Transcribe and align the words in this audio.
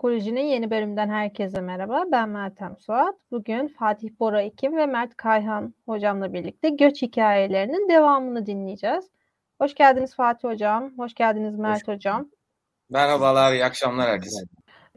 Psikoloji'nin 0.00 0.44
yeni 0.44 0.70
bölümünden 0.70 1.08
herkese 1.08 1.60
merhaba. 1.60 2.04
Ben 2.12 2.28
Meltem 2.28 2.76
Suat. 2.76 3.14
Bugün 3.30 3.68
Fatih 3.68 4.08
Bora 4.20 4.42
Ekim 4.42 4.76
ve 4.76 4.86
Mert 4.86 5.16
Kayhan 5.16 5.74
hocamla 5.86 6.32
birlikte 6.32 6.68
göç 6.68 7.02
hikayelerinin 7.02 7.88
devamını 7.88 8.46
dinleyeceğiz. 8.46 9.10
Hoş 9.60 9.74
geldiniz 9.74 10.14
Fatih 10.14 10.48
Hocam. 10.48 10.98
Hoş 10.98 11.14
geldiniz 11.14 11.56
Mert 11.56 11.88
Hoş 11.88 11.94
Hocam. 11.94 12.28
Merhabalar, 12.90 13.52
iyi 13.52 13.64
akşamlar 13.64 14.08
herkese. 14.08 14.40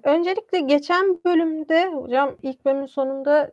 Öncelikle 0.03 0.59
geçen 0.59 1.23
bölümde 1.25 1.85
hocam 1.85 2.35
ilk 2.43 2.65
bölümün 2.65 2.85
sonunda 2.85 3.51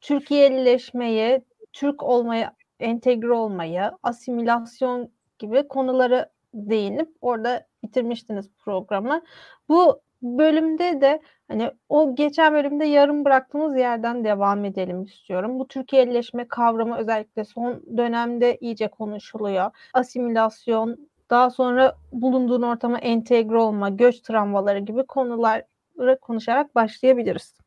Türkiye'lileşmeyi, 0.00 1.42
Türk 1.72 2.02
olmaya, 2.02 2.52
entegre 2.80 3.32
olmayı, 3.32 3.90
asimilasyon 4.02 5.10
gibi 5.38 5.68
konuları 5.68 6.30
değinip 6.54 7.08
orada 7.20 7.66
bitirmiştiniz 7.82 8.50
programı. 8.58 9.22
Bu 9.68 10.00
bölümde 10.22 11.00
de 11.00 11.20
hani 11.48 11.70
o 11.88 12.14
geçen 12.14 12.54
bölümde 12.54 12.84
yarım 12.84 13.24
bıraktığımız 13.24 13.76
yerden 13.76 14.24
devam 14.24 14.64
edelim 14.64 15.02
istiyorum. 15.02 15.58
Bu 15.58 15.68
Türkiye'leşme 15.68 16.48
kavramı 16.48 16.98
özellikle 16.98 17.44
son 17.44 17.82
dönemde 17.96 18.58
iyice 18.60 18.88
konuşuluyor. 18.88 19.70
Asimilasyon, 19.94 21.08
daha 21.30 21.50
sonra 21.50 21.96
bulunduğun 22.12 22.62
ortama 22.62 22.98
entegre 22.98 23.58
olma, 23.58 23.88
göç 23.88 24.20
travmaları 24.20 24.78
gibi 24.78 25.06
konuları 25.06 26.18
konuşarak 26.20 26.74
başlayabiliriz. 26.74 27.58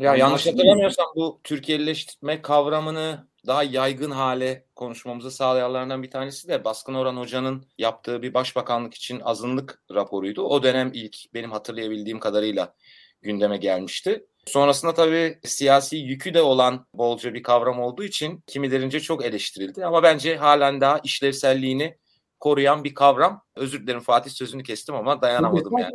Ya 0.00 0.16
yanlış 0.16 0.46
hatırlamıyorsam 0.46 1.06
bu 1.16 1.40
Türkiye'leştirme 1.44 2.42
kavramını 2.42 3.29
daha 3.46 3.62
yaygın 3.62 4.10
hale 4.10 4.66
konuşmamızı 4.76 5.30
sağlayanlardan 5.30 6.02
bir 6.02 6.10
tanesi 6.10 6.48
de 6.48 6.64
Baskın 6.64 6.94
Orhan 6.94 7.16
Hoca'nın 7.16 7.66
yaptığı 7.78 8.22
bir 8.22 8.34
başbakanlık 8.34 8.94
için 8.94 9.20
azınlık 9.20 9.82
raporuydu. 9.94 10.42
O 10.42 10.62
dönem 10.62 10.90
ilk 10.94 11.16
benim 11.34 11.50
hatırlayabildiğim 11.50 12.20
kadarıyla 12.20 12.74
gündeme 13.22 13.56
gelmişti. 13.56 14.26
Sonrasında 14.46 14.94
tabii 14.94 15.38
siyasi 15.44 15.96
yükü 15.96 16.34
de 16.34 16.42
olan 16.42 16.86
bolca 16.94 17.34
bir 17.34 17.42
kavram 17.42 17.80
olduğu 17.80 18.04
için 18.04 18.44
kimilerince 18.46 19.00
çok 19.00 19.24
eleştirildi. 19.24 19.86
Ama 19.86 20.02
bence 20.02 20.36
halen 20.36 20.80
daha 20.80 20.98
işlevselliğini 20.98 21.98
koruyan 22.40 22.84
bir 22.84 22.94
kavram. 22.94 23.42
Özür 23.56 23.82
dilerim 23.82 24.00
Fatih 24.00 24.30
sözünü 24.30 24.62
kestim 24.62 24.94
ama 24.94 25.22
dayanamadım 25.22 25.78
yani. 25.78 25.92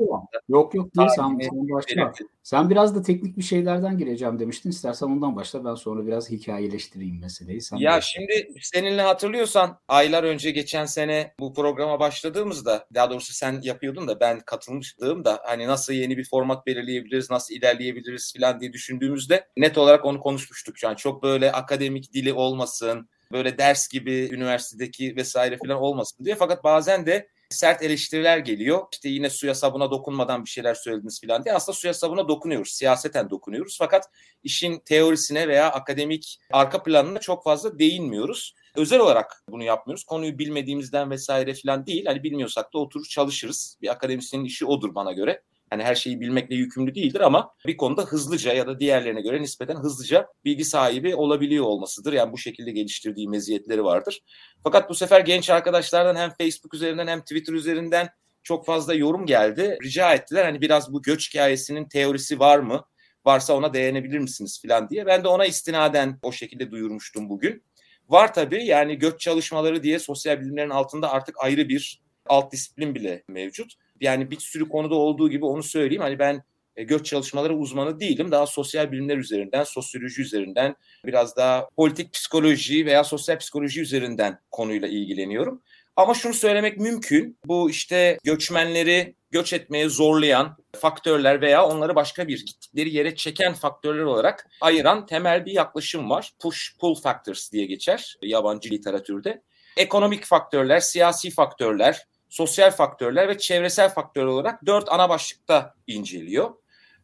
Yok 0.49 0.75
yok 0.75 0.95
değil 0.95 1.09
sen, 1.15 1.37
sen 1.41 1.69
başla. 1.69 2.13
Sen 2.43 2.69
biraz 2.69 2.95
da 2.95 3.01
teknik 3.01 3.37
bir 3.37 3.43
şeylerden 3.43 3.97
gireceğim 3.97 4.39
demiştin. 4.39 4.69
İstersen 4.69 5.07
ondan 5.07 5.35
başla 5.35 5.65
ben 5.65 5.75
sonra 5.75 6.07
biraz 6.07 6.29
hikayeleştireyim 6.29 7.19
meseleyi. 7.19 7.61
Sen 7.61 7.77
ya 7.77 7.91
başla. 7.91 8.01
şimdi 8.01 8.53
seninle 8.61 9.01
hatırlıyorsan 9.01 9.79
aylar 9.87 10.23
önce 10.23 10.51
geçen 10.51 10.85
sene 10.85 11.33
bu 11.39 11.53
programa 11.53 11.99
başladığımızda 11.99 12.87
daha 12.93 13.09
doğrusu 13.09 13.33
sen 13.33 13.59
yapıyordun 13.63 14.07
da 14.07 14.19
ben 14.19 14.39
katılmıştım 14.39 15.25
da 15.25 15.41
hani 15.45 15.67
nasıl 15.67 15.93
yeni 15.93 16.17
bir 16.17 16.29
format 16.29 16.65
belirleyebiliriz, 16.65 17.29
nasıl 17.29 17.55
ilerleyebiliriz 17.55 18.33
falan 18.37 18.59
diye 18.59 18.73
düşündüğümüzde 18.73 19.47
net 19.57 19.77
olarak 19.77 20.05
onu 20.05 20.19
konuşmuştuk. 20.19 20.83
Yani 20.83 20.97
çok 20.97 21.23
böyle 21.23 21.51
akademik 21.51 22.13
dili 22.13 22.33
olmasın, 22.33 23.09
böyle 23.31 23.57
ders 23.57 23.87
gibi 23.87 24.29
üniversitedeki 24.31 25.15
vesaire 25.15 25.57
falan 25.57 25.81
olmasın 25.81 26.25
diye. 26.25 26.35
Fakat 26.35 26.63
bazen 26.63 27.05
de 27.05 27.27
sert 27.49 27.83
eleştiriler 27.83 28.37
geliyor. 28.37 28.87
İşte 28.91 29.09
yine 29.09 29.29
suya 29.29 29.55
sabuna 29.55 29.91
dokunmadan 29.91 30.45
bir 30.45 30.49
şeyler 30.49 30.73
söylediniz 30.73 31.21
falan 31.21 31.43
diye. 31.43 31.55
Aslında 31.55 31.75
suya 31.75 31.93
sabuna 31.93 32.27
dokunuyoruz. 32.27 32.71
Siyaseten 32.71 33.29
dokunuyoruz. 33.29 33.75
Fakat 33.79 34.09
işin 34.43 34.79
teorisine 34.79 35.47
veya 35.47 35.71
akademik 35.71 36.39
arka 36.51 36.83
planına 36.83 37.19
çok 37.19 37.43
fazla 37.43 37.79
değinmiyoruz. 37.79 38.55
Özel 38.75 38.99
olarak 38.99 39.43
bunu 39.49 39.63
yapmıyoruz. 39.63 40.03
Konuyu 40.03 40.39
bilmediğimizden 40.39 41.11
vesaire 41.11 41.53
falan 41.53 41.85
değil. 41.85 42.05
Hani 42.05 42.23
bilmiyorsak 42.23 42.73
da 42.73 42.77
oturur 42.77 43.05
çalışırız. 43.05 43.77
Bir 43.81 43.91
akademisyenin 43.91 44.45
işi 44.45 44.65
odur 44.65 44.95
bana 44.95 45.11
göre. 45.11 45.41
Hani 45.69 45.83
her 45.83 45.95
şeyi 45.95 46.21
bilmekle 46.21 46.55
yükümlü 46.55 46.95
değildir 46.95 47.19
ama 47.19 47.53
bir 47.67 47.77
konuda 47.77 48.01
hızlıca 48.01 48.53
ya 48.53 48.67
da 48.67 48.79
diğerlerine 48.79 49.21
göre 49.21 49.41
nispeten 49.41 49.75
hızlıca 49.75 50.27
bilgi 50.45 50.65
sahibi 50.65 51.15
olabiliyor 51.15 51.65
olmasıdır. 51.65 52.13
Yani 52.13 52.31
bu 52.31 52.37
şekilde 52.37 52.71
geliştirdiği 52.71 53.29
meziyetleri 53.29 53.83
vardır. 53.83 54.21
Fakat 54.63 54.89
bu 54.89 54.95
sefer 54.95 55.21
genç 55.21 55.49
arkadaşlardan 55.49 56.15
hem 56.15 56.29
Facebook 56.29 56.73
üzerinden 56.73 57.07
hem 57.07 57.21
Twitter 57.21 57.53
üzerinden 57.53 58.09
çok 58.43 58.65
fazla 58.65 58.93
yorum 58.93 59.25
geldi. 59.25 59.77
Rica 59.83 60.13
ettiler 60.13 60.45
hani 60.45 60.61
biraz 60.61 60.93
bu 60.93 61.01
göç 61.01 61.29
hikayesinin 61.29 61.85
teorisi 61.85 62.39
var 62.39 62.59
mı? 62.59 62.85
Varsa 63.25 63.53
ona 63.53 63.73
değinebilir 63.73 64.19
misiniz 64.19 64.61
falan 64.61 64.89
diye. 64.89 65.05
Ben 65.05 65.23
de 65.23 65.27
ona 65.27 65.45
istinaden 65.45 66.19
o 66.23 66.31
şekilde 66.31 66.71
duyurmuştum 66.71 67.29
bugün. 67.29 67.63
Var 68.09 68.33
tabii 68.33 68.65
yani 68.65 68.95
göç 68.95 69.19
çalışmaları 69.19 69.83
diye 69.83 69.99
sosyal 69.99 70.41
bilimlerin 70.41 70.69
altında 70.69 71.11
artık 71.11 71.35
ayrı 71.39 71.69
bir 71.69 72.01
alt 72.25 72.51
disiplin 72.51 72.95
bile 72.95 73.23
mevcut 73.27 73.73
yani 74.01 74.31
bir 74.31 74.39
sürü 74.39 74.69
konuda 74.69 74.95
olduğu 74.95 75.29
gibi 75.29 75.45
onu 75.45 75.63
söyleyeyim. 75.63 76.01
Hani 76.01 76.19
ben 76.19 76.43
e, 76.75 76.83
göç 76.83 77.05
çalışmaları 77.05 77.55
uzmanı 77.55 77.99
değilim. 77.99 78.31
Daha 78.31 78.47
sosyal 78.47 78.91
bilimler 78.91 79.17
üzerinden, 79.17 79.63
sosyoloji 79.63 80.21
üzerinden, 80.21 80.75
biraz 81.05 81.35
daha 81.35 81.69
politik 81.75 82.13
psikoloji 82.13 82.85
veya 82.85 83.03
sosyal 83.03 83.37
psikoloji 83.37 83.81
üzerinden 83.81 84.39
konuyla 84.51 84.87
ilgileniyorum. 84.87 85.61
Ama 85.95 86.13
şunu 86.13 86.33
söylemek 86.33 86.77
mümkün. 86.77 87.37
Bu 87.45 87.69
işte 87.69 88.17
göçmenleri 88.23 89.15
göç 89.31 89.53
etmeye 89.53 89.89
zorlayan 89.89 90.57
faktörler 90.79 91.41
veya 91.41 91.65
onları 91.65 91.95
başka 91.95 92.27
bir 92.27 92.45
gittikleri 92.45 92.95
yere 92.95 93.15
çeken 93.15 93.53
faktörler 93.53 94.03
olarak 94.03 94.47
ayıran 94.61 95.05
temel 95.05 95.45
bir 95.45 95.51
yaklaşım 95.51 96.09
var. 96.09 96.33
Push 96.39 96.77
pull 96.79 96.95
factors 96.95 97.51
diye 97.51 97.65
geçer 97.65 98.17
yabancı 98.21 98.69
literatürde. 98.69 99.41
Ekonomik 99.77 100.25
faktörler, 100.25 100.79
siyasi 100.79 101.31
faktörler, 101.31 102.07
sosyal 102.35 102.71
faktörler 102.71 103.29
ve 103.29 103.37
çevresel 103.37 103.89
faktör 103.89 104.25
olarak 104.25 104.65
dört 104.65 104.89
ana 104.89 105.09
başlıkta 105.09 105.73
inceliyor. 105.87 106.51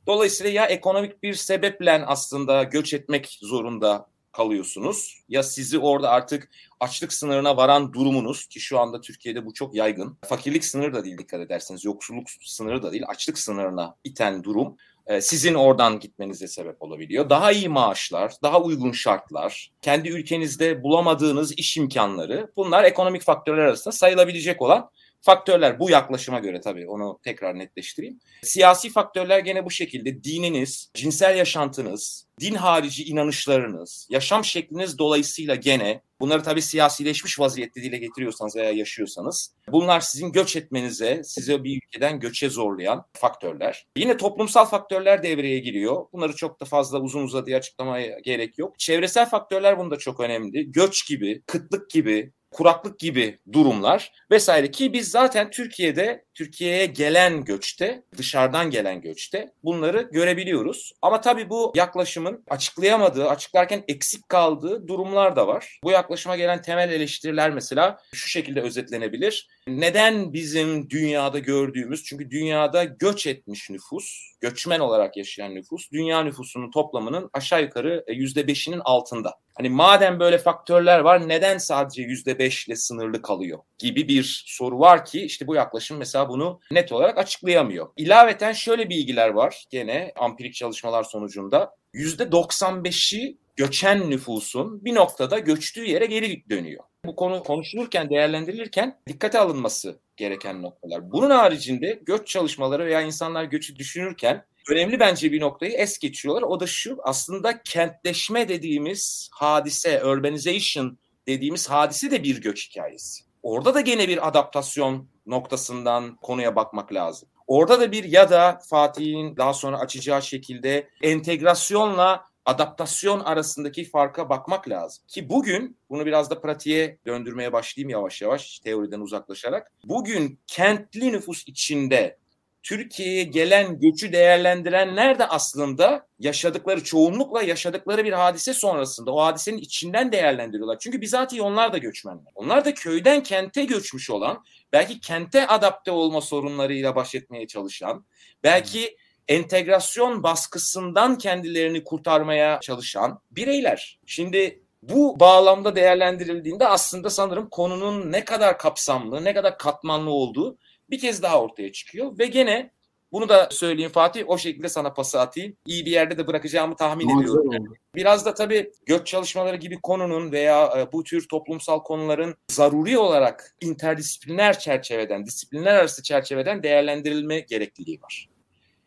Dolayısıyla 0.07 0.51
ya 0.51 0.65
ekonomik 0.65 1.23
bir 1.23 1.33
sebeple 1.33 2.05
aslında 2.05 2.63
göç 2.63 2.93
etmek 2.93 3.37
zorunda 3.41 4.07
kalıyorsunuz 4.31 5.23
ya 5.29 5.43
sizi 5.43 5.79
orada 5.79 6.09
artık 6.09 6.49
açlık 6.79 7.13
sınırına 7.13 7.57
varan 7.57 7.93
durumunuz 7.93 8.47
ki 8.47 8.59
şu 8.59 8.79
anda 8.79 9.01
Türkiye'de 9.01 9.45
bu 9.45 9.53
çok 9.53 9.75
yaygın. 9.75 10.17
Fakirlik 10.25 10.65
sınırı 10.65 10.93
da 10.93 11.03
değil 11.03 11.17
dikkat 11.17 11.41
ederseniz 11.41 11.85
yoksulluk 11.85 12.27
sınırı 12.45 12.83
da 12.83 12.91
değil 12.91 13.03
açlık 13.07 13.37
sınırına 13.37 13.95
iten 14.03 14.43
durum 14.43 14.77
e, 15.07 15.21
sizin 15.21 15.53
oradan 15.53 15.99
gitmenize 15.99 16.47
sebep 16.47 16.81
olabiliyor. 16.81 17.29
Daha 17.29 17.51
iyi 17.51 17.69
maaşlar, 17.69 18.33
daha 18.43 18.61
uygun 18.61 18.91
şartlar, 18.91 19.71
kendi 19.81 20.09
ülkenizde 20.09 20.83
bulamadığınız 20.83 21.51
iş 21.57 21.77
imkanları 21.77 22.51
bunlar 22.55 22.83
ekonomik 22.83 23.21
faktörler 23.21 23.63
arasında 23.63 23.91
sayılabilecek 23.91 24.61
olan 24.61 24.89
Faktörler 25.21 25.79
bu 25.79 25.89
yaklaşıma 25.89 26.39
göre 26.39 26.61
tabii 26.61 26.87
onu 26.87 27.19
tekrar 27.23 27.59
netleştireyim. 27.59 28.19
Siyasi 28.43 28.89
faktörler 28.89 29.39
gene 29.39 29.65
bu 29.65 29.71
şekilde 29.71 30.23
dininiz, 30.23 30.91
cinsel 30.93 31.37
yaşantınız, 31.37 32.27
din 32.39 32.55
harici 32.55 33.03
inanışlarınız, 33.03 34.07
yaşam 34.09 34.45
şekliniz 34.45 34.97
dolayısıyla 34.97 35.55
gene 35.55 36.01
bunları 36.19 36.43
tabii 36.43 36.61
siyasileşmiş 36.61 37.39
vaziyette 37.39 37.83
dile 37.83 37.97
getiriyorsanız 37.97 38.55
veya 38.55 38.71
yaşıyorsanız 38.71 39.55
bunlar 39.71 39.99
sizin 39.99 40.31
göç 40.31 40.55
etmenize, 40.55 41.21
size 41.23 41.63
bir 41.63 41.77
ülkeden 41.77 42.19
göçe 42.19 42.49
zorlayan 42.49 43.05
faktörler. 43.13 43.87
Yine 43.97 44.17
toplumsal 44.17 44.65
faktörler 44.65 45.23
devreye 45.23 45.59
giriyor. 45.59 46.05
Bunları 46.13 46.35
çok 46.35 46.59
da 46.61 46.65
fazla 46.65 46.99
uzun 46.99 47.23
uzadıya 47.23 47.57
açıklamaya 47.57 48.19
gerek 48.19 48.57
yok. 48.57 48.79
Çevresel 48.79 49.29
faktörler 49.29 49.77
bunda 49.79 49.97
çok 49.97 50.19
önemli. 50.19 50.71
Göç 50.71 51.07
gibi, 51.07 51.41
kıtlık 51.47 51.89
gibi, 51.89 52.33
kuraklık 52.51 52.99
gibi 52.99 53.39
durumlar 53.53 54.11
vesaire 54.31 54.71
ki 54.71 54.93
biz 54.93 55.11
zaten 55.11 55.49
Türkiye'de 55.51 56.25
Türkiye'ye 56.33 56.85
gelen 56.85 57.45
göçte 57.45 58.03
dışarıdan 58.17 58.69
gelen 58.69 59.01
göçte 59.01 59.51
bunları 59.63 60.01
görebiliyoruz. 60.01 60.93
Ama 61.01 61.21
tabii 61.21 61.49
bu 61.49 61.73
yaklaşımın 61.75 62.43
açıklayamadığı, 62.49 63.29
açıklarken 63.29 63.83
eksik 63.87 64.29
kaldığı 64.29 64.87
durumlar 64.87 65.35
da 65.35 65.47
var. 65.47 65.79
Bu 65.83 65.91
yaklaşıma 65.91 66.35
gelen 66.35 66.61
temel 66.61 66.91
eleştiriler 66.91 67.51
mesela 67.51 67.97
şu 68.13 68.29
şekilde 68.29 68.61
özetlenebilir. 68.61 69.47
Neden 69.67 70.33
bizim 70.33 70.89
dünyada 70.89 71.39
gördüğümüz 71.39 72.03
çünkü 72.03 72.31
dünyada 72.31 72.83
göç 72.83 73.27
etmiş 73.27 73.69
nüfus, 73.69 74.31
göçmen 74.41 74.79
olarak 74.79 75.17
yaşayan 75.17 75.55
nüfus 75.55 75.91
dünya 75.91 76.23
nüfusunun 76.23 76.71
toplamının 76.71 77.29
aşağı 77.33 77.61
yukarı 77.61 78.03
%5'inin 78.07 78.81
altında. 78.85 79.40
Hani 79.55 79.69
madem 79.69 80.19
böyle 80.19 80.37
faktörler 80.37 80.99
var 80.99 81.29
neden 81.29 81.57
sadece 81.57 82.01
yüzde 82.01 82.39
beşle 82.39 82.75
sınırlı 82.75 83.21
kalıyor 83.21 83.59
gibi 83.77 84.07
bir 84.07 84.43
soru 84.47 84.79
var 84.79 85.05
ki 85.05 85.21
işte 85.21 85.47
bu 85.47 85.55
yaklaşım 85.55 85.97
mesela 85.97 86.29
bunu 86.29 86.59
net 86.71 86.91
olarak 86.91 87.17
açıklayamıyor. 87.17 87.87
İlaveten 87.97 88.53
şöyle 88.53 88.89
bilgiler 88.89 89.29
var 89.29 89.65
gene 89.69 90.13
ampirik 90.15 90.53
çalışmalar 90.53 91.03
sonucunda. 91.03 91.75
Yüzde 91.93 92.23
95'i 92.23 93.37
göçen 93.55 94.09
nüfusun 94.09 94.85
bir 94.85 94.95
noktada 94.95 95.39
göçtüğü 95.39 95.85
yere 95.85 96.05
geri 96.05 96.49
dönüyor. 96.49 96.83
Bu 97.05 97.15
konu 97.15 97.43
konuşulurken, 97.43 98.09
değerlendirilirken 98.09 98.99
dikkate 99.07 99.39
alınması 99.39 99.99
gereken 100.17 100.61
noktalar. 100.61 101.11
Bunun 101.11 101.29
haricinde 101.29 101.99
göç 102.05 102.27
çalışmaları 102.27 102.85
veya 102.85 103.01
insanlar 103.01 103.43
göçü 103.43 103.75
düşünürken 103.75 104.45
önemli 104.69 104.99
bence 104.99 105.31
bir 105.31 105.41
noktayı 105.41 105.71
es 105.71 105.99
geçiyorlar. 105.99 106.41
O 106.41 106.59
da 106.59 106.67
şu 106.67 106.97
aslında 107.03 107.63
kentleşme 107.63 108.49
dediğimiz 108.49 109.29
hadise, 109.33 110.05
urbanization 110.05 110.97
dediğimiz 111.27 111.69
hadise 111.69 112.11
de 112.11 112.23
bir 112.23 112.41
göç 112.41 112.69
hikayesi. 112.69 113.23
Orada 113.43 113.73
da 113.73 113.81
gene 113.81 114.07
bir 114.07 114.27
adaptasyon 114.27 115.07
noktasından 115.25 116.15
konuya 116.15 116.55
bakmak 116.55 116.93
lazım. 116.93 117.29
Orada 117.47 117.79
da 117.79 117.91
bir 117.91 118.03
ya 118.03 118.29
da 118.29 118.59
Fatih'in 118.69 119.37
daha 119.37 119.53
sonra 119.53 119.79
açacağı 119.79 120.21
şekilde 120.21 120.89
entegrasyonla 121.01 122.25
adaptasyon 122.45 123.19
arasındaki 123.19 123.85
farka 123.85 124.29
bakmak 124.29 124.69
lazım. 124.69 125.03
Ki 125.07 125.29
bugün 125.29 125.77
bunu 125.89 126.05
biraz 126.05 126.29
da 126.29 126.41
pratiğe 126.41 126.97
döndürmeye 127.05 127.53
başlayayım 127.53 127.89
yavaş 127.89 128.21
yavaş 128.21 128.59
teoriden 128.59 128.99
uzaklaşarak. 128.99 129.71
Bugün 129.83 130.39
kentli 130.47 131.11
nüfus 131.11 131.47
içinde 131.47 132.17
Türkiye'ye 132.63 133.23
gelen 133.23 133.79
göçü 133.79 134.13
değerlendirenler 134.13 135.19
de 135.19 135.25
aslında 135.25 136.07
yaşadıkları 136.19 136.83
çoğunlukla 136.83 137.43
yaşadıkları 137.43 138.05
bir 138.05 138.13
hadise 138.13 138.53
sonrasında 138.53 139.11
o 139.11 139.21
hadisenin 139.21 139.57
içinden 139.57 140.11
değerlendiriyorlar. 140.11 140.79
Çünkü 140.79 141.01
bizatihi 141.01 141.41
onlar 141.41 141.73
da 141.73 141.77
göçmenler. 141.77 142.31
Onlar 142.35 142.65
da 142.65 142.73
köyden 142.73 143.23
kente 143.23 143.65
göçmüş 143.65 144.09
olan, 144.09 144.43
belki 144.73 144.99
kente 144.99 145.47
adapte 145.47 145.91
olma 145.91 146.21
sorunlarıyla 146.21 146.95
baş 146.95 147.15
etmeye 147.15 147.47
çalışan, 147.47 148.05
belki 148.43 148.97
entegrasyon 149.27 150.23
baskısından 150.23 151.17
kendilerini 151.17 151.83
kurtarmaya 151.83 152.59
çalışan 152.59 153.21
bireyler. 153.31 153.99
Şimdi 154.05 154.63
bu 154.81 155.19
bağlamda 155.19 155.75
değerlendirildiğinde 155.75 156.67
aslında 156.67 157.09
sanırım 157.09 157.49
konunun 157.49 158.11
ne 158.11 158.25
kadar 158.25 158.57
kapsamlı, 158.57 159.23
ne 159.23 159.33
kadar 159.33 159.57
katmanlı 159.57 160.09
olduğu 160.09 160.57
bir 160.91 160.99
kez 160.99 161.23
daha 161.23 161.41
ortaya 161.41 161.71
çıkıyor 161.71 162.19
ve 162.19 162.25
gene 162.25 162.71
bunu 163.11 163.29
da 163.29 163.49
söyleyeyim 163.51 163.91
Fatih 163.91 164.23
o 164.29 164.37
şekilde 164.37 164.69
sana 164.69 164.93
pası 164.93 165.19
atayım. 165.19 165.55
İyi 165.65 165.85
bir 165.85 165.91
yerde 165.91 166.17
de 166.17 166.27
bırakacağımı 166.27 166.75
tahmin 166.75 167.07
Manzara 167.07 167.41
ediyorum. 167.41 167.73
Biraz 167.95 168.25
da 168.25 168.33
tabii 168.33 168.71
göç 168.85 169.07
çalışmaları 169.07 169.55
gibi 169.55 169.81
konunun 169.81 170.31
veya 170.31 170.73
e, 170.77 170.91
bu 170.91 171.03
tür 171.03 171.27
toplumsal 171.27 171.79
konuların 171.79 172.35
zaruri 172.51 172.97
olarak 172.97 173.55
interdisipliner 173.61 174.59
çerçeveden, 174.59 175.25
disiplinler 175.25 175.75
arası 175.75 176.03
çerçeveden 176.03 176.63
değerlendirilme 176.63 177.39
gerekliliği 177.39 178.01
var. 178.01 178.30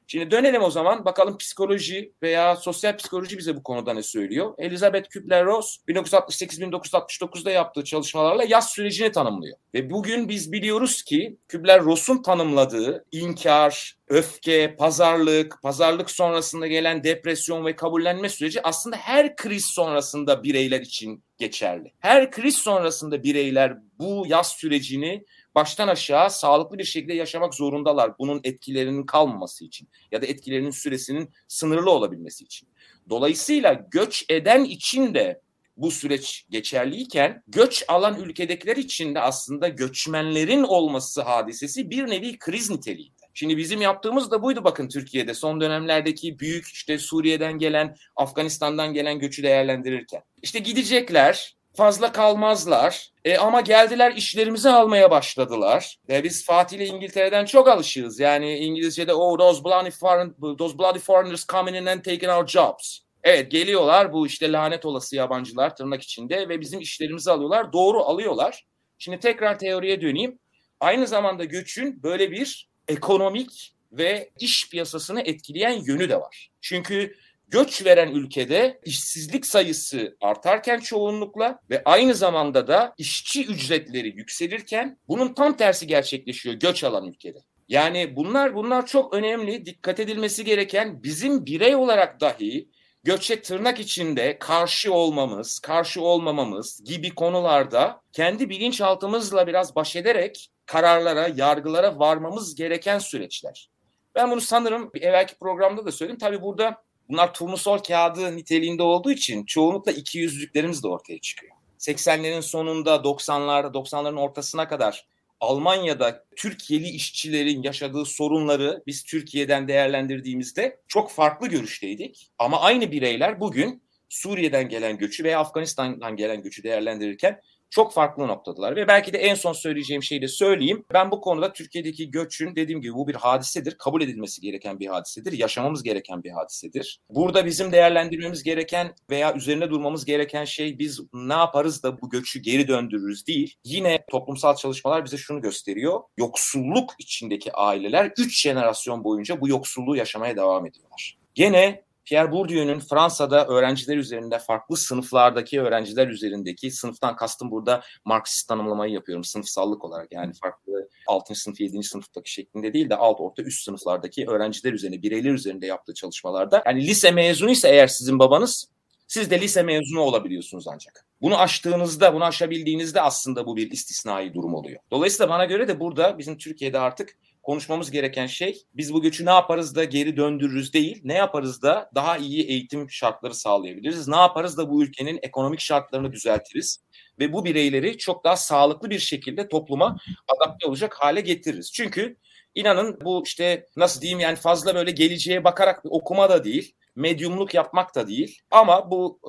Şimdi 0.06 0.30
dönelim 0.30 0.62
o 0.62 0.70
zaman 0.70 1.04
bakalım 1.04 1.38
psikoloji 1.38 2.12
veya 2.22 2.56
sosyal 2.56 2.96
psikoloji 2.96 3.38
bize 3.38 3.56
bu 3.56 3.62
konuda 3.62 3.94
ne 3.94 4.02
söylüyor? 4.02 4.54
Elizabeth 4.58 5.08
Kübler-Ross 5.08 5.76
1968-1969'da 5.88 7.50
yaptığı 7.50 7.84
çalışmalarla 7.84 8.44
yaz 8.44 8.70
sürecini 8.70 9.12
tanımlıyor. 9.12 9.56
Ve 9.74 9.90
bugün 9.90 10.28
biz 10.28 10.52
biliyoruz 10.52 11.02
ki 11.02 11.36
Kübler-Ross'un 11.48 12.22
tanımladığı 12.22 13.04
inkar, 13.12 13.94
öfke, 14.08 14.76
pazarlık, 14.76 15.62
pazarlık 15.62 16.10
sonrasında 16.10 16.66
gelen 16.66 17.04
depresyon 17.04 17.66
ve 17.66 17.76
kabullenme 17.76 18.28
süreci 18.28 18.62
aslında 18.62 18.96
her 18.96 19.36
kriz 19.36 19.66
sonrasında 19.66 20.42
bireyler 20.42 20.80
için 20.80 21.24
geçerli. 21.38 21.92
Her 21.98 22.30
kriz 22.30 22.56
sonrasında 22.56 23.22
bireyler 23.22 23.78
bu 23.98 24.24
yaz 24.28 24.46
sürecini 24.46 25.24
baştan 25.54 25.88
aşağı 25.88 26.30
sağlıklı 26.30 26.78
bir 26.78 26.84
şekilde 26.84 27.14
yaşamak 27.14 27.54
zorundalar. 27.54 28.18
Bunun 28.18 28.40
etkilerinin 28.44 29.06
kalmaması 29.06 29.64
için 29.64 29.88
ya 30.12 30.22
da 30.22 30.26
etkilerinin 30.26 30.70
süresinin 30.70 31.30
sınırlı 31.48 31.90
olabilmesi 31.90 32.44
için. 32.44 32.68
Dolayısıyla 33.10 33.86
göç 33.90 34.24
eden 34.28 34.64
için 34.64 35.14
de 35.14 35.40
bu 35.76 35.90
süreç 35.90 36.46
geçerliyken 36.50 37.42
göç 37.48 37.84
alan 37.88 38.20
ülkedekiler 38.20 38.76
için 38.76 39.14
de 39.14 39.20
aslında 39.20 39.68
göçmenlerin 39.68 40.62
olması 40.62 41.22
hadisesi 41.22 41.90
bir 41.90 42.06
nevi 42.06 42.38
kriz 42.38 42.70
niteliğinde. 42.70 43.14
Şimdi 43.34 43.56
bizim 43.56 43.82
yaptığımız 43.82 44.30
da 44.30 44.42
buydu 44.42 44.64
bakın 44.64 44.88
Türkiye'de 44.88 45.34
son 45.34 45.60
dönemlerdeki 45.60 46.38
büyük 46.38 46.66
işte 46.66 46.98
Suriye'den 46.98 47.58
gelen, 47.58 47.96
Afganistan'dan 48.16 48.94
gelen 48.94 49.18
göçü 49.18 49.42
değerlendirirken. 49.42 50.22
İşte 50.42 50.58
gidecekler, 50.58 51.56
fazla 51.76 52.12
kalmazlar. 52.12 53.10
E, 53.24 53.36
ama 53.36 53.60
geldiler 53.60 54.12
işlerimizi 54.16 54.70
almaya 54.70 55.10
başladılar. 55.10 55.98
E, 56.10 56.24
biz 56.24 56.44
Fatih 56.44 56.76
ile 56.76 56.86
İngiltere'den 56.86 57.44
çok 57.44 57.68
alışığız. 57.68 58.20
Yani 58.20 58.58
İngilizce'de 58.58 59.14
oh 59.14 59.38
those 59.38 59.64
bloody, 59.64 59.90
foreign, 59.90 60.56
those 60.58 60.78
bloody 60.78 60.98
foreigners 60.98 61.46
coming 61.46 61.76
in 61.76 61.86
and 61.86 62.02
taking 62.02 62.28
our 62.28 62.46
jobs. 62.46 62.98
Evet 63.24 63.50
geliyorlar 63.50 64.12
bu 64.12 64.26
işte 64.26 64.52
lanet 64.52 64.84
olası 64.84 65.16
yabancılar 65.16 65.76
tırnak 65.76 66.02
içinde 66.02 66.48
ve 66.48 66.60
bizim 66.60 66.80
işlerimizi 66.80 67.30
alıyorlar. 67.30 67.72
Doğru 67.72 68.02
alıyorlar. 68.02 68.66
Şimdi 68.98 69.20
tekrar 69.20 69.58
teoriye 69.58 70.00
döneyim. 70.00 70.38
Aynı 70.80 71.06
zamanda 71.06 71.44
göçün 71.44 72.02
böyle 72.02 72.30
bir 72.30 72.68
ekonomik 72.88 73.74
ve 73.92 74.30
iş 74.40 74.70
piyasasını 74.70 75.20
etkileyen 75.20 75.82
yönü 75.86 76.08
de 76.08 76.20
var. 76.20 76.50
Çünkü 76.60 77.14
göç 77.48 77.84
veren 77.84 78.08
ülkede 78.08 78.80
işsizlik 78.84 79.46
sayısı 79.46 80.16
artarken 80.20 80.80
çoğunlukla 80.80 81.58
ve 81.70 81.82
aynı 81.84 82.14
zamanda 82.14 82.68
da 82.68 82.94
işçi 82.98 83.46
ücretleri 83.46 84.08
yükselirken 84.08 84.98
bunun 85.08 85.34
tam 85.34 85.56
tersi 85.56 85.86
gerçekleşiyor 85.86 86.54
göç 86.54 86.84
alan 86.84 87.06
ülkede. 87.06 87.38
Yani 87.68 88.16
bunlar 88.16 88.54
bunlar 88.54 88.86
çok 88.86 89.14
önemli, 89.14 89.66
dikkat 89.66 90.00
edilmesi 90.00 90.44
gereken 90.44 91.02
bizim 91.02 91.46
birey 91.46 91.74
olarak 91.74 92.20
dahi 92.20 92.68
göçe 93.04 93.42
tırnak 93.42 93.80
içinde 93.80 94.38
karşı 94.38 94.94
olmamız, 94.94 95.58
karşı 95.58 96.02
olmamamız 96.02 96.84
gibi 96.84 97.14
konularda 97.14 98.00
kendi 98.12 98.48
bilinçaltımızla 98.48 99.46
biraz 99.46 99.76
baş 99.76 99.96
ederek 99.96 100.50
kararlara, 100.66 101.28
yargılara 101.36 101.98
varmamız 101.98 102.54
gereken 102.54 102.98
süreçler. 102.98 103.70
Ben 104.14 104.30
bunu 104.30 104.40
sanırım 104.40 104.90
evvelki 104.94 105.34
programda 105.38 105.86
da 105.86 105.92
söyledim. 105.92 106.18
Tabii 106.18 106.42
burada 106.42 106.83
bunlar 107.08 107.34
turnusol 107.34 107.78
kağıdı 107.78 108.36
niteliğinde 108.36 108.82
olduğu 108.82 109.10
için 109.10 109.44
çoğunlukla 109.44 109.92
iki 109.92 110.18
yüzlüklerimiz 110.18 110.82
de 110.82 110.88
ortaya 110.88 111.18
çıkıyor. 111.20 111.52
80'lerin 111.78 112.42
sonunda 112.42 112.94
90'larda 112.94 113.72
90'ların 113.72 114.20
ortasına 114.20 114.68
kadar 114.68 115.06
Almanya'da 115.40 116.24
Türkiye'li 116.36 116.88
işçilerin 116.88 117.62
yaşadığı 117.62 118.04
sorunları 118.04 118.82
biz 118.86 119.04
Türkiye'den 119.04 119.68
değerlendirdiğimizde 119.68 120.80
çok 120.88 121.10
farklı 121.10 121.46
görüşteydik. 121.46 122.30
Ama 122.38 122.60
aynı 122.60 122.92
bireyler 122.92 123.40
bugün 123.40 123.82
Suriye'den 124.08 124.68
gelen 124.68 124.98
göçü 124.98 125.24
veya 125.24 125.40
Afganistan'dan 125.40 126.16
gelen 126.16 126.42
göçü 126.42 126.62
değerlendirirken 126.62 127.40
çok 127.74 127.92
farklı 127.92 128.28
noktadılar 128.28 128.76
ve 128.76 128.88
belki 128.88 129.12
de 129.12 129.18
en 129.18 129.34
son 129.34 129.52
söyleyeceğim 129.52 130.02
şeyi 130.02 130.22
de 130.22 130.28
söyleyeyim. 130.28 130.84
Ben 130.92 131.10
bu 131.10 131.20
konuda 131.20 131.52
Türkiye'deki 131.52 132.10
göçün 132.10 132.56
dediğim 132.56 132.80
gibi 132.80 132.94
bu 132.94 133.08
bir 133.08 133.14
hadisedir. 133.14 133.78
Kabul 133.78 134.02
edilmesi 134.02 134.40
gereken 134.40 134.80
bir 134.80 134.86
hadisedir. 134.86 135.32
Yaşamamız 135.32 135.82
gereken 135.82 136.24
bir 136.24 136.30
hadisedir. 136.30 137.00
Burada 137.10 137.46
bizim 137.46 137.72
değerlendirmemiz 137.72 138.42
gereken 138.42 138.94
veya 139.10 139.34
üzerine 139.34 139.70
durmamız 139.70 140.04
gereken 140.04 140.44
şey 140.44 140.78
biz 140.78 141.00
ne 141.12 141.32
yaparız 141.32 141.82
da 141.82 142.00
bu 142.00 142.10
göçü 142.10 142.40
geri 142.40 142.68
döndürürüz 142.68 143.26
değil. 143.26 143.54
Yine 143.64 144.04
toplumsal 144.10 144.56
çalışmalar 144.56 145.04
bize 145.04 145.16
şunu 145.16 145.40
gösteriyor. 145.40 146.00
Yoksulluk 146.16 146.90
içindeki 146.98 147.52
aileler 147.52 148.12
3 148.18 148.42
jenerasyon 148.42 149.04
boyunca 149.04 149.40
bu 149.40 149.48
yoksulluğu 149.48 149.96
yaşamaya 149.96 150.36
devam 150.36 150.66
ediyorlar. 150.66 151.18
Gene 151.34 151.83
Pierre 152.04 152.32
Bourdieu'nun 152.32 152.80
Fransa'da 152.80 153.46
öğrenciler 153.46 153.96
üzerinde 153.96 154.38
farklı 154.38 154.76
sınıflardaki 154.76 155.60
öğrenciler 155.60 156.08
üzerindeki 156.08 156.70
sınıftan 156.70 157.16
kastım 157.16 157.50
burada 157.50 157.82
Marksist 158.04 158.48
tanımlamayı 158.48 158.92
yapıyorum 158.92 159.24
sınıfsallık 159.24 159.84
olarak 159.84 160.12
yani 160.12 160.32
farklı 160.42 160.88
6. 161.06 161.34
sınıf 161.34 161.60
7. 161.60 161.82
sınıftaki 161.82 162.32
şeklinde 162.32 162.72
değil 162.72 162.90
de 162.90 162.96
alt 162.96 163.20
orta 163.20 163.42
üst 163.42 163.64
sınıflardaki 163.64 164.26
öğrenciler 164.28 164.72
üzerinde 164.72 165.02
bireyler 165.02 165.32
üzerinde 165.32 165.66
yaptığı 165.66 165.94
çalışmalarda 165.94 166.62
yani 166.66 166.86
lise 166.86 167.10
mezunu 167.10 167.50
ise 167.50 167.68
eğer 167.68 167.86
sizin 167.86 168.18
babanız 168.18 168.68
siz 169.06 169.30
de 169.30 169.40
lise 169.40 169.62
mezunu 169.62 170.00
olabiliyorsunuz 170.00 170.68
ancak. 170.68 171.06
Bunu 171.22 171.38
aştığınızda, 171.38 172.14
bunu 172.14 172.24
aşabildiğinizde 172.24 173.00
aslında 173.00 173.46
bu 173.46 173.56
bir 173.56 173.70
istisnai 173.70 174.34
durum 174.34 174.54
oluyor. 174.54 174.80
Dolayısıyla 174.90 175.28
bana 175.28 175.44
göre 175.44 175.68
de 175.68 175.80
burada 175.80 176.18
bizim 176.18 176.38
Türkiye'de 176.38 176.78
artık 176.78 177.16
konuşmamız 177.44 177.90
gereken 177.90 178.26
şey 178.26 178.62
biz 178.74 178.94
bu 178.94 179.02
göçü 179.02 179.26
ne 179.26 179.30
yaparız 179.30 179.74
da 179.76 179.84
geri 179.84 180.16
döndürürüz 180.16 180.72
değil, 180.72 181.00
ne 181.04 181.14
yaparız 181.14 181.62
da 181.62 181.90
daha 181.94 182.16
iyi 182.16 182.46
eğitim 182.46 182.90
şartları 182.90 183.34
sağlayabiliriz, 183.34 184.08
ne 184.08 184.16
yaparız 184.16 184.58
da 184.58 184.70
bu 184.70 184.82
ülkenin 184.82 185.18
ekonomik 185.22 185.60
şartlarını 185.60 186.12
düzeltiriz 186.12 186.84
ve 187.18 187.32
bu 187.32 187.44
bireyleri 187.44 187.98
çok 187.98 188.24
daha 188.24 188.36
sağlıklı 188.36 188.90
bir 188.90 188.98
şekilde 188.98 189.48
topluma 189.48 189.96
adapte 190.28 190.66
olacak 190.66 190.94
hale 190.94 191.20
getiririz. 191.20 191.72
Çünkü 191.72 192.16
inanın 192.54 192.98
bu 193.04 193.22
işte 193.26 193.66
nasıl 193.76 194.00
diyeyim 194.00 194.20
yani 194.20 194.36
fazla 194.36 194.74
böyle 194.74 194.90
geleceğe 194.90 195.44
bakarak 195.44 195.84
bir 195.84 195.90
okuma 195.92 196.30
da 196.30 196.44
değil, 196.44 196.74
medyumluk 196.96 197.54
yapmak 197.54 197.94
da 197.94 198.08
değil. 198.08 198.38
Ama 198.50 198.90
bu 198.90 199.20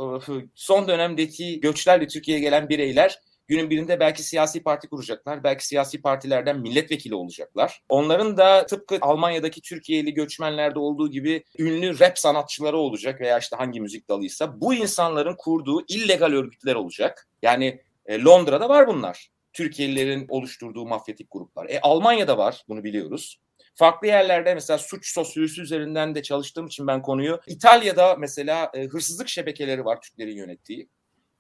son 0.56 0.88
dönemdeki 0.88 1.60
göçlerle 1.60 2.08
Türkiye'ye 2.08 2.44
gelen 2.44 2.70
bireyler 2.70 3.20
Günün 3.48 3.70
birinde 3.70 4.00
belki 4.00 4.24
siyasi 4.24 4.64
parti 4.64 4.90
kuracaklar. 4.90 5.44
Belki 5.44 5.68
siyasi 5.68 6.02
partilerden 6.02 6.60
milletvekili 6.60 7.16
olacaklar. 7.16 7.82
Onların 7.90 8.38
da 8.38 8.66
tıpkı 8.66 8.98
Almanya'daki 9.02 9.62
Türkiye'li 9.62 10.14
göçmenlerde 10.14 10.80
olduğu 10.80 11.12
gibi 11.12 11.44
ünlü 11.60 12.00
rap 12.00 12.20
sanatçıları 12.20 12.78
olacak 12.78 13.22
veya 13.22 13.40
işte 13.40 13.56
hangi 13.56 13.82
müzik 13.82 14.10
dalıysa 14.10 14.62
bu 14.62 14.74
insanların 14.74 15.36
kurduğu 15.38 15.86
illegal 15.88 16.32
örgütler 16.32 16.76
olacak. 16.76 17.28
Yani 17.42 17.82
e, 18.06 18.22
Londra'da 18.22 18.70
var 18.70 18.88
bunlar. 18.88 19.30
Türkiye'lilerin 19.54 20.26
oluşturduğu 20.30 20.86
mafyatik 20.86 21.32
gruplar. 21.32 21.70
E, 21.70 21.80
Almanya'da 21.82 22.38
var 22.38 22.64
bunu 22.68 22.84
biliyoruz. 22.84 23.40
Farklı 23.76 24.08
yerlerde 24.08 24.54
mesela 24.54 24.78
suç 24.78 25.14
sosyolojisi 25.14 25.62
üzerinden 25.62 26.16
de 26.16 26.24
çalıştığım 26.24 26.68
için 26.68 26.88
ben 26.88 27.02
konuyu 27.02 27.40
İtalya'da 27.48 28.16
mesela 28.16 28.72
e, 28.74 28.86
hırsızlık 28.86 29.30
şebekeleri 29.30 29.86
var 29.86 30.02
Türklerin 30.02 30.36
yönettiği. 30.36 30.90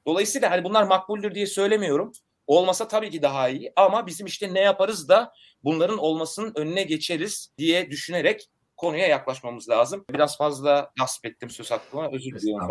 Dolayısıyla 0.07 0.51
hani 0.51 0.63
bunlar 0.63 0.83
makbuldür 0.83 1.35
diye 1.35 1.45
söylemiyorum. 1.45 2.11
Olmasa 2.47 2.87
tabii 2.87 3.09
ki 3.09 3.21
daha 3.21 3.49
iyi 3.49 3.73
ama 3.75 4.07
bizim 4.07 4.27
işte 4.27 4.53
ne 4.53 4.59
yaparız 4.59 5.09
da 5.09 5.33
bunların 5.63 5.97
olmasının 5.97 6.53
önüne 6.55 6.83
geçeriz 6.83 7.53
diye 7.57 7.91
düşünerek 7.91 8.49
konuya 8.77 9.07
yaklaşmamız 9.07 9.69
lazım. 9.69 10.05
Biraz 10.09 10.37
fazla 10.37 10.91
gasp 10.99 11.25
ettim 11.25 11.49
söz 11.49 11.71
hakkımı. 11.71 12.09
Özür 12.13 12.39
diliyorum. 12.39 12.69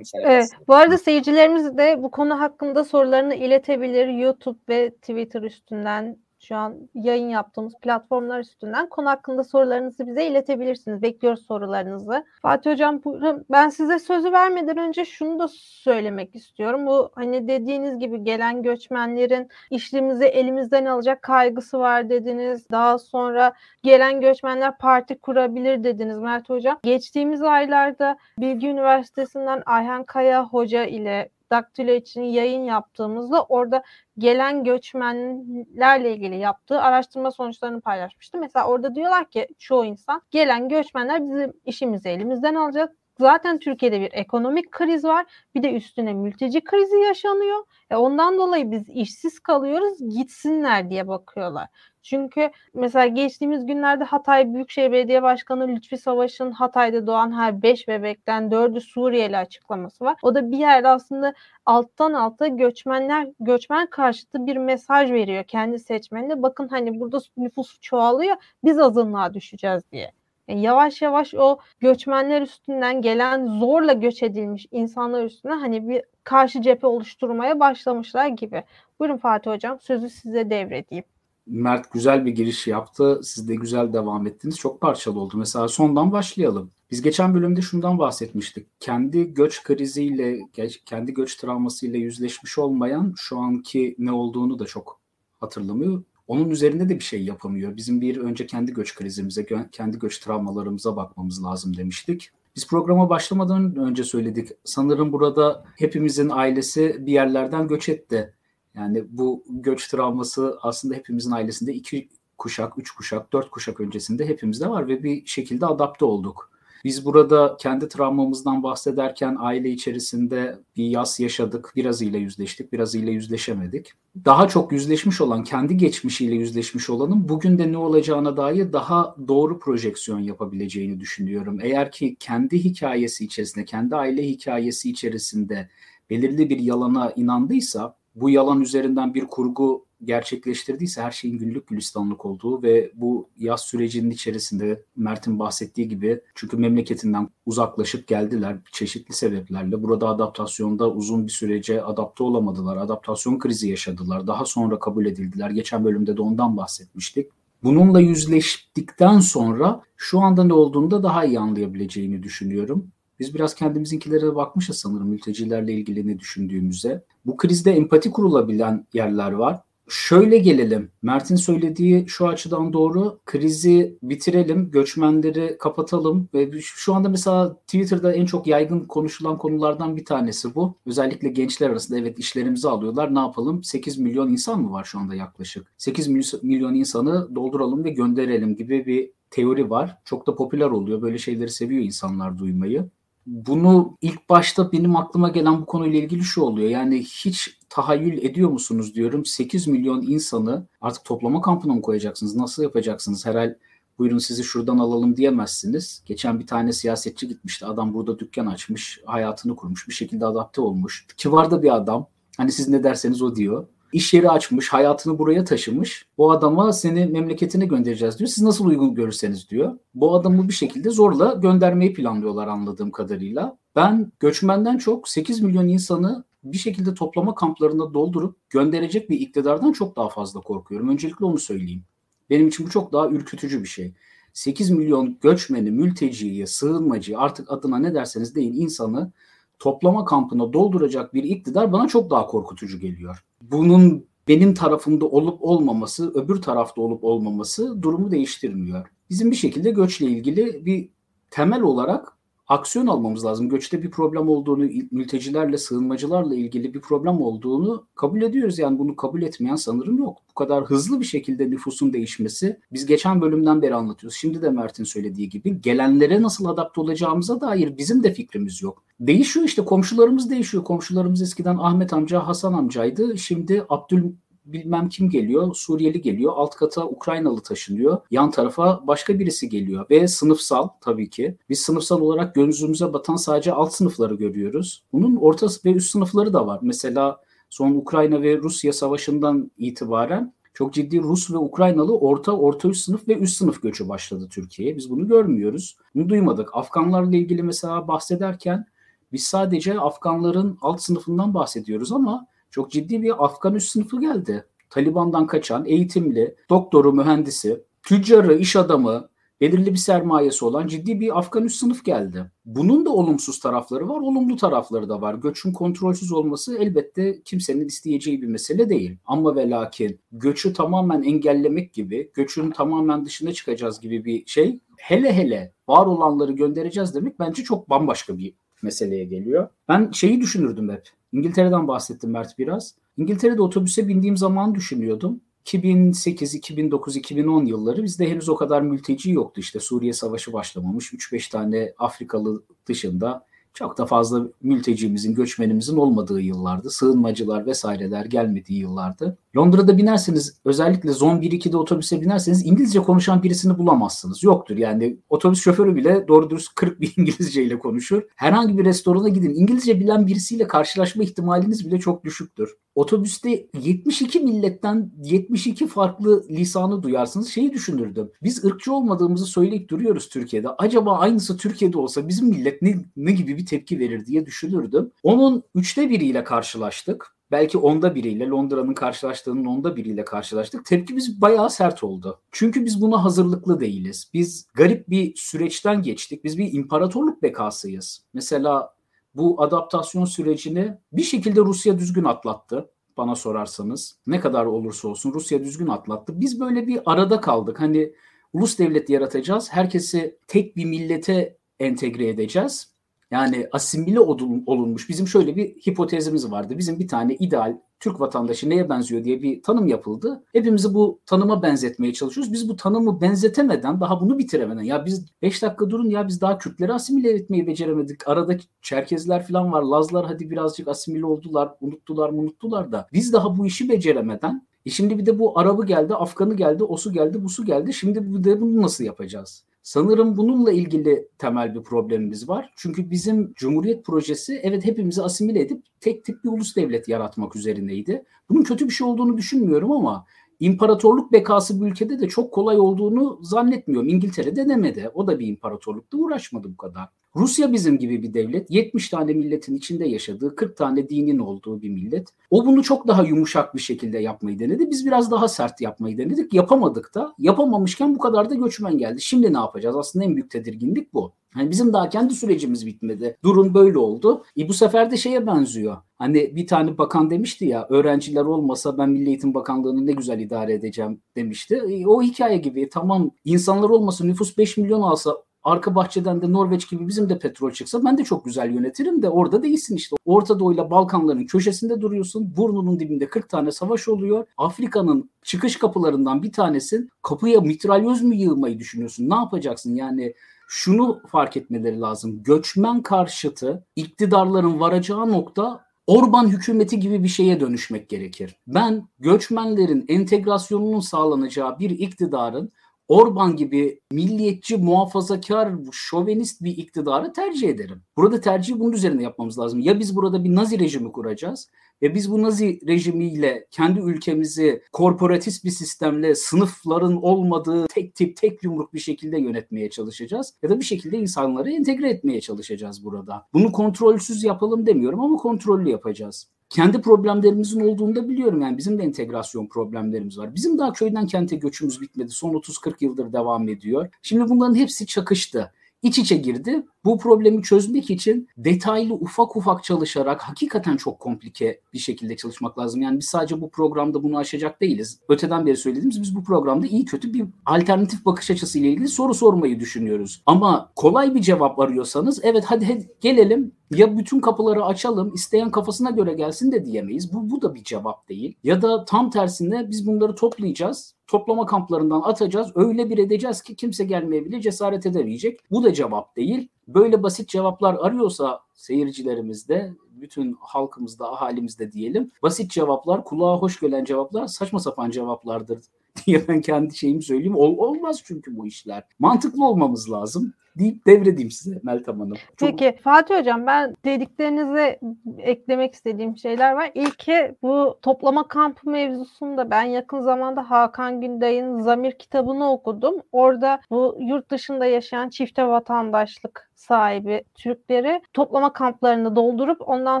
Evet, 0.14 0.48
bu 0.68 0.74
arada 0.74 0.98
seyircilerimiz 0.98 1.78
de 1.78 2.02
bu 2.02 2.10
konu 2.10 2.40
hakkında 2.40 2.84
sorularını 2.84 3.34
iletebilir. 3.34 4.08
YouTube 4.08 4.58
ve 4.68 4.90
Twitter 4.90 5.42
üstünden 5.42 6.16
şu 6.38 6.56
an 6.56 6.88
yayın 6.94 7.28
yaptığımız 7.28 7.74
platformlar 7.82 8.40
üstünden 8.40 8.88
konu 8.88 9.08
hakkında 9.08 9.44
sorularınızı 9.44 10.06
bize 10.06 10.26
iletebilirsiniz. 10.26 11.02
Bekliyoruz 11.02 11.46
sorularınızı. 11.46 12.24
Fatih 12.42 12.70
Hocam 12.70 13.02
ben 13.50 13.68
size 13.68 13.98
sözü 13.98 14.32
vermeden 14.32 14.78
önce 14.78 15.04
şunu 15.04 15.38
da 15.38 15.48
söylemek 15.48 16.34
istiyorum. 16.34 16.86
Bu 16.86 17.10
hani 17.14 17.48
dediğiniz 17.48 17.98
gibi 17.98 18.24
gelen 18.24 18.62
göçmenlerin 18.62 19.48
işlerimizi 19.70 20.24
elimizden 20.24 20.84
alacak 20.84 21.22
kaygısı 21.22 21.78
var 21.78 22.08
dediniz. 22.10 22.70
Daha 22.70 22.98
sonra 22.98 23.52
gelen 23.82 24.20
göçmenler 24.20 24.78
parti 24.78 25.18
kurabilir 25.18 25.84
dediniz 25.84 26.18
Mert 26.18 26.48
Hocam. 26.48 26.78
Geçtiğimiz 26.82 27.42
aylarda 27.42 28.16
Bilgi 28.38 28.68
Üniversitesi'nden 28.68 29.62
Ayhan 29.66 30.04
Kaya 30.04 30.44
Hoca 30.44 30.84
ile 30.84 31.30
Daktilo 31.50 31.92
için 31.92 32.22
yayın 32.22 32.64
yaptığımızda 32.64 33.44
orada 33.44 33.82
gelen 34.18 34.64
göçmenlerle 34.64 36.12
ilgili 36.14 36.36
yaptığı 36.38 36.80
araştırma 36.82 37.30
sonuçlarını 37.30 37.80
paylaşmıştı. 37.80 38.38
Mesela 38.38 38.66
orada 38.68 38.94
diyorlar 38.94 39.30
ki 39.30 39.46
çoğu 39.58 39.84
insan 39.84 40.22
gelen 40.30 40.68
göçmenler 40.68 41.22
bizim 41.30 41.52
işimizi 41.64 42.08
elimizden 42.08 42.54
alacak. 42.54 42.97
Zaten 43.18 43.58
Türkiye'de 43.58 44.00
bir 44.00 44.10
ekonomik 44.12 44.70
kriz 44.70 45.04
var. 45.04 45.26
Bir 45.54 45.62
de 45.62 45.72
üstüne 45.72 46.12
mülteci 46.14 46.60
krizi 46.64 46.96
yaşanıyor. 46.96 47.64
E 47.90 47.96
ondan 47.96 48.38
dolayı 48.38 48.70
biz 48.70 48.88
işsiz 48.88 49.40
kalıyoruz. 49.40 49.98
Gitsinler 50.16 50.90
diye 50.90 51.08
bakıyorlar. 51.08 51.68
Çünkü 52.02 52.50
mesela 52.74 53.06
geçtiğimiz 53.06 53.66
günlerde 53.66 54.04
Hatay 54.04 54.54
Büyükşehir 54.54 54.92
Belediye 54.92 55.22
Başkanı 55.22 55.68
Lütfi 55.68 55.98
Savaş'ın 55.98 56.52
Hatay'da 56.52 57.06
doğan 57.06 57.32
her 57.32 57.62
5 57.62 57.88
bebekten 57.88 58.50
4'ü 58.50 58.80
Suriyeli 58.80 59.36
açıklaması 59.36 60.04
var. 60.04 60.16
O 60.22 60.34
da 60.34 60.50
bir 60.52 60.58
yerde 60.58 60.88
aslında 60.88 61.34
alttan 61.66 62.12
alta 62.12 62.46
göçmenler 62.46 63.28
göçmen 63.40 63.86
karşıtı 63.90 64.46
bir 64.46 64.56
mesaj 64.56 65.10
veriyor 65.12 65.44
kendi 65.44 65.78
seçmenine. 65.78 66.42
Bakın 66.42 66.68
hani 66.68 67.00
burada 67.00 67.18
nüfus 67.36 67.80
çoğalıyor 67.80 68.36
biz 68.64 68.78
azınlığa 68.78 69.34
düşeceğiz 69.34 69.82
diye. 69.92 70.17
Yani 70.48 70.62
yavaş 70.62 71.02
yavaş 71.02 71.34
o 71.34 71.58
göçmenler 71.80 72.42
üstünden 72.42 73.02
gelen 73.02 73.46
zorla 73.58 73.92
göç 73.92 74.22
edilmiş 74.22 74.66
insanlar 74.70 75.24
üstüne 75.24 75.52
hani 75.52 75.88
bir 75.88 76.02
karşı 76.24 76.62
cephe 76.62 76.86
oluşturmaya 76.86 77.60
başlamışlar 77.60 78.26
gibi. 78.26 78.64
Buyurun 79.00 79.16
Fatih 79.16 79.50
Hocam 79.50 79.80
sözü 79.80 80.10
size 80.10 80.50
devredeyim. 80.50 81.04
Mert 81.46 81.92
güzel 81.92 82.26
bir 82.26 82.30
giriş 82.30 82.66
yaptı. 82.66 83.20
Siz 83.22 83.48
de 83.48 83.54
güzel 83.54 83.92
devam 83.92 84.26
ettiniz. 84.26 84.58
Çok 84.58 84.80
parçalı 84.80 85.20
oldu. 85.20 85.36
Mesela 85.36 85.68
sondan 85.68 86.12
başlayalım. 86.12 86.70
Biz 86.90 87.02
geçen 87.02 87.34
bölümde 87.34 87.62
şundan 87.62 87.98
bahsetmiştik. 87.98 88.66
Kendi 88.80 89.34
göç 89.34 89.62
kriziyle, 89.62 90.38
kendi 90.86 91.14
göç 91.14 91.36
travmasıyla 91.36 91.98
yüzleşmiş 91.98 92.58
olmayan 92.58 93.14
şu 93.16 93.38
anki 93.38 93.94
ne 93.98 94.12
olduğunu 94.12 94.58
da 94.58 94.66
çok 94.66 95.00
hatırlamıyor. 95.40 96.02
Onun 96.28 96.50
üzerinde 96.50 96.88
de 96.88 96.94
bir 96.94 97.04
şey 97.04 97.24
yapamıyor. 97.24 97.76
Bizim 97.76 98.00
bir 98.00 98.16
önce 98.16 98.46
kendi 98.46 98.72
göç 98.72 98.94
krizimize, 98.94 99.46
kendi 99.72 99.98
göç 99.98 100.18
travmalarımıza 100.18 100.96
bakmamız 100.96 101.44
lazım 101.44 101.76
demiştik. 101.76 102.30
Biz 102.56 102.66
programa 102.66 103.10
başlamadan 103.10 103.76
önce 103.76 104.04
söyledik. 104.04 104.48
Sanırım 104.64 105.12
burada 105.12 105.64
hepimizin 105.76 106.28
ailesi 106.28 107.06
bir 107.06 107.12
yerlerden 107.12 107.68
göç 107.68 107.88
etti 107.88 108.34
yani 108.78 109.04
bu 109.08 109.44
göç 109.48 109.88
travması 109.88 110.58
aslında 110.62 110.94
hepimizin 110.94 111.30
ailesinde 111.30 111.74
iki 111.74 112.08
kuşak, 112.38 112.78
üç 112.78 112.90
kuşak, 112.90 113.32
dört 113.32 113.50
kuşak 113.50 113.80
öncesinde 113.80 114.28
hepimizde 114.28 114.68
var 114.68 114.88
ve 114.88 115.02
bir 115.02 115.26
şekilde 115.26 115.66
adapte 115.66 116.04
olduk. 116.04 116.50
Biz 116.84 117.04
burada 117.04 117.56
kendi 117.60 117.88
travmamızdan 117.88 118.62
bahsederken 118.62 119.36
aile 119.38 119.70
içerisinde 119.70 120.58
bir 120.76 120.84
yas 120.84 121.20
yaşadık. 121.20 121.72
Birazıyla 121.76 122.18
yüzleştik, 122.18 122.72
birazıyla 122.72 123.12
yüzleşemedik. 123.12 123.92
Daha 124.24 124.48
çok 124.48 124.72
yüzleşmiş 124.72 125.20
olan, 125.20 125.44
kendi 125.44 125.76
geçmişiyle 125.76 126.34
yüzleşmiş 126.34 126.90
olanın 126.90 127.28
bugün 127.28 127.58
de 127.58 127.72
ne 127.72 127.76
olacağına 127.76 128.36
dair 128.36 128.72
daha 128.72 129.16
doğru 129.28 129.58
projeksiyon 129.58 130.20
yapabileceğini 130.20 131.00
düşünüyorum. 131.00 131.58
Eğer 131.62 131.92
ki 131.92 132.16
kendi 132.20 132.64
hikayesi 132.64 133.24
içerisinde, 133.24 133.64
kendi 133.64 133.96
aile 133.96 134.28
hikayesi 134.28 134.90
içerisinde 134.90 135.68
belirli 136.10 136.50
bir 136.50 136.58
yalana 136.58 137.12
inandıysa 137.16 137.97
bu 138.14 138.30
yalan 138.30 138.60
üzerinden 138.60 139.14
bir 139.14 139.26
kurgu 139.26 139.84
gerçekleştirdiyse 140.04 141.02
her 141.02 141.10
şeyin 141.10 141.38
günlük 141.38 141.66
gülistanlık 141.66 142.26
olduğu 142.26 142.62
ve 142.62 142.90
bu 142.94 143.28
yaz 143.38 143.60
sürecinin 143.60 144.10
içerisinde 144.10 144.82
Mert'in 144.96 145.38
bahsettiği 145.38 145.88
gibi 145.88 146.20
çünkü 146.34 146.56
memleketinden 146.56 147.28
uzaklaşıp 147.46 148.06
geldiler 148.06 148.56
çeşitli 148.72 149.14
sebeplerle. 149.14 149.82
Burada 149.82 150.08
adaptasyonda 150.08 150.90
uzun 150.90 151.26
bir 151.26 151.32
sürece 151.32 151.82
adapte 151.82 152.24
olamadılar. 152.24 152.76
Adaptasyon 152.76 153.38
krizi 153.38 153.70
yaşadılar. 153.70 154.26
Daha 154.26 154.44
sonra 154.44 154.78
kabul 154.78 155.06
edildiler. 155.06 155.50
Geçen 155.50 155.84
bölümde 155.84 156.16
de 156.16 156.22
ondan 156.22 156.56
bahsetmiştik. 156.56 157.30
Bununla 157.62 158.00
yüzleştikten 158.00 159.20
sonra 159.20 159.82
şu 159.96 160.20
anda 160.20 160.44
ne 160.44 160.52
olduğunu 160.52 160.90
da 160.90 161.02
daha 161.02 161.24
iyi 161.24 161.38
anlayabileceğini 161.38 162.22
düşünüyorum. 162.22 162.90
Biz 163.20 163.34
biraz 163.34 163.54
kendimizinkilere 163.54 164.34
bakmışız 164.34 164.76
sanırım 164.76 165.08
mültecilerle 165.08 165.72
ilgili 165.72 166.06
ne 166.06 166.18
düşündüğümüze. 166.18 167.04
Bu 167.26 167.36
krizde 167.36 167.72
empati 167.72 168.10
kurulabilen 168.10 168.86
yerler 168.92 169.32
var. 169.32 169.60
Şöyle 169.88 170.38
gelelim. 170.38 170.90
Mert'in 171.02 171.36
söylediği 171.36 172.04
şu 172.08 172.28
açıdan 172.28 172.72
doğru. 172.72 173.20
Krizi 173.26 173.98
bitirelim, 174.02 174.70
göçmenleri 174.70 175.56
kapatalım 175.58 176.28
ve 176.34 176.60
şu 176.60 176.94
anda 176.94 177.08
mesela 177.08 177.54
Twitter'da 177.54 178.12
en 178.12 178.26
çok 178.26 178.46
yaygın 178.46 178.80
konuşulan 178.80 179.38
konulardan 179.38 179.96
bir 179.96 180.04
tanesi 180.04 180.54
bu. 180.54 180.74
Özellikle 180.86 181.28
gençler 181.28 181.70
arasında 181.70 181.98
evet 181.98 182.18
işlerimizi 182.18 182.68
alıyorlar. 182.68 183.14
Ne 183.14 183.18
yapalım? 183.18 183.64
8 183.64 183.98
milyon 183.98 184.28
insan 184.28 184.62
mı 184.62 184.72
var 184.72 184.84
şu 184.84 184.98
anda 184.98 185.14
yaklaşık? 185.14 185.66
8 185.78 186.08
milyon 186.42 186.74
insanı 186.74 187.34
dolduralım 187.34 187.84
ve 187.84 187.90
gönderelim 187.90 188.56
gibi 188.56 188.86
bir 188.86 189.10
teori 189.30 189.70
var. 189.70 189.98
Çok 190.04 190.26
da 190.26 190.34
popüler 190.34 190.70
oluyor. 190.70 191.02
Böyle 191.02 191.18
şeyleri 191.18 191.50
seviyor 191.50 191.82
insanlar 191.82 192.38
duymayı 192.38 192.88
bunu 193.28 193.96
ilk 194.00 194.28
başta 194.28 194.72
benim 194.72 194.96
aklıma 194.96 195.28
gelen 195.28 195.60
bu 195.60 195.66
konuyla 195.66 195.98
ilgili 195.98 196.22
şu 196.22 196.42
oluyor. 196.42 196.70
Yani 196.70 197.02
hiç 197.02 197.58
tahayyül 197.68 198.18
ediyor 198.18 198.50
musunuz 198.50 198.94
diyorum. 198.94 199.24
8 199.24 199.66
milyon 199.66 200.02
insanı 200.02 200.66
artık 200.80 201.04
toplama 201.04 201.40
kampına 201.40 201.72
mı 201.74 201.82
koyacaksınız? 201.82 202.36
Nasıl 202.36 202.62
yapacaksınız? 202.62 203.26
Herhal 203.26 203.54
buyurun 203.98 204.18
sizi 204.18 204.44
şuradan 204.44 204.78
alalım 204.78 205.16
diyemezsiniz. 205.16 206.02
Geçen 206.06 206.40
bir 206.40 206.46
tane 206.46 206.72
siyasetçi 206.72 207.28
gitmişti. 207.28 207.66
Adam 207.66 207.94
burada 207.94 208.18
dükkan 208.18 208.46
açmış, 208.46 209.00
hayatını 209.06 209.56
kurmuş, 209.56 209.88
bir 209.88 209.94
şekilde 209.94 210.26
adapte 210.26 210.60
olmuş. 210.60 211.06
Ki 211.16 211.32
var 211.32 211.50
da 211.50 211.62
bir 211.62 211.76
adam. 211.76 212.06
Hani 212.36 212.52
siz 212.52 212.68
ne 212.68 212.84
derseniz 212.84 213.22
o 213.22 213.36
diyor 213.36 213.66
iş 213.92 214.14
yeri 214.14 214.30
açmış, 214.30 214.68
hayatını 214.68 215.18
buraya 215.18 215.44
taşımış. 215.44 216.06
Bu 216.18 216.30
adama 216.32 216.72
seni 216.72 217.06
memleketine 217.06 217.66
göndereceğiz 217.66 218.18
diyor. 218.18 218.28
Siz 218.28 218.44
nasıl 218.44 218.66
uygun 218.66 218.94
görürseniz 218.94 219.50
diyor. 219.50 219.78
Bu 219.94 220.14
adamı 220.14 220.48
bir 220.48 220.54
şekilde 220.54 220.90
zorla 220.90 221.32
göndermeyi 221.32 221.94
planlıyorlar 221.94 222.48
anladığım 222.48 222.90
kadarıyla. 222.90 223.58
Ben 223.76 224.12
göçmenden 224.20 224.78
çok 224.78 225.08
8 225.08 225.40
milyon 225.40 225.68
insanı 225.68 226.24
bir 226.44 226.58
şekilde 226.58 226.94
toplama 226.94 227.34
kamplarına 227.34 227.94
doldurup 227.94 228.50
gönderecek 228.50 229.10
bir 229.10 229.20
iktidardan 229.20 229.72
çok 229.72 229.96
daha 229.96 230.08
fazla 230.08 230.40
korkuyorum. 230.40 230.88
Öncelikle 230.88 231.24
onu 231.24 231.38
söyleyeyim. 231.38 231.84
Benim 232.30 232.48
için 232.48 232.66
bu 232.66 232.70
çok 232.70 232.92
daha 232.92 233.08
ürkütücü 233.08 233.62
bir 233.62 233.68
şey. 233.68 233.94
8 234.32 234.70
milyon 234.70 235.18
göçmeni, 235.20 235.70
mülteciyi, 235.70 236.46
sığınmacı 236.46 237.18
artık 237.18 237.52
adına 237.52 237.78
ne 237.78 237.94
derseniz 237.94 238.34
deyin 238.34 238.60
insanı 238.60 239.12
toplama 239.58 240.04
kampına 240.04 240.52
dolduracak 240.52 241.14
bir 241.14 241.24
iktidar 241.24 241.72
bana 241.72 241.88
çok 241.88 242.10
daha 242.10 242.26
korkutucu 242.26 242.80
geliyor. 242.80 243.24
Bunun 243.40 244.08
benim 244.28 244.54
tarafımda 244.54 245.06
olup 245.06 245.42
olmaması, 245.42 246.12
öbür 246.14 246.42
tarafta 246.42 246.82
olup 246.82 247.04
olmaması 247.04 247.82
durumu 247.82 248.10
değiştirmiyor. 248.10 248.88
Bizim 249.10 249.30
bir 249.30 249.36
şekilde 249.36 249.70
göçle 249.70 250.06
ilgili 250.06 250.66
bir 250.66 250.88
temel 251.30 251.62
olarak 251.62 252.17
aksiyon 252.48 252.86
almamız 252.86 253.24
lazım. 253.24 253.48
Göçte 253.48 253.82
bir 253.82 253.90
problem 253.90 254.28
olduğunu, 254.28 254.68
mültecilerle, 254.90 255.58
sığınmacılarla 255.58 256.34
ilgili 256.34 256.74
bir 256.74 256.80
problem 256.80 257.20
olduğunu 257.20 257.86
kabul 257.94 258.22
ediyoruz. 258.22 258.58
Yani 258.58 258.78
bunu 258.78 258.96
kabul 258.96 259.22
etmeyen 259.22 259.56
sanırım 259.56 259.98
yok. 259.98 260.18
Bu 260.30 260.34
kadar 260.34 260.64
hızlı 260.64 261.00
bir 261.00 261.04
şekilde 261.04 261.50
nüfusun 261.50 261.92
değişmesi 261.92 262.60
biz 262.72 262.86
geçen 262.86 263.20
bölümden 263.20 263.62
beri 263.62 263.74
anlatıyoruz. 263.74 264.18
Şimdi 264.18 264.42
de 264.42 264.50
Mert'in 264.50 264.84
söylediği 264.84 265.28
gibi 265.28 265.60
gelenlere 265.60 266.22
nasıl 266.22 266.44
adapte 266.44 266.80
olacağımıza 266.80 267.40
dair 267.40 267.78
bizim 267.78 268.02
de 268.02 268.14
fikrimiz 268.14 268.62
yok. 268.62 268.82
Değişiyor 269.00 269.46
işte 269.46 269.64
komşularımız 269.64 270.30
değişiyor. 270.30 270.64
Komşularımız 270.64 271.22
eskiden 271.22 271.56
Ahmet 271.56 271.92
amca, 271.92 272.26
Hasan 272.26 272.52
amcaydı. 272.52 273.18
Şimdi 273.18 273.64
Abdül 273.68 274.04
bilmem 274.52 274.88
kim 274.88 275.10
geliyor, 275.10 275.54
Suriyeli 275.54 276.00
geliyor, 276.00 276.32
alt 276.36 276.56
kata 276.56 276.86
Ukraynalı 276.86 277.40
taşınıyor, 277.40 277.98
yan 278.10 278.30
tarafa 278.30 278.86
başka 278.86 279.18
birisi 279.18 279.48
geliyor 279.48 279.86
ve 279.90 280.08
sınıfsal 280.08 280.68
tabii 280.80 281.10
ki. 281.10 281.36
Biz 281.48 281.60
sınıfsal 281.60 282.00
olarak 282.00 282.34
gözümüze 282.34 282.92
batan 282.92 283.16
sadece 283.16 283.52
alt 283.52 283.72
sınıfları 283.72 284.14
görüyoruz. 284.14 284.84
Bunun 284.92 285.16
orta 285.16 285.46
ve 285.64 285.72
üst 285.72 285.90
sınıfları 285.90 286.32
da 286.32 286.46
var. 286.46 286.58
Mesela 286.62 287.20
son 287.50 287.74
Ukrayna 287.74 288.22
ve 288.22 288.38
Rusya 288.38 288.72
savaşından 288.72 289.50
itibaren 289.58 290.32
çok 290.54 290.74
ciddi 290.74 291.00
Rus 291.00 291.30
ve 291.30 291.36
Ukraynalı 291.36 291.98
orta, 291.98 292.32
orta 292.32 292.68
üst 292.68 292.84
sınıf 292.84 293.08
ve 293.08 293.18
üst 293.18 293.36
sınıf 293.36 293.62
göçü 293.62 293.88
başladı 293.88 294.28
Türkiye'ye. 294.30 294.76
Biz 294.76 294.90
bunu 294.90 295.08
görmüyoruz. 295.08 295.76
Bunu 295.94 296.08
duymadık. 296.08 296.48
Afganlarla 296.52 297.16
ilgili 297.16 297.42
mesela 297.42 297.88
bahsederken 297.88 298.66
biz 299.12 299.24
sadece 299.24 299.80
Afganların 299.80 300.58
alt 300.60 300.82
sınıfından 300.82 301.34
bahsediyoruz 301.34 301.92
ama 301.92 302.26
çok 302.50 302.70
ciddi 302.70 303.02
bir 303.02 303.24
Afgan 303.24 303.54
üst 303.54 303.68
sınıfı 303.68 304.00
geldi. 304.00 304.44
Taliban'dan 304.70 305.26
kaçan, 305.26 305.64
eğitimli, 305.66 306.34
doktoru, 306.50 306.92
mühendisi, 306.92 307.62
tüccarı, 307.82 308.34
iş 308.34 308.56
adamı, 308.56 309.08
belirli 309.40 309.72
bir 309.72 309.78
sermayesi 309.78 310.44
olan 310.44 310.66
ciddi 310.66 311.00
bir 311.00 311.18
Afgan 311.18 311.44
üst 311.44 311.56
sınıf 311.56 311.84
geldi. 311.84 312.30
Bunun 312.44 312.86
da 312.86 312.90
olumsuz 312.90 313.40
tarafları 313.40 313.88
var, 313.88 314.00
olumlu 314.00 314.36
tarafları 314.36 314.88
da 314.88 315.00
var. 315.00 315.14
Göçün 315.14 315.52
kontrolsüz 315.52 316.12
olması 316.12 316.58
elbette 316.58 317.22
kimsenin 317.22 317.66
isteyeceği 317.66 318.22
bir 318.22 318.26
mesele 318.26 318.68
değil. 318.68 318.96
Ama 319.06 319.36
ve 319.36 319.50
lakin 319.50 320.00
göçü 320.12 320.52
tamamen 320.52 321.02
engellemek 321.02 321.72
gibi, 321.72 322.10
göçün 322.14 322.50
tamamen 322.50 323.06
dışına 323.06 323.32
çıkacağız 323.32 323.80
gibi 323.80 324.04
bir 324.04 324.26
şey 324.26 324.60
hele 324.78 325.12
hele 325.12 325.52
var 325.68 325.86
olanları 325.86 326.32
göndereceğiz 326.32 326.94
demek 326.94 327.18
bence 327.18 327.44
çok 327.44 327.70
bambaşka 327.70 328.18
bir 328.18 328.34
meseleye 328.62 329.04
geliyor. 329.04 329.48
Ben 329.68 329.90
şeyi 329.90 330.20
düşünürdüm 330.20 330.70
hep. 330.72 330.97
İngiltere'den 331.12 331.68
bahsettim 331.68 332.10
Mert 332.10 332.38
biraz. 332.38 332.74
İngiltere'de 332.96 333.42
otobüse 333.42 333.88
bindiğim 333.88 334.16
zaman 334.16 334.54
düşünüyordum. 334.54 335.20
2008, 335.40 336.34
2009, 336.34 336.96
2010 336.96 337.46
yılları 337.46 337.82
bizde 337.82 338.10
henüz 338.10 338.28
o 338.28 338.36
kadar 338.36 338.62
mülteci 338.62 339.10
yoktu. 339.10 339.40
İşte 339.40 339.60
Suriye 339.60 339.92
Savaşı 339.92 340.32
başlamamış. 340.32 340.92
3-5 340.92 341.30
tane 341.30 341.72
Afrikalı 341.78 342.42
dışında 342.66 343.26
çok 343.54 343.78
da 343.78 343.86
fazla 343.86 344.28
mültecimizin, 344.42 345.14
göçmenimizin 345.14 345.76
olmadığı 345.76 346.20
yıllardı. 346.20 346.70
Sığınmacılar 346.70 347.46
vesaireler 347.46 348.04
gelmediği 348.04 348.60
yıllardı. 348.60 349.18
Londra'da 349.38 349.78
binerseniz 349.78 350.40
özellikle 350.44 350.92
Zone 350.92 351.20
1-2'de 351.20 351.56
otobüse 351.56 352.00
binerseniz 352.00 352.46
İngilizce 352.46 352.80
konuşan 352.80 353.22
birisini 353.22 353.58
bulamazsınız. 353.58 354.22
Yoktur 354.22 354.56
yani 354.56 354.98
otobüs 355.08 355.42
şoförü 355.42 355.76
bile 355.76 356.08
doğru 356.08 356.30
dürüst 356.30 356.54
40 356.54 356.80
bir 356.80 356.94
İngilizce 356.96 357.42
ile 357.42 357.58
konuşur. 357.58 358.02
Herhangi 358.16 358.58
bir 358.58 358.64
restorana 358.64 359.08
gidin 359.08 359.34
İngilizce 359.34 359.80
bilen 359.80 360.06
birisiyle 360.06 360.46
karşılaşma 360.46 361.02
ihtimaliniz 361.02 361.66
bile 361.66 361.78
çok 361.78 362.04
düşüktür. 362.04 362.54
Otobüste 362.74 363.46
72 363.62 364.20
milletten 364.20 364.92
72 365.02 365.66
farklı 365.66 366.24
lisanı 366.30 366.82
duyarsınız. 366.82 367.28
Şeyi 367.28 367.52
düşünürdüm. 367.52 368.10
Biz 368.22 368.44
ırkçı 368.44 368.72
olmadığımızı 368.72 369.26
söyleyip 369.26 369.68
duruyoruz 369.68 370.08
Türkiye'de. 370.08 370.48
Acaba 370.48 370.98
aynısı 370.98 371.36
Türkiye'de 371.36 371.78
olsa 371.78 372.08
bizim 372.08 372.28
millet 372.28 372.62
ne, 372.62 372.74
ne 372.96 373.12
gibi 373.12 373.36
bir 373.36 373.46
tepki 373.46 373.78
verir 373.78 374.06
diye 374.06 374.26
düşünürdüm. 374.26 374.90
Onun 375.02 375.42
üçte 375.54 375.90
biriyle 375.90 376.24
karşılaştık 376.24 377.17
belki 377.30 377.58
onda 377.58 377.94
biriyle 377.94 378.26
Londra'nın 378.26 378.74
karşılaştığının 378.74 379.44
onda 379.44 379.76
biriyle 379.76 380.04
karşılaştık. 380.04 380.64
Tepkimiz 380.64 381.20
bayağı 381.20 381.50
sert 381.50 381.84
oldu. 381.84 382.20
Çünkü 382.32 382.64
biz 382.64 382.80
buna 382.80 383.04
hazırlıklı 383.04 383.60
değiliz. 383.60 384.10
Biz 384.14 384.48
garip 384.54 384.90
bir 384.90 385.16
süreçten 385.16 385.82
geçtik. 385.82 386.24
Biz 386.24 386.38
bir 386.38 386.52
imparatorluk 386.52 387.22
bekasıyız. 387.22 388.04
Mesela 388.14 388.74
bu 389.14 389.42
adaptasyon 389.42 390.04
sürecini 390.04 390.78
bir 390.92 391.02
şekilde 391.02 391.40
Rusya 391.40 391.78
düzgün 391.78 392.04
atlattı 392.04 392.70
bana 392.96 393.14
sorarsanız. 393.14 393.98
Ne 394.06 394.20
kadar 394.20 394.46
olursa 394.46 394.88
olsun 394.88 395.12
Rusya 395.12 395.44
düzgün 395.44 395.66
atlattı. 395.66 396.20
Biz 396.20 396.40
böyle 396.40 396.66
bir 396.66 396.80
arada 396.86 397.20
kaldık. 397.20 397.60
Hani 397.60 397.92
ulus 398.32 398.58
devlet 398.58 398.90
yaratacağız. 398.90 399.52
Herkesi 399.52 400.18
tek 400.26 400.56
bir 400.56 400.64
millete 400.64 401.38
entegre 401.60 402.08
edeceğiz. 402.08 402.77
Yani 403.10 403.48
asimile 403.52 404.00
olunmuş 404.00 404.88
bizim 404.88 405.08
şöyle 405.08 405.36
bir 405.36 405.48
hipotezimiz 405.48 406.30
vardı. 406.30 406.58
Bizim 406.58 406.78
bir 406.78 406.88
tane 406.88 407.14
ideal 407.14 407.58
Türk 407.80 408.00
vatandaşı 408.00 408.50
neye 408.50 408.68
benziyor 408.68 409.04
diye 409.04 409.22
bir 409.22 409.42
tanım 409.42 409.66
yapıldı. 409.66 410.24
Hepimizi 410.32 410.74
bu 410.74 411.00
tanıma 411.06 411.42
benzetmeye 411.42 411.92
çalışıyoruz. 411.92 412.32
Biz 412.32 412.48
bu 412.48 412.56
tanımı 412.56 413.00
benzetemeden 413.00 413.80
daha 413.80 414.00
bunu 414.00 414.18
bitiremeden 414.18 414.62
ya 414.62 414.86
biz 414.86 415.06
5 415.22 415.42
dakika 415.42 415.70
durun 415.70 415.90
ya 415.90 416.08
biz 416.08 416.20
daha 416.20 416.38
Kürtleri 416.38 416.72
asimile 416.72 417.10
etmeyi 417.10 417.46
beceremedik. 417.46 418.08
Aradaki 418.08 418.46
Çerkezler 418.62 419.26
falan 419.26 419.52
var. 419.52 419.62
Lazlar 419.62 420.06
hadi 420.06 420.30
birazcık 420.30 420.68
asimile 420.68 421.06
oldular. 421.06 421.50
Unuttular 421.60 422.10
mı 422.10 422.20
unuttular 422.20 422.72
da. 422.72 422.88
Biz 422.92 423.12
daha 423.12 423.36
bu 423.38 423.46
işi 423.46 423.68
beceremeden 423.68 424.46
e 424.66 424.70
şimdi 424.70 424.98
bir 424.98 425.06
de 425.06 425.18
bu 425.18 425.38
Arabı 425.38 425.66
geldi, 425.66 425.94
Afganı 425.94 426.34
geldi, 426.34 426.64
osu 426.64 426.92
geldi, 426.92 427.24
busu 427.24 427.44
geldi. 427.44 427.72
Şimdi 427.72 428.14
bir 428.14 428.24
de 428.24 428.40
bunu 428.40 428.62
nasıl 428.62 428.84
yapacağız? 428.84 429.44
Sanırım 429.68 430.16
bununla 430.16 430.52
ilgili 430.52 431.08
temel 431.18 431.54
bir 431.54 431.62
problemimiz 431.62 432.28
var. 432.28 432.52
Çünkü 432.56 432.90
bizim 432.90 433.32
Cumhuriyet 433.34 433.84
projesi 433.84 434.40
evet 434.42 434.64
hepimizi 434.64 435.02
asimile 435.02 435.40
edip 435.40 435.64
tek 435.80 436.04
tip 436.04 436.24
bir 436.24 436.28
ulus 436.28 436.56
devlet 436.56 436.88
yaratmak 436.88 437.36
üzerineydi. 437.36 438.04
Bunun 438.28 438.42
kötü 438.42 438.66
bir 438.68 438.72
şey 438.72 438.86
olduğunu 438.86 439.16
düşünmüyorum 439.16 439.72
ama 439.72 440.06
imparatorluk 440.40 441.12
bekası 441.12 441.60
bu 441.60 441.66
ülkede 441.66 442.00
de 442.00 442.08
çok 442.08 442.32
kolay 442.32 442.58
olduğunu 442.58 443.18
zannetmiyorum. 443.22 443.88
İngiltere 443.88 444.36
denemedi. 444.36 444.90
O 444.94 445.06
da 445.06 445.18
bir 445.18 445.26
imparatorlukta 445.26 445.98
uğraşmadı 445.98 446.52
bu 446.52 446.56
kadar. 446.56 446.88
Rusya 447.16 447.52
bizim 447.52 447.78
gibi 447.78 448.02
bir 448.02 448.14
devlet. 448.14 448.50
70 448.50 448.88
tane 448.88 449.12
milletin 449.12 449.54
içinde 449.54 449.88
yaşadığı, 449.88 450.36
40 450.36 450.56
tane 450.56 450.88
dinin 450.88 451.18
olduğu 451.18 451.62
bir 451.62 451.68
millet. 451.68 452.08
O 452.30 452.46
bunu 452.46 452.62
çok 452.62 452.88
daha 452.88 453.02
yumuşak 453.02 453.54
bir 453.54 453.60
şekilde 453.60 453.98
yapmayı 453.98 454.38
denedi. 454.38 454.70
Biz 454.70 454.86
biraz 454.86 455.10
daha 455.10 455.28
sert 455.28 455.60
yapmayı 455.60 455.98
denedik. 455.98 456.34
Yapamadık 456.34 456.94
da. 456.94 457.14
Yapamamışken 457.18 457.94
bu 457.94 457.98
kadar 457.98 458.30
da 458.30 458.34
göçmen 458.34 458.78
geldi. 458.78 459.00
Şimdi 459.00 459.32
ne 459.32 459.38
yapacağız? 459.38 459.76
Aslında 459.76 460.04
en 460.04 460.16
büyük 460.16 460.30
tedirginlik 460.30 460.94
bu. 460.94 461.12
Hani 461.34 461.50
bizim 461.50 461.72
daha 461.72 461.88
kendi 461.88 462.14
sürecimiz 462.14 462.66
bitmedi. 462.66 463.16
Durum 463.24 463.54
böyle 463.54 463.78
oldu. 463.78 464.24
E 464.38 464.48
bu 464.48 464.52
sefer 464.52 464.90
de 464.90 464.96
şeye 464.96 465.26
benziyor. 465.26 465.76
Hani 465.98 466.36
bir 466.36 466.46
tane 466.46 466.78
bakan 466.78 467.10
demişti 467.10 467.46
ya 467.46 467.66
öğrenciler 467.70 468.24
olmasa 468.24 468.78
ben 468.78 468.90
Milli 468.90 469.08
Eğitim 469.08 469.34
Bakanlığı'nı 469.34 469.86
ne 469.86 469.92
güzel 469.92 470.20
idare 470.20 470.54
edeceğim 470.54 471.00
demişti. 471.16 471.62
E, 471.68 471.86
o 471.86 472.02
hikaye 472.02 472.36
gibi 472.38 472.68
tamam 472.68 473.10
insanlar 473.24 473.68
olmasa 473.70 474.04
nüfus 474.04 474.38
5 474.38 474.56
milyon 474.56 474.82
alsa 474.82 475.16
arka 475.48 475.74
bahçeden 475.74 476.22
de 476.22 476.32
Norveç 476.32 476.70
gibi 476.70 476.88
bizim 476.88 477.08
de 477.08 477.18
petrol 477.18 477.50
çıksa 477.50 477.84
ben 477.84 477.98
de 477.98 478.04
çok 478.04 478.24
güzel 478.24 478.54
yönetirim 478.54 479.02
de 479.02 479.08
orada 479.08 479.42
değilsin 479.42 479.76
işte. 479.76 479.96
Orta 480.04 480.38
Doğu'yla 480.38 480.70
Balkanların 480.70 481.26
köşesinde 481.26 481.80
duruyorsun. 481.80 482.36
Burnunun 482.36 482.80
dibinde 482.80 483.08
40 483.08 483.28
tane 483.28 483.52
savaş 483.52 483.88
oluyor. 483.88 484.26
Afrika'nın 484.38 485.10
çıkış 485.22 485.56
kapılarından 485.56 486.22
bir 486.22 486.32
tanesin. 486.32 486.88
Kapıya 487.02 487.40
mitralyöz 487.40 488.02
mü 488.02 488.16
yığmayı 488.16 488.58
düşünüyorsun? 488.58 489.10
Ne 489.10 489.14
yapacaksın? 489.14 489.74
Yani 489.74 490.14
şunu 490.48 491.00
fark 491.06 491.36
etmeleri 491.36 491.80
lazım. 491.80 492.22
Göçmen 492.22 492.82
karşıtı 492.82 493.64
iktidarların 493.76 494.60
varacağı 494.60 495.12
nokta 495.12 495.68
Orban 495.88 496.28
hükümeti 496.28 496.80
gibi 496.80 497.02
bir 497.02 497.08
şeye 497.08 497.40
dönüşmek 497.40 497.88
gerekir. 497.88 498.36
Ben 498.46 498.88
göçmenlerin 498.98 499.84
entegrasyonunun 499.88 500.80
sağlanacağı 500.80 501.58
bir 501.58 501.70
iktidarın 501.70 502.52
Orban 502.88 503.36
gibi 503.36 503.80
milliyetçi, 503.92 504.56
muhafazakar, 504.56 505.52
şovenist 505.72 506.42
bir 506.42 506.56
iktidarı 506.56 507.12
tercih 507.12 507.48
ederim. 507.48 507.82
Burada 507.96 508.20
tercihi 508.20 508.60
bunun 508.60 508.72
üzerine 508.72 509.02
yapmamız 509.02 509.38
lazım. 509.38 509.60
Ya 509.60 509.80
biz 509.80 509.96
burada 509.96 510.24
bir 510.24 510.34
Nazi 510.34 510.58
rejimi 510.58 510.92
kuracağız 510.92 511.48
ve 511.82 511.94
biz 511.94 512.10
bu 512.10 512.22
Nazi 512.22 512.60
rejimiyle 512.66 513.46
kendi 513.50 513.80
ülkemizi 513.80 514.62
korporatist 514.72 515.44
bir 515.44 515.50
sistemle 515.50 516.14
sınıfların 516.14 517.02
olmadığı 517.02 517.66
tek 517.66 517.94
tip 517.94 518.16
tek 518.16 518.42
yumruk 518.42 518.74
bir 518.74 518.78
şekilde 518.78 519.20
yönetmeye 519.20 519.70
çalışacağız. 519.70 520.34
Ya 520.42 520.50
da 520.50 520.60
bir 520.60 520.64
şekilde 520.64 520.98
insanları 520.98 521.50
entegre 521.50 521.90
etmeye 521.90 522.20
çalışacağız 522.20 522.84
burada. 522.84 523.26
Bunu 523.32 523.52
kontrolsüz 523.52 524.24
yapalım 524.24 524.66
demiyorum 524.66 525.00
ama 525.00 525.16
kontrollü 525.16 525.70
yapacağız 525.70 526.30
kendi 526.50 526.80
problemlerimizin 526.80 527.60
olduğunu 527.60 527.96
da 527.96 528.08
biliyorum. 528.08 528.40
Yani 528.40 528.58
bizim 528.58 528.78
de 528.78 528.82
entegrasyon 528.82 529.46
problemlerimiz 529.46 530.18
var. 530.18 530.34
Bizim 530.34 530.58
daha 530.58 530.72
köyden 530.72 531.06
kente 531.06 531.36
göçümüz 531.36 531.80
bitmedi. 531.80 532.10
Son 532.10 532.34
30-40 532.34 532.74
yıldır 532.80 533.12
devam 533.12 533.48
ediyor. 533.48 533.88
Şimdi 534.02 534.28
bunların 534.28 534.54
hepsi 534.54 534.86
çakıştı 534.86 535.52
iç 535.82 535.98
içe 535.98 536.16
girdi. 536.16 536.62
Bu 536.84 536.98
problemi 536.98 537.42
çözmek 537.42 537.90
için 537.90 538.28
detaylı 538.36 538.94
ufak 538.94 539.36
ufak 539.36 539.64
çalışarak 539.64 540.22
hakikaten 540.22 540.76
çok 540.76 541.00
komplike 541.00 541.60
bir 541.72 541.78
şekilde 541.78 542.16
çalışmak 542.16 542.58
lazım. 542.58 542.82
Yani 542.82 542.98
biz 542.98 543.06
sadece 543.06 543.40
bu 543.40 543.50
programda 543.50 544.02
bunu 544.02 544.18
aşacak 544.18 544.60
değiliz. 544.60 545.00
Öteden 545.08 545.46
beri 545.46 545.56
söylediğimiz 545.56 546.02
biz 546.02 546.16
bu 546.16 546.24
programda 546.24 546.66
iyi 546.66 546.84
kötü 546.84 547.14
bir 547.14 547.24
alternatif 547.46 548.04
bakış 548.04 548.30
açısı 548.30 548.58
ile 548.58 548.68
ilgili 548.68 548.88
soru 548.88 549.14
sormayı 549.14 549.60
düşünüyoruz. 549.60 550.22
Ama 550.26 550.72
kolay 550.76 551.14
bir 551.14 551.20
cevap 551.20 551.58
arıyorsanız 551.58 552.20
evet 552.22 552.44
hadi, 552.46 552.64
hadi 552.64 552.88
gelelim 553.00 553.52
ya 553.70 553.98
bütün 553.98 554.20
kapıları 554.20 554.64
açalım 554.64 555.14
isteyen 555.14 555.50
kafasına 555.50 555.90
göre 555.90 556.14
gelsin 556.14 556.52
de 556.52 556.64
diyemeyiz. 556.64 557.12
Bu, 557.12 557.30
bu 557.30 557.42
da 557.42 557.54
bir 557.54 557.64
cevap 557.64 558.08
değil. 558.08 558.36
Ya 558.44 558.62
da 558.62 558.84
tam 558.84 559.10
tersine 559.10 559.70
biz 559.70 559.86
bunları 559.86 560.14
toplayacağız 560.14 560.94
toplama 561.08 561.46
kamplarından 561.46 562.00
atacağız. 562.00 562.52
Öyle 562.54 562.90
bir 562.90 562.98
edeceğiz 562.98 563.42
ki 563.42 563.56
kimse 563.56 563.84
gelmeye 563.84 564.24
bile 564.24 564.40
cesaret 564.40 564.86
edemeyecek. 564.86 565.40
Bu 565.50 565.64
da 565.64 565.72
cevap 565.72 566.16
değil. 566.16 566.48
Böyle 566.68 567.02
basit 567.02 567.28
cevaplar 567.28 567.74
arıyorsa 567.74 568.40
seyircilerimizde, 568.54 569.74
bütün 569.90 570.36
halkımızda, 570.40 571.12
ahalimizde 571.12 571.72
diyelim. 571.72 572.10
Basit 572.22 572.50
cevaplar, 572.50 573.04
kulağa 573.04 573.36
hoş 573.36 573.60
gelen 573.60 573.84
cevaplar 573.84 574.26
saçma 574.26 574.58
sapan 574.58 574.90
cevaplardır 574.90 575.58
diye 576.06 576.28
ben 576.28 576.40
kendi 576.40 576.76
şeyimi 576.76 577.02
söyleyeyim. 577.02 577.36
Ol, 577.36 577.58
olmaz 577.58 578.00
çünkü 578.04 578.36
bu 578.36 578.46
işler. 578.46 578.84
Mantıklı 578.98 579.46
olmamız 579.46 579.90
lazım. 579.90 580.32
Deyip 580.58 580.86
devredeyim 580.86 581.30
size 581.30 581.60
Meltem 581.62 582.00
Hanım. 582.00 582.16
Çok... 582.36 582.48
Peki 582.48 582.76
Fatih 582.82 583.18
Hocam 583.18 583.46
ben 583.46 583.76
dediklerinize 583.84 584.80
eklemek 585.18 585.74
istediğim 585.74 586.16
şeyler 586.16 586.52
var. 586.52 586.70
İlki 586.74 587.34
bu 587.42 587.78
toplama 587.82 588.28
kampı 588.28 588.70
mevzusunda 588.70 589.50
ben 589.50 589.62
yakın 589.62 590.00
zamanda 590.00 590.50
Hakan 590.50 591.00
Günday'ın 591.00 591.60
Zamir 591.60 591.92
kitabını 591.92 592.52
okudum. 592.52 592.94
Orada 593.12 593.60
bu 593.70 593.96
yurt 594.00 594.30
dışında 594.30 594.66
yaşayan 594.66 595.08
çifte 595.08 595.46
vatandaşlık 595.46 596.47
sahibi 596.58 597.24
Türkleri 597.34 598.02
toplama 598.12 598.52
kamplarını 598.52 599.16
doldurup 599.16 599.68
ondan 599.68 600.00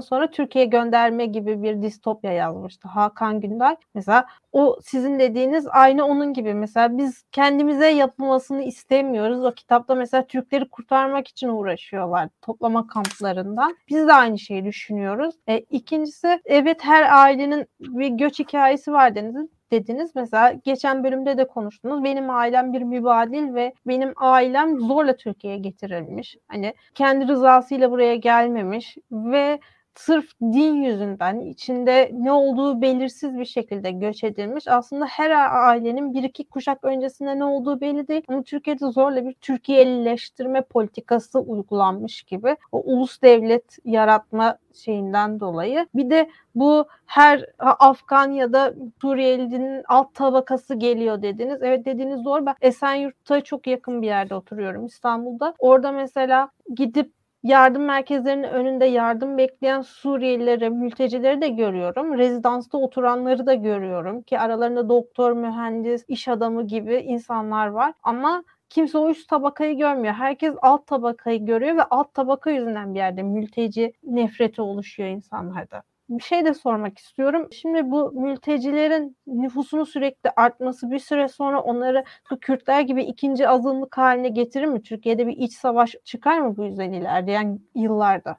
sonra 0.00 0.30
Türkiye'ye 0.30 0.70
gönderme 0.70 1.26
gibi 1.26 1.62
bir 1.62 1.82
distopya 1.82 2.32
yazmıştı 2.32 2.88
Hakan 2.88 3.40
Günday. 3.40 3.76
Mesela 3.94 4.26
o 4.52 4.78
sizin 4.82 5.18
dediğiniz 5.18 5.66
aynı 5.70 6.04
onun 6.04 6.32
gibi. 6.32 6.54
Mesela 6.54 6.98
biz 6.98 7.24
kendimize 7.32 7.88
yapılmasını 7.88 8.62
istemiyoruz. 8.62 9.44
O 9.44 9.54
kitapta 9.54 9.94
mesela 9.94 10.26
Türkleri 10.26 10.68
kurtarmak 10.68 11.28
için 11.28 11.48
uğraşıyorlar 11.48 12.28
toplama 12.42 12.86
kamplarından. 12.86 13.76
Biz 13.88 14.06
de 14.08 14.12
aynı 14.12 14.38
şeyi 14.38 14.64
düşünüyoruz. 14.64 15.34
E, 15.48 15.58
ikincisi 15.58 16.40
evet 16.44 16.84
her 16.84 17.18
ailenin 17.22 17.66
bir 17.80 18.08
göç 18.08 18.38
hikayesi 18.38 18.92
var 18.92 19.14
dediniz 19.14 19.57
dediniz. 19.70 20.10
Mesela 20.14 20.52
geçen 20.64 21.04
bölümde 21.04 21.38
de 21.38 21.46
konuştunuz. 21.46 22.04
Benim 22.04 22.30
ailem 22.30 22.72
bir 22.72 22.82
mübadil 22.82 23.54
ve 23.54 23.72
benim 23.86 24.12
ailem 24.16 24.80
zorla 24.80 25.16
Türkiye'ye 25.16 25.58
getirilmiş. 25.58 26.36
Hani 26.48 26.74
kendi 26.94 27.28
rızasıyla 27.28 27.90
buraya 27.90 28.14
gelmemiş 28.16 28.96
ve 29.12 29.60
sırf 29.98 30.40
din 30.40 30.74
yüzünden 30.82 31.40
içinde 31.40 32.10
ne 32.12 32.32
olduğu 32.32 32.82
belirsiz 32.82 33.38
bir 33.38 33.44
şekilde 33.44 33.90
göç 33.90 34.24
edilmiş. 34.24 34.68
Aslında 34.68 35.06
her 35.06 35.30
ailenin 35.68 36.14
bir 36.14 36.22
iki 36.22 36.44
kuşak 36.48 36.84
öncesinde 36.84 37.38
ne 37.38 37.44
olduğu 37.44 37.80
belli 37.80 38.08
değil. 38.08 38.22
Ama 38.28 38.42
Türkiye'de 38.42 38.86
zorla 38.86 39.26
bir 39.26 39.32
Türkiye'lileştirme 39.32 40.62
politikası 40.62 41.40
uygulanmış 41.40 42.22
gibi. 42.22 42.56
O 42.72 42.82
ulus 42.84 43.22
devlet 43.22 43.78
yaratma 43.84 44.58
şeyinden 44.74 45.40
dolayı. 45.40 45.86
Bir 45.94 46.10
de 46.10 46.30
bu 46.54 46.86
her 47.06 47.44
Afgan 47.58 48.32
ya 48.32 48.52
da 48.52 48.74
Suriyelinin 49.00 49.82
alt 49.88 50.14
tabakası 50.14 50.74
geliyor 50.74 51.22
dediniz. 51.22 51.62
Evet 51.62 51.84
dediğiniz 51.84 52.24
doğru. 52.24 52.46
Ben 52.46 52.54
Esenyurt'a 52.60 53.40
çok 53.40 53.66
yakın 53.66 54.02
bir 54.02 54.06
yerde 54.06 54.34
oturuyorum 54.34 54.86
İstanbul'da. 54.86 55.54
Orada 55.58 55.92
mesela 55.92 56.48
gidip 56.74 57.17
yardım 57.42 57.84
merkezlerinin 57.84 58.42
önünde 58.48 58.84
yardım 58.84 59.38
bekleyen 59.38 59.80
Suriyelileri, 59.82 60.70
mültecileri 60.70 61.40
de 61.40 61.48
görüyorum. 61.48 62.18
Rezidansta 62.18 62.78
oturanları 62.78 63.46
da 63.46 63.54
görüyorum 63.54 64.22
ki 64.22 64.38
aralarında 64.38 64.88
doktor, 64.88 65.32
mühendis, 65.32 66.04
iş 66.08 66.28
adamı 66.28 66.66
gibi 66.66 66.96
insanlar 66.96 67.66
var. 67.66 67.94
Ama 68.02 68.44
kimse 68.68 68.98
o 68.98 69.10
üst 69.10 69.28
tabakayı 69.28 69.78
görmüyor. 69.78 70.14
Herkes 70.14 70.54
alt 70.62 70.86
tabakayı 70.86 71.46
görüyor 71.46 71.76
ve 71.76 71.82
alt 71.84 72.14
tabaka 72.14 72.50
yüzünden 72.50 72.94
bir 72.94 72.98
yerde 72.98 73.22
mülteci 73.22 73.92
nefreti 74.02 74.62
oluşuyor 74.62 75.08
insanlarda 75.08 75.82
bir 76.08 76.22
şey 76.22 76.44
de 76.44 76.54
sormak 76.54 76.98
istiyorum. 76.98 77.48
Şimdi 77.52 77.90
bu 77.90 78.12
mültecilerin 78.12 79.16
nüfusunun 79.26 79.84
sürekli 79.84 80.30
artması 80.36 80.90
bir 80.90 80.98
süre 80.98 81.28
sonra 81.28 81.60
onları 81.60 82.04
Kürtler 82.40 82.80
gibi 82.80 83.02
ikinci 83.02 83.48
azınlık 83.48 83.98
haline 83.98 84.28
getirir 84.28 84.66
mi? 84.66 84.82
Türkiye'de 84.82 85.26
bir 85.26 85.36
iç 85.36 85.52
savaş 85.52 85.94
çıkar 86.04 86.40
mı 86.40 86.56
bu 86.56 86.64
yüzden 86.64 86.92
ilerleyen 86.92 87.60
yıllarda? 87.74 88.38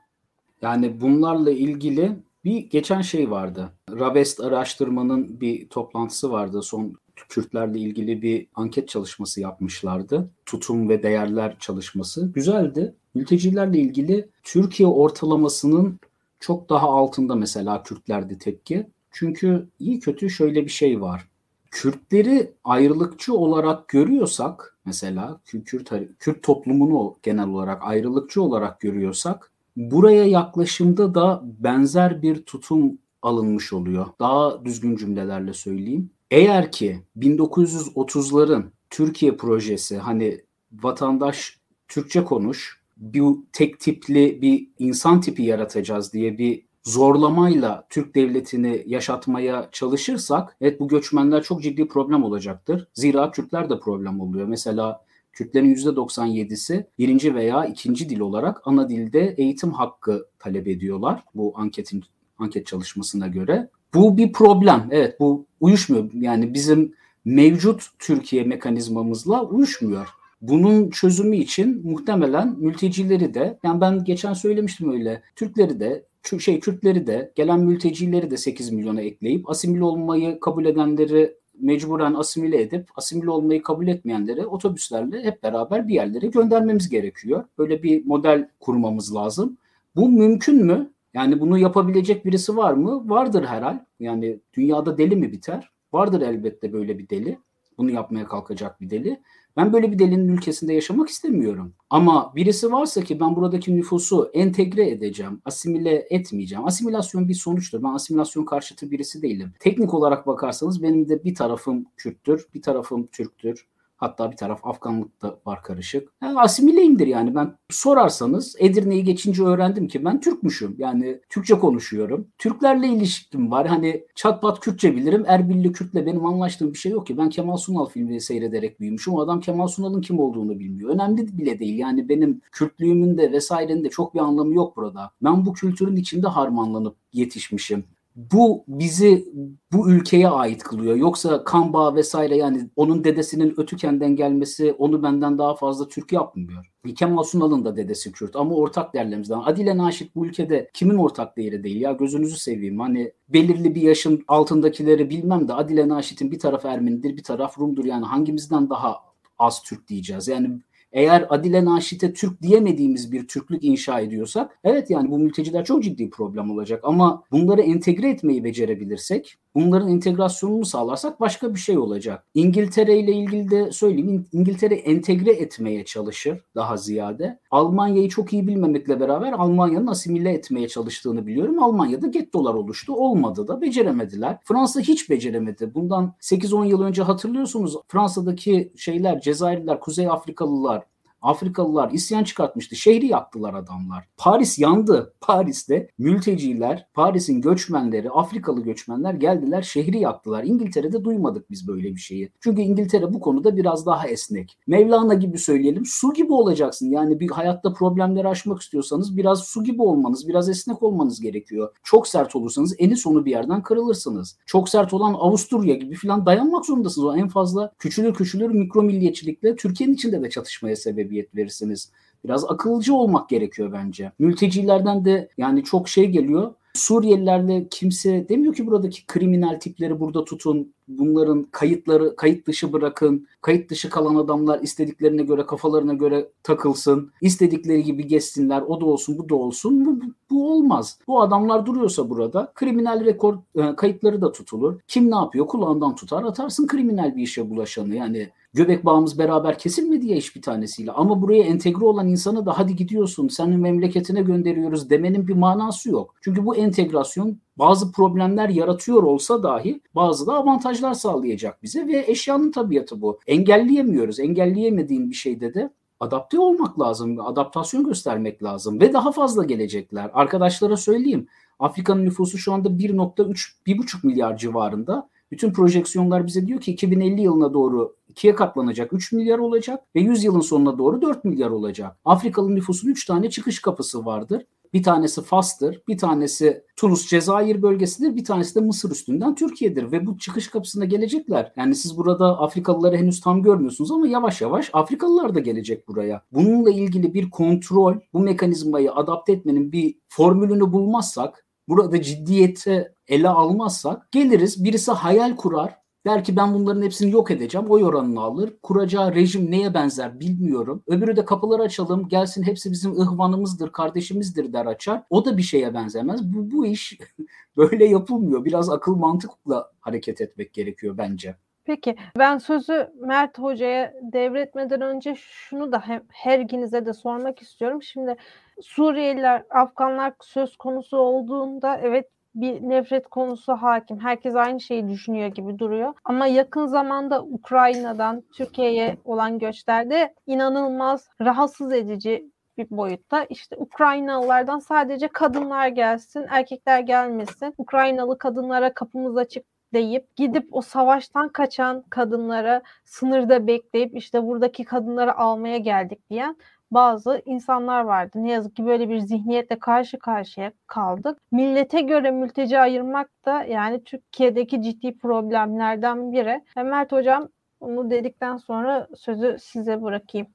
Yani 0.61 1.01
bunlarla 1.01 1.51
ilgili 1.51 2.11
bir 2.43 2.57
geçen 2.69 3.01
şey 3.01 3.31
vardı. 3.31 3.69
Rabest 3.91 4.39
araştırmanın 4.39 5.41
bir 5.41 5.69
toplantısı 5.69 6.31
vardı. 6.31 6.61
Son 6.61 6.95
Kürtlerle 7.29 7.79
ilgili 7.79 8.21
bir 8.21 8.47
anket 8.55 8.89
çalışması 8.89 9.41
yapmışlardı. 9.41 10.31
Tutum 10.45 10.89
ve 10.89 11.03
değerler 11.03 11.55
çalışması. 11.59 12.31
Güzeldi. 12.33 12.95
Mültecilerle 13.15 13.79
ilgili 13.79 14.29
Türkiye 14.43 14.89
ortalamasının 14.89 15.99
çok 16.39 16.69
daha 16.69 16.87
altında 16.87 17.35
mesela 17.35 17.83
Kürtlerde 17.83 18.37
tepki. 18.37 18.87
Çünkü 19.11 19.67
iyi 19.79 19.99
kötü 19.99 20.29
şöyle 20.29 20.65
bir 20.65 20.69
şey 20.71 21.01
var. 21.01 21.27
Kürtleri 21.71 22.53
ayrılıkçı 22.63 23.33
olarak 23.33 23.87
görüyorsak 23.87 24.77
mesela 24.85 25.41
Kürt, 25.45 25.91
Kürt 26.19 26.43
toplumunu 26.43 27.15
genel 27.23 27.47
olarak 27.47 27.83
ayrılıkçı 27.83 28.41
olarak 28.41 28.79
görüyorsak 28.79 29.51
buraya 29.75 30.25
yaklaşımda 30.25 31.15
da 31.15 31.43
benzer 31.59 32.21
bir 32.21 32.41
tutum 32.41 32.97
alınmış 33.21 33.73
oluyor. 33.73 34.07
Daha 34.19 34.65
düzgün 34.65 34.95
cümlelerle 34.95 35.53
söyleyeyim. 35.53 36.09
Eğer 36.31 36.71
ki 36.71 37.01
1930'ların 37.17 38.63
Türkiye 38.89 39.37
projesi 39.37 39.97
hani 39.97 40.41
vatandaş 40.71 41.59
Türkçe 41.87 42.23
konuş, 42.23 42.78
bir 42.99 43.23
tek 43.53 43.79
tipli 43.79 44.41
bir 44.41 44.67
insan 44.79 45.21
tipi 45.21 45.43
yaratacağız 45.43 46.13
diye 46.13 46.37
bir 46.37 46.65
zorlamayla 46.83 47.87
Türk 47.89 48.15
devletini 48.15 48.83
yaşatmaya 48.85 49.69
çalışırsak 49.71 50.57
evet 50.61 50.79
bu 50.79 50.87
göçmenler 50.87 51.43
çok 51.43 51.63
ciddi 51.63 51.87
problem 51.87 52.23
olacaktır. 52.23 52.87
Zira 52.93 53.31
Kürtler 53.31 53.69
de 53.69 53.79
problem 53.79 54.19
oluyor. 54.19 54.47
Mesela 54.47 55.05
Kürtlerin 55.33 55.75
%97'si 55.75 56.85
birinci 56.97 57.35
veya 57.35 57.65
ikinci 57.65 58.09
dil 58.09 58.19
olarak 58.19 58.61
ana 58.65 58.89
dilde 58.89 59.35
eğitim 59.37 59.71
hakkı 59.71 60.27
talep 60.39 60.67
ediyorlar 60.67 61.23
bu 61.35 61.53
anketin 61.55 62.03
anket 62.37 62.67
çalışmasına 62.67 63.27
göre. 63.27 63.69
Bu 63.93 64.17
bir 64.17 64.31
problem. 64.31 64.87
Evet 64.91 65.19
bu 65.19 65.45
uyuşmuyor. 65.59 66.09
Yani 66.13 66.53
bizim 66.53 66.93
mevcut 67.25 67.87
Türkiye 67.99 68.43
mekanizmamızla 68.43 69.45
uyuşmuyor. 69.45 70.07
Bunun 70.41 70.89
çözümü 70.89 71.37
için 71.37 71.81
muhtemelen 71.87 72.55
mültecileri 72.59 73.33
de 73.33 73.59
yani 73.63 73.81
ben 73.81 74.03
geçen 74.03 74.33
söylemiştim 74.33 74.91
öyle 74.91 75.21
Türkleri 75.35 75.79
de 75.79 76.05
şey 76.39 76.59
Kürtleri 76.59 77.07
de 77.07 77.31
gelen 77.35 77.59
mültecileri 77.59 78.31
de 78.31 78.37
8 78.37 78.71
milyona 78.71 79.01
ekleyip 79.01 79.49
asimile 79.49 79.83
olmayı 79.83 80.39
kabul 80.39 80.65
edenleri 80.65 81.35
mecburen 81.59 82.13
asimile 82.13 82.61
edip 82.61 82.89
asimile 82.95 83.29
olmayı 83.29 83.63
kabul 83.63 83.87
etmeyenleri 83.87 84.45
otobüslerle 84.45 85.23
hep 85.23 85.43
beraber 85.43 85.87
bir 85.87 85.93
yerlere 85.93 86.27
göndermemiz 86.27 86.89
gerekiyor. 86.89 87.43
Böyle 87.57 87.83
bir 87.83 88.05
model 88.05 88.49
kurmamız 88.59 89.15
lazım. 89.15 89.57
Bu 89.95 90.09
mümkün 90.09 90.65
mü? 90.65 90.93
Yani 91.13 91.39
bunu 91.39 91.57
yapabilecek 91.57 92.25
birisi 92.25 92.57
var 92.57 92.73
mı? 92.73 93.09
Vardır 93.09 93.43
herhal. 93.43 93.79
Yani 93.99 94.39
dünyada 94.53 94.97
deli 94.97 95.15
mi 95.15 95.31
biter? 95.31 95.71
Vardır 95.93 96.21
elbette 96.21 96.73
böyle 96.73 96.97
bir 96.97 97.09
deli. 97.09 97.39
Bunu 97.77 97.91
yapmaya 97.91 98.25
kalkacak 98.25 98.81
bir 98.81 98.89
deli. 98.89 99.19
Ben 99.57 99.73
böyle 99.73 99.91
bir 99.91 99.99
delinin 99.99 100.27
ülkesinde 100.27 100.73
yaşamak 100.73 101.09
istemiyorum. 101.09 101.73
Ama 101.89 102.33
birisi 102.35 102.71
varsa 102.71 103.03
ki 103.03 103.19
ben 103.19 103.35
buradaki 103.35 103.75
nüfusu 103.75 104.31
entegre 104.33 104.89
edeceğim, 104.89 105.41
asimile 105.45 106.07
etmeyeceğim. 106.09 106.65
Asimilasyon 106.65 107.27
bir 107.27 107.33
sonuçtur. 107.33 107.83
Ben 107.83 107.93
asimilasyon 107.93 108.45
karşıtı 108.45 108.91
birisi 108.91 109.21
değilim. 109.21 109.53
Teknik 109.59 109.93
olarak 109.93 110.27
bakarsanız 110.27 110.83
benim 110.83 111.09
de 111.09 111.23
bir 111.23 111.35
tarafım 111.35 111.85
Kürttür, 111.97 112.45
bir 112.53 112.61
tarafım 112.61 113.07
Türktür. 113.07 113.68
Hatta 113.99 114.31
bir 114.31 114.37
taraf 114.37 114.59
Afganlık 114.63 115.21
da 115.21 115.39
var 115.45 115.63
karışık. 115.63 116.09
Yani 116.23 116.39
asimileyimdir 116.39 117.07
yani. 117.07 117.35
Ben 117.35 117.57
sorarsanız 117.69 118.55
Edirne'yi 118.59 119.03
geçince 119.03 119.43
öğrendim 119.43 119.87
ki 119.87 120.05
ben 120.05 120.19
Türkmüşüm. 120.19 120.75
Yani 120.77 121.21
Türkçe 121.29 121.59
konuşuyorum. 121.59 122.27
Türklerle 122.37 122.87
ilişkim 122.87 123.51
var. 123.51 123.67
Hani 123.67 124.03
çatpat 124.15 124.59
Kürtçe 124.59 124.95
bilirim. 124.95 125.23
Erbilli 125.27 125.71
Kürt'le 125.71 125.95
benim 125.95 126.25
anlaştığım 126.25 126.73
bir 126.73 126.77
şey 126.77 126.91
yok 126.91 127.07
ki. 127.07 127.17
Ben 127.17 127.29
Kemal 127.29 127.57
Sunal 127.57 127.85
filmini 127.85 128.21
seyrederek 128.21 128.79
büyümüşüm. 128.79 129.13
O 129.13 129.21
adam 129.21 129.39
Kemal 129.39 129.67
Sunal'ın 129.67 130.01
kim 130.01 130.19
olduğunu 130.19 130.59
bilmiyor. 130.59 130.89
Önemli 130.89 131.37
bile 131.37 131.59
değil. 131.59 131.79
Yani 131.79 132.09
benim 132.09 132.41
Kürtlüğümün 132.51 133.17
de 133.17 133.31
vesairenin 133.31 133.83
de 133.83 133.89
çok 133.89 134.15
bir 134.15 134.19
anlamı 134.19 134.55
yok 134.55 134.77
burada. 134.77 135.11
Ben 135.23 135.45
bu 135.45 135.53
kültürün 135.53 135.95
içinde 135.95 136.27
harmanlanıp 136.27 136.95
yetişmişim 137.13 137.83
bu 138.31 138.63
bizi 138.67 139.25
bu 139.73 139.89
ülkeye 139.91 140.29
ait 140.29 140.63
kılıyor. 140.63 140.95
Yoksa 140.95 141.43
kan 141.43 141.73
bağı 141.73 141.95
vesaire 141.95 142.37
yani 142.37 142.69
onun 142.75 143.03
dedesinin 143.03 143.53
Ötüken'den 143.57 144.15
gelmesi 144.15 144.73
onu 144.77 145.03
benden 145.03 145.37
daha 145.37 145.55
fazla 145.55 145.87
Türk 145.87 146.13
yapmıyor. 146.13 146.71
Kemal 146.95 147.23
Sunal'ın 147.23 147.65
da 147.65 147.75
dedesi 147.75 148.11
Kürt 148.11 148.35
ama 148.35 148.55
ortak 148.55 148.93
değerlerimizden. 148.93 149.39
Adile 149.39 149.77
Naşit 149.77 150.15
bu 150.15 150.25
ülkede 150.25 150.69
kimin 150.73 150.95
ortak 150.95 151.37
değeri 151.37 151.63
değil 151.63 151.81
ya 151.81 151.91
gözünüzü 151.91 152.37
seveyim. 152.37 152.79
Hani 152.79 153.11
belirli 153.29 153.75
bir 153.75 153.81
yaşın 153.81 154.23
altındakileri 154.27 155.09
bilmem 155.09 155.47
de 155.47 155.53
Adile 155.53 155.87
Naşit'in 155.87 156.31
bir 156.31 156.39
tarafı 156.39 156.67
Ermenidir 156.67 157.17
bir 157.17 157.23
taraf 157.23 157.59
Rum'dur 157.59 157.85
yani 157.85 158.05
hangimizden 158.05 158.69
daha 158.69 158.95
az 159.39 159.63
Türk 159.63 159.87
diyeceğiz. 159.87 160.27
Yani 160.27 160.59
eğer 160.91 161.25
Adile 161.29 161.65
Naşit'e 161.65 162.13
Türk 162.13 162.41
diyemediğimiz 162.41 163.11
bir 163.11 163.27
Türklük 163.27 163.63
inşa 163.63 163.99
ediyorsak 163.99 164.59
evet 164.63 164.89
yani 164.89 165.11
bu 165.11 165.19
mülteciler 165.19 165.65
çok 165.65 165.83
ciddi 165.83 166.09
problem 166.09 166.51
olacak 166.51 166.79
ama 166.83 167.23
bunları 167.31 167.61
entegre 167.61 168.09
etmeyi 168.09 168.43
becerebilirsek 168.43 169.37
bunların 169.55 169.89
entegrasyonunu 169.89 170.65
sağlarsak 170.65 171.19
başka 171.19 171.53
bir 171.53 171.59
şey 171.59 171.77
olacak. 171.77 172.25
İngiltere 172.33 172.99
ile 172.99 173.11
ilgili 173.11 173.51
de 173.51 173.71
söyleyeyim 173.71 174.25
İngiltere 174.31 174.75
entegre 174.75 175.31
etmeye 175.31 175.85
çalışır 175.85 176.45
daha 176.55 176.77
ziyade. 176.77 177.39
Almanya'yı 177.51 178.09
çok 178.09 178.33
iyi 178.33 178.47
bilmemekle 178.47 178.99
beraber 178.99 179.33
Almanya'nın 179.33 179.87
asimile 179.87 180.31
etmeye 180.31 180.67
çalıştığını 180.67 181.27
biliyorum. 181.27 181.63
Almanya'da 181.63 182.07
gettolar 182.07 182.53
oluştu. 182.53 182.93
Olmadı 182.93 183.47
da 183.47 183.61
beceremediler. 183.61 184.37
Fransa 184.43 184.79
hiç 184.79 185.09
beceremedi. 185.09 185.73
Bundan 185.75 186.13
8-10 186.21 186.67
yıl 186.67 186.81
önce 186.81 187.01
hatırlıyorsunuz 187.03 187.77
Fransa'daki 187.87 188.73
şeyler 188.77 189.21
Cezayirliler, 189.21 189.79
Kuzey 189.79 190.07
Afrikalılar 190.07 190.78
Afrikalılar 191.21 191.91
isyan 191.91 192.23
çıkartmıştı. 192.23 192.75
Şehri 192.75 193.07
yaktılar 193.07 193.53
adamlar. 193.53 194.07
Paris 194.17 194.59
yandı. 194.59 195.13
Paris'te 195.21 195.89
mülteciler, 195.97 196.87
Paris'in 196.93 197.41
göçmenleri, 197.41 198.09
Afrikalı 198.09 198.61
göçmenler 198.61 199.13
geldiler 199.13 199.61
şehri 199.61 199.99
yaktılar. 199.99 200.43
İngiltere'de 200.43 201.03
duymadık 201.03 201.51
biz 201.51 201.67
böyle 201.67 201.95
bir 201.95 201.99
şeyi. 201.99 202.31
Çünkü 202.39 202.61
İngiltere 202.61 203.13
bu 203.13 203.19
konuda 203.19 203.57
biraz 203.57 203.85
daha 203.85 204.07
esnek. 204.07 204.57
Mevlana 204.67 205.13
gibi 205.13 205.37
söyleyelim 205.37 205.85
su 205.85 206.13
gibi 206.13 206.33
olacaksın. 206.33 206.91
Yani 206.91 207.19
bir 207.19 207.29
hayatta 207.29 207.73
problemleri 207.73 208.27
aşmak 208.27 208.61
istiyorsanız 208.61 209.17
biraz 209.17 209.39
su 209.43 209.63
gibi 209.63 209.81
olmanız, 209.81 210.27
biraz 210.27 210.49
esnek 210.49 210.83
olmanız 210.83 211.21
gerekiyor. 211.21 211.75
Çok 211.83 212.07
sert 212.07 212.35
olursanız 212.35 212.75
eni 212.79 212.97
sonu 212.97 213.25
bir 213.25 213.31
yerden 213.31 213.63
kırılırsınız. 213.63 214.37
Çok 214.45 214.69
sert 214.69 214.93
olan 214.93 215.13
Avusturya 215.13 215.75
gibi 215.75 215.95
falan 215.95 216.25
dayanmak 216.25 216.65
zorundasınız. 216.65 217.07
O 217.07 217.15
en 217.15 217.27
fazla 217.27 217.71
küçülür 217.79 218.13
küçülür 218.13 218.49
mikro 218.49 218.83
milliyetçilikle 218.83 219.55
Türkiye'nin 219.55 219.93
içinde 219.93 220.23
de 220.23 220.29
çatışmaya 220.29 220.75
sebebiyet 221.09 221.35
verirsiniz. 221.35 221.91
Biraz 222.25 222.45
akılcı 222.45 222.93
olmak 222.93 223.29
gerekiyor 223.29 223.71
bence. 223.73 224.11
Mültecilerden 224.19 225.05
de 225.05 225.29
yani 225.37 225.63
çok 225.63 225.89
şey 225.89 226.09
geliyor. 226.09 226.53
Suriyelilerle 226.73 227.67
kimse 227.69 228.29
demiyor 228.29 228.53
ki 228.53 228.67
buradaki 228.67 229.07
kriminal 229.07 229.59
tipleri 229.59 229.99
burada 229.99 230.25
tutun. 230.25 230.73
Bunların 230.87 231.43
kayıtları 231.51 232.15
kayıt 232.15 232.47
dışı 232.47 232.73
bırakın. 232.73 233.27
Kayıt 233.41 233.69
dışı 233.69 233.89
kalan 233.89 234.15
adamlar 234.15 234.59
istediklerine 234.61 235.23
göre 235.23 235.45
kafalarına 235.45 235.93
göre 235.93 236.29
takılsın. 236.43 237.11
İstedikleri 237.21 237.83
gibi 237.83 238.07
geçsinler. 238.07 238.61
O 238.61 238.81
da 238.81 238.85
olsun 238.85 239.17
bu 239.17 239.29
da 239.29 239.35
olsun. 239.35 239.85
Bu, 239.85 239.99
bu 240.29 240.51
olmaz. 240.51 240.99
Bu 241.07 241.21
adamlar 241.21 241.65
duruyorsa 241.65 242.09
burada 242.09 242.51
kriminal 242.55 243.05
rekor 243.05 243.37
e, 243.55 243.75
kayıtları 243.75 244.21
da 244.21 244.31
tutulur. 244.31 244.79
Kim 244.87 245.11
ne 245.11 245.15
yapıyor 245.15 245.47
kulağından 245.47 245.95
tutar 245.95 246.23
atarsın 246.23 246.67
kriminal 246.67 247.15
bir 247.15 247.23
işe 247.23 247.49
bulaşanı. 247.49 247.95
Yani 247.95 248.29
göbek 248.53 248.85
bağımız 248.85 249.19
beraber 249.19 249.57
kesilmedi 249.57 250.07
ya 250.07 250.17
hiçbir 250.17 250.41
tanesiyle. 250.41 250.91
Ama 250.91 251.21
buraya 251.21 251.43
entegre 251.43 251.85
olan 251.85 252.07
insana 252.07 252.45
da 252.45 252.59
hadi 252.59 252.75
gidiyorsun 252.75 253.27
senin 253.27 253.59
memleketine 253.59 254.21
gönderiyoruz 254.21 254.89
demenin 254.89 255.27
bir 255.27 255.33
manası 255.33 255.89
yok. 255.89 256.15
Çünkü 256.21 256.45
bu 256.45 256.55
entegrasyon 256.55 257.37
bazı 257.57 257.91
problemler 257.91 258.49
yaratıyor 258.49 259.03
olsa 259.03 259.43
dahi 259.43 259.81
bazı 259.95 260.27
da 260.27 260.33
avantajlar 260.33 260.93
sağlayacak 260.93 261.63
bize 261.63 261.87
ve 261.87 262.03
eşyanın 262.07 262.51
tabiatı 262.51 263.01
bu. 263.01 263.19
Engelleyemiyoruz. 263.27 264.19
Engelleyemediğin 264.19 265.09
bir 265.09 265.15
şeyde 265.15 265.53
de 265.53 265.69
adapte 265.99 266.39
olmak 266.39 266.79
lazım, 266.79 267.19
adaptasyon 267.19 267.83
göstermek 267.83 268.43
lazım 268.43 268.81
ve 268.81 268.93
daha 268.93 269.11
fazla 269.11 269.43
gelecekler. 269.43 270.11
Arkadaşlara 270.13 270.77
söyleyeyim. 270.77 271.27
Afrika'nın 271.59 272.05
nüfusu 272.05 272.37
şu 272.37 272.53
anda 272.53 272.69
1.3 272.69 273.51
1.5 273.67 274.07
milyar 274.07 274.37
civarında. 274.37 275.09
Bütün 275.31 275.53
projeksiyonlar 275.53 276.27
bize 276.27 276.47
diyor 276.47 276.61
ki 276.61 276.71
2050 276.71 277.21
yılına 277.21 277.53
doğru 277.53 277.95
ikiye 278.09 278.35
katlanacak 278.35 278.93
3 278.93 279.11
milyar 279.11 279.39
olacak 279.39 279.83
ve 279.95 279.99
100 279.99 280.23
yılın 280.23 280.39
sonuna 280.39 280.77
doğru 280.77 281.01
4 281.01 281.25
milyar 281.25 281.49
olacak. 281.49 281.97
Afrikalı 282.05 282.55
nüfusun 282.55 282.89
3 282.89 283.05
tane 283.05 283.29
çıkış 283.29 283.61
kapısı 283.61 284.05
vardır. 284.05 284.45
Bir 284.73 284.83
tanesi 284.83 285.21
Fas'tır, 285.21 285.81
bir 285.87 285.97
tanesi 285.97 286.63
Tunus 286.75 287.07
Cezayir 287.07 287.61
bölgesidir, 287.61 288.15
bir 288.15 288.23
tanesi 288.23 288.55
de 288.55 288.59
Mısır 288.59 288.91
üstünden 288.91 289.35
Türkiye'dir 289.35 289.91
ve 289.91 290.05
bu 290.05 290.17
çıkış 290.17 290.47
kapısına 290.47 290.85
gelecekler. 290.85 291.53
Yani 291.57 291.75
siz 291.75 291.97
burada 291.97 292.39
Afrikalıları 292.39 292.97
henüz 292.97 293.21
tam 293.21 293.43
görmüyorsunuz 293.43 293.91
ama 293.91 294.07
yavaş 294.07 294.41
yavaş 294.41 294.69
Afrikalılar 294.73 295.35
da 295.35 295.39
gelecek 295.39 295.87
buraya. 295.87 296.21
Bununla 296.31 296.71
ilgili 296.71 297.13
bir 297.13 297.29
kontrol, 297.29 297.95
bu 298.13 298.19
mekanizmayı 298.19 298.93
adapte 298.93 299.33
etmenin 299.33 299.71
bir 299.71 299.95
formülünü 300.07 300.73
bulmazsak, 300.73 301.45
burada 301.67 302.01
ciddiyete 302.01 302.93
ele 303.07 303.29
almazsak 303.29 304.11
geliriz 304.11 304.63
birisi 304.63 304.91
hayal 304.91 305.35
kurar 305.35 305.78
Der 306.05 306.23
ki 306.23 306.35
ben 306.35 306.53
bunların 306.53 306.81
hepsini 306.81 307.11
yok 307.11 307.31
edeceğim. 307.31 307.67
Oy 307.69 307.83
oranını 307.83 308.21
alır. 308.21 308.53
Kuracağı 308.63 309.15
rejim 309.15 309.51
neye 309.51 309.73
benzer 309.73 310.19
bilmiyorum. 310.19 310.83
Öbürü 310.87 311.15
de 311.15 311.25
kapıları 311.25 311.61
açalım. 311.61 312.07
Gelsin 312.07 312.43
hepsi 312.43 312.71
bizim 312.71 312.91
ıhvanımızdır, 312.91 313.71
kardeşimizdir 313.71 314.53
der 314.53 314.65
açar. 314.65 315.03
O 315.09 315.25
da 315.25 315.37
bir 315.37 315.41
şeye 315.41 315.73
benzemez. 315.73 316.33
Bu, 316.33 316.51
bu 316.51 316.65
iş 316.65 316.97
böyle 317.57 317.85
yapılmıyor. 317.85 318.45
Biraz 318.45 318.69
akıl 318.69 318.95
mantıkla 318.95 319.71
hareket 319.81 320.21
etmek 320.21 320.53
gerekiyor 320.53 320.97
bence. 320.97 321.35
Peki 321.65 321.95
ben 322.17 322.37
sözü 322.37 322.89
Mert 322.99 323.39
Hoca'ya 323.39 323.93
devretmeden 324.01 324.81
önce 324.81 325.15
şunu 325.15 325.71
da 325.71 325.79
hem, 325.79 326.03
her 326.09 326.39
ikinize 326.39 326.85
de 326.85 326.93
sormak 326.93 327.41
istiyorum. 327.41 327.83
Şimdi 327.83 328.15
Suriyeliler, 328.61 329.43
Afganlar 329.49 330.13
söz 330.21 330.57
konusu 330.57 330.97
olduğunda 330.97 331.77
evet 331.77 332.07
bir 332.35 332.61
nefret 332.61 333.07
konusu 333.07 333.53
hakim. 333.53 333.99
Herkes 333.99 334.35
aynı 334.35 334.61
şeyi 334.61 334.89
düşünüyor 334.89 335.27
gibi 335.27 335.59
duruyor. 335.59 335.93
Ama 336.03 336.27
yakın 336.27 336.65
zamanda 336.65 337.23
Ukrayna'dan 337.23 338.23
Türkiye'ye 338.33 338.97
olan 339.05 339.39
göçlerde 339.39 340.13
inanılmaz 340.27 341.09
rahatsız 341.21 341.73
edici 341.73 342.31
bir 342.57 342.67
boyutta. 342.69 343.23
İşte 343.23 343.55
Ukraynalılardan 343.57 344.59
sadece 344.59 345.07
kadınlar 345.07 345.67
gelsin, 345.67 346.25
erkekler 346.29 346.79
gelmesin. 346.79 347.53
Ukraynalı 347.57 348.17
kadınlara 348.17 348.73
kapımız 348.73 349.17
açık 349.17 349.45
deyip 349.73 350.15
gidip 350.15 350.47
o 350.51 350.61
savaştan 350.61 351.29
kaçan 351.29 351.83
kadınlara 351.89 352.61
sınırda 352.85 353.47
bekleyip 353.47 353.97
işte 353.97 354.23
buradaki 354.23 354.63
kadınları 354.63 355.17
almaya 355.17 355.57
geldik 355.57 356.09
diyen 356.09 356.35
bazı 356.71 357.21
insanlar 357.25 357.81
vardı. 357.81 358.11
Ne 358.15 358.31
yazık 358.31 358.55
ki 358.55 358.65
böyle 358.65 358.89
bir 358.89 358.99
zihniyetle 358.99 359.59
karşı 359.59 359.99
karşıya 359.99 360.51
kaldık. 360.67 361.17
Millete 361.31 361.81
göre 361.81 362.11
mülteci 362.11 362.59
ayırmak 362.59 363.09
da 363.25 363.43
yani 363.43 363.83
Türkiye'deki 363.83 364.61
ciddi 364.61 364.97
problemlerden 364.97 366.11
biri. 366.11 366.43
Mert 366.55 366.91
Hocam 366.91 367.29
onu 367.59 367.89
dedikten 367.91 368.37
sonra 368.37 368.87
sözü 368.95 369.37
size 369.39 369.81
bırakayım. 369.81 370.27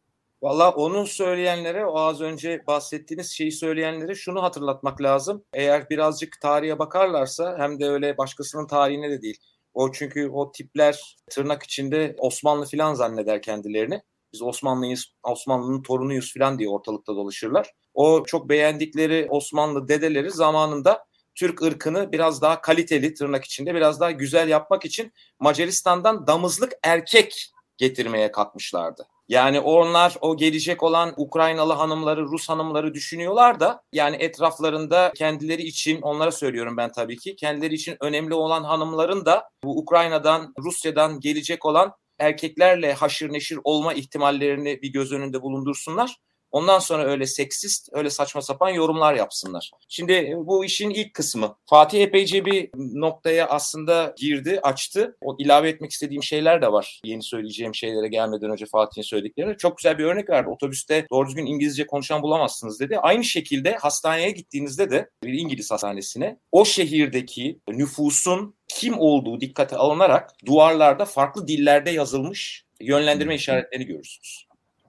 Valla 0.42 0.70
onu 0.70 1.06
söyleyenlere, 1.06 1.86
o 1.86 1.98
az 1.98 2.20
önce 2.20 2.66
bahsettiğiniz 2.66 3.30
şeyi 3.30 3.52
söyleyenlere 3.52 4.14
şunu 4.14 4.42
hatırlatmak 4.42 5.02
lazım. 5.02 5.44
Eğer 5.52 5.90
birazcık 5.90 6.40
tarihe 6.40 6.78
bakarlarsa 6.78 7.58
hem 7.58 7.80
de 7.80 7.88
öyle 7.88 8.18
başkasının 8.18 8.66
tarihine 8.66 9.10
de 9.10 9.22
değil. 9.22 9.38
O 9.74 9.92
çünkü 9.92 10.28
o 10.28 10.52
tipler 10.52 11.16
tırnak 11.30 11.62
içinde 11.62 12.16
Osmanlı 12.18 12.66
filan 12.66 12.94
zanneder 12.94 13.42
kendilerini 13.42 14.02
biz 14.34 14.42
Osmanlıyız, 14.42 15.06
Osmanlı'nın 15.22 15.82
torunuyuz 15.82 16.34
falan 16.34 16.58
diye 16.58 16.68
ortalıkta 16.68 17.16
dolaşırlar. 17.16 17.70
O 17.94 18.24
çok 18.26 18.48
beğendikleri 18.48 19.26
Osmanlı 19.30 19.88
dedeleri 19.88 20.30
zamanında 20.30 21.04
Türk 21.34 21.62
ırkını 21.62 22.12
biraz 22.12 22.42
daha 22.42 22.60
kaliteli 22.60 23.14
tırnak 23.14 23.44
içinde 23.44 23.74
biraz 23.74 24.00
daha 24.00 24.10
güzel 24.10 24.48
yapmak 24.48 24.84
için 24.84 25.12
Macaristan'dan 25.40 26.26
damızlık 26.26 26.72
erkek 26.82 27.52
getirmeye 27.76 28.32
kalkmışlardı. 28.32 29.06
Yani 29.28 29.60
onlar 29.60 30.16
o 30.20 30.36
gelecek 30.36 30.82
olan 30.82 31.14
Ukraynalı 31.16 31.72
hanımları, 31.72 32.24
Rus 32.24 32.48
hanımları 32.48 32.94
düşünüyorlar 32.94 33.60
da 33.60 33.82
yani 33.92 34.16
etraflarında 34.16 35.12
kendileri 35.16 35.62
için 35.62 36.02
onlara 36.02 36.32
söylüyorum 36.32 36.76
ben 36.76 36.92
tabii 36.92 37.16
ki 37.16 37.36
kendileri 37.36 37.74
için 37.74 37.96
önemli 38.00 38.34
olan 38.34 38.64
hanımların 38.64 39.26
da 39.26 39.48
bu 39.64 39.78
Ukrayna'dan, 39.78 40.54
Rusya'dan 40.58 41.20
gelecek 41.20 41.66
olan 41.66 41.92
erkeklerle 42.18 42.92
haşır 42.92 43.32
neşir 43.32 43.58
olma 43.64 43.94
ihtimallerini 43.94 44.82
bir 44.82 44.92
göz 44.92 45.12
önünde 45.12 45.42
bulundursunlar. 45.42 46.16
Ondan 46.54 46.78
sonra 46.78 47.04
öyle 47.04 47.26
seksist, 47.26 47.88
öyle 47.92 48.10
saçma 48.10 48.42
sapan 48.42 48.70
yorumlar 48.70 49.14
yapsınlar. 49.14 49.70
Şimdi 49.88 50.12
e, 50.12 50.34
bu 50.36 50.64
işin 50.64 50.90
ilk 50.90 51.14
kısmı. 51.14 51.56
Fatih 51.66 52.02
epeyce 52.02 52.44
bir 52.44 52.70
noktaya 52.76 53.48
aslında 53.48 54.14
girdi, 54.18 54.60
açtı. 54.62 55.16
O 55.20 55.36
ilave 55.38 55.68
etmek 55.68 55.90
istediğim 55.90 56.22
şeyler 56.22 56.62
de 56.62 56.72
var. 56.72 57.00
Yeni 57.04 57.22
söyleyeceğim 57.22 57.74
şeylere 57.74 58.08
gelmeden 58.08 58.50
önce 58.50 58.66
Fatih'in 58.66 59.02
söylediklerine. 59.02 59.56
Çok 59.56 59.78
güzel 59.78 59.98
bir 59.98 60.04
örnek 60.04 60.30
verdi. 60.30 60.48
Otobüste 60.48 61.06
doğru 61.10 61.28
düzgün 61.28 61.46
İngilizce 61.46 61.86
konuşan 61.86 62.22
bulamazsınız 62.22 62.80
dedi. 62.80 62.98
Aynı 62.98 63.24
şekilde 63.24 63.76
hastaneye 63.76 64.30
gittiğinizde 64.30 64.90
de 64.90 65.10
bir 65.24 65.32
İngiliz 65.32 65.70
hastanesine 65.70 66.38
o 66.52 66.64
şehirdeki 66.64 67.60
nüfusun 67.68 68.54
kim 68.74 68.98
olduğu 68.98 69.40
dikkate 69.40 69.76
alınarak 69.76 70.30
duvarlarda 70.46 71.04
farklı 71.04 71.48
dillerde 71.48 71.90
yazılmış 71.90 72.64
yönlendirme 72.80 73.34
işaretlerini 73.34 73.86
görürsünüz. 73.86 74.46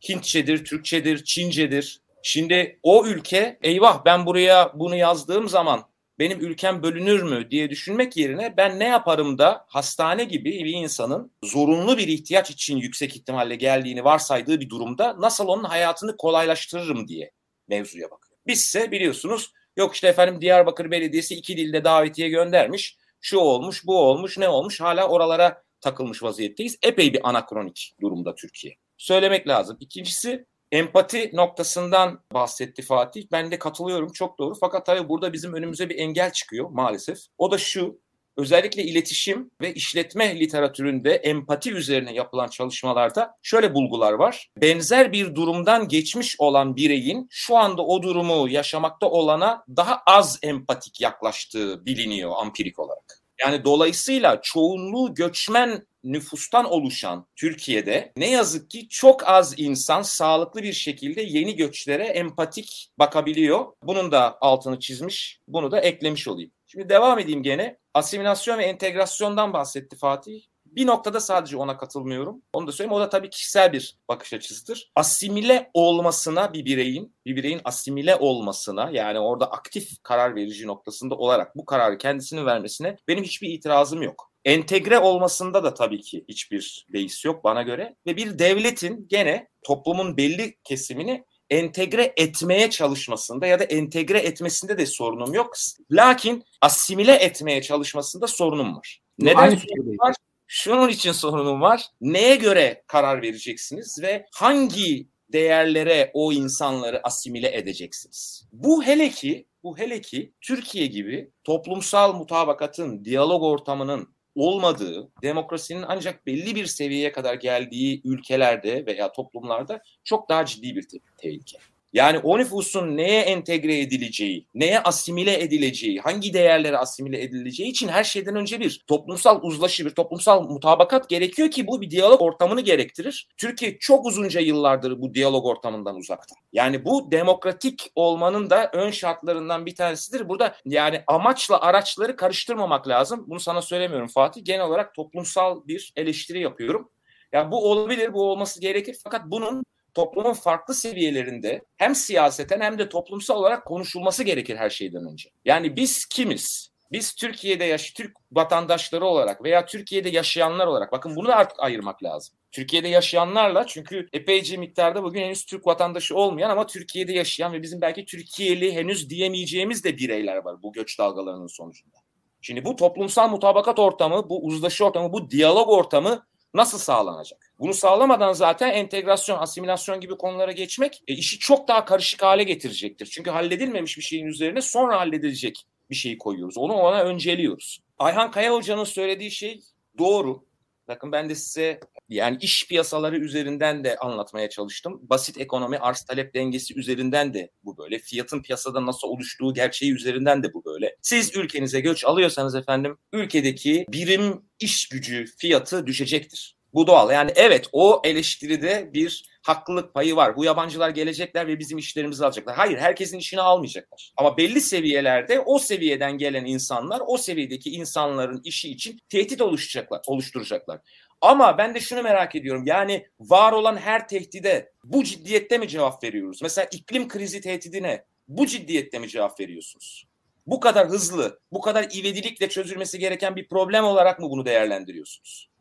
Hintçedir, 0.10 0.66
Türkçedir, 0.66 1.24
Çincedir. 1.24 2.02
Şimdi 2.24 2.80
o 2.84 3.06
ülke 3.06 3.60
eyvah 3.64 4.06
ben 4.06 4.26
buraya 4.26 4.72
bunu 4.76 4.96
yazdığım 4.96 5.50
zaman 5.50 5.84
benim 6.20 6.40
ülkem 6.40 6.84
bölünür 6.84 7.24
mü 7.24 7.52
diye 7.52 7.70
düşünmek 7.70 8.18
yerine 8.18 8.58
ben 8.58 8.80
ne 8.80 8.86
yaparım 8.88 9.38
da 9.38 9.66
hastane 9.68 10.24
gibi 10.24 10.52
bir 10.52 10.74
insanın 10.74 11.32
zorunlu 11.44 11.98
bir 11.98 12.08
ihtiyaç 12.08 12.52
için 12.52 12.78
yüksek 12.78 13.16
ihtimalle 13.16 13.56
geldiğini 13.56 14.04
varsaydığı 14.04 14.60
bir 14.60 14.70
durumda 14.70 15.16
nasıl 15.20 15.48
onun 15.48 15.64
hayatını 15.64 16.18
kolaylaştırırım 16.18 17.08
diye 17.08 17.32
mevzuya 17.68 18.12
bakıyor. 18.12 18.40
Bizse 18.48 18.92
biliyorsunuz 18.92 19.52
yok 19.78 19.94
işte 19.94 20.08
efendim 20.08 20.42
Diyarbakır 20.42 20.92
Belediyesi 20.92 21.36
iki 21.36 21.58
dilde 21.58 21.84
davetiye 21.84 22.30
göndermiş. 22.30 22.98
Şu 23.26 23.38
olmuş, 23.38 23.86
bu 23.86 24.00
olmuş, 24.00 24.38
ne 24.38 24.50
olmuş 24.50 24.82
hala 24.82 25.08
oralara 25.08 25.64
takılmış 25.82 26.24
vaziyetteyiz. 26.24 26.78
Epey 26.84 27.14
bir 27.14 27.30
anakronik 27.30 27.96
durumda 28.02 28.36
Türkiye 28.36 28.76
söylemek 28.98 29.48
lazım. 29.48 29.78
İkincisi 29.80 30.46
empati 30.72 31.32
noktasından 31.34 32.24
bahsetti 32.34 32.82
Fatih. 32.82 33.28
Ben 33.32 33.52
de 33.52 33.60
katılıyorum 33.60 34.12
çok 34.12 34.40
doğru. 34.40 34.56
Fakat 34.60 34.86
tabii 34.86 35.10
burada 35.10 35.34
bizim 35.34 35.54
önümüze 35.54 35.90
bir 35.90 35.96
engel 35.96 36.32
çıkıyor 36.32 36.70
maalesef. 36.70 37.18
O 37.38 37.52
da 37.52 37.58
şu. 37.58 38.02
Özellikle 38.38 38.84
iletişim 38.84 39.52
ve 39.62 39.74
işletme 39.74 40.40
literatüründe 40.40 41.16
empati 41.16 41.72
üzerine 41.72 42.14
yapılan 42.14 42.48
çalışmalarda 42.48 43.36
şöyle 43.44 43.74
bulgular 43.74 44.14
var. 44.14 44.50
Benzer 44.62 45.12
bir 45.12 45.36
durumdan 45.36 45.88
geçmiş 45.88 46.36
olan 46.40 46.76
bireyin 46.76 47.28
şu 47.30 47.58
anda 47.58 47.82
o 47.82 48.04
durumu 48.04 48.50
yaşamakta 48.50 49.10
olana 49.10 49.64
daha 49.78 50.02
az 50.08 50.40
empatik 50.44 51.02
yaklaştığı 51.02 51.86
biliniyor 51.86 52.32
ampirik 52.38 52.80
olarak. 52.80 53.26
Yani 53.40 53.64
dolayısıyla 53.64 54.42
çoğunluğu 54.42 55.14
göçmen 55.14 55.86
nüfustan 56.04 56.66
oluşan 56.66 57.28
Türkiye'de 57.36 58.14
ne 58.18 58.32
yazık 58.32 58.70
ki 58.70 58.90
çok 58.90 59.30
az 59.30 59.54
insan 59.58 60.02
sağlıklı 60.02 60.64
bir 60.64 60.74
şekilde 60.74 61.22
yeni 61.22 61.56
göçlere 61.56 62.04
empatik 62.04 62.90
bakabiliyor. 63.00 63.66
Bunun 63.84 64.12
da 64.12 64.38
altını 64.42 64.80
çizmiş, 64.80 65.40
bunu 65.48 65.72
da 65.72 65.80
eklemiş 65.80 66.28
olayım. 66.28 66.52
Şimdi 66.76 66.90
devam 66.90 67.20
edeyim 67.20 67.44
gene. 67.44 67.78
Asimilasyon 67.94 68.58
ve 68.58 68.64
entegrasyondan 68.64 69.54
bahsetti 69.54 69.96
Fatih. 69.96 70.42
Bir 70.66 70.88
noktada 70.88 71.20
sadece 71.20 71.58
ona 71.58 71.78
katılmıyorum. 71.78 72.42
Onu 72.54 72.68
da 72.68 72.72
söyleyeyim. 72.72 72.94
O 72.94 73.00
da 73.00 73.10
tabii 73.10 73.30
kişisel 73.30 73.74
bir 73.74 73.98
bakış 74.10 74.34
açısıdır. 74.34 74.92
Asimile 74.96 75.72
olmasına 75.74 76.54
bir 76.54 76.66
bireyin, 76.66 77.16
bir 77.26 77.36
bireyin 77.36 77.62
asimile 77.64 78.16
olmasına 78.16 78.90
yani 78.92 79.20
orada 79.20 79.52
aktif 79.52 80.04
karar 80.04 80.36
verici 80.36 80.68
noktasında 80.68 81.16
olarak 81.16 81.56
bu 81.56 81.66
kararı 81.66 81.98
kendisinin 81.98 82.46
vermesine 82.46 82.98
benim 83.08 83.24
hiçbir 83.24 83.50
itirazım 83.50 84.02
yok. 84.02 84.32
Entegre 84.46 85.00
olmasında 85.00 85.64
da 85.64 85.74
tabii 85.74 86.02
ki 86.02 86.26
hiçbir 86.30 86.86
beis 86.94 87.26
yok 87.26 87.44
bana 87.44 87.62
göre. 87.62 87.96
Ve 88.08 88.18
bir 88.18 88.40
devletin 88.40 89.08
gene 89.10 89.48
toplumun 89.64 90.18
belli 90.18 90.56
kesimini 90.64 91.26
entegre 91.50 92.14
etmeye 92.18 92.70
çalışmasında 92.70 93.48
ya 93.48 93.60
da 93.60 93.64
entegre 93.64 94.20
etmesinde 94.20 94.78
de 94.78 94.86
sorunum 94.86 95.34
yok. 95.34 95.54
Lakin 95.92 96.44
asimile 96.62 97.14
etmeye 97.14 97.62
çalışmasında 97.62 98.28
sorunum 98.28 98.76
var. 98.76 99.02
Neden 99.20 99.38
Aynı 99.38 99.60
sorunum 99.60 99.98
var? 100.00 100.16
Şunun 100.48 100.90
için 100.90 101.12
sorunum 101.12 101.62
var. 101.62 101.86
Neye 102.02 102.36
göre 102.36 102.84
karar 102.88 103.22
vereceksiniz 103.22 104.00
ve 104.02 104.26
hangi 104.34 105.08
değerlere 105.34 106.12
o 106.14 106.34
insanları 106.34 107.08
asimile 107.08 107.58
edeceksiniz? 107.58 108.48
Bu 108.52 108.84
hele 108.84 109.10
ki 109.10 109.48
bu 109.64 109.78
hele 109.78 110.02
ki 110.02 110.34
Türkiye 110.42 110.86
gibi 110.86 111.32
toplumsal 111.44 112.14
mutabakatın, 112.14 113.06
diyalog 113.06 113.44
ortamının 113.44 114.15
olmadığı, 114.36 115.12
demokrasinin 115.22 115.86
ancak 115.88 116.26
belli 116.26 116.56
bir 116.56 116.66
seviyeye 116.66 117.12
kadar 117.12 117.34
geldiği 117.36 118.02
ülkelerde 118.04 118.86
veya 118.86 119.12
toplumlarda 119.12 119.82
çok 120.04 120.30
daha 120.30 120.46
ciddi 120.46 120.76
bir 120.76 120.88
te- 120.88 120.98
tehlike. 121.18 121.58
Yani 121.96 122.20
o 122.20 122.38
nüfusun 122.38 122.98
neye 122.98 123.22
entegre 123.22 123.80
edileceği, 123.80 124.48
neye 124.54 124.80
asimile 124.80 125.44
edileceği, 125.44 126.00
hangi 126.00 126.34
değerlere 126.34 126.78
asimile 126.78 127.22
edileceği 127.24 127.70
için 127.70 127.88
her 127.88 128.04
şeyden 128.04 128.36
önce 128.36 128.60
bir 128.60 128.84
toplumsal 128.88 129.40
uzlaşı, 129.42 129.86
bir 129.86 129.90
toplumsal 129.90 130.42
mutabakat 130.42 131.10
gerekiyor 131.10 131.52
ki 131.52 131.68
bu 131.68 131.82
bir 131.82 131.90
diyalog 131.90 132.22
ortamını 132.22 132.62
gerektirir. 132.62 133.28
Türkiye 133.38 133.78
çok 133.80 134.06
uzunca 134.06 134.40
yıllardır 134.40 135.02
bu 135.02 135.14
diyalog 135.14 135.46
ortamından 135.46 135.96
uzakta. 135.96 136.36
Yani 136.54 136.86
bu 136.86 137.12
demokratik 137.12 137.92
olmanın 137.96 138.50
da 138.50 138.70
ön 138.74 138.92
şartlarından 138.92 139.66
bir 139.66 139.76
tanesidir. 139.76 140.30
Burada 140.30 140.56
yani 140.66 141.04
amaçla 141.08 141.62
araçları 141.62 142.16
karıştırmamak 142.16 142.88
lazım. 142.88 143.26
Bunu 143.28 143.40
sana 143.40 143.62
söylemiyorum 143.62 144.08
Fatih. 144.08 144.46
Genel 144.46 144.66
olarak 144.66 144.96
toplumsal 144.96 145.68
bir 145.68 145.94
eleştiri 145.96 146.40
yapıyorum. 146.40 146.90
Ya 147.34 147.52
bu 147.52 147.72
olabilir, 147.72 148.14
bu 148.14 148.24
olması 148.24 148.62
gerekir. 148.62 148.98
Fakat 149.04 149.22
bunun 149.26 149.64
toplumun 149.96 150.34
farklı 150.34 150.74
seviyelerinde 150.74 151.62
hem 151.78 151.96
siyaseten 151.96 152.62
hem 152.62 152.78
de 152.78 152.90
toplumsal 152.90 153.36
olarak 153.36 153.66
konuşulması 153.66 154.24
gerekir 154.24 154.56
her 154.56 154.70
şeyden 154.70 155.06
önce. 155.06 155.30
Yani 155.46 155.76
biz 155.76 156.06
kimiz? 156.06 156.76
Biz 156.92 157.16
Türkiye'de 157.16 157.64
yaş 157.64 157.92
Türk 157.92 158.18
vatandaşları 158.32 159.06
olarak 159.06 159.44
veya 159.44 159.66
Türkiye'de 159.66 160.10
yaşayanlar 160.10 160.68
olarak 160.68 160.92
bakın 160.92 161.16
bunu 161.16 161.28
da 161.28 161.36
artık 161.36 161.60
ayırmak 161.60 162.04
lazım. 162.04 162.36
Türkiye'de 162.52 162.88
yaşayanlarla 162.88 163.68
çünkü 163.68 164.08
epeyce 164.14 164.58
miktarda 164.58 165.04
bugün 165.04 165.22
henüz 165.22 165.46
Türk 165.46 165.68
vatandaşı 165.68 166.16
olmayan 166.16 166.50
ama 166.50 166.68
Türkiye'de 166.68 167.14
yaşayan 167.14 167.54
ve 167.54 167.62
bizim 167.62 167.82
belki 167.82 168.06
Türkiye'li 168.06 168.74
henüz 168.74 169.10
diyemeyeceğimiz 169.10 169.84
de 169.84 169.98
bireyler 169.98 170.38
var 170.38 170.64
bu 170.64 170.74
göç 170.74 171.00
dalgalarının 171.00 171.48
sonucunda. 171.48 171.98
Şimdi 172.42 172.66
bu 172.66 172.76
toplumsal 172.76 173.30
mutabakat 173.30 173.80
ortamı, 173.80 174.30
bu 174.30 174.46
uzlaşı 174.46 174.86
ortamı, 174.86 175.14
bu 175.14 175.30
diyalog 175.30 175.70
ortamı 175.70 176.26
nasıl 176.54 176.78
sağlanacak? 176.78 177.45
Bunu 177.60 177.74
sağlamadan 177.74 178.34
zaten 178.34 178.74
entegrasyon, 178.74 179.38
asimilasyon 179.38 180.02
gibi 180.02 180.18
konulara 180.18 180.52
geçmek 180.52 181.04
e, 181.08 181.14
işi 181.14 181.40
çok 181.40 181.68
daha 181.68 181.86
karışık 181.86 182.24
hale 182.24 182.44
getirecektir. 182.44 183.06
Çünkü 183.06 183.30
halledilmemiş 183.30 183.98
bir 183.98 184.04
şeyin 184.04 184.26
üzerine 184.26 184.62
sonra 184.62 185.00
halledilecek 185.00 185.66
bir 185.90 185.96
şeyi 185.96 186.18
koyuyoruz. 186.18 186.58
Onu 186.58 186.74
ona 186.74 187.04
önceliyoruz. 187.04 187.80
Ayhan 188.00 188.32
Kaya 188.32 188.54
Hoca'nın 188.54 188.84
söylediği 188.84 189.32
şey 189.32 189.62
doğru. 189.98 190.46
Bakın 190.88 191.12
ben 191.12 191.30
de 191.30 191.36
size 191.36 191.80
yani 192.10 192.38
iş 192.42 192.68
piyasaları 192.68 193.18
üzerinden 193.18 193.84
de 193.84 193.98
anlatmaya 193.98 194.50
çalıştım. 194.50 195.00
Basit 195.04 195.38
ekonomi 195.42 195.78
arz 195.78 196.02
talep 196.02 196.34
dengesi 196.34 196.80
üzerinden 196.80 197.34
de 197.34 197.52
bu 197.64 197.78
böyle. 197.78 198.00
Fiyatın 198.00 198.42
piyasada 198.42 198.86
nasıl 198.86 199.08
oluştuğu 199.08 199.54
gerçeği 199.54 199.94
üzerinden 199.94 200.44
de 200.44 200.54
bu 200.54 200.66
böyle. 200.66 200.96
Siz 201.02 201.36
ülkenize 201.36 201.80
göç 201.80 202.06
alıyorsanız 202.06 202.56
efendim 202.56 202.98
ülkedeki 203.14 203.86
birim 203.90 204.42
iş 204.60 204.90
gücü 204.90 205.26
fiyatı 205.38 205.88
düşecektir. 205.88 206.56
Bu 206.76 206.88
doğal. 206.88 207.12
Yani 207.12 207.32
evet 207.36 207.68
o 207.72 208.02
eleştiride 208.04 208.90
bir 208.94 209.24
haklılık 209.42 209.94
payı 209.94 210.16
var. 210.16 210.36
Bu 210.36 210.46
yabancılar 210.46 210.90
gelecekler 210.90 211.48
ve 211.48 211.60
bizim 211.60 211.78
işlerimizi 211.78 212.26
alacaklar. 212.26 212.56
Hayır 212.56 212.78
herkesin 212.78 213.18
işini 213.18 213.42
almayacaklar. 213.42 214.12
Ama 214.18 214.38
belli 214.38 214.62
seviyelerde 214.62 215.40
o 215.40 215.60
seviyeden 215.60 216.18
gelen 216.18 216.46
insanlar 216.46 217.02
o 217.08 217.18
seviyedeki 217.18 217.70
insanların 217.70 218.42
işi 218.44 218.72
için 218.72 219.00
tehdit 219.10 219.42
oluşturacaklar. 219.42 220.02
oluşturacaklar. 220.08 220.82
Ama 221.22 221.58
ben 221.58 221.76
de 221.76 221.80
şunu 221.80 222.04
merak 222.04 222.36
ediyorum. 222.36 222.64
Yani 222.66 223.08
var 223.20 223.52
olan 223.52 223.78
her 223.78 224.08
tehdide 224.08 224.72
bu 224.84 225.04
ciddiyette 225.04 225.58
mi 225.58 225.68
cevap 225.68 226.04
veriyoruz? 226.04 226.40
Mesela 226.42 226.68
iklim 226.72 227.08
krizi 227.08 227.42
tehdidine 227.42 228.06
bu 228.28 228.46
ciddiyette 228.46 229.00
mi 229.00 229.10
cevap 229.10 229.40
veriyorsunuz? 229.40 230.06
Bu 230.48 230.60
kadar 230.60 230.88
hızlı, 230.88 231.40
bu 231.52 231.62
kadar 231.62 231.84
ivedilikle 231.84 232.50
çözülmesi 232.50 233.00
gereken 233.00 233.36
bir 233.36 233.48
problem 233.48 233.84
olarak 233.84 234.20
mı 234.20 234.30
bunu 234.30 234.46
değerlendiriyorsunuz? 234.46 235.55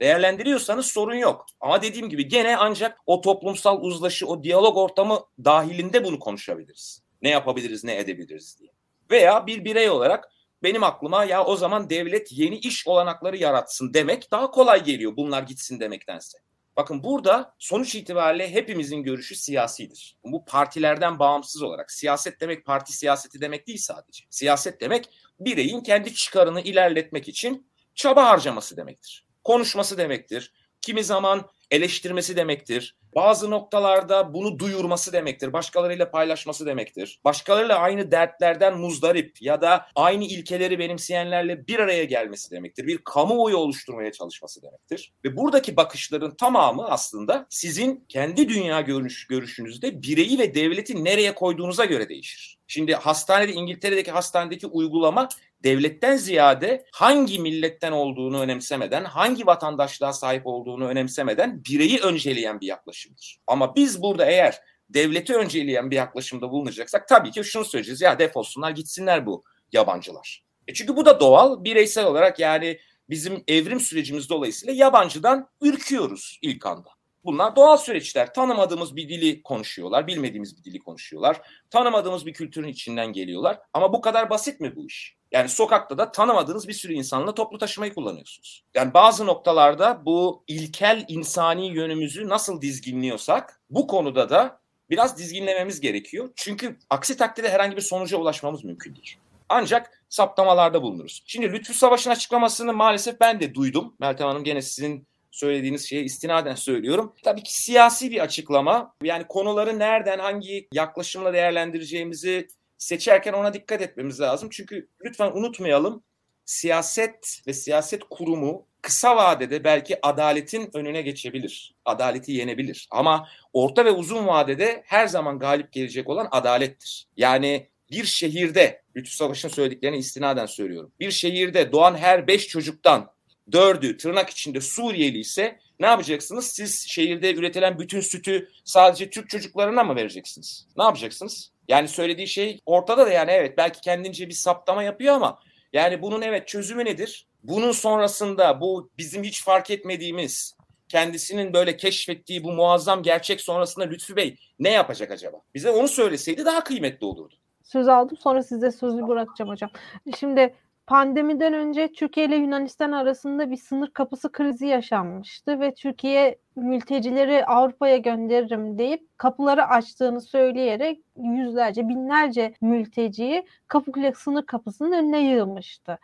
Değerlendiriyorsanız 0.00 0.86
sorun 0.86 1.14
yok. 1.14 1.46
Ama 1.60 1.82
dediğim 1.82 2.08
gibi 2.08 2.28
gene 2.28 2.56
ancak 2.56 2.98
o 3.06 3.20
toplumsal 3.20 3.82
uzlaşı, 3.82 4.26
o 4.26 4.42
diyalog 4.42 4.76
ortamı 4.76 5.20
dahilinde 5.44 6.04
bunu 6.04 6.18
konuşabiliriz. 6.18 7.02
Ne 7.22 7.28
yapabiliriz, 7.28 7.84
ne 7.84 7.98
edebiliriz 7.98 8.58
diye. 8.60 8.70
Veya 9.10 9.46
bir 9.46 9.64
birey 9.64 9.90
olarak 9.90 10.32
benim 10.62 10.84
aklıma 10.84 11.24
ya 11.24 11.44
o 11.44 11.56
zaman 11.56 11.90
devlet 11.90 12.32
yeni 12.32 12.56
iş 12.56 12.86
olanakları 12.88 13.36
yaratsın 13.36 13.94
demek 13.94 14.30
daha 14.30 14.50
kolay 14.50 14.84
geliyor 14.84 15.16
bunlar 15.16 15.42
gitsin 15.42 15.80
demektense. 15.80 16.38
Bakın 16.76 17.02
burada 17.04 17.54
sonuç 17.58 17.94
itibariyle 17.94 18.52
hepimizin 18.52 19.02
görüşü 19.02 19.36
siyasidir. 19.36 20.16
Bu 20.24 20.44
partilerden 20.44 21.18
bağımsız 21.18 21.62
olarak. 21.62 21.92
Siyaset 21.92 22.40
demek 22.40 22.64
parti 22.64 22.92
siyaseti 22.92 23.40
demek 23.40 23.66
değil 23.66 23.78
sadece. 23.78 24.24
Siyaset 24.30 24.80
demek 24.80 25.10
bireyin 25.40 25.80
kendi 25.80 26.14
çıkarını 26.14 26.60
ilerletmek 26.60 27.28
için 27.28 27.70
çaba 27.94 28.26
harcaması 28.26 28.76
demektir. 28.76 29.27
Konuşması 29.48 29.98
demektir. 29.98 30.52
Kimi 30.80 31.04
zaman 31.04 31.48
eleştirmesi 31.70 32.36
demektir. 32.36 32.96
Bazı 33.14 33.50
noktalarda 33.50 34.34
bunu 34.34 34.58
duyurması 34.58 35.12
demektir. 35.12 35.52
Başkalarıyla 35.52 36.10
paylaşması 36.10 36.66
demektir. 36.66 37.20
Başkalarıyla 37.24 37.78
aynı 37.78 38.10
dertlerden 38.10 38.78
muzdarip 38.78 39.42
ya 39.42 39.60
da 39.60 39.86
aynı 39.94 40.24
ilkeleri 40.24 40.78
benimseyenlerle 40.78 41.66
bir 41.66 41.78
araya 41.78 42.04
gelmesi 42.04 42.50
demektir. 42.50 42.86
Bir 42.86 42.98
kamuoyu 42.98 43.56
oluşturmaya 43.56 44.12
çalışması 44.12 44.62
demektir. 44.62 45.12
Ve 45.24 45.36
buradaki 45.36 45.76
bakışların 45.76 46.36
tamamı 46.36 46.88
aslında 46.88 47.46
sizin 47.50 48.04
kendi 48.08 48.48
dünya 48.48 48.80
görüş, 48.80 49.26
görüşünüzde 49.26 50.02
bireyi 50.02 50.38
ve 50.38 50.54
devleti 50.54 51.04
nereye 51.04 51.34
koyduğunuza 51.34 51.84
göre 51.84 52.08
değişir. 52.08 52.58
Şimdi 52.66 52.94
hastanede 52.94 53.52
İngiltere'deki 53.52 54.10
hastanedeki 54.10 54.66
uygulama 54.66 55.28
devletten 55.62 56.16
ziyade 56.16 56.84
hangi 56.92 57.38
milletten 57.38 57.92
olduğunu 57.92 58.40
önemsemeden, 58.40 59.04
hangi 59.04 59.46
vatandaşlığa 59.46 60.12
sahip 60.12 60.46
olduğunu 60.46 60.88
önemsemeden 60.88 61.64
bireyi 61.64 62.00
önceleyen 62.00 62.60
bir 62.60 62.66
yaklaşımdır. 62.66 63.38
Ama 63.46 63.76
biz 63.76 64.02
burada 64.02 64.26
eğer 64.26 64.60
devleti 64.90 65.34
önceleyen 65.34 65.90
bir 65.90 65.96
yaklaşımda 65.96 66.50
bulunacaksak 66.50 67.08
tabii 67.08 67.30
ki 67.30 67.44
şunu 67.44 67.64
söyleyeceğiz. 67.64 68.00
Ya 68.00 68.18
defolsunlar 68.18 68.70
gitsinler 68.70 69.26
bu 69.26 69.44
yabancılar. 69.72 70.44
E 70.68 70.74
çünkü 70.74 70.96
bu 70.96 71.04
da 71.04 71.20
doğal. 71.20 71.64
Bireysel 71.64 72.06
olarak 72.06 72.38
yani 72.38 72.78
bizim 73.10 73.44
evrim 73.48 73.80
sürecimiz 73.80 74.28
dolayısıyla 74.28 74.74
yabancıdan 74.74 75.48
ürküyoruz 75.60 76.38
ilk 76.42 76.66
anda. 76.66 76.97
Bunlar 77.28 77.56
doğal 77.56 77.76
süreçler. 77.76 78.34
Tanımadığımız 78.34 78.96
bir 78.96 79.08
dili 79.08 79.42
konuşuyorlar, 79.42 80.06
bilmediğimiz 80.06 80.58
bir 80.58 80.64
dili 80.64 80.78
konuşuyorlar. 80.78 81.40
Tanımadığımız 81.70 82.26
bir 82.26 82.32
kültürün 82.32 82.68
içinden 82.68 83.12
geliyorlar. 83.12 83.58
Ama 83.72 83.92
bu 83.92 84.00
kadar 84.00 84.30
basit 84.30 84.60
mi 84.60 84.76
bu 84.76 84.86
iş? 84.86 85.16
Yani 85.32 85.48
sokakta 85.48 85.98
da 85.98 86.12
tanımadığınız 86.12 86.68
bir 86.68 86.72
sürü 86.72 86.92
insanla 86.92 87.34
toplu 87.34 87.58
taşımayı 87.58 87.94
kullanıyorsunuz. 87.94 88.64
Yani 88.74 88.94
bazı 88.94 89.26
noktalarda 89.26 90.02
bu 90.04 90.44
ilkel 90.46 91.04
insani 91.08 91.66
yönümüzü 91.66 92.28
nasıl 92.28 92.60
dizginliyorsak 92.60 93.60
bu 93.70 93.86
konuda 93.86 94.30
da 94.30 94.60
biraz 94.90 95.18
dizginlememiz 95.18 95.80
gerekiyor. 95.80 96.30
Çünkü 96.36 96.78
aksi 96.90 97.16
takdirde 97.16 97.50
herhangi 97.50 97.76
bir 97.76 97.82
sonuca 97.82 98.18
ulaşmamız 98.18 98.64
mümkün 98.64 98.94
değil. 98.94 99.16
Ancak 99.48 100.02
saptamalarda 100.08 100.82
bulunuruz. 100.82 101.22
Şimdi 101.26 101.52
Lütfü 101.52 101.74
Savaş'ın 101.74 102.10
açıklamasını 102.10 102.72
maalesef 102.72 103.20
ben 103.20 103.40
de 103.40 103.54
duydum. 103.54 103.94
Meltem 104.00 104.28
Hanım 104.28 104.44
gene 104.44 104.62
sizin 104.62 105.07
söylediğiniz 105.30 105.88
şeye 105.88 106.02
istinaden 106.02 106.54
söylüyorum. 106.54 107.14
Tabii 107.22 107.42
ki 107.42 107.62
siyasi 107.62 108.10
bir 108.10 108.20
açıklama. 108.20 108.94
Yani 109.02 109.24
konuları 109.28 109.78
nereden, 109.78 110.18
hangi 110.18 110.68
yaklaşımla 110.72 111.32
değerlendireceğimizi 111.32 112.48
seçerken 112.78 113.32
ona 113.32 113.54
dikkat 113.54 113.82
etmemiz 113.82 114.20
lazım. 114.20 114.48
Çünkü 114.52 114.88
lütfen 115.04 115.30
unutmayalım 115.30 116.02
siyaset 116.44 117.42
ve 117.46 117.52
siyaset 117.52 118.02
kurumu 118.10 118.66
kısa 118.82 119.16
vadede 119.16 119.64
belki 119.64 120.06
adaletin 120.06 120.70
önüne 120.74 121.02
geçebilir. 121.02 121.74
Adaleti 121.84 122.32
yenebilir. 122.32 122.88
Ama 122.90 123.28
orta 123.52 123.84
ve 123.84 123.90
uzun 123.90 124.26
vadede 124.26 124.82
her 124.86 125.06
zaman 125.06 125.38
galip 125.38 125.72
gelecek 125.72 126.08
olan 126.08 126.28
adalettir. 126.30 127.06
Yani 127.16 127.68
bir 127.90 128.04
şehirde, 128.04 128.82
Lütfü 128.96 129.16
Savaş'ın 129.16 129.48
söylediklerini 129.48 129.96
istinaden 129.98 130.46
söylüyorum. 130.46 130.92
Bir 131.00 131.10
şehirde 131.10 131.72
doğan 131.72 131.96
her 131.96 132.26
beş 132.26 132.48
çocuktan 132.48 133.10
dördü 133.52 133.96
tırnak 133.96 134.30
içinde 134.30 134.60
Suriyeli 134.60 135.18
ise 135.18 135.58
ne 135.80 135.86
yapacaksınız? 135.86 136.46
Siz 136.46 136.88
şehirde 136.88 137.34
üretilen 137.34 137.78
bütün 137.78 138.00
sütü 138.00 138.48
sadece 138.64 139.10
Türk 139.10 139.28
çocuklarına 139.30 139.84
mı 139.84 139.96
vereceksiniz? 139.96 140.66
Ne 140.76 140.84
yapacaksınız? 140.84 141.52
Yani 141.68 141.88
söylediği 141.88 142.28
şey 142.28 142.60
ortada 142.66 143.06
da 143.06 143.12
yani 143.12 143.30
evet 143.30 143.58
belki 143.58 143.80
kendince 143.80 144.28
bir 144.28 144.34
saptama 144.34 144.82
yapıyor 144.82 145.14
ama 145.14 145.38
yani 145.72 146.02
bunun 146.02 146.22
evet 146.22 146.48
çözümü 146.48 146.84
nedir? 146.84 147.26
Bunun 147.42 147.72
sonrasında 147.72 148.60
bu 148.60 148.90
bizim 148.98 149.24
hiç 149.24 149.44
fark 149.44 149.70
etmediğimiz 149.70 150.56
kendisinin 150.88 151.54
böyle 151.54 151.76
keşfettiği 151.76 152.44
bu 152.44 152.52
muazzam 152.52 153.02
gerçek 153.02 153.40
sonrasında 153.40 153.84
Lütfü 153.84 154.16
Bey 154.16 154.36
ne 154.58 154.70
yapacak 154.70 155.10
acaba? 155.10 155.36
Bize 155.54 155.70
onu 155.70 155.88
söyleseydi 155.88 156.44
daha 156.44 156.64
kıymetli 156.64 157.06
olurdu. 157.06 157.34
Söz 157.62 157.88
aldım 157.88 158.16
sonra 158.16 158.42
size 158.42 158.70
sözü 158.70 159.08
bırakacağım 159.08 159.50
hocam. 159.50 159.70
Şimdi 160.18 160.54
pandemiden 160.88 161.54
önce 161.54 161.92
Türkiye 161.92 162.26
ile 162.26 162.36
Yunanistan 162.36 162.92
arasında 162.92 163.50
bir 163.50 163.56
sınır 163.56 163.90
kapısı 163.90 164.32
krizi 164.32 164.66
yaşanmıştı 164.66 165.60
ve 165.60 165.74
Türkiye 165.74 166.38
mültecileri 166.56 167.46
Avrupa'ya 167.46 167.96
gönderirim 167.96 168.78
deyip 168.78 169.18
kapıları 169.18 169.64
açtığını 169.64 170.20
söyleyerek 170.20 171.00
yüzlerce 171.16 171.88
binlerce 171.88 172.54
mülteciyi 172.60 173.46
Kapıkule 173.68 174.12
sınır 174.12 174.46
kapısının 174.46 174.92
önüne 174.92 175.20
yığmıştı. 175.20 175.98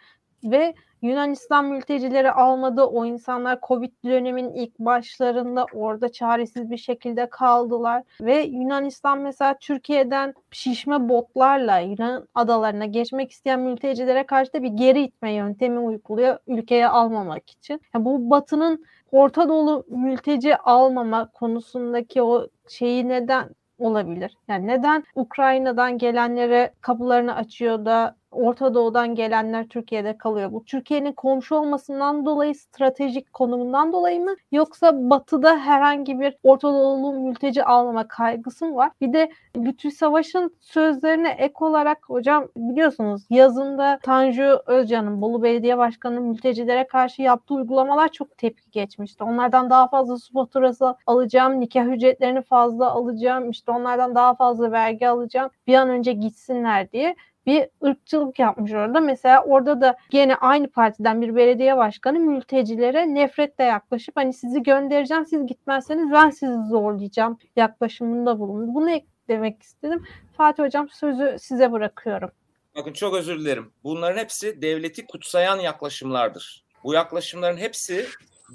Ve 0.45 0.75
Yunanistan 1.05 1.65
mültecileri 1.65 2.33
almadı. 2.33 2.83
O 2.85 3.05
insanlar 3.05 3.59
Covid 3.69 3.93
dönemin 4.05 4.53
ilk 4.53 4.79
başlarında 4.79 5.67
orada 5.73 6.13
çaresiz 6.13 6.71
bir 6.71 6.77
şekilde 6.77 7.31
kaldılar. 7.31 8.03
Ve 8.21 8.43
Yunanistan 8.43 9.19
mesela 9.19 9.57
Türkiye'den 9.61 10.35
şişme 10.51 11.09
botlarla 11.09 11.79
Yunan 11.79 12.29
adalarına 12.35 12.87
geçmek 12.87 13.33
isteyen 13.33 13.61
mültecilere 13.61 14.27
karşı 14.27 14.53
da 14.53 14.63
bir 14.63 14.69
geri 14.69 15.03
itme 15.03 15.33
yöntemi 15.33 15.79
uyguluyor 15.79 16.39
ülkeye 16.47 16.89
almamak 16.89 17.51
için. 17.51 17.81
Yani 17.95 18.05
bu 18.05 18.31
Batı'nın 18.31 18.85
Orta 19.13 19.49
Doğu 19.49 19.85
mülteci 19.89 20.57
almama 20.57 21.31
konusundaki 21.31 22.23
o 22.23 22.47
şeyi 22.69 23.09
neden 23.09 23.49
olabilir? 23.79 24.37
Yani 24.49 24.67
neden 24.67 25.05
Ukrayna'dan 25.15 25.99
gelenlere 25.99 26.75
kapılarını 26.81 27.35
açıyor 27.35 27.85
da 27.85 28.17
Orta 28.35 28.74
Doğu'dan 28.74 29.14
gelenler 29.14 29.68
Türkiye'de 29.68 30.18
kalıyor. 30.18 30.53
Bu 30.53 30.64
Türkiye'nin 30.64 31.12
komşu 31.12 31.55
olmasından 31.55 32.26
dolayı 32.26 32.55
stratejik 32.55 33.32
konumundan 33.32 33.93
dolayı 33.93 34.20
mı 34.20 34.35
yoksa 34.53 35.11
batıda 35.11 35.59
herhangi 35.59 36.20
bir 36.20 36.37
Orta 36.43 36.68
Doğulu 36.68 37.12
mülteci 37.12 37.64
almama 37.64 38.09
kaygısı 38.09 38.66
mı 38.66 38.76
var? 38.76 38.91
Bir 39.01 39.12
de 39.12 39.30
Lütfü 39.57 39.91
Savaş'ın 39.91 40.57
sözlerine 40.61 41.30
ek 41.30 41.55
olarak 41.61 41.99
hocam 42.07 42.49
biliyorsunuz 42.57 43.22
yazında 43.30 43.99
Tanju 44.03 44.61
Özcan'ın 44.66 45.22
Bolu 45.22 45.43
Belediye 45.43 45.78
Başkanı'nın 45.78 46.22
mültecilere 46.22 46.87
karşı 46.87 47.22
yaptığı 47.22 47.55
uygulamalar 47.55 48.09
çok 48.09 48.39
tepki 48.39 48.70
geçmişti. 48.70 49.24
Onlardan 49.24 49.70
daha 49.70 49.89
fazla 49.89 50.18
su 50.18 50.32
faturası 50.32 50.95
alacağım, 51.07 51.61
nikah 51.61 51.87
ücretlerini 51.87 52.43
fazla 52.43 52.91
alacağım, 52.91 53.51
işte 53.51 53.72
onlardan 53.72 54.14
daha 54.14 54.35
fazla 54.35 54.72
vergi 54.72 55.09
alacağım, 55.09 55.51
bir 55.66 55.74
an 55.74 55.89
önce 55.89 56.12
gitsinler 56.12 56.93
diye 56.93 57.16
bir 57.47 57.69
ırkçılık 57.85 58.39
yapmış 58.39 58.73
orada. 58.73 59.01
Mesela 59.01 59.45
orada 59.45 59.81
da 59.81 59.97
gene 60.11 60.35
aynı 60.37 60.69
partiden 60.69 61.23
bir 61.23 61.37
belediye 61.37 61.77
başkanı 61.77 62.19
mültecilere 62.19 63.15
nefretle 63.15 63.65
yaklaşıp 63.65 64.17
hani 64.17 64.33
sizi 64.33 64.63
göndereceğim 64.63 65.27
siz 65.27 65.47
gitmezseniz 65.47 66.13
ben 66.13 66.31
sizi 66.31 66.69
zorlayacağım 66.69 67.39
yaklaşımında 67.57 68.39
bulundu. 68.39 68.75
Bunu 68.75 68.91
eklemek 68.91 69.63
istedim. 69.63 70.05
Fatih 70.37 70.63
Hocam 70.63 70.89
sözü 70.89 71.37
size 71.41 71.73
bırakıyorum. 71.73 72.31
Bakın 72.77 72.93
çok 72.93 73.15
özür 73.15 73.41
dilerim. 73.41 73.73
Bunların 73.85 74.19
hepsi 74.19 74.63
devleti 74.63 75.07
kutsayan 75.07 75.59
yaklaşımlardır. 75.59 76.65
Bu 76.85 76.95
yaklaşımların 76.95 77.57
hepsi 77.57 78.07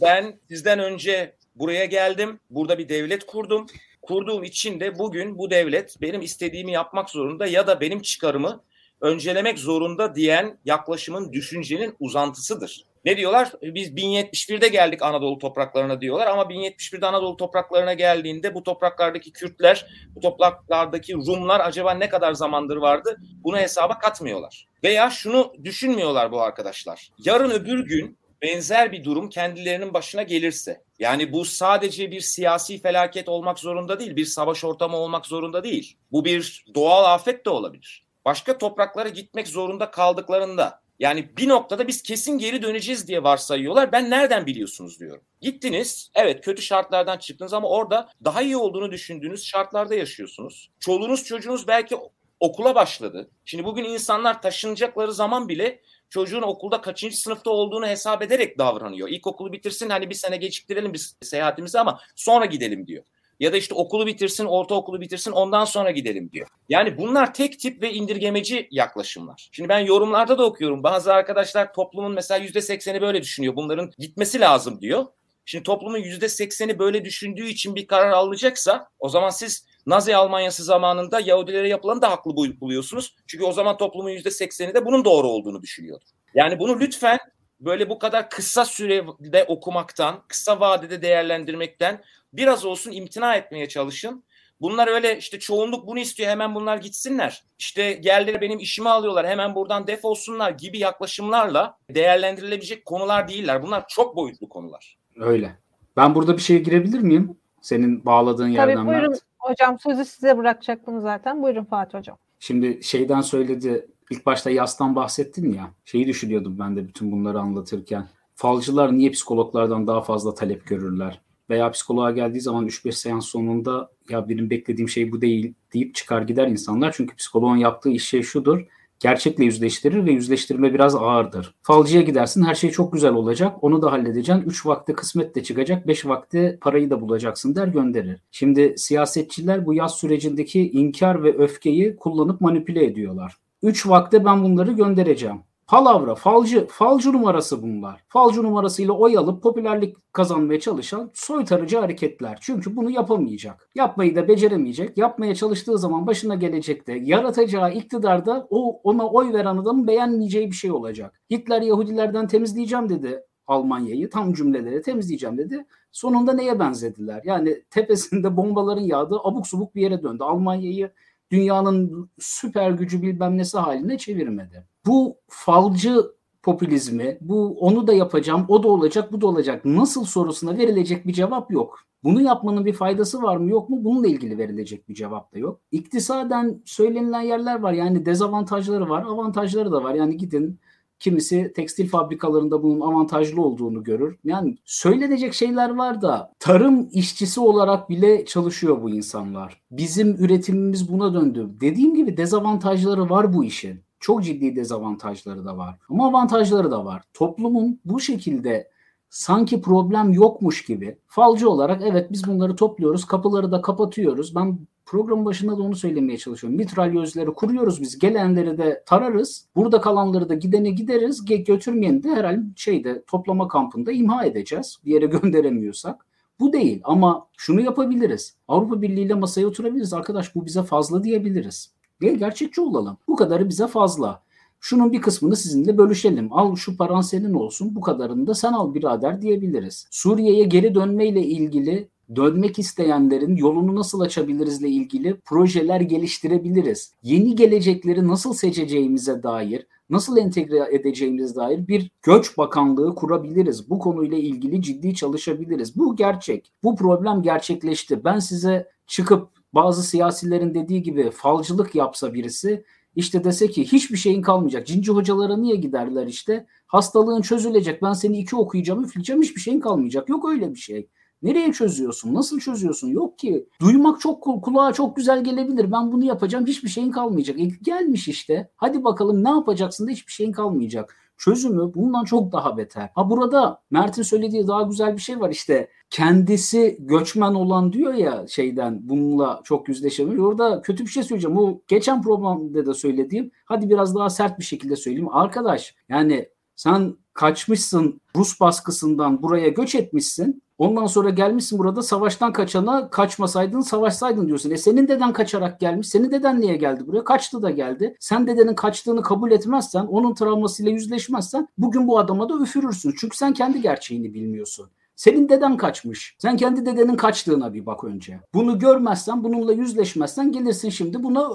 ben 0.01 0.39
sizden 0.49 0.79
önce 0.79 1.35
buraya 1.55 1.85
geldim. 1.85 2.39
Burada 2.49 2.77
bir 2.77 2.89
devlet 2.89 3.25
kurdum. 3.25 3.67
Kurduğum 4.01 4.43
için 4.43 4.79
de 4.79 4.99
bugün 4.99 5.37
bu 5.37 5.49
devlet 5.49 6.01
benim 6.01 6.21
istediğimi 6.21 6.71
yapmak 6.71 7.09
zorunda 7.09 7.47
ya 7.47 7.67
da 7.67 7.81
benim 7.81 8.01
çıkarımı 8.01 8.63
öncelemek 9.01 9.59
zorunda 9.59 10.15
diyen 10.15 10.59
yaklaşımın, 10.65 11.33
düşüncenin 11.33 11.95
uzantısıdır. 11.99 12.83
Ne 13.05 13.17
diyorlar? 13.17 13.51
Biz 13.61 13.89
1071'de 13.89 14.67
geldik 14.67 15.01
Anadolu 15.01 15.39
topraklarına 15.39 16.01
diyorlar 16.01 16.27
ama 16.27 16.41
1071'de 16.41 17.05
Anadolu 17.05 17.37
topraklarına 17.37 17.93
geldiğinde 17.93 18.53
bu 18.53 18.63
topraklardaki 18.63 19.31
Kürtler, 19.31 19.85
bu 20.15 20.19
topraklardaki 20.19 21.13
Rumlar 21.13 21.59
acaba 21.59 21.93
ne 21.93 22.09
kadar 22.09 22.33
zamandır 22.33 22.77
vardı? 22.77 23.17
Bunu 23.43 23.57
hesaba 23.57 23.99
katmıyorlar. 23.99 24.67
Veya 24.83 25.09
şunu 25.09 25.53
düşünmüyorlar 25.63 26.31
bu 26.31 26.41
arkadaşlar. 26.41 27.09
Yarın 27.17 27.49
öbür 27.49 27.85
gün 27.85 28.17
benzer 28.41 28.91
bir 28.91 29.03
durum 29.03 29.29
kendilerinin 29.29 29.93
başına 29.93 30.23
gelirse 30.23 30.81
yani 30.99 31.31
bu 31.31 31.45
sadece 31.45 32.11
bir 32.11 32.21
siyasi 32.21 32.81
felaket 32.81 33.29
olmak 33.29 33.59
zorunda 33.59 33.99
değil, 33.99 34.15
bir 34.15 34.25
savaş 34.25 34.63
ortamı 34.63 34.97
olmak 34.97 35.25
zorunda 35.25 35.63
değil. 35.63 35.97
Bu 36.11 36.25
bir 36.25 36.65
doğal 36.75 37.13
afet 37.13 37.45
de 37.45 37.49
olabilir 37.49 38.08
başka 38.25 38.57
topraklara 38.57 39.09
gitmek 39.09 39.47
zorunda 39.47 39.91
kaldıklarında 39.91 40.81
yani 40.99 41.37
bir 41.37 41.49
noktada 41.49 41.87
biz 41.87 42.01
kesin 42.01 42.37
geri 42.37 42.61
döneceğiz 42.61 43.07
diye 43.07 43.23
varsayıyorlar. 43.23 43.91
Ben 43.91 44.09
nereden 44.09 44.45
biliyorsunuz 44.45 44.99
diyorum. 44.99 45.23
Gittiniz, 45.41 46.11
evet 46.15 46.45
kötü 46.45 46.61
şartlardan 46.61 47.17
çıktınız 47.17 47.53
ama 47.53 47.69
orada 47.69 48.09
daha 48.23 48.41
iyi 48.41 48.57
olduğunu 48.57 48.91
düşündüğünüz 48.91 49.45
şartlarda 49.45 49.95
yaşıyorsunuz. 49.95 50.71
Çoluğunuz 50.79 51.23
çocuğunuz 51.23 51.67
belki 51.67 51.97
okula 52.39 52.75
başladı. 52.75 53.29
Şimdi 53.45 53.63
bugün 53.63 53.83
insanlar 53.83 54.41
taşınacakları 54.41 55.13
zaman 55.13 55.49
bile 55.49 55.81
çocuğun 56.09 56.41
okulda 56.41 56.81
kaçıncı 56.81 57.17
sınıfta 57.17 57.49
olduğunu 57.49 57.87
hesap 57.87 58.21
ederek 58.21 58.57
davranıyor. 58.57 59.09
İlkokulu 59.09 59.53
bitirsin 59.53 59.89
hani 59.89 60.09
bir 60.09 60.15
sene 60.15 60.37
geciktirelim 60.37 60.93
biz 60.93 61.17
seyahatimizi 61.21 61.79
ama 61.79 61.99
sonra 62.15 62.45
gidelim 62.45 62.87
diyor. 62.87 63.03
Ya 63.39 63.53
da 63.53 63.57
işte 63.57 63.75
okulu 63.75 64.07
bitirsin, 64.07 64.45
ortaokulu 64.45 65.01
bitirsin 65.01 65.31
ondan 65.31 65.65
sonra 65.65 65.91
gidelim 65.91 66.31
diyor. 66.31 66.47
Yani 66.69 66.97
bunlar 66.97 67.33
tek 67.33 67.59
tip 67.59 67.81
ve 67.81 67.93
indirgemeci 67.93 68.67
yaklaşımlar. 68.71 69.49
Şimdi 69.51 69.69
ben 69.69 69.79
yorumlarda 69.79 70.37
da 70.37 70.45
okuyorum. 70.45 70.83
Bazı 70.83 71.13
arkadaşlar 71.13 71.73
toplumun 71.73 72.13
mesela 72.13 72.43
yüzde 72.43 72.61
sekseni 72.61 73.01
böyle 73.01 73.21
düşünüyor. 73.21 73.55
Bunların 73.55 73.91
gitmesi 73.97 74.39
lazım 74.39 74.81
diyor. 74.81 75.05
Şimdi 75.45 75.63
toplumun 75.63 75.97
yüzde 75.97 76.29
sekseni 76.29 76.79
böyle 76.79 77.05
düşündüğü 77.05 77.47
için 77.47 77.75
bir 77.75 77.87
karar 77.87 78.11
alınacaksa 78.11 78.87
o 78.99 79.09
zaman 79.09 79.29
siz 79.29 79.65
Nazi 79.85 80.15
Almanyası 80.15 80.63
zamanında 80.63 81.19
Yahudilere 81.19 81.69
yapılanı 81.69 82.01
da 82.01 82.11
haklı 82.11 82.35
buluyorsunuz. 82.35 83.15
Çünkü 83.27 83.45
o 83.45 83.51
zaman 83.51 83.77
toplumun 83.77 84.09
yüzde 84.09 84.31
sekseni 84.31 84.73
de 84.73 84.85
bunun 84.85 85.05
doğru 85.05 85.27
olduğunu 85.27 85.61
düşünüyordu. 85.61 86.05
Yani 86.33 86.59
bunu 86.59 86.79
lütfen 86.79 87.19
böyle 87.59 87.89
bu 87.89 87.99
kadar 87.99 88.29
kısa 88.29 88.65
sürede 88.65 89.43
okumaktan, 89.43 90.23
kısa 90.27 90.59
vadede 90.59 91.01
değerlendirmekten 91.01 92.03
biraz 92.33 92.65
olsun 92.65 92.91
imtina 92.91 93.35
etmeye 93.35 93.67
çalışın. 93.67 94.23
Bunlar 94.61 94.87
öyle 94.87 95.17
işte 95.17 95.39
çoğunluk 95.39 95.87
bunu 95.87 95.99
istiyor 95.99 96.29
hemen 96.29 96.55
bunlar 96.55 96.77
gitsinler. 96.77 97.43
İşte 97.59 97.93
geldiler 97.93 98.41
benim 98.41 98.59
işimi 98.59 98.89
alıyorlar 98.89 99.27
hemen 99.27 99.55
buradan 99.55 99.87
defolsunlar 99.87 100.51
gibi 100.51 100.79
yaklaşımlarla 100.79 101.77
değerlendirilebilecek 101.89 102.85
konular 102.85 103.27
değiller. 103.27 103.63
Bunlar 103.63 103.87
çok 103.87 104.15
boyutlu 104.15 104.49
konular. 104.49 104.97
Öyle. 105.15 105.57
Ben 105.97 106.15
burada 106.15 106.37
bir 106.37 106.41
şeye 106.41 106.59
girebilir 106.59 106.99
miyim? 106.99 107.37
Senin 107.61 108.05
bağladığın 108.05 108.47
yerden 108.47 108.75
Tabii 108.75 108.87
buyurun 108.87 109.09
Mert. 109.09 109.21
hocam 109.39 109.79
sözü 109.79 110.05
size 110.05 110.37
bırakacaktım 110.37 111.01
zaten. 111.01 111.43
Buyurun 111.43 111.63
Fatih 111.63 111.97
hocam. 111.97 112.17
Şimdi 112.39 112.83
şeyden 112.83 113.21
söyledi 113.21 113.87
ilk 114.09 114.25
başta 114.25 114.49
yastan 114.49 114.95
bahsettin 114.95 115.53
ya. 115.53 115.73
Şeyi 115.85 116.07
düşünüyordum 116.07 116.59
ben 116.59 116.75
de 116.75 116.87
bütün 116.87 117.11
bunları 117.11 117.39
anlatırken. 117.39 118.07
Falcılar 118.35 118.97
niye 118.97 119.11
psikologlardan 119.11 119.87
daha 119.87 120.01
fazla 120.01 120.33
talep 120.33 120.67
görürler? 120.67 121.21
veya 121.49 121.71
psikoloğa 121.71 122.11
geldiği 122.11 122.41
zaman 122.41 122.67
3-5 122.67 122.91
seans 122.91 123.25
sonunda 123.25 123.91
ya 124.09 124.29
benim 124.29 124.49
beklediğim 124.49 124.89
şey 124.89 125.11
bu 125.11 125.21
değil 125.21 125.53
deyip 125.73 125.95
çıkar 125.95 126.21
gider 126.21 126.47
insanlar. 126.47 126.93
Çünkü 126.97 127.15
psikoloğun 127.15 127.57
yaptığı 127.57 127.89
iş 127.89 128.07
şey 128.07 128.23
şudur. 128.23 128.65
Gerçekle 128.99 129.45
yüzleştirir 129.45 130.05
ve 130.05 130.11
yüzleştirme 130.11 130.73
biraz 130.73 130.95
ağırdır. 130.95 131.55
Falcıya 131.61 132.01
gidersin 132.01 132.43
her 132.43 132.55
şey 132.55 132.71
çok 132.71 132.93
güzel 132.93 133.13
olacak. 133.13 133.63
Onu 133.63 133.81
da 133.81 133.91
halledeceksin. 133.91 134.43
3 134.43 134.65
vakti 134.65 134.93
kısmet 134.93 135.35
de 135.35 135.43
çıkacak. 135.43 135.87
5 135.87 136.05
vakti 136.05 136.57
parayı 136.61 136.89
da 136.89 137.01
bulacaksın 137.01 137.55
der 137.55 137.67
gönderir. 137.67 138.21
Şimdi 138.31 138.73
siyasetçiler 138.77 139.65
bu 139.65 139.73
yaz 139.73 139.95
sürecindeki 139.95 140.71
inkar 140.71 141.23
ve 141.23 141.37
öfkeyi 141.37 141.95
kullanıp 141.95 142.41
manipüle 142.41 142.85
ediyorlar. 142.85 143.37
Üç 143.63 143.87
vakte 143.87 144.25
ben 144.25 144.43
bunları 144.43 144.71
göndereceğim. 144.71 145.41
Palavra, 145.67 146.15
falcı, 146.15 146.67
falcı 146.69 147.13
numarası 147.13 147.63
bunlar. 147.63 148.03
Falcı 148.07 148.43
numarasıyla 148.43 148.93
oy 148.93 149.17
alıp 149.17 149.43
popülerlik 149.43 150.13
kazanmaya 150.13 150.59
çalışan 150.59 151.11
soytarıcı 151.13 151.77
hareketler. 151.77 152.37
Çünkü 152.41 152.75
bunu 152.75 152.89
yapamayacak. 152.89 153.69
Yapmayı 153.75 154.15
da 154.15 154.27
beceremeyecek. 154.27 154.97
Yapmaya 154.97 155.35
çalıştığı 155.35 155.77
zaman 155.77 156.07
başına 156.07 156.35
gelecekte 156.35 156.93
yaratacağı 156.93 157.73
iktidarda 157.73 158.47
o 158.49 158.81
ona 158.83 159.07
oy 159.07 159.33
veren 159.33 159.57
adamın 159.57 159.87
beğenmeyeceği 159.87 160.51
bir 160.51 160.55
şey 160.55 160.71
olacak. 160.71 161.21
Hitler 161.31 161.61
Yahudilerden 161.61 162.27
temizleyeceğim 162.27 162.89
dedi 162.89 163.23
Almanya'yı 163.47 164.09
tam 164.09 164.33
cümleleri 164.33 164.81
temizleyeceğim 164.81 165.37
dedi. 165.37 165.65
Sonunda 165.91 166.33
neye 166.33 166.59
benzediler? 166.59 167.21
Yani 167.25 167.63
tepesinde 167.69 168.37
bombaların 168.37 168.81
yağdığı 168.81 169.19
abuk 169.23 169.47
subuk 169.47 169.75
bir 169.75 169.81
yere 169.81 170.03
döndü. 170.03 170.23
Almanya'yı 170.23 170.91
dünyanın 171.31 172.09
süper 172.19 172.71
gücü 172.71 173.01
bilmem 173.01 173.37
nesi 173.37 173.57
haline 173.57 173.97
çevirmedi. 173.97 174.65
Bu 174.85 175.17
falcı 175.27 176.11
popülizmi, 176.43 177.17
bu 177.21 177.57
onu 177.59 177.87
da 177.87 177.93
yapacağım, 177.93 178.45
o 178.47 178.63
da 178.63 178.67
olacak, 178.67 179.11
bu 179.11 179.21
da 179.21 179.27
olacak. 179.27 179.65
Nasıl 179.65 180.05
sorusuna 180.05 180.57
verilecek 180.57 181.07
bir 181.07 181.13
cevap 181.13 181.51
yok. 181.51 181.79
Bunu 182.03 182.21
yapmanın 182.21 182.65
bir 182.65 182.73
faydası 182.73 183.21
var 183.21 183.37
mı 183.37 183.49
yok 183.49 183.69
mu? 183.69 183.83
Bununla 183.83 184.07
ilgili 184.07 184.37
verilecek 184.37 184.89
bir 184.89 184.93
cevap 184.93 185.33
da 185.33 185.39
yok. 185.39 185.61
İktisaden 185.71 186.61
söylenilen 186.65 187.21
yerler 187.21 187.59
var. 187.59 187.73
Yani 187.73 188.05
dezavantajları 188.05 188.89
var, 188.89 189.03
avantajları 189.03 189.71
da 189.71 189.83
var. 189.83 189.93
Yani 189.95 190.17
gidin 190.17 190.59
Kimisi 190.99 191.53
tekstil 191.55 191.89
fabrikalarında 191.89 192.63
bunun 192.63 192.79
avantajlı 192.79 193.41
olduğunu 193.41 193.83
görür. 193.83 194.17
Yani 194.23 194.57
söylenecek 194.65 195.33
şeyler 195.33 195.69
var 195.69 196.01
da 196.01 196.31
tarım 196.39 196.89
işçisi 196.91 197.39
olarak 197.39 197.89
bile 197.89 198.25
çalışıyor 198.25 198.83
bu 198.83 198.89
insanlar. 198.89 199.61
Bizim 199.71 200.15
üretimimiz 200.15 200.91
buna 200.91 201.13
döndü. 201.13 201.49
Dediğim 201.61 201.95
gibi 201.95 202.17
dezavantajları 202.17 203.09
var 203.09 203.33
bu 203.33 203.43
işin. 203.45 203.81
Çok 203.99 204.23
ciddi 204.23 204.55
dezavantajları 204.55 205.45
da 205.45 205.57
var. 205.57 205.79
Ama 205.89 206.07
avantajları 206.07 206.71
da 206.71 206.85
var. 206.85 207.03
Toplumun 207.13 207.79
bu 207.85 207.99
şekilde 207.99 208.69
sanki 209.09 209.61
problem 209.61 210.11
yokmuş 210.11 210.65
gibi 210.65 210.97
falcı 211.07 211.49
olarak 211.49 211.81
evet 211.85 212.11
biz 212.11 212.27
bunları 212.27 212.55
topluyoruz, 212.55 213.05
kapıları 213.05 213.51
da 213.51 213.61
kapatıyoruz. 213.61 214.35
Ben 214.35 214.59
programın 214.89 215.25
başında 215.25 215.57
da 215.57 215.63
onu 215.63 215.75
söylemeye 215.75 216.17
çalışıyorum. 216.17 216.57
Mitralyözleri 216.57 217.33
kuruyoruz 217.33 217.81
biz. 217.81 217.99
Gelenleri 217.99 218.57
de 218.57 218.83
tararız. 218.85 219.45
Burada 219.55 219.81
kalanları 219.81 220.29
da 220.29 220.33
gidene 220.33 220.69
gideriz. 220.69 221.25
Götürmeyeni 221.25 222.03
de 222.03 222.09
herhalde 222.09 222.41
şeyde 222.55 223.03
toplama 223.07 223.47
kampında 223.47 223.91
imha 223.91 224.25
edeceğiz. 224.25 224.77
Bir 224.85 224.93
yere 224.93 225.05
gönderemiyorsak. 225.21 226.05
Bu 226.39 226.53
değil 226.53 226.81
ama 226.83 227.27
şunu 227.37 227.61
yapabiliriz. 227.61 228.35
Avrupa 228.47 228.81
Birliği 228.81 229.05
ile 229.05 229.13
masaya 229.13 229.47
oturabiliriz. 229.47 229.93
Arkadaş 229.93 230.35
bu 230.35 230.45
bize 230.45 230.63
fazla 230.63 231.03
diyebiliriz. 231.03 231.71
Gel 232.01 232.15
gerçekçi 232.15 232.61
olalım. 232.61 232.97
Bu 233.07 233.15
kadarı 233.15 233.49
bize 233.49 233.67
fazla. 233.67 234.23
Şunun 234.59 234.91
bir 234.91 235.01
kısmını 235.01 235.35
sizinle 235.35 235.77
bölüşelim. 235.77 236.33
Al 236.33 236.55
şu 236.55 236.77
paran 236.77 237.01
senin 237.01 237.33
olsun. 237.33 237.75
Bu 237.75 237.81
kadarını 237.81 238.27
da 238.27 238.33
sen 238.33 238.53
al 238.53 238.73
birader 238.73 239.21
diyebiliriz. 239.21 239.87
Suriye'ye 239.91 240.43
geri 240.43 240.75
dönmeyle 240.75 241.21
ilgili 241.21 241.89
dönmek 242.15 242.59
isteyenlerin 242.59 243.35
yolunu 243.35 243.75
nasıl 243.75 243.99
açabilirizle 243.99 244.69
ilgili 244.69 245.19
projeler 245.19 245.81
geliştirebiliriz. 245.81 246.93
Yeni 247.03 247.35
gelecekleri 247.35 248.07
nasıl 248.07 248.33
seçeceğimize 248.33 249.23
dair, 249.23 249.67
nasıl 249.89 250.17
entegre 250.17 250.67
edeceğimize 250.71 251.35
dair 251.35 251.67
bir 251.67 251.91
göç 252.03 252.37
bakanlığı 252.37 252.95
kurabiliriz. 252.95 253.69
Bu 253.69 253.79
konuyla 253.79 254.17
ilgili 254.17 254.61
ciddi 254.61 254.95
çalışabiliriz. 254.95 255.77
Bu 255.77 255.95
gerçek. 255.95 256.51
Bu 256.63 256.75
problem 256.75 257.21
gerçekleşti. 257.21 258.03
Ben 258.03 258.19
size 258.19 258.67
çıkıp 258.87 259.29
bazı 259.53 259.83
siyasilerin 259.83 260.53
dediği 260.53 260.83
gibi 260.83 261.11
falcılık 261.11 261.75
yapsa 261.75 262.13
birisi 262.13 262.63
işte 262.95 263.23
dese 263.23 263.47
ki 263.47 263.63
hiçbir 263.63 263.97
şeyin 263.97 264.21
kalmayacak. 264.21 264.67
Cinci 264.67 264.91
hocalara 264.91 265.37
niye 265.37 265.55
giderler 265.55 266.07
işte? 266.07 266.45
Hastalığın 266.67 267.21
çözülecek. 267.21 267.81
Ben 267.81 267.93
seni 267.93 268.19
iki 268.19 268.35
okuyacağım, 268.35 268.83
üfleyeceğim. 268.83 269.21
Hiçbir 269.21 269.41
şeyin 269.41 269.59
kalmayacak. 269.59 270.09
Yok 270.09 270.29
öyle 270.29 270.53
bir 270.53 270.59
şey. 270.59 270.89
Nereye 271.21 271.53
çözüyorsun? 271.53 272.13
Nasıl 272.13 272.39
çözüyorsun? 272.39 272.87
Yok 272.87 273.19
ki. 273.19 273.47
Duymak 273.61 274.01
çok 274.01 274.23
kulağa 274.43 274.73
çok 274.73 274.95
güzel 274.95 275.23
gelebilir. 275.23 275.71
Ben 275.71 275.91
bunu 275.91 276.05
yapacağım. 276.05 276.45
Hiçbir 276.45 276.69
şeyin 276.69 276.91
kalmayacak. 276.91 277.39
E, 277.39 277.45
gelmiş 277.61 278.07
işte. 278.07 278.51
Hadi 278.55 278.83
bakalım 278.83 279.23
ne 279.23 279.29
yapacaksın 279.29 279.87
da 279.87 279.91
hiçbir 279.91 280.11
şeyin 280.11 280.31
kalmayacak. 280.31 280.95
Çözümü 281.17 281.73
bundan 281.73 282.03
çok 282.03 282.31
daha 282.31 282.57
beter. 282.57 282.89
Ha 282.95 283.09
burada 283.09 283.61
Mert'in 283.71 284.03
söylediği 284.03 284.47
daha 284.47 284.61
güzel 284.61 284.93
bir 284.93 285.01
şey 285.01 285.19
var 285.19 285.29
işte. 285.29 285.69
Kendisi 285.89 286.77
göçmen 286.79 287.33
olan 287.33 287.73
diyor 287.73 287.93
ya 287.93 288.25
şeyden 288.27 288.79
bununla 288.81 289.41
çok 289.43 289.69
yüzleşemiyor. 289.69 290.25
Orada 290.25 290.61
kötü 290.61 290.83
bir 290.83 290.89
şey 290.89 291.03
söyleyeceğim. 291.03 291.37
Bu 291.37 291.63
geçen 291.67 292.01
programda 292.01 292.65
da 292.65 292.73
söylediğim. 292.73 293.31
Hadi 293.45 293.69
biraz 293.69 293.95
daha 293.95 294.09
sert 294.09 294.39
bir 294.39 294.43
şekilde 294.43 294.75
söyleyeyim. 294.75 295.09
Arkadaş 295.11 295.75
yani 295.89 296.29
sen 296.59 296.97
kaçmışsın 297.13 298.01
Rus 298.15 298.39
baskısından 298.39 299.21
buraya 299.21 299.49
göç 299.49 299.75
etmişsin. 299.75 300.43
Ondan 300.57 300.85
sonra 300.85 301.09
gelmişsin 301.09 301.59
burada 301.59 301.81
savaştan 301.81 302.33
kaçana 302.33 302.89
kaçmasaydın 302.89 303.61
savaşsaydın 303.61 304.27
diyorsun. 304.27 304.51
E 304.51 304.57
senin 304.57 304.87
deden 304.87 305.13
kaçarak 305.13 305.59
gelmiş. 305.59 305.89
Senin 305.89 306.11
deden 306.11 306.41
niye 306.41 306.55
geldi 306.55 306.87
buraya? 306.87 307.03
Kaçtı 307.03 307.41
da 307.41 307.49
geldi. 307.49 307.95
Sen 307.99 308.27
dedenin 308.27 308.55
kaçtığını 308.55 309.01
kabul 309.01 309.31
etmezsen, 309.31 309.85
onun 309.85 310.13
travmasıyla 310.13 310.71
yüzleşmezsen 310.71 311.47
bugün 311.57 311.87
bu 311.87 311.99
adama 311.99 312.29
da 312.29 312.33
üfürürsün. 312.43 312.93
Çünkü 312.99 313.17
sen 313.17 313.33
kendi 313.33 313.61
gerçeğini 313.61 314.13
bilmiyorsun. 314.13 314.69
Senin 314.95 315.29
deden 315.29 315.57
kaçmış. 315.57 316.15
Sen 316.19 316.37
kendi 316.37 316.65
dedenin 316.65 316.95
kaçtığına 316.95 317.53
bir 317.53 317.65
bak 317.65 317.83
önce. 317.83 318.19
Bunu 318.33 318.59
görmezsen, 318.59 319.23
bununla 319.23 319.53
yüzleşmezsen 319.53 320.31
gelirsin 320.31 320.69
şimdi 320.69 321.03
buna 321.03 321.29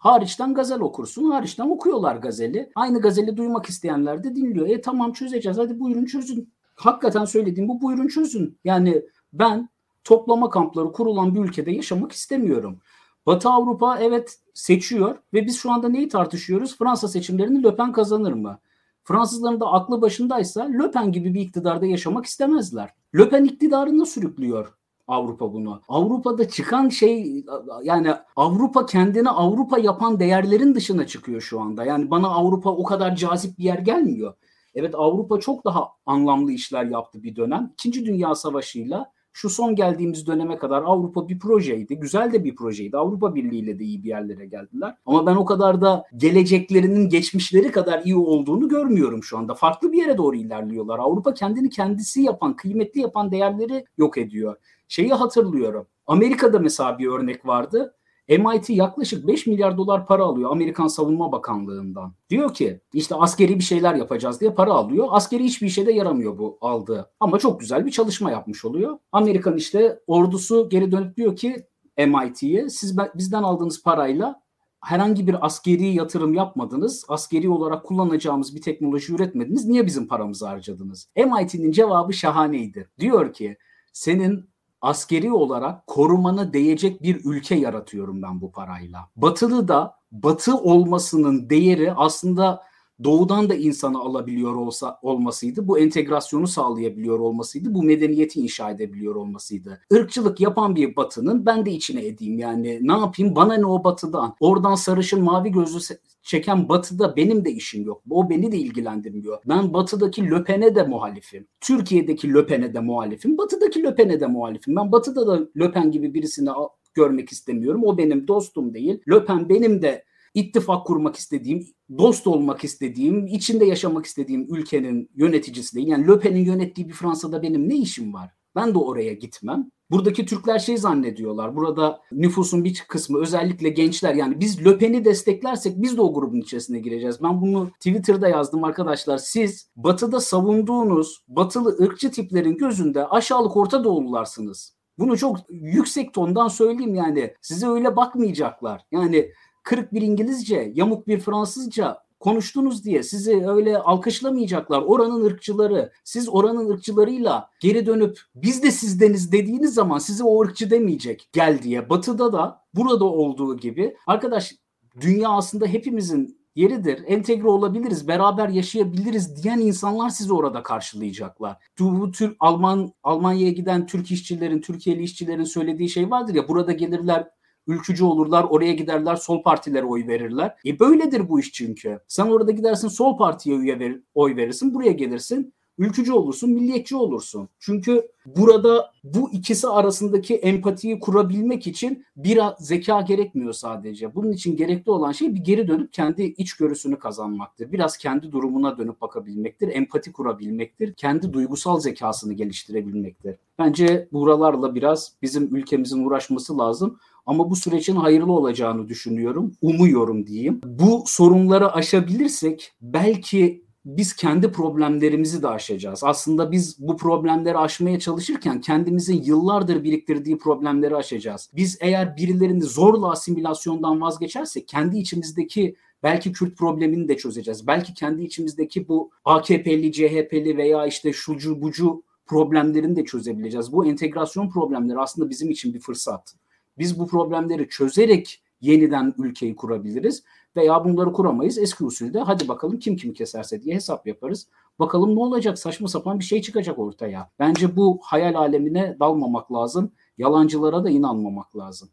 hariçten 0.00 0.54
gazel 0.54 0.80
okursun. 0.80 1.30
Hariçten 1.30 1.70
okuyorlar 1.70 2.16
gazeli. 2.16 2.70
Aynı 2.74 3.00
gazeli 3.00 3.36
duymak 3.36 3.66
isteyenler 3.66 4.24
de 4.24 4.36
dinliyor. 4.36 4.68
E 4.68 4.80
tamam 4.80 5.12
çözeceğiz. 5.12 5.58
Hadi 5.58 5.80
buyurun 5.80 6.04
çözün 6.04 6.52
hakikaten 6.74 7.24
söylediğim 7.24 7.68
bu 7.68 7.80
buyurun 7.80 8.08
çözün. 8.08 8.58
Yani 8.64 9.02
ben 9.32 9.68
toplama 10.04 10.50
kampları 10.50 10.92
kurulan 10.92 11.34
bir 11.34 11.40
ülkede 11.40 11.70
yaşamak 11.70 12.12
istemiyorum. 12.12 12.80
Batı 13.26 13.48
Avrupa 13.48 13.98
evet 13.98 14.38
seçiyor 14.54 15.18
ve 15.34 15.46
biz 15.46 15.58
şu 15.58 15.72
anda 15.72 15.88
neyi 15.88 16.08
tartışıyoruz? 16.08 16.78
Fransa 16.78 17.08
seçimlerini 17.08 17.62
Le 17.62 17.76
Pen 17.76 17.92
kazanır 17.92 18.32
mı? 18.32 18.58
Fransızların 19.04 19.60
da 19.60 19.66
aklı 19.66 20.02
başındaysa 20.02 20.64
Le 20.64 20.90
Pen 20.90 21.12
gibi 21.12 21.34
bir 21.34 21.40
iktidarda 21.40 21.86
yaşamak 21.86 22.26
istemezler. 22.26 22.94
Le 23.18 23.28
Pen 23.28 23.44
iktidarını 23.44 24.06
sürüklüyor 24.06 24.79
Avrupa 25.10 25.52
bunu. 25.52 25.82
Avrupa'da 25.88 26.48
çıkan 26.48 26.88
şey 26.88 27.44
yani 27.82 28.14
Avrupa 28.36 28.86
kendini 28.86 29.30
Avrupa 29.30 29.78
yapan 29.78 30.20
değerlerin 30.20 30.74
dışına 30.74 31.06
çıkıyor 31.06 31.40
şu 31.40 31.60
anda. 31.60 31.84
Yani 31.84 32.10
bana 32.10 32.28
Avrupa 32.28 32.70
o 32.70 32.84
kadar 32.84 33.16
cazip 33.16 33.58
bir 33.58 33.64
yer 33.64 33.78
gelmiyor. 33.78 34.34
Evet 34.74 34.94
Avrupa 34.94 35.40
çok 35.40 35.64
daha 35.64 35.88
anlamlı 36.06 36.52
işler 36.52 36.84
yaptı 36.84 37.22
bir 37.22 37.36
dönem. 37.36 37.70
İkinci 37.72 38.06
Dünya 38.06 38.34
Savaşı'yla 38.34 39.12
şu 39.32 39.50
son 39.50 39.74
geldiğimiz 39.74 40.26
döneme 40.26 40.58
kadar 40.58 40.82
Avrupa 40.82 41.28
bir 41.28 41.38
projeydi. 41.38 41.96
Güzel 41.96 42.32
de 42.32 42.44
bir 42.44 42.56
projeydi. 42.56 42.96
Avrupa 42.96 43.34
Birliği 43.34 43.58
ile 43.58 43.78
de 43.78 43.84
iyi 43.84 44.02
bir 44.02 44.08
yerlere 44.08 44.46
geldiler. 44.46 44.94
Ama 45.06 45.26
ben 45.26 45.36
o 45.36 45.44
kadar 45.44 45.80
da 45.80 46.04
geleceklerinin 46.16 47.08
geçmişleri 47.08 47.70
kadar 47.70 48.02
iyi 48.04 48.16
olduğunu 48.16 48.68
görmüyorum 48.68 49.24
şu 49.24 49.38
anda. 49.38 49.54
Farklı 49.54 49.92
bir 49.92 49.98
yere 49.98 50.16
doğru 50.18 50.36
ilerliyorlar. 50.36 50.98
Avrupa 50.98 51.34
kendini 51.34 51.70
kendisi 51.70 52.22
yapan, 52.22 52.56
kıymetli 52.56 53.00
yapan 53.00 53.30
değerleri 53.30 53.84
yok 53.98 54.18
ediyor. 54.18 54.56
Şeyi 54.88 55.12
hatırlıyorum. 55.12 55.86
Amerika'da 56.06 56.58
mesela 56.58 56.98
bir 56.98 57.06
örnek 57.06 57.46
vardı. 57.46 57.94
MIT 58.38 58.70
yaklaşık 58.70 59.26
5 59.26 59.46
milyar 59.46 59.78
dolar 59.78 60.06
para 60.06 60.24
alıyor 60.24 60.50
Amerikan 60.50 60.86
Savunma 60.86 61.32
Bakanlığı'ndan. 61.32 62.14
Diyor 62.30 62.54
ki 62.54 62.80
işte 62.92 63.14
askeri 63.14 63.58
bir 63.58 63.64
şeyler 63.64 63.94
yapacağız 63.94 64.40
diye 64.40 64.50
para 64.50 64.72
alıyor. 64.72 65.06
Askeri 65.10 65.44
hiçbir 65.44 65.66
işe 65.66 65.86
de 65.86 65.92
yaramıyor 65.92 66.38
bu 66.38 66.58
aldığı. 66.60 67.10
Ama 67.20 67.38
çok 67.38 67.60
güzel 67.60 67.86
bir 67.86 67.90
çalışma 67.90 68.30
yapmış 68.30 68.64
oluyor. 68.64 68.98
Amerikan 69.12 69.56
işte 69.56 70.00
ordusu 70.06 70.68
geri 70.68 70.92
dönüp 70.92 71.16
diyor 71.16 71.36
ki 71.36 71.66
MIT'ye 71.98 72.68
siz 72.68 72.96
bizden 73.14 73.42
aldığınız 73.42 73.82
parayla 73.82 74.42
herhangi 74.84 75.26
bir 75.26 75.46
askeri 75.46 75.86
yatırım 75.86 76.34
yapmadınız. 76.34 77.04
Askeri 77.08 77.48
olarak 77.48 77.84
kullanacağımız 77.84 78.54
bir 78.56 78.62
teknoloji 78.62 79.14
üretmediniz. 79.14 79.64
Niye 79.64 79.86
bizim 79.86 80.08
paramızı 80.08 80.46
harcadınız? 80.46 81.08
MIT'nin 81.16 81.72
cevabı 81.72 82.12
şahaneydi. 82.12 82.90
Diyor 82.98 83.32
ki 83.32 83.56
senin 83.92 84.49
askeri 84.80 85.32
olarak 85.32 85.86
korumana 85.86 86.52
değecek 86.52 87.02
bir 87.02 87.24
ülke 87.24 87.54
yaratıyorum 87.54 88.22
ben 88.22 88.40
bu 88.40 88.52
parayla. 88.52 89.08
Batılı 89.16 89.68
da 89.68 89.94
batı 90.12 90.56
olmasının 90.56 91.50
değeri 91.50 91.92
aslında 91.92 92.62
doğudan 93.04 93.50
da 93.50 93.54
insanı 93.54 93.98
alabiliyor 93.98 94.56
olsa 94.56 94.98
olmasıydı. 95.02 95.68
Bu 95.68 95.78
entegrasyonu 95.78 96.46
sağlayabiliyor 96.46 97.18
olmasıydı. 97.18 97.74
Bu 97.74 97.82
medeniyeti 97.82 98.40
inşa 98.40 98.70
edebiliyor 98.70 99.14
olmasıydı. 99.14 99.80
Irkçılık 99.90 100.40
yapan 100.40 100.76
bir 100.76 100.96
batının 100.96 101.46
ben 101.46 101.66
de 101.66 101.70
içine 101.70 102.06
edeyim 102.06 102.38
yani. 102.38 102.78
Ne 102.82 102.92
yapayım 102.92 103.36
bana 103.36 103.54
ne 103.54 103.66
o 103.66 103.84
batıdan. 103.84 104.34
Oradan 104.40 104.74
sarışın 104.74 105.22
mavi 105.22 105.52
gözlü 105.52 105.96
çeken 106.22 106.68
batıda 106.68 107.16
benim 107.16 107.44
de 107.44 107.50
işim 107.50 107.84
yok. 107.84 108.02
O 108.10 108.30
beni 108.30 108.52
de 108.52 108.58
ilgilendirmiyor. 108.58 109.38
Ben 109.48 109.72
batıdaki 109.72 110.30
löpene 110.30 110.74
de 110.74 110.82
muhalifim. 110.82 111.46
Türkiye'deki 111.60 112.34
löpene 112.34 112.74
de 112.74 112.80
muhalifim. 112.80 113.38
Batıdaki 113.38 113.82
löpene 113.82 114.20
de 114.20 114.26
muhalifim. 114.26 114.76
Ben 114.76 114.92
batıda 114.92 115.26
da 115.26 115.48
löpen 115.56 115.90
gibi 115.90 116.14
birisini 116.14 116.50
görmek 116.94 117.32
istemiyorum. 117.32 117.84
O 117.84 117.98
benim 117.98 118.28
dostum 118.28 118.74
değil. 118.74 119.00
Löpen 119.08 119.48
benim 119.48 119.82
de 119.82 120.04
ittifak 120.34 120.86
kurmak 120.86 121.16
istediğim, 121.16 121.66
dost 121.98 122.26
olmak 122.26 122.64
istediğim, 122.64 123.26
içinde 123.26 123.64
yaşamak 123.64 124.06
istediğim 124.06 124.54
ülkenin 124.54 125.10
yöneticisi 125.14 125.76
değil. 125.76 125.88
Yani 125.88 126.08
Le 126.08 126.18
Pen'in 126.18 126.44
yönettiği 126.44 126.88
bir 126.88 126.94
Fransa'da 126.94 127.42
benim 127.42 127.68
ne 127.68 127.76
işim 127.76 128.14
var? 128.14 128.30
Ben 128.56 128.74
de 128.74 128.78
oraya 128.78 129.12
gitmem. 129.12 129.70
Buradaki 129.90 130.26
Türkler 130.26 130.58
şey 130.58 130.76
zannediyorlar. 130.76 131.56
Burada 131.56 132.00
nüfusun 132.12 132.64
bir 132.64 132.84
kısmı 132.88 133.18
özellikle 133.18 133.68
gençler 133.68 134.14
yani 134.14 134.40
biz 134.40 134.66
Löpen'i 134.66 135.04
desteklersek 135.04 135.82
biz 135.82 135.96
de 135.96 136.02
o 136.02 136.14
grubun 136.14 136.40
içerisine 136.40 136.78
gireceğiz. 136.78 137.22
Ben 137.22 137.40
bunu 137.40 137.70
Twitter'da 137.70 138.28
yazdım 138.28 138.64
arkadaşlar. 138.64 139.18
Siz 139.18 139.70
batıda 139.76 140.20
savunduğunuz 140.20 141.24
batılı 141.28 141.76
ırkçı 141.80 142.10
tiplerin 142.10 142.56
gözünde 142.56 143.06
aşağılık 143.06 143.56
Orta 143.56 143.84
Doğulularsınız. 143.84 144.76
Bunu 144.98 145.18
çok 145.18 145.36
yüksek 145.50 146.14
tondan 146.14 146.48
söyleyeyim 146.48 146.94
yani. 146.94 147.34
Size 147.42 147.68
öyle 147.68 147.96
bakmayacaklar. 147.96 148.82
Yani 148.92 149.30
kırık 149.62 149.94
bir 149.94 150.02
İngilizce, 150.02 150.72
yamuk 150.74 151.08
bir 151.08 151.20
Fransızca 151.20 151.98
konuştunuz 152.20 152.84
diye 152.84 153.02
sizi 153.02 153.46
öyle 153.48 153.78
alkışlamayacaklar. 153.78 154.82
Oranın 154.82 155.24
ırkçıları, 155.24 155.92
siz 156.04 156.28
oranın 156.28 156.68
ırkçılarıyla 156.68 157.50
geri 157.60 157.86
dönüp 157.86 158.20
biz 158.34 158.62
de 158.62 158.70
sizdeniz 158.70 159.32
dediğiniz 159.32 159.74
zaman 159.74 159.98
size 159.98 160.24
o 160.24 160.42
ırkçı 160.42 160.70
demeyecek 160.70 161.28
gel 161.32 161.62
diye. 161.62 161.90
Batı'da 161.90 162.32
da 162.32 162.62
burada 162.74 163.04
olduğu 163.04 163.56
gibi 163.56 163.96
arkadaş 164.06 164.54
dünya 165.00 165.28
aslında 165.28 165.66
hepimizin 165.66 166.40
yeridir. 166.54 167.04
Entegre 167.06 167.48
olabiliriz, 167.48 168.08
beraber 168.08 168.48
yaşayabiliriz 168.48 169.42
diyen 169.42 169.58
insanlar 169.58 170.08
sizi 170.08 170.32
orada 170.32 170.62
karşılayacaklar. 170.62 171.56
Bu 171.80 172.10
tür 172.10 172.36
Alman 172.40 172.92
Almanya'ya 173.02 173.52
giden 173.52 173.86
Türk 173.86 174.10
işçilerin, 174.10 174.60
Türkiye'li 174.60 175.02
işçilerin 175.02 175.44
söylediği 175.44 175.88
şey 175.88 176.10
vardır 176.10 176.34
ya 176.34 176.48
burada 176.48 176.72
gelirler 176.72 177.28
ülkücü 177.66 178.04
olurlar, 178.04 178.46
oraya 178.50 178.72
giderler, 178.72 179.16
sol 179.16 179.42
partilere 179.42 179.84
oy 179.84 180.06
verirler. 180.06 180.56
E 180.66 180.78
böyledir 180.78 181.28
bu 181.28 181.40
iş 181.40 181.52
çünkü. 181.52 182.00
Sen 182.08 182.26
orada 182.26 182.50
gidersin 182.50 182.88
sol 182.88 183.18
partiye 183.18 183.56
üye 183.56 183.78
ver, 183.78 183.96
oy 184.14 184.36
verirsin, 184.36 184.74
buraya 184.74 184.92
gelirsin 184.92 185.52
ülkücü 185.80 186.12
olursun, 186.12 186.50
milliyetçi 186.50 186.96
olursun. 186.96 187.48
Çünkü 187.58 188.08
burada 188.26 188.92
bu 189.04 189.30
ikisi 189.32 189.68
arasındaki 189.68 190.34
empatiyi 190.34 191.00
kurabilmek 191.00 191.66
için 191.66 192.04
bir 192.16 192.40
zeka 192.58 193.00
gerekmiyor 193.00 193.52
sadece. 193.52 194.14
Bunun 194.14 194.32
için 194.32 194.56
gerekli 194.56 194.90
olan 194.90 195.12
şey 195.12 195.34
bir 195.34 195.40
geri 195.40 195.68
dönüp 195.68 195.92
kendi 195.92 196.22
içgörüsünü 196.22 196.98
kazanmaktır. 196.98 197.72
Biraz 197.72 197.96
kendi 197.96 198.32
durumuna 198.32 198.78
dönüp 198.78 199.00
bakabilmektir, 199.00 199.68
empati 199.68 200.12
kurabilmektir, 200.12 200.94
kendi 200.94 201.32
duygusal 201.32 201.80
zekasını 201.80 202.32
geliştirebilmektir. 202.32 203.36
Bence 203.58 204.08
buralarla 204.12 204.74
biraz 204.74 205.12
bizim 205.22 205.56
ülkemizin 205.56 206.04
uğraşması 206.04 206.58
lazım. 206.58 206.98
Ama 207.26 207.50
bu 207.50 207.56
sürecin 207.56 207.96
hayırlı 207.96 208.32
olacağını 208.32 208.88
düşünüyorum. 208.88 209.52
Umuyorum 209.62 210.26
diyeyim. 210.26 210.60
Bu 210.64 211.02
sorunları 211.06 211.72
aşabilirsek 211.72 212.72
belki 212.82 213.64
biz 213.84 214.16
kendi 214.16 214.52
problemlerimizi 214.52 215.42
de 215.42 215.48
aşacağız. 215.48 216.04
Aslında 216.04 216.52
biz 216.52 216.76
bu 216.78 216.96
problemleri 216.96 217.58
aşmaya 217.58 217.98
çalışırken 217.98 218.60
kendimizin 218.60 219.22
yıllardır 219.22 219.84
biriktirdiği 219.84 220.38
problemleri 220.38 220.96
aşacağız. 220.96 221.50
Biz 221.56 221.78
eğer 221.80 222.16
birilerini 222.16 222.62
zorla 222.62 223.10
asimilasyondan 223.10 224.00
vazgeçersek 224.00 224.68
kendi 224.68 224.98
içimizdeki 224.98 225.76
belki 226.02 226.32
Kürt 226.32 226.56
problemini 226.56 227.08
de 227.08 227.16
çözeceğiz. 227.16 227.66
Belki 227.66 227.94
kendi 227.94 228.22
içimizdeki 228.22 228.88
bu 228.88 229.10
AKP'li, 229.24 229.92
CHP'li 229.92 230.56
veya 230.56 230.86
işte 230.86 231.12
şucu 231.12 231.62
bucu 231.62 232.02
problemlerini 232.26 232.96
de 232.96 233.04
çözebileceğiz. 233.04 233.72
Bu 233.72 233.86
entegrasyon 233.86 234.50
problemleri 234.50 234.98
aslında 234.98 235.30
bizim 235.30 235.50
için 235.50 235.74
bir 235.74 235.80
fırsat. 235.80 236.34
Biz 236.80 236.98
bu 236.98 237.06
problemleri 237.06 237.68
çözerek 237.68 238.42
yeniden 238.60 239.14
ülkeyi 239.18 239.56
kurabiliriz 239.56 240.24
veya 240.56 240.84
bunları 240.84 241.12
kuramayız. 241.12 241.58
Eski 241.58 241.84
usulde 241.84 242.20
hadi 242.20 242.48
bakalım 242.48 242.78
kim 242.78 242.96
kim 242.96 243.12
keserse 243.12 243.62
diye 243.62 243.74
hesap 243.74 244.06
yaparız. 244.06 244.48
Bakalım 244.78 245.16
ne 245.16 245.20
olacak 245.20 245.58
saçma 245.58 245.88
sapan 245.88 246.18
bir 246.18 246.24
şey 246.24 246.42
çıkacak 246.42 246.78
ortaya. 246.78 247.30
Bence 247.38 247.76
bu 247.76 248.00
hayal 248.02 248.34
alemine 248.34 248.96
dalmamak 249.00 249.52
lazım. 249.52 249.92
Yalancılara 250.18 250.84
da 250.84 250.90
inanmamak 250.90 251.56
lazım. 251.56 251.88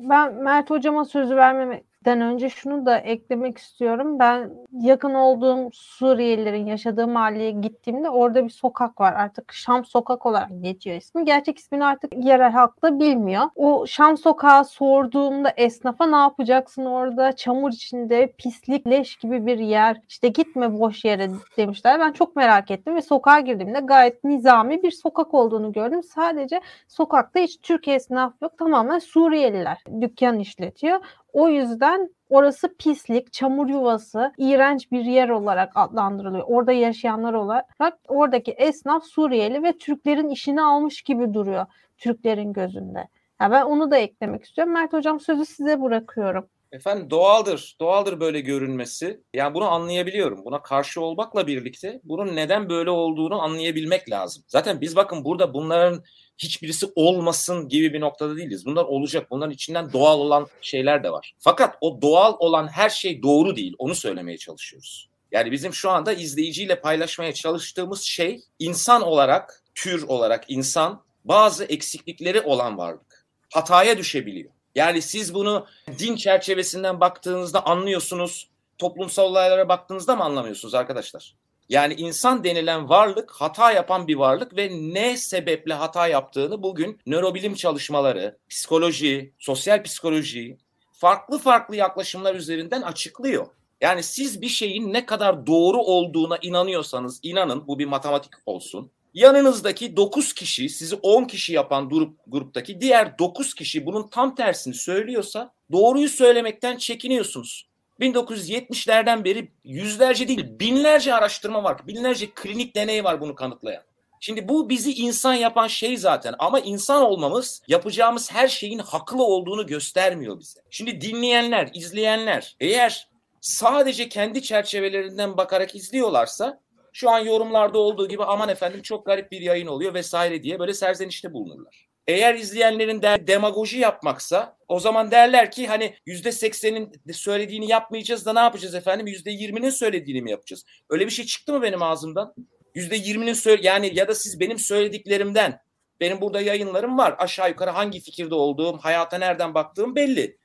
Ben 0.00 0.34
Mert 0.34 0.70
hocama 0.70 1.04
sözü 1.04 1.36
vermemek 1.36 1.84
den 2.06 2.20
önce 2.20 2.48
şunu 2.48 2.86
da 2.86 2.98
eklemek 2.98 3.58
istiyorum. 3.58 4.18
Ben 4.18 4.50
yakın 4.72 5.14
olduğum 5.14 5.70
Suriyelilerin 5.72 6.66
yaşadığı 6.66 7.08
mahalleye 7.08 7.50
gittiğimde 7.50 8.10
orada 8.10 8.44
bir 8.44 8.50
sokak 8.50 9.00
var. 9.00 9.12
Artık 9.12 9.52
Şam 9.52 9.84
Sokak 9.84 10.26
olarak 10.26 10.48
geçiyor 10.60 10.96
ismi. 10.96 11.24
Gerçek 11.24 11.58
ismini 11.58 11.84
artık 11.84 12.24
yerel 12.24 12.52
halk 12.52 12.82
da 12.82 13.00
bilmiyor. 13.00 13.44
O 13.56 13.86
Şam 13.86 14.16
Sokağı 14.18 14.64
sorduğumda 14.64 15.50
esnafa 15.56 16.06
ne 16.06 16.16
yapacaksın 16.16 16.84
orada? 16.84 17.36
Çamur 17.36 17.72
içinde 17.72 18.32
pislik, 18.38 18.86
leş 18.86 19.16
gibi 19.16 19.46
bir 19.46 19.58
yer. 19.58 20.00
İşte 20.08 20.28
gitme 20.28 20.78
boş 20.78 21.04
yere 21.04 21.30
demişler. 21.56 22.00
Ben 22.00 22.12
çok 22.12 22.36
merak 22.36 22.70
ettim 22.70 22.94
ve 22.94 23.02
sokağa 23.02 23.40
girdiğimde 23.40 23.80
gayet 23.80 24.24
nizami 24.24 24.82
bir 24.82 24.90
sokak 24.90 25.34
olduğunu 25.34 25.72
gördüm. 25.72 26.02
Sadece 26.02 26.60
sokakta 26.88 27.40
hiç 27.40 27.60
Türk 27.62 27.88
esnaf 27.88 28.32
yok. 28.42 28.58
Tamamen 28.58 28.98
Suriyeliler 28.98 29.78
dükkan 30.00 30.38
işletiyor. 30.38 31.00
O 31.36 31.48
yüzden 31.48 32.10
orası 32.28 32.76
pislik, 32.76 33.32
çamur 33.32 33.68
yuvası, 33.68 34.32
iğrenç 34.38 34.92
bir 34.92 35.04
yer 35.04 35.28
olarak 35.28 35.72
adlandırılıyor. 35.74 36.44
Orada 36.46 36.72
yaşayanlar 36.72 37.32
olarak 37.32 37.66
oradaki 38.08 38.52
esnaf 38.52 39.04
Suriyeli 39.04 39.62
ve 39.62 39.72
Türklerin 39.78 40.28
işini 40.28 40.62
almış 40.62 41.02
gibi 41.02 41.34
duruyor 41.34 41.66
Türklerin 41.98 42.52
gözünde. 42.52 43.08
Yani 43.40 43.52
ben 43.52 43.64
onu 43.64 43.90
da 43.90 43.96
eklemek 43.96 44.44
istiyorum. 44.44 44.72
Mert 44.74 44.92
Hocam 44.92 45.20
sözü 45.20 45.44
size 45.44 45.82
bırakıyorum. 45.82 46.48
Efendim 46.76 47.10
doğaldır. 47.10 47.76
Doğaldır 47.80 48.20
böyle 48.20 48.40
görünmesi. 48.40 49.20
Yani 49.34 49.54
bunu 49.54 49.64
anlayabiliyorum. 49.70 50.44
Buna 50.44 50.62
karşı 50.62 51.00
olmakla 51.00 51.46
birlikte 51.46 52.00
bunun 52.04 52.36
neden 52.36 52.68
böyle 52.68 52.90
olduğunu 52.90 53.42
anlayabilmek 53.42 54.10
lazım. 54.10 54.44
Zaten 54.48 54.80
biz 54.80 54.96
bakın 54.96 55.24
burada 55.24 55.54
bunların 55.54 56.04
hiçbirisi 56.38 56.86
olmasın 56.94 57.68
gibi 57.68 57.92
bir 57.92 58.00
noktada 58.00 58.36
değiliz. 58.36 58.66
Bunlar 58.66 58.84
olacak. 58.84 59.26
Bunların 59.30 59.52
içinden 59.52 59.92
doğal 59.92 60.20
olan 60.20 60.46
şeyler 60.60 61.04
de 61.04 61.10
var. 61.10 61.34
Fakat 61.38 61.78
o 61.80 62.02
doğal 62.02 62.36
olan 62.38 62.68
her 62.68 62.90
şey 62.90 63.22
doğru 63.22 63.56
değil. 63.56 63.74
Onu 63.78 63.94
söylemeye 63.94 64.38
çalışıyoruz. 64.38 65.08
Yani 65.32 65.52
bizim 65.52 65.74
şu 65.74 65.90
anda 65.90 66.12
izleyiciyle 66.12 66.80
paylaşmaya 66.80 67.34
çalıştığımız 67.34 68.02
şey 68.02 68.40
insan 68.58 69.02
olarak, 69.02 69.62
tür 69.74 70.02
olarak 70.02 70.44
insan 70.48 71.02
bazı 71.24 71.64
eksiklikleri 71.64 72.40
olan 72.40 72.78
varlık. 72.78 73.26
Hataya 73.52 73.98
düşebiliyor. 73.98 74.55
Yani 74.76 75.02
siz 75.02 75.34
bunu 75.34 75.66
din 75.98 76.16
çerçevesinden 76.16 77.00
baktığınızda 77.00 77.66
anlıyorsunuz. 77.66 78.48
Toplumsal 78.78 79.24
olaylara 79.24 79.68
baktığınızda 79.68 80.16
mı 80.16 80.24
anlamıyorsunuz 80.24 80.74
arkadaşlar? 80.74 81.34
Yani 81.68 81.94
insan 81.94 82.44
denilen 82.44 82.88
varlık 82.88 83.30
hata 83.32 83.72
yapan 83.72 84.08
bir 84.08 84.14
varlık 84.14 84.56
ve 84.56 84.70
ne 84.72 85.16
sebeple 85.16 85.74
hata 85.74 86.06
yaptığını 86.08 86.62
bugün 86.62 87.00
nörobilim 87.06 87.54
çalışmaları, 87.54 88.38
psikoloji, 88.48 89.32
sosyal 89.38 89.82
psikoloji 89.82 90.58
farklı 90.92 91.38
farklı 91.38 91.76
yaklaşımlar 91.76 92.34
üzerinden 92.34 92.82
açıklıyor. 92.82 93.46
Yani 93.80 94.02
siz 94.02 94.40
bir 94.40 94.48
şeyin 94.48 94.92
ne 94.92 95.06
kadar 95.06 95.46
doğru 95.46 95.78
olduğuna 95.78 96.38
inanıyorsanız 96.42 97.20
inanın 97.22 97.66
bu 97.66 97.78
bir 97.78 97.86
matematik 97.86 98.32
olsun. 98.46 98.90
Yanınızdaki 99.16 99.96
9 99.96 100.32
kişi 100.32 100.68
sizi 100.68 100.94
10 100.94 101.24
kişi 101.24 101.52
yapan 101.52 101.88
grup, 101.88 102.18
gruptaki 102.26 102.80
diğer 102.80 103.18
9 103.18 103.54
kişi 103.54 103.86
bunun 103.86 104.08
tam 104.08 104.34
tersini 104.34 104.74
söylüyorsa 104.74 105.52
doğruyu 105.72 106.08
söylemekten 106.08 106.76
çekiniyorsunuz. 106.76 107.68
1970'lerden 108.00 109.24
beri 109.24 109.52
yüzlerce 109.64 110.28
değil 110.28 110.46
binlerce 110.60 111.14
araştırma 111.14 111.64
var. 111.64 111.86
Binlerce 111.86 112.30
klinik 112.30 112.76
deney 112.76 113.04
var 113.04 113.20
bunu 113.20 113.34
kanıtlayan. 113.34 113.82
Şimdi 114.20 114.48
bu 114.48 114.68
bizi 114.68 114.92
insan 114.92 115.34
yapan 115.34 115.66
şey 115.66 115.96
zaten 115.96 116.34
ama 116.38 116.60
insan 116.60 117.02
olmamız 117.02 117.62
yapacağımız 117.68 118.32
her 118.32 118.48
şeyin 118.48 118.78
haklı 118.78 119.22
olduğunu 119.24 119.66
göstermiyor 119.66 120.40
bize. 120.40 120.60
Şimdi 120.70 121.00
dinleyenler, 121.00 121.70
izleyenler 121.74 122.56
eğer 122.60 123.08
sadece 123.40 124.08
kendi 124.08 124.42
çerçevelerinden 124.42 125.36
bakarak 125.36 125.74
izliyorlarsa 125.74 126.65
şu 126.96 127.10
an 127.10 127.18
yorumlarda 127.18 127.78
olduğu 127.78 128.08
gibi 128.08 128.24
aman 128.24 128.48
efendim 128.48 128.82
çok 128.82 129.06
garip 129.06 129.32
bir 129.32 129.40
yayın 129.40 129.66
oluyor 129.66 129.94
vesaire 129.94 130.42
diye 130.42 130.58
böyle 130.58 130.74
serzenişte 130.74 131.32
bulunurlar. 131.32 131.88
Eğer 132.06 132.34
izleyenlerin 132.34 133.02
der, 133.02 133.26
demagoji 133.26 133.78
yapmaksa 133.78 134.56
o 134.68 134.80
zaman 134.80 135.10
derler 135.10 135.50
ki 135.50 135.66
hani 135.66 135.96
yüzde 136.06 136.32
seksenin 136.32 136.92
söylediğini 137.12 137.68
yapmayacağız 137.68 138.26
da 138.26 138.32
ne 138.32 138.38
yapacağız 138.38 138.74
efendim? 138.74 139.06
Yüzde 139.06 139.30
yirminin 139.30 139.70
söylediğini 139.70 140.22
mi 140.22 140.30
yapacağız? 140.30 140.64
Öyle 140.90 141.06
bir 141.06 141.10
şey 141.10 141.24
çıktı 141.26 141.52
mı 141.52 141.62
benim 141.62 141.82
ağzımdan? 141.82 142.34
Yüzde 142.74 142.96
yirminin 142.96 143.34
söyle 143.34 143.66
yani 143.66 143.90
ya 143.94 144.08
da 144.08 144.14
siz 144.14 144.40
benim 144.40 144.58
söylediklerimden 144.58 145.60
benim 146.00 146.20
burada 146.20 146.40
yayınlarım 146.40 146.98
var. 146.98 147.14
Aşağı 147.18 147.48
yukarı 147.48 147.70
hangi 147.70 148.00
fikirde 148.00 148.34
olduğum, 148.34 148.78
hayata 148.78 149.18
nereden 149.18 149.54
baktığım 149.54 149.96
belli. 149.96 150.38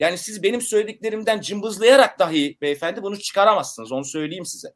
Yani 0.00 0.18
siz 0.18 0.42
benim 0.42 0.60
söylediklerimden 0.60 1.40
cımbızlayarak 1.40 2.18
dahi 2.18 2.58
beyefendi 2.60 3.02
bunu 3.02 3.18
çıkaramazsınız. 3.18 3.92
Onu 3.92 4.04
söyleyeyim 4.04 4.46
size. 4.46 4.68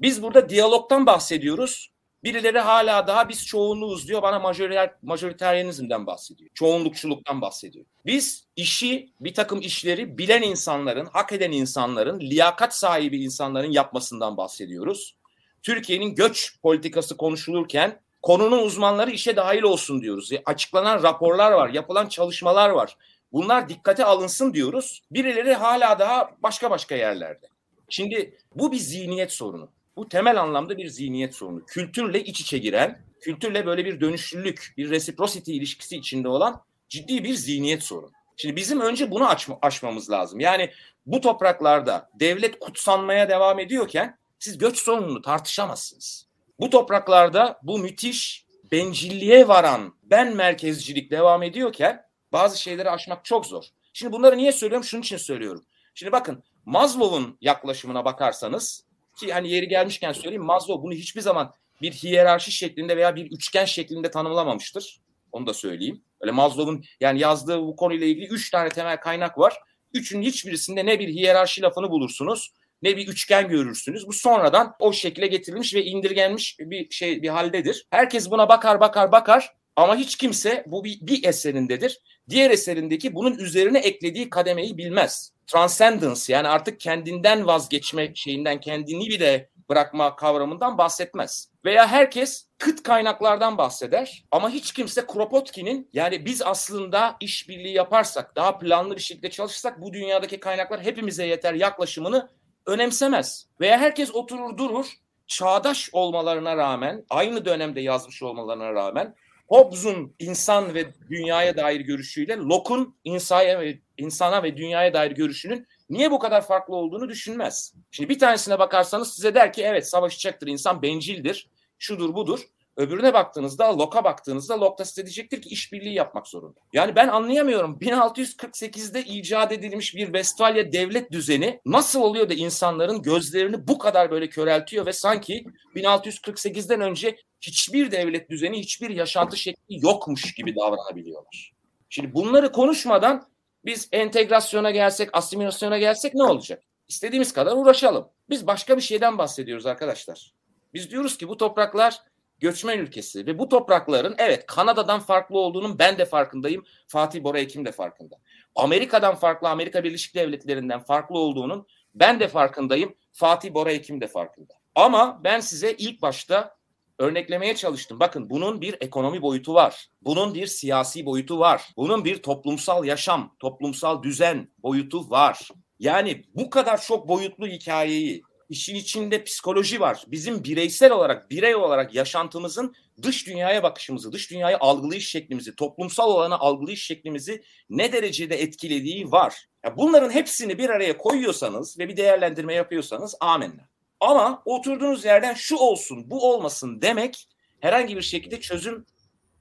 Biz 0.00 0.22
burada 0.22 0.48
diyalogtan 0.48 1.06
bahsediyoruz. 1.06 1.90
Birileri 2.24 2.58
hala 2.58 3.06
daha 3.06 3.28
biz 3.28 3.46
çoğunluğuz 3.46 4.08
diyor. 4.08 4.22
Bana 4.22 4.38
majoriter, 4.38 4.94
majoriteryenizmden 5.02 6.06
bahsediyor. 6.06 6.50
Çoğunlukçuluktan 6.54 7.40
bahsediyor. 7.40 7.84
Biz 8.06 8.44
işi, 8.56 9.12
bir 9.20 9.34
takım 9.34 9.60
işleri 9.60 10.18
bilen 10.18 10.42
insanların, 10.42 11.06
hak 11.12 11.32
eden 11.32 11.52
insanların, 11.52 12.20
liyakat 12.20 12.74
sahibi 12.74 13.24
insanların 13.24 13.70
yapmasından 13.70 14.36
bahsediyoruz. 14.36 15.16
Türkiye'nin 15.62 16.14
göç 16.14 16.60
politikası 16.62 17.16
konuşulurken 17.16 18.00
konunun 18.22 18.62
uzmanları 18.62 19.10
işe 19.10 19.36
dahil 19.36 19.62
olsun 19.62 20.02
diyoruz. 20.02 20.32
E, 20.32 20.42
açıklanan 20.44 21.02
raporlar 21.02 21.52
var, 21.52 21.68
yapılan 21.68 22.06
çalışmalar 22.06 22.70
var. 22.70 22.96
Bunlar 23.32 23.68
dikkate 23.68 24.04
alınsın 24.04 24.54
diyoruz. 24.54 25.02
Birileri 25.10 25.54
hala 25.54 25.98
daha 25.98 26.30
başka 26.42 26.70
başka 26.70 26.94
yerlerde. 26.94 27.48
Şimdi 27.88 28.38
bu 28.54 28.72
bir 28.72 28.76
zihniyet 28.76 29.32
sorunu. 29.32 29.68
Bu 29.96 30.08
temel 30.08 30.40
anlamda 30.40 30.76
bir 30.76 30.88
zihniyet 30.88 31.34
sorunu. 31.34 31.64
Kültürle 31.64 32.24
iç 32.24 32.40
içe 32.40 32.58
giren, 32.58 33.02
kültürle 33.20 33.66
böyle 33.66 33.84
bir 33.84 34.00
dönüşlülük, 34.00 34.74
bir 34.76 34.90
reciprocity 34.90 35.56
ilişkisi 35.56 35.96
içinde 35.96 36.28
olan 36.28 36.62
ciddi 36.88 37.24
bir 37.24 37.34
zihniyet 37.34 37.82
sorunu. 37.82 38.10
Şimdi 38.36 38.56
bizim 38.56 38.80
önce 38.80 39.10
bunu 39.10 39.28
açma, 39.28 39.58
aşmamız 39.62 40.10
lazım. 40.10 40.40
Yani 40.40 40.70
bu 41.06 41.20
topraklarda 41.20 42.10
devlet 42.14 42.58
kutsanmaya 42.58 43.28
devam 43.28 43.58
ediyorken 43.58 44.18
siz 44.38 44.58
göç 44.58 44.78
sorununu 44.78 45.22
tartışamazsınız. 45.22 46.26
Bu 46.60 46.70
topraklarda 46.70 47.60
bu 47.62 47.78
müthiş 47.78 48.46
bencilliğe 48.72 49.48
varan 49.48 49.94
ben 50.02 50.36
merkezcilik 50.36 51.10
devam 51.10 51.42
ediyorken 51.42 52.06
bazı 52.32 52.60
şeyleri 52.60 52.90
aşmak 52.90 53.24
çok 53.24 53.46
zor. 53.46 53.64
Şimdi 53.92 54.12
bunları 54.12 54.36
niye 54.36 54.52
söylüyorum? 54.52 54.84
Şunun 54.84 55.02
için 55.02 55.16
söylüyorum. 55.16 55.64
Şimdi 55.94 56.12
bakın 56.12 56.42
Maslow'un 56.64 57.38
yaklaşımına 57.40 58.04
bakarsanız 58.04 58.85
ki 59.16 59.32
hani 59.32 59.50
yeri 59.50 59.68
gelmişken 59.68 60.12
söyleyeyim 60.12 60.44
Maslow 60.44 60.82
bunu 60.82 60.92
hiçbir 60.92 61.20
zaman 61.20 61.52
bir 61.82 61.92
hiyerarşi 61.92 62.52
şeklinde 62.52 62.96
veya 62.96 63.16
bir 63.16 63.30
üçgen 63.30 63.64
şeklinde 63.64 64.10
tanımlamamıştır. 64.10 65.00
Onu 65.32 65.46
da 65.46 65.54
söyleyeyim. 65.54 66.02
Öyle 66.20 66.32
Maslow'un 66.32 66.84
yani 67.00 67.20
yazdığı 67.20 67.62
bu 67.62 67.76
konuyla 67.76 68.06
ilgili 68.06 68.26
üç 68.26 68.50
tane 68.50 68.68
temel 68.68 69.00
kaynak 69.00 69.38
var. 69.38 69.54
Üçünün 69.92 70.22
hiçbirisinde 70.22 70.86
ne 70.86 70.98
bir 70.98 71.08
hiyerarşi 71.08 71.62
lafını 71.62 71.90
bulursunuz 71.90 72.52
ne 72.82 72.96
bir 72.96 73.08
üçgen 73.08 73.48
görürsünüz. 73.48 74.06
Bu 74.06 74.12
sonradan 74.12 74.74
o 74.78 74.92
şekle 74.92 75.26
getirilmiş 75.26 75.74
ve 75.74 75.84
indirgenmiş 75.84 76.56
bir 76.60 76.90
şey 76.90 77.22
bir 77.22 77.28
haldedir. 77.28 77.86
Herkes 77.90 78.30
buna 78.30 78.48
bakar 78.48 78.80
bakar 78.80 79.12
bakar 79.12 79.52
ama 79.76 79.96
hiç 79.96 80.16
kimse 80.16 80.64
bu 80.66 80.84
bir, 80.84 80.98
bir 81.02 81.24
eserindedir. 81.24 82.00
Diğer 82.28 82.50
eserindeki 82.50 83.14
bunun 83.14 83.38
üzerine 83.38 83.78
eklediği 83.78 84.30
kademeyi 84.30 84.78
bilmez. 84.78 85.32
Transcendence 85.46 86.32
yani 86.32 86.48
artık 86.48 86.80
kendinden 86.80 87.46
vazgeçme 87.46 88.14
şeyinden 88.14 88.60
kendini 88.60 89.06
bir 89.06 89.20
de 89.20 89.50
bırakma 89.68 90.16
kavramından 90.16 90.78
bahsetmez. 90.78 91.50
Veya 91.64 91.86
herkes 91.88 92.46
kıt 92.58 92.82
kaynaklardan 92.82 93.58
bahseder 93.58 94.24
ama 94.30 94.50
hiç 94.50 94.72
kimse 94.72 95.06
Kropotkin'in 95.06 95.90
yani 95.92 96.24
biz 96.24 96.42
aslında 96.42 97.16
işbirliği 97.20 97.74
yaparsak 97.74 98.36
daha 98.36 98.58
planlı 98.58 98.96
bir 98.96 99.00
şekilde 99.00 99.30
çalışırsak 99.30 99.80
bu 99.80 99.92
dünyadaki 99.92 100.40
kaynaklar 100.40 100.82
hepimize 100.82 101.26
yeter 101.26 101.54
yaklaşımını 101.54 102.30
önemsemez. 102.66 103.46
Veya 103.60 103.78
herkes 103.78 104.14
oturur 104.14 104.56
durur 104.56 104.86
çağdaş 105.26 105.90
olmalarına 105.92 106.56
rağmen 106.56 107.04
aynı 107.10 107.44
dönemde 107.44 107.80
yazmış 107.80 108.22
olmalarına 108.22 108.74
rağmen 108.74 109.14
Hobbes'un 109.48 110.14
insan 110.18 110.74
ve 110.74 110.84
dünyaya 111.10 111.56
dair 111.56 111.80
görüşüyle 111.80 112.36
Locke'un 112.36 112.96
insana 113.04 113.60
ve, 113.60 113.78
insana 113.98 114.42
ve 114.42 114.56
dünyaya 114.56 114.94
dair 114.94 115.10
görüşünün 115.10 115.66
niye 115.90 116.10
bu 116.10 116.18
kadar 116.18 116.46
farklı 116.46 116.74
olduğunu 116.76 117.08
düşünmez. 117.08 117.74
Şimdi 117.90 118.08
bir 118.08 118.18
tanesine 118.18 118.58
bakarsanız 118.58 119.14
size 119.14 119.34
der 119.34 119.52
ki 119.52 119.62
evet 119.62 119.88
savaşacaktır, 119.88 120.46
insan 120.46 120.82
bencildir, 120.82 121.50
şudur 121.78 122.14
budur. 122.14 122.40
Öbürüne 122.76 123.14
baktığınızda, 123.14 123.78
Locke'a 123.78 124.04
baktığınızda 124.04 124.60
Locke 124.60 124.78
da 124.78 124.84
size 124.84 125.06
diyecektir 125.06 125.42
ki 125.42 125.48
işbirliği 125.48 125.94
yapmak 125.94 126.26
zorunda. 126.26 126.60
Yani 126.72 126.96
ben 126.96 127.08
anlayamıyorum. 127.08 127.78
1648'de 127.80 129.04
icat 129.04 129.52
edilmiş 129.52 129.94
bir 129.94 130.04
Westfalia 130.04 130.72
devlet 130.72 131.12
düzeni 131.12 131.60
nasıl 131.66 132.02
oluyor 132.02 132.28
da 132.28 132.34
insanların 132.34 133.02
gözlerini 133.02 133.68
bu 133.68 133.78
kadar 133.78 134.10
böyle 134.10 134.28
köreltiyor 134.28 134.86
ve 134.86 134.92
sanki 134.92 135.44
1648'den 135.74 136.80
önce 136.80 137.16
hiçbir 137.40 137.90
devlet 137.90 138.30
düzeni, 138.30 138.58
hiçbir 138.58 138.90
yaşantı 138.90 139.36
şekli 139.36 139.84
yokmuş 139.84 140.34
gibi 140.34 140.56
davranabiliyorlar. 140.56 141.52
Şimdi 141.88 142.14
bunları 142.14 142.52
konuşmadan 142.52 143.28
biz 143.66 143.88
entegrasyona 143.92 144.70
gelsek, 144.70 145.10
asimilasyona 145.12 145.78
gelsek 145.78 146.14
ne 146.14 146.22
olacak? 146.22 146.62
İstediğimiz 146.88 147.32
kadar 147.32 147.56
uğraşalım. 147.56 148.08
Biz 148.30 148.46
başka 148.46 148.76
bir 148.76 148.82
şeyden 148.82 149.18
bahsediyoruz 149.18 149.66
arkadaşlar. 149.66 150.32
Biz 150.74 150.90
diyoruz 150.90 151.18
ki 151.18 151.28
bu 151.28 151.36
topraklar 151.36 152.02
göçmen 152.38 152.78
ülkesi 152.78 153.26
ve 153.26 153.38
bu 153.38 153.48
toprakların 153.48 154.14
evet 154.18 154.46
Kanada'dan 154.46 155.00
farklı 155.00 155.38
olduğunun 155.38 155.78
ben 155.78 155.98
de 155.98 156.04
farkındayım. 156.04 156.64
Fatih 156.86 157.24
Bora 157.24 157.38
Ekim 157.38 157.64
de 157.64 157.72
farkında. 157.72 158.16
Amerika'dan 158.54 159.14
farklı, 159.14 159.48
Amerika 159.48 159.84
Birleşik 159.84 160.14
Devletleri'nden 160.14 160.80
farklı 160.80 161.18
olduğunun 161.18 161.66
ben 161.94 162.20
de 162.20 162.28
farkındayım. 162.28 162.94
Fatih 163.12 163.54
Bora 163.54 163.72
Ekim 163.72 164.00
de 164.00 164.06
farkında. 164.06 164.54
Ama 164.74 165.20
ben 165.24 165.40
size 165.40 165.72
ilk 165.72 166.02
başta 166.02 166.55
örneklemeye 166.98 167.56
çalıştım. 167.56 168.00
Bakın 168.00 168.30
bunun 168.30 168.60
bir 168.60 168.76
ekonomi 168.80 169.22
boyutu 169.22 169.54
var. 169.54 169.86
Bunun 170.02 170.34
bir 170.34 170.46
siyasi 170.46 171.06
boyutu 171.06 171.38
var. 171.38 171.62
Bunun 171.76 172.04
bir 172.04 172.22
toplumsal 172.22 172.84
yaşam, 172.84 173.34
toplumsal 173.38 174.02
düzen 174.02 174.48
boyutu 174.62 175.10
var. 175.10 175.48
Yani 175.78 176.24
bu 176.34 176.50
kadar 176.50 176.82
çok 176.82 177.08
boyutlu 177.08 177.46
hikayeyi 177.46 178.22
işin 178.48 178.74
içinde 178.74 179.24
psikoloji 179.24 179.80
var. 179.80 180.04
Bizim 180.06 180.44
bireysel 180.44 180.92
olarak, 180.92 181.30
birey 181.30 181.54
olarak 181.54 181.94
yaşantımızın 181.94 182.74
dış 183.02 183.26
dünyaya 183.26 183.62
bakışımızı, 183.62 184.12
dış 184.12 184.30
dünyayı 184.30 184.56
algılayış 184.60 185.08
şeklimizi, 185.08 185.56
toplumsal 185.56 186.10
olanı 186.10 186.38
algılayış 186.38 186.86
şeklimizi 186.86 187.42
ne 187.70 187.92
derecede 187.92 188.36
etkilediği 188.42 189.12
var. 189.12 189.46
Ya 189.64 189.76
bunların 189.76 190.10
hepsini 190.10 190.58
bir 190.58 190.70
araya 190.70 190.98
koyuyorsanız 190.98 191.78
ve 191.78 191.88
bir 191.88 191.96
değerlendirme 191.96 192.54
yapıyorsanız 192.54 193.14
amenna. 193.20 193.68
Ama 194.00 194.42
oturduğunuz 194.44 195.04
yerden 195.04 195.34
şu 195.34 195.56
olsun, 195.56 196.10
bu 196.10 196.32
olmasın 196.32 196.82
demek 196.82 197.28
herhangi 197.60 197.96
bir 197.96 198.02
şekilde 198.02 198.40
çözüm 198.40 198.86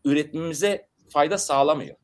üretmemize 0.05 0.87
fayda 1.09 1.37
sağlamıyor. 1.37 1.95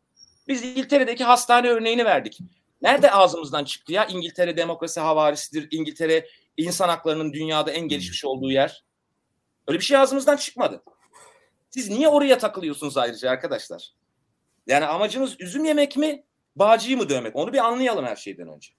Biz 0.48 0.64
İngiltere'deki 0.64 1.24
hastane 1.24 1.70
örneğini 1.70 2.06
verdik. 2.06 2.40
Nerede 2.82 3.12
ağzımızdan 3.12 3.64
çıktı 3.64 3.94
ya? 3.94 4.06
İngiltere 4.06 4.58
demokrasi 4.58 5.00
havarisidir. 5.00 5.68
İngiltere 5.72 6.28
insan 6.58 6.90
haklarının 6.90 7.34
dünyada 7.34 7.72
en 7.72 7.88
gelişmiş 7.88 8.26
olduğu 8.26 8.52
yer. 8.52 8.86
Öyle 9.68 9.80
bir 9.80 9.84
şey 9.84 9.98
ağzımızdan 9.98 10.38
çıkmadı. 10.38 10.84
Siz 11.70 11.90
niye 11.90 12.08
oraya 12.08 12.38
takılıyorsunuz 12.38 12.98
ayrıca 12.98 13.30
arkadaşlar? 13.30 13.94
Yani 14.68 14.86
amacınız 14.86 15.36
üzüm 15.40 15.66
yemek 15.66 15.98
mi, 15.98 16.24
bağcıyı 16.56 16.98
mı 16.98 17.10
dövmek? 17.10 17.36
Onu 17.36 17.54
bir 17.54 17.66
anlayalım 17.66 18.06
her 18.06 18.16
şeyden 18.16 18.48
önce. 18.48 18.74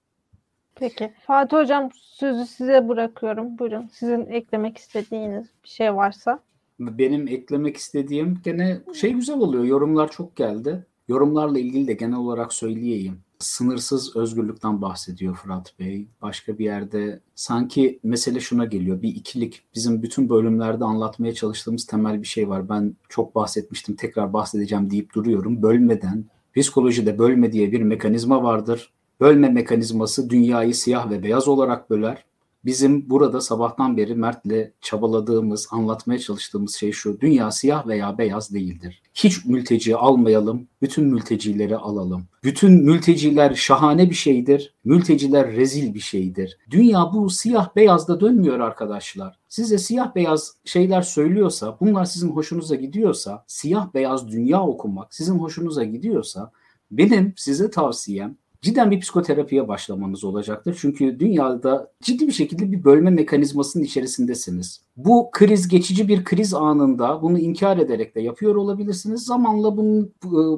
Peki. 0.74 1.12
Fatih 1.26 1.56
Hocam 1.56 1.90
sözü 1.94 2.46
size 2.46 2.88
bırakıyorum. 2.88 3.58
Buyurun. 3.58 3.90
Sizin 3.92 4.26
eklemek 4.26 4.78
istediğiniz 4.78 5.46
bir 5.64 5.68
şey 5.68 5.94
varsa. 5.94 6.38
Benim 6.80 7.28
eklemek 7.28 7.76
istediğim 7.76 8.38
gene 8.44 8.80
şey 8.94 9.12
güzel 9.12 9.38
oluyor. 9.38 9.64
Yorumlar 9.64 10.10
çok 10.10 10.36
geldi. 10.36 10.86
Yorumlarla 11.08 11.58
ilgili 11.58 11.86
de 11.86 11.92
genel 11.92 12.16
olarak 12.16 12.52
söyleyeyim. 12.52 13.20
Sınırsız 13.38 14.16
özgürlükten 14.16 14.82
bahsediyor 14.82 15.36
Fırat 15.36 15.78
Bey. 15.78 16.06
Başka 16.22 16.58
bir 16.58 16.64
yerde 16.64 17.20
sanki 17.34 18.00
mesele 18.02 18.40
şuna 18.40 18.64
geliyor. 18.64 19.02
Bir 19.02 19.08
ikilik. 19.08 19.62
Bizim 19.74 20.02
bütün 20.02 20.28
bölümlerde 20.28 20.84
anlatmaya 20.84 21.34
çalıştığımız 21.34 21.86
temel 21.86 22.22
bir 22.22 22.26
şey 22.26 22.48
var. 22.48 22.68
Ben 22.68 22.96
çok 23.08 23.34
bahsetmiştim. 23.34 23.96
Tekrar 23.96 24.32
bahsedeceğim 24.32 24.90
deyip 24.90 25.14
duruyorum. 25.14 25.62
Bölmeden, 25.62 26.24
psikolojide 26.56 27.18
bölme 27.18 27.52
diye 27.52 27.72
bir 27.72 27.82
mekanizma 27.82 28.42
vardır. 28.42 28.92
Bölme 29.22 29.48
mekanizması 29.48 30.30
dünyayı 30.30 30.74
siyah 30.74 31.10
ve 31.10 31.22
beyaz 31.22 31.48
olarak 31.48 31.90
böler. 31.90 32.24
Bizim 32.64 33.10
burada 33.10 33.40
sabahtan 33.40 33.96
beri 33.96 34.14
Mert'le 34.14 34.72
çabaladığımız, 34.80 35.68
anlatmaya 35.70 36.18
çalıştığımız 36.18 36.74
şey 36.74 36.92
şu. 36.92 37.20
Dünya 37.20 37.50
siyah 37.50 37.86
veya 37.86 38.18
beyaz 38.18 38.54
değildir. 38.54 39.02
Hiç 39.14 39.44
mülteci 39.44 39.96
almayalım, 39.96 40.68
bütün 40.82 41.04
mültecileri 41.04 41.76
alalım. 41.76 42.24
Bütün 42.44 42.72
mülteciler 42.72 43.54
şahane 43.54 44.10
bir 44.10 44.14
şeydir, 44.14 44.74
mülteciler 44.84 45.52
rezil 45.52 45.94
bir 45.94 46.00
şeydir. 46.00 46.58
Dünya 46.70 47.10
bu 47.14 47.30
siyah 47.30 47.76
beyazda 47.76 48.20
dönmüyor 48.20 48.60
arkadaşlar. 48.60 49.38
Size 49.48 49.78
siyah 49.78 50.14
beyaz 50.14 50.54
şeyler 50.64 51.02
söylüyorsa, 51.02 51.76
bunlar 51.80 52.04
sizin 52.04 52.28
hoşunuza 52.30 52.74
gidiyorsa, 52.74 53.44
siyah 53.46 53.94
beyaz 53.94 54.28
dünya 54.28 54.62
okumak 54.62 55.14
sizin 55.14 55.38
hoşunuza 55.38 55.84
gidiyorsa, 55.84 56.52
benim 56.90 57.32
size 57.36 57.70
tavsiyem 57.70 58.36
cidden 58.62 58.90
bir 58.90 59.00
psikoterapiye 59.00 59.68
başlamanız 59.68 60.24
olacaktır. 60.24 60.78
Çünkü 60.80 61.20
dünyada 61.20 61.92
ciddi 62.02 62.26
bir 62.26 62.32
şekilde 62.32 62.72
bir 62.72 62.84
bölme 62.84 63.10
mekanizmasının 63.10 63.84
içerisindesiniz. 63.84 64.84
Bu 64.96 65.30
kriz 65.32 65.68
geçici 65.68 66.08
bir 66.08 66.24
kriz 66.24 66.54
anında 66.54 67.22
bunu 67.22 67.38
inkar 67.38 67.78
ederek 67.78 68.14
de 68.14 68.20
yapıyor 68.20 68.54
olabilirsiniz. 68.54 69.24
Zamanla 69.24 69.76
bunun, 69.76 70.12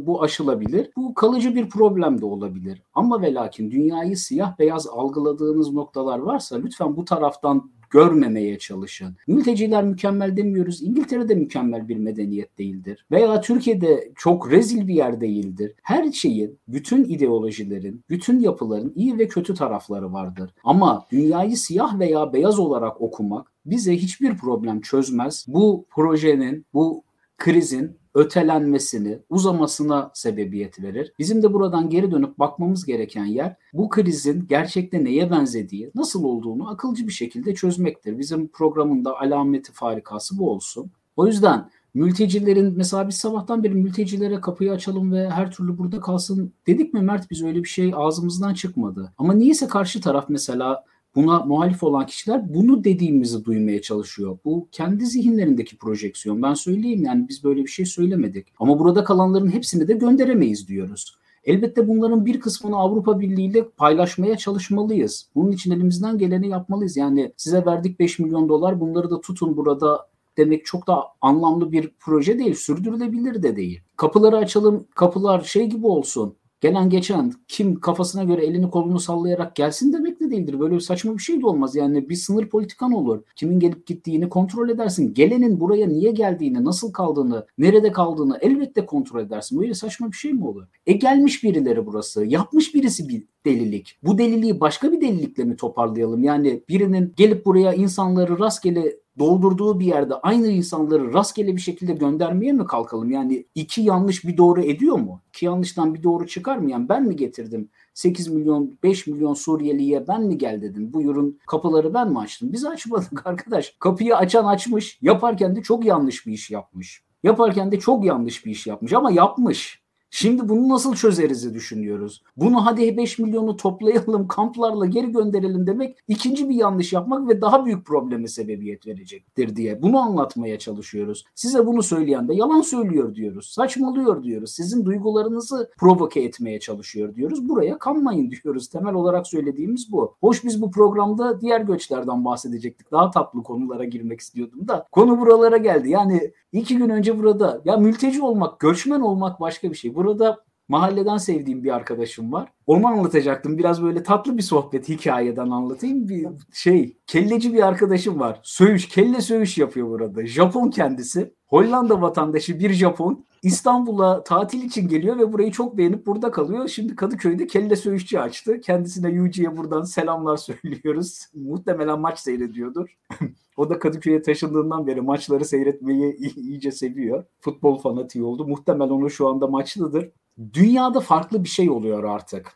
bu 0.06 0.22
aşılabilir. 0.22 0.90
Bu 0.96 1.14
kalıcı 1.14 1.54
bir 1.54 1.68
problem 1.68 2.20
de 2.20 2.26
olabilir. 2.26 2.82
Ama 2.94 3.22
ve 3.22 3.34
lakin 3.34 3.70
dünyayı 3.70 4.16
siyah 4.16 4.58
beyaz 4.58 4.86
algıladığınız 4.86 5.72
noktalar 5.72 6.18
varsa 6.18 6.56
lütfen 6.56 6.96
bu 6.96 7.04
taraftan 7.04 7.70
görmemeye 7.90 8.58
çalışın. 8.58 9.16
Mülteciler 9.26 9.84
mükemmel 9.84 10.36
demiyoruz. 10.36 10.82
İngiltere'de 10.82 11.34
mükemmel 11.34 11.88
bir 11.88 11.96
medeniyet 11.96 12.58
değildir. 12.58 13.06
Veya 13.10 13.40
Türkiye'de 13.40 14.12
çok 14.16 14.50
rezil 14.50 14.88
bir 14.88 14.94
yer 14.94 15.20
değildir. 15.20 15.72
Her 15.82 16.12
şeyin, 16.12 16.58
bütün 16.68 17.04
ideolojilerin, 17.04 18.04
bütün 18.10 18.40
yapıların 18.40 18.92
iyi 18.96 19.18
ve 19.18 19.28
kötü 19.28 19.54
tarafları 19.54 20.12
vardır. 20.12 20.50
Ama 20.64 21.06
dünyayı 21.12 21.56
siyah 21.56 21.98
veya 21.98 22.32
beyaz 22.32 22.58
olarak 22.58 23.00
okumak 23.00 23.52
bize 23.66 23.96
hiçbir 23.96 24.36
problem 24.36 24.80
çözmez. 24.80 25.44
Bu 25.48 25.86
projenin, 25.90 26.66
bu 26.74 27.02
krizin 27.38 27.96
ötelenmesini, 28.14 29.18
uzamasına 29.30 30.10
sebebiyet 30.14 30.82
verir. 30.82 31.12
Bizim 31.18 31.42
de 31.42 31.52
buradan 31.52 31.90
geri 31.90 32.10
dönüp 32.10 32.38
bakmamız 32.38 32.86
gereken 32.86 33.24
yer 33.24 33.56
bu 33.72 33.88
krizin 33.88 34.46
gerçekte 34.48 35.04
neye 35.04 35.30
benzediği, 35.30 35.90
nasıl 35.94 36.24
olduğunu 36.24 36.70
akılcı 36.70 37.06
bir 37.06 37.12
şekilde 37.12 37.54
çözmektir. 37.54 38.18
Bizim 38.18 38.48
programın 38.48 39.04
da 39.04 39.20
alameti 39.20 39.72
farikası 39.72 40.38
bu 40.38 40.50
olsun. 40.50 40.90
O 41.16 41.26
yüzden 41.26 41.70
mültecilerin 41.94 42.74
mesela 42.76 43.08
biz 43.08 43.16
sabahtan 43.16 43.64
beri 43.64 43.74
mültecilere 43.74 44.40
kapıyı 44.40 44.72
açalım 44.72 45.12
ve 45.12 45.30
her 45.30 45.50
türlü 45.50 45.78
burada 45.78 46.00
kalsın 46.00 46.52
dedik 46.66 46.94
mi 46.94 47.00
Mert 47.00 47.30
biz 47.30 47.42
öyle 47.42 47.62
bir 47.62 47.68
şey 47.68 47.92
ağzımızdan 47.96 48.54
çıkmadı. 48.54 49.12
Ama 49.18 49.32
niyeyse 49.32 49.66
karşı 49.66 50.00
taraf 50.00 50.24
mesela 50.28 50.84
buna 51.16 51.38
muhalif 51.40 51.82
olan 51.82 52.06
kişiler 52.06 52.54
bunu 52.54 52.84
dediğimizi 52.84 53.44
duymaya 53.44 53.82
çalışıyor. 53.82 54.38
Bu 54.44 54.68
kendi 54.72 55.06
zihinlerindeki 55.06 55.76
projeksiyon. 55.76 56.42
Ben 56.42 56.54
söyleyeyim 56.54 57.04
yani 57.04 57.28
biz 57.28 57.44
böyle 57.44 57.62
bir 57.62 57.68
şey 57.68 57.86
söylemedik. 57.86 58.46
Ama 58.58 58.78
burada 58.78 59.04
kalanların 59.04 59.52
hepsini 59.52 59.88
de 59.88 59.94
gönderemeyiz 59.94 60.68
diyoruz. 60.68 61.16
Elbette 61.44 61.88
bunların 61.88 62.26
bir 62.26 62.40
kısmını 62.40 62.76
Avrupa 62.76 63.20
Birliği 63.20 63.46
ile 63.46 63.68
paylaşmaya 63.68 64.36
çalışmalıyız. 64.36 65.28
Bunun 65.34 65.52
için 65.52 65.70
elimizden 65.70 66.18
geleni 66.18 66.48
yapmalıyız. 66.48 66.96
Yani 66.96 67.32
size 67.36 67.66
verdik 67.66 68.00
5 68.00 68.18
milyon 68.18 68.48
dolar 68.48 68.80
bunları 68.80 69.10
da 69.10 69.20
tutun 69.20 69.56
burada 69.56 70.06
demek 70.36 70.66
çok 70.66 70.86
da 70.86 71.04
anlamlı 71.20 71.72
bir 71.72 71.90
proje 72.00 72.38
değil. 72.38 72.54
Sürdürülebilir 72.54 73.42
de 73.42 73.56
değil. 73.56 73.80
Kapıları 73.96 74.36
açalım, 74.36 74.86
kapılar 74.94 75.40
şey 75.40 75.66
gibi 75.66 75.86
olsun 75.86 76.36
gelen 76.64 76.90
geçen 76.90 77.32
kim 77.48 77.80
kafasına 77.80 78.24
göre 78.24 78.46
elini 78.46 78.70
kolunu 78.70 79.00
sallayarak 79.00 79.56
gelsin 79.56 79.92
demek 79.92 80.20
de 80.20 80.30
değildir. 80.30 80.60
Böyle 80.60 80.80
saçma 80.80 81.14
bir 81.14 81.22
şey 81.22 81.40
de 81.40 81.46
olmaz. 81.46 81.76
Yani 81.76 82.08
bir 82.08 82.14
sınır 82.14 82.48
politikan 82.48 82.92
olur. 82.92 83.22
Kimin 83.36 83.60
gelip 83.60 83.86
gittiğini 83.86 84.28
kontrol 84.28 84.68
edersin. 84.68 85.14
Gelenin 85.14 85.60
buraya 85.60 85.86
niye 85.88 86.12
geldiğini, 86.12 86.64
nasıl 86.64 86.92
kaldığını, 86.92 87.46
nerede 87.58 87.92
kaldığını 87.92 88.38
elbette 88.40 88.86
kontrol 88.86 89.20
edersin. 89.20 89.60
Böyle 89.60 89.74
saçma 89.74 90.12
bir 90.12 90.16
şey 90.16 90.32
mi 90.32 90.46
olur? 90.46 90.64
E 90.86 90.92
gelmiş 90.92 91.44
birileri 91.44 91.86
burası. 91.86 92.24
Yapmış 92.24 92.74
birisi 92.74 93.08
bir 93.08 93.24
delilik. 93.46 93.98
Bu 94.02 94.18
deliliği 94.18 94.60
başka 94.60 94.92
bir 94.92 95.00
delilikle 95.00 95.44
mi 95.44 95.56
toparlayalım? 95.56 96.24
Yani 96.24 96.62
birinin 96.68 97.12
gelip 97.16 97.46
buraya 97.46 97.74
insanları 97.74 98.38
rastgele 98.38 98.96
doldurduğu 99.18 99.80
bir 99.80 99.86
yerde 99.86 100.14
aynı 100.14 100.48
insanları 100.48 101.12
rastgele 101.12 101.56
bir 101.56 101.60
şekilde 101.60 101.92
göndermeye 101.92 102.52
mi 102.52 102.64
kalkalım? 102.64 103.10
Yani 103.10 103.46
iki 103.54 103.82
yanlış 103.82 104.24
bir 104.24 104.36
doğru 104.36 104.62
ediyor 104.62 104.96
mu? 104.96 105.20
İki 105.28 105.46
yanlıştan 105.46 105.94
bir 105.94 106.02
doğru 106.02 106.26
çıkar 106.26 106.56
mı? 106.56 106.70
Yani 106.70 106.88
ben 106.88 107.02
mi 107.02 107.16
getirdim 107.16 107.70
8 107.94 108.28
milyon 108.28 108.78
5 108.82 109.06
milyon 109.06 109.34
Suriyeliye 109.34 110.08
ben 110.08 110.22
mi 110.22 110.38
gel 110.38 110.62
dedim. 110.62 110.92
Buyurun 110.92 111.38
kapıları 111.46 111.94
ben 111.94 112.12
mi 112.12 112.18
açtım? 112.18 112.52
Biz 112.52 112.64
açmadık 112.64 113.26
arkadaş. 113.26 113.76
Kapıyı 113.80 114.16
açan 114.16 114.44
açmış. 114.44 114.98
Yaparken 115.02 115.56
de 115.56 115.62
çok 115.62 115.84
yanlış 115.84 116.26
bir 116.26 116.32
iş 116.32 116.50
yapmış. 116.50 117.04
Yaparken 117.22 117.72
de 117.72 117.78
çok 117.78 118.04
yanlış 118.04 118.46
bir 118.46 118.50
iş 118.50 118.66
yapmış 118.66 118.92
ama 118.92 119.10
yapmış. 119.10 119.83
Şimdi 120.16 120.48
bunu 120.48 120.68
nasıl 120.68 120.94
çözeriz 120.94 121.54
düşünüyoruz. 121.54 122.22
Bunu 122.36 122.66
hadi 122.66 122.96
5 122.96 123.18
milyonu 123.18 123.56
toplayalım, 123.56 124.28
kamplarla 124.28 124.86
geri 124.86 125.12
gönderelim 125.12 125.66
demek 125.66 125.98
ikinci 126.08 126.48
bir 126.48 126.54
yanlış 126.54 126.92
yapmak 126.92 127.28
ve 127.28 127.40
daha 127.40 127.66
büyük 127.66 127.86
probleme 127.86 128.28
sebebiyet 128.28 128.86
verecektir 128.86 129.56
diye. 129.56 129.82
Bunu 129.82 129.98
anlatmaya 129.98 130.58
çalışıyoruz. 130.58 131.24
Size 131.34 131.66
bunu 131.66 131.82
söyleyen 131.82 132.28
de 132.28 132.34
yalan 132.34 132.60
söylüyor 132.60 133.14
diyoruz. 133.14 133.50
Saçmalıyor 133.50 134.22
diyoruz. 134.22 134.50
Sizin 134.50 134.84
duygularınızı 134.84 135.70
provoke 135.78 136.20
etmeye 136.20 136.60
çalışıyor 136.60 137.14
diyoruz. 137.14 137.48
Buraya 137.48 137.78
kanmayın 137.78 138.30
diyoruz. 138.30 138.68
Temel 138.68 138.94
olarak 138.94 139.26
söylediğimiz 139.26 139.92
bu. 139.92 140.14
Hoş 140.20 140.44
biz 140.44 140.62
bu 140.62 140.70
programda 140.70 141.40
diğer 141.40 141.60
göçlerden 141.60 142.24
bahsedecektik. 142.24 142.92
Daha 142.92 143.10
tatlı 143.10 143.42
konulara 143.42 143.84
girmek 143.84 144.20
istiyordum 144.20 144.68
da. 144.68 144.86
Konu 144.92 145.20
buralara 145.20 145.56
geldi. 145.56 145.90
Yani 145.90 146.32
iki 146.52 146.76
gün 146.76 146.88
önce 146.88 147.18
burada 147.18 147.60
ya 147.64 147.76
mülteci 147.76 148.22
olmak, 148.22 148.60
göçmen 148.60 149.00
olmak 149.00 149.40
başka 149.40 149.70
bir 149.70 149.76
şey. 149.76 149.94
Burada 150.04 150.44
mahalleden 150.68 151.16
sevdiğim 151.16 151.64
bir 151.64 151.74
arkadaşım 151.74 152.32
var. 152.32 152.52
Onu 152.66 152.86
anlatacaktım. 152.86 153.58
Biraz 153.58 153.82
böyle 153.82 154.02
tatlı 154.02 154.36
bir 154.36 154.42
sohbet 154.42 154.88
hikayeden 154.88 155.50
anlatayım. 155.50 156.08
Bir 156.08 156.28
şey, 156.52 156.96
kelleci 157.06 157.54
bir 157.54 157.66
arkadaşım 157.66 158.20
var. 158.20 158.40
Söğüş, 158.42 158.88
kelle 158.88 159.20
söğüş 159.20 159.58
yapıyor 159.58 159.88
burada. 159.88 160.26
Japon 160.26 160.70
kendisi. 160.70 161.34
Hollanda 161.46 162.02
vatandaşı 162.02 162.58
bir 162.58 162.72
Japon. 162.72 163.24
İstanbul'a 163.44 164.24
tatil 164.24 164.62
için 164.62 164.88
geliyor 164.88 165.18
ve 165.18 165.32
burayı 165.32 165.50
çok 165.50 165.76
beğenip 165.76 166.06
burada 166.06 166.30
kalıyor. 166.30 166.68
Şimdi 166.68 166.96
Kadıköy'de 166.96 167.46
kelle 167.46 167.76
söğüşçü 167.76 168.18
açtı. 168.18 168.60
Kendisine 168.60 169.10
Yuji'ye 169.10 169.56
buradan 169.56 169.82
selamlar 169.82 170.36
söylüyoruz. 170.62 171.26
Muhtemelen 171.34 172.00
maç 172.00 172.18
seyrediyordur. 172.18 172.98
o 173.56 173.70
da 173.70 173.78
Kadıköy'e 173.78 174.22
taşındığından 174.22 174.86
beri 174.86 175.00
maçları 175.00 175.44
seyretmeyi 175.44 176.16
iyice 176.36 176.72
seviyor. 176.72 177.24
Futbol 177.40 177.78
fanatiği 177.78 178.24
oldu. 178.24 178.46
Muhtemelen 178.46 178.90
onu 178.90 179.10
şu 179.10 179.28
anda 179.28 179.46
maçlıdır. 179.46 180.10
Dünyada 180.52 181.00
farklı 181.00 181.44
bir 181.44 181.48
şey 181.48 181.70
oluyor 181.70 182.04
artık. 182.04 182.52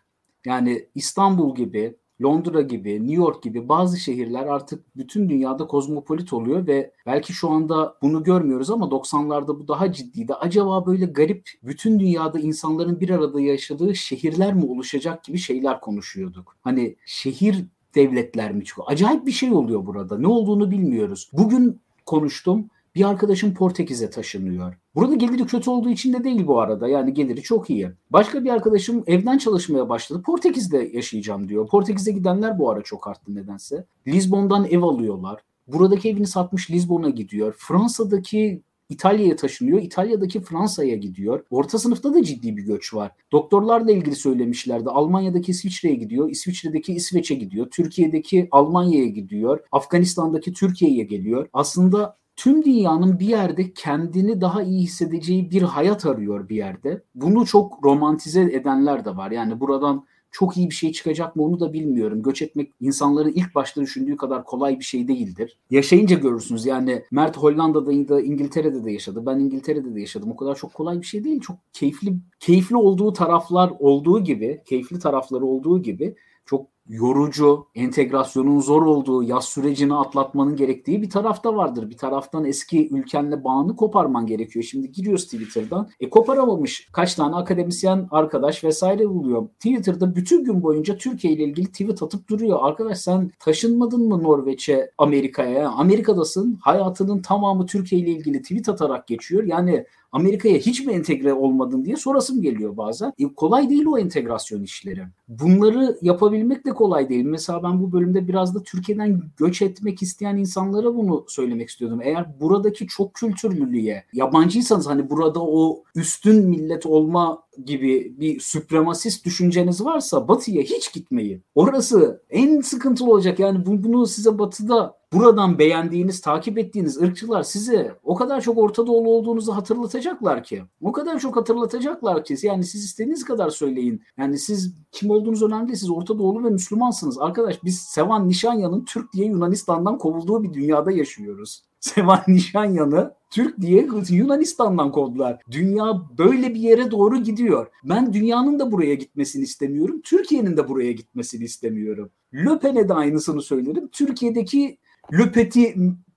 Yani 0.47 0.89
İstanbul 0.95 1.55
gibi, 1.55 1.97
Londra 2.23 2.63
gibi, 2.63 3.01
New 3.01 3.15
York 3.15 3.43
gibi 3.43 3.69
bazı 3.69 3.99
şehirler 3.99 4.47
artık 4.47 4.97
bütün 4.97 5.29
dünyada 5.29 5.67
kozmopolit 5.67 6.33
oluyor 6.33 6.67
ve 6.67 6.93
belki 7.07 7.33
şu 7.33 7.51
anda 7.51 7.95
bunu 8.03 8.23
görmüyoruz 8.23 8.71
ama 8.71 8.87
90'larda 8.87 9.49
bu 9.49 9.69
daha 9.69 9.93
ciddiydi. 9.93 10.35
Acaba 10.35 10.87
böyle 10.87 11.07
garip 11.07 11.51
bütün 11.63 12.01
dünyada 12.01 12.39
insanların 12.39 13.01
bir 13.01 13.11
arada 13.11 13.41
yaşadığı 13.41 13.95
şehirler 13.95 14.55
mi 14.55 14.65
oluşacak 14.65 15.25
gibi 15.25 15.39
şeyler 15.39 15.81
konuşuyorduk. 15.81 16.57
Hani 16.63 16.97
şehir 17.07 17.65
devletler 17.95 18.53
mi 18.53 18.65
çıkıyor? 18.65 18.87
Acayip 18.91 19.27
bir 19.27 19.33
şey 19.33 19.53
oluyor 19.53 19.87
burada. 19.87 20.19
Ne 20.19 20.27
olduğunu 20.27 20.71
bilmiyoruz. 20.71 21.31
Bugün 21.33 21.81
konuştum. 22.07 22.71
Bir 22.99 23.05
arkadaşım 23.05 23.55
Portekiz'e 23.55 24.11
taşınıyor. 24.11 24.75
Burada 24.95 25.15
geliri 25.15 25.47
kötü 25.47 25.71
olduğu 25.71 25.89
için 25.89 26.13
de 26.13 26.25
değil 26.25 26.47
bu 26.47 26.61
arada. 26.61 26.89
Yani 26.89 27.15
geliri 27.15 27.43
çok 27.43 27.71
iyi. 27.71 27.91
Başka 28.11 28.45
bir 28.45 28.51
arkadaşım 28.51 29.05
evden 29.07 29.39
çalışmaya 29.39 29.89
başladı. 29.89 30.23
Portekiz'de 30.23 30.91
yaşayacağım 30.93 31.49
diyor. 31.49 31.69
Portekiz'e 31.69 32.13
gidenler 32.13 32.59
bu 32.59 32.71
ara 32.71 32.83
çok 32.83 33.09
arttı 33.09 33.35
nedense. 33.35 33.85
Lisbon'dan 34.07 34.65
ev 34.65 34.83
alıyorlar. 34.83 35.41
Buradaki 35.69 36.09
evini 36.09 36.27
satmış 36.27 36.71
Lisbon'a 36.71 37.11
gidiyor. 37.11 37.55
Fransa'daki 37.59 38.63
İtalya'ya 38.89 39.37
taşınıyor. 39.37 39.83
İtalya'daki 39.83 40.41
Fransa'ya 40.41 40.97
gidiyor. 40.97 41.45
Orta 41.51 41.79
sınıfta 41.79 42.15
da 42.15 42.23
ciddi 42.23 42.57
bir 42.57 42.63
göç 42.63 42.95
var. 42.95 43.11
Doktorlarla 43.33 43.93
ilgili 43.93 44.15
söylemişlerdi. 44.15 44.91
Almanya'daki 44.91 45.51
İsviçre'ye 45.51 45.95
gidiyor. 45.95 46.31
İsviçre'deki 46.31 46.95
İsveç'e 46.95 47.35
gidiyor. 47.35 47.67
Türkiye'deki 47.71 48.49
Almanya'ya 48.51 49.07
gidiyor. 49.07 49.61
Afganistan'daki 49.73 50.53
Türkiye'ye 50.53 51.05
geliyor. 51.05 51.49
Aslında 51.53 52.19
tüm 52.39 52.65
dünyanın 52.65 53.19
bir 53.19 53.27
yerde 53.27 53.73
kendini 53.73 54.41
daha 54.41 54.63
iyi 54.63 54.83
hissedeceği 54.83 55.51
bir 55.51 55.63
hayat 55.63 56.07
arıyor 56.07 56.49
bir 56.49 56.57
yerde. 56.57 57.03
Bunu 57.15 57.47
çok 57.47 57.85
romantize 57.85 58.43
edenler 58.43 59.05
de 59.05 59.17
var. 59.17 59.31
Yani 59.31 59.61
buradan 59.61 60.07
çok 60.31 60.57
iyi 60.57 60.71
bir 60.71 60.75
şey 60.75 60.93
çıkacak 60.93 61.37
mı 61.37 61.45
onu 61.45 61.61
da 61.61 61.73
bilmiyorum. 61.73 62.23
Göç 62.23 62.43
etmek 62.43 62.73
insanların 62.81 63.33
ilk 63.33 63.55
başta 63.55 63.81
düşündüğü 63.81 64.17
kadar 64.17 64.45
kolay 64.45 64.79
bir 64.79 64.85
şey 64.85 65.09
değildir. 65.09 65.59
Yaşayınca 65.71 66.19
görürsünüz. 66.19 66.67
Yani 66.67 67.03
Mert 67.11 67.37
Hollanda'da 67.37 68.09
da 68.09 68.21
İngiltere'de 68.21 68.85
de 68.85 68.93
yaşadı. 68.93 69.27
Ben 69.27 69.39
İngiltere'de 69.39 69.95
de 69.95 70.01
yaşadım. 70.01 70.31
O 70.31 70.37
kadar 70.37 70.55
çok 70.55 70.75
kolay 70.75 71.01
bir 71.01 71.07
şey 71.07 71.25
değil. 71.25 71.41
Çok 71.41 71.57
keyifli 71.73 72.15
keyifli 72.41 72.77
olduğu 72.77 73.13
taraflar 73.13 73.73
olduğu 73.79 74.25
gibi, 74.25 74.63
keyifli 74.65 74.99
tarafları 74.99 75.47
olduğu 75.47 75.83
gibi 75.83 76.15
çok 76.47 76.67
yorucu, 76.89 77.67
entegrasyonun 77.75 78.61
zor 78.61 78.83
olduğu, 78.83 79.23
yaz 79.23 79.45
sürecini 79.45 79.95
atlatmanın 79.95 80.57
gerektiği 80.57 81.03
bir 81.03 81.11
tarafta 81.11 81.57
vardır. 81.57 81.91
Bir 81.91 81.97
taraftan 81.97 82.45
eski 82.45 82.89
ülkenle 82.89 83.45
bağını 83.45 83.77
koparman 83.77 84.27
gerekiyor. 84.27 84.65
Şimdi 84.65 84.93
giriyoruz 84.93 85.25
Twitter'dan. 85.25 85.89
E 86.01 86.11
koparamamış 86.11 86.89
kaç 86.93 87.15
tane 87.15 87.37
akademisyen 87.37 88.09
arkadaş 88.11 88.65
vesaire 88.65 89.09
buluyor. 89.09 89.47
Twitter'da 89.49 90.17
bütün 90.17 90.45
gün 90.45 90.63
boyunca 90.63 90.99
Türkiye 90.99 91.33
ile 91.33 91.45
ilgili 91.45 91.67
tweet 91.67 92.03
atıp 92.03 92.29
duruyor. 92.29 92.59
Arkadaş 92.63 92.99
sen 92.99 93.31
taşınmadın 93.39 94.09
mı 94.09 94.23
Norveç'e, 94.23 94.91
Amerika'ya? 94.99 95.69
Amerika'dasın. 95.71 96.59
Hayatının 96.63 97.23
tamamı 97.23 97.67
Türkiye 97.67 98.01
ile 98.01 98.11
ilgili 98.11 98.43
tweet 98.43 98.69
atarak 98.69 99.07
geçiyor. 99.07 99.45
Yani 99.45 99.85
Amerika'ya 100.13 100.57
hiç 100.57 100.87
mi 100.87 100.93
entegre 100.93 101.33
olmadın 101.33 101.85
diye 101.85 101.97
sorasım 101.97 102.43
geliyor 102.43 102.77
bazen. 102.77 103.13
E, 103.19 103.25
kolay 103.37 103.71
değil 103.71 103.87
o 103.87 103.99
entegrasyon 103.99 104.63
işleri. 104.63 105.03
Bunları 105.29 105.99
yapabilmek 106.03 106.67
de 106.67 106.71
kolay 106.79 107.09
değil. 107.09 107.25
Mesela 107.25 107.63
ben 107.63 107.83
bu 107.83 107.93
bölümde 107.93 108.29
biraz 108.29 108.55
da 108.55 108.63
Türkiye'den 108.63 109.23
göç 109.37 109.63
etmek 109.63 110.03
isteyen 110.03 110.37
insanlara 110.37 110.95
bunu 110.95 111.25
söylemek 111.29 111.69
istiyordum. 111.69 112.01
Eğer 112.03 112.41
buradaki 112.41 112.87
çok 112.87 113.15
kültürlülüğe 113.15 114.05
yabancıysanız 114.13 114.87
hani 114.87 115.11
burada 115.11 115.41
o 115.43 115.83
üstün 115.95 116.49
millet 116.49 116.87
olma 116.87 117.43
gibi 117.65 118.15
bir 118.21 118.41
süpremasist 118.41 119.25
düşünceniz 119.27 119.85
varsa 119.85 120.29
batıya 120.29 120.63
hiç 120.63 120.93
gitmeyin. 120.93 121.43
Orası 121.55 122.23
en 122.31 122.61
sıkıntılı 122.61 123.11
olacak. 123.11 123.39
Yani 123.39 123.67
bunu 123.67 124.07
size 124.07 124.39
batıda 124.39 124.98
buradan 125.13 125.59
beğendiğiniz, 125.59 126.21
takip 126.21 126.59
ettiğiniz 126.59 127.03
ırkçılar 127.03 127.43
size 127.43 127.95
o 128.05 128.15
kadar 128.15 128.41
çok 128.41 128.59
Orta 128.59 128.87
Doğulu 128.87 129.11
olduğunuzu 129.11 129.53
hatırlatacaklar 129.53 130.45
ki. 130.45 130.63
O 130.83 130.93
kadar 130.93 131.19
çok 131.19 131.37
hatırlatacaklar 131.37 132.25
ki. 132.25 132.37
Yani 132.43 132.65
siz 132.65 132.85
istediğiniz 132.85 133.25
kadar 133.25 133.51
söyleyin. 133.51 134.03
Yani 134.19 134.39
siz 134.39 134.75
kim 134.93 135.11
olduğunuz 135.11 135.43
önemli 135.43 135.69
değil. 135.69 135.79
Siz 135.79 135.91
Orta 135.91 136.19
Doğulu 136.19 136.45
ve 136.45 136.51
Müslümansınız. 136.51 137.19
Arkadaş 137.19 137.65
biz 137.65 137.79
Sevan 137.81 138.29
Nişanyan'ın 138.29 138.85
Türk 138.85 139.13
diye 139.13 139.27
Yunanistan'dan 139.27 139.99
kovulduğu 139.99 140.43
bir 140.43 140.55
dünyada 140.55 140.93
yaşıyoruz. 140.93 141.63
Sevan 141.81 142.23
Nişanyan'ı 142.29 143.15
Türk 143.31 143.61
diye 143.61 143.89
Yunanistan'dan 144.11 144.93
kovdular. 144.93 145.39
Dünya 145.51 146.03
böyle 146.19 146.55
bir 146.55 146.61
yere 146.61 146.91
doğru 146.91 147.17
gidiyor. 147.17 147.67
Ben 147.85 148.13
dünyanın 148.13 148.59
da 148.59 148.73
buraya 148.73 148.95
gitmesini 148.95 149.43
istemiyorum. 149.43 150.01
Türkiye'nin 150.05 150.57
de 150.57 150.69
buraya 150.69 150.93
gitmesini 150.93 151.45
istemiyorum. 151.45 152.11
Löpen'e 152.35 152.89
de 152.89 152.95
aynısını 152.95 153.43
söylerim. 153.43 153.89
Türkiye'deki 153.93 154.79
Löpeti 155.13 155.75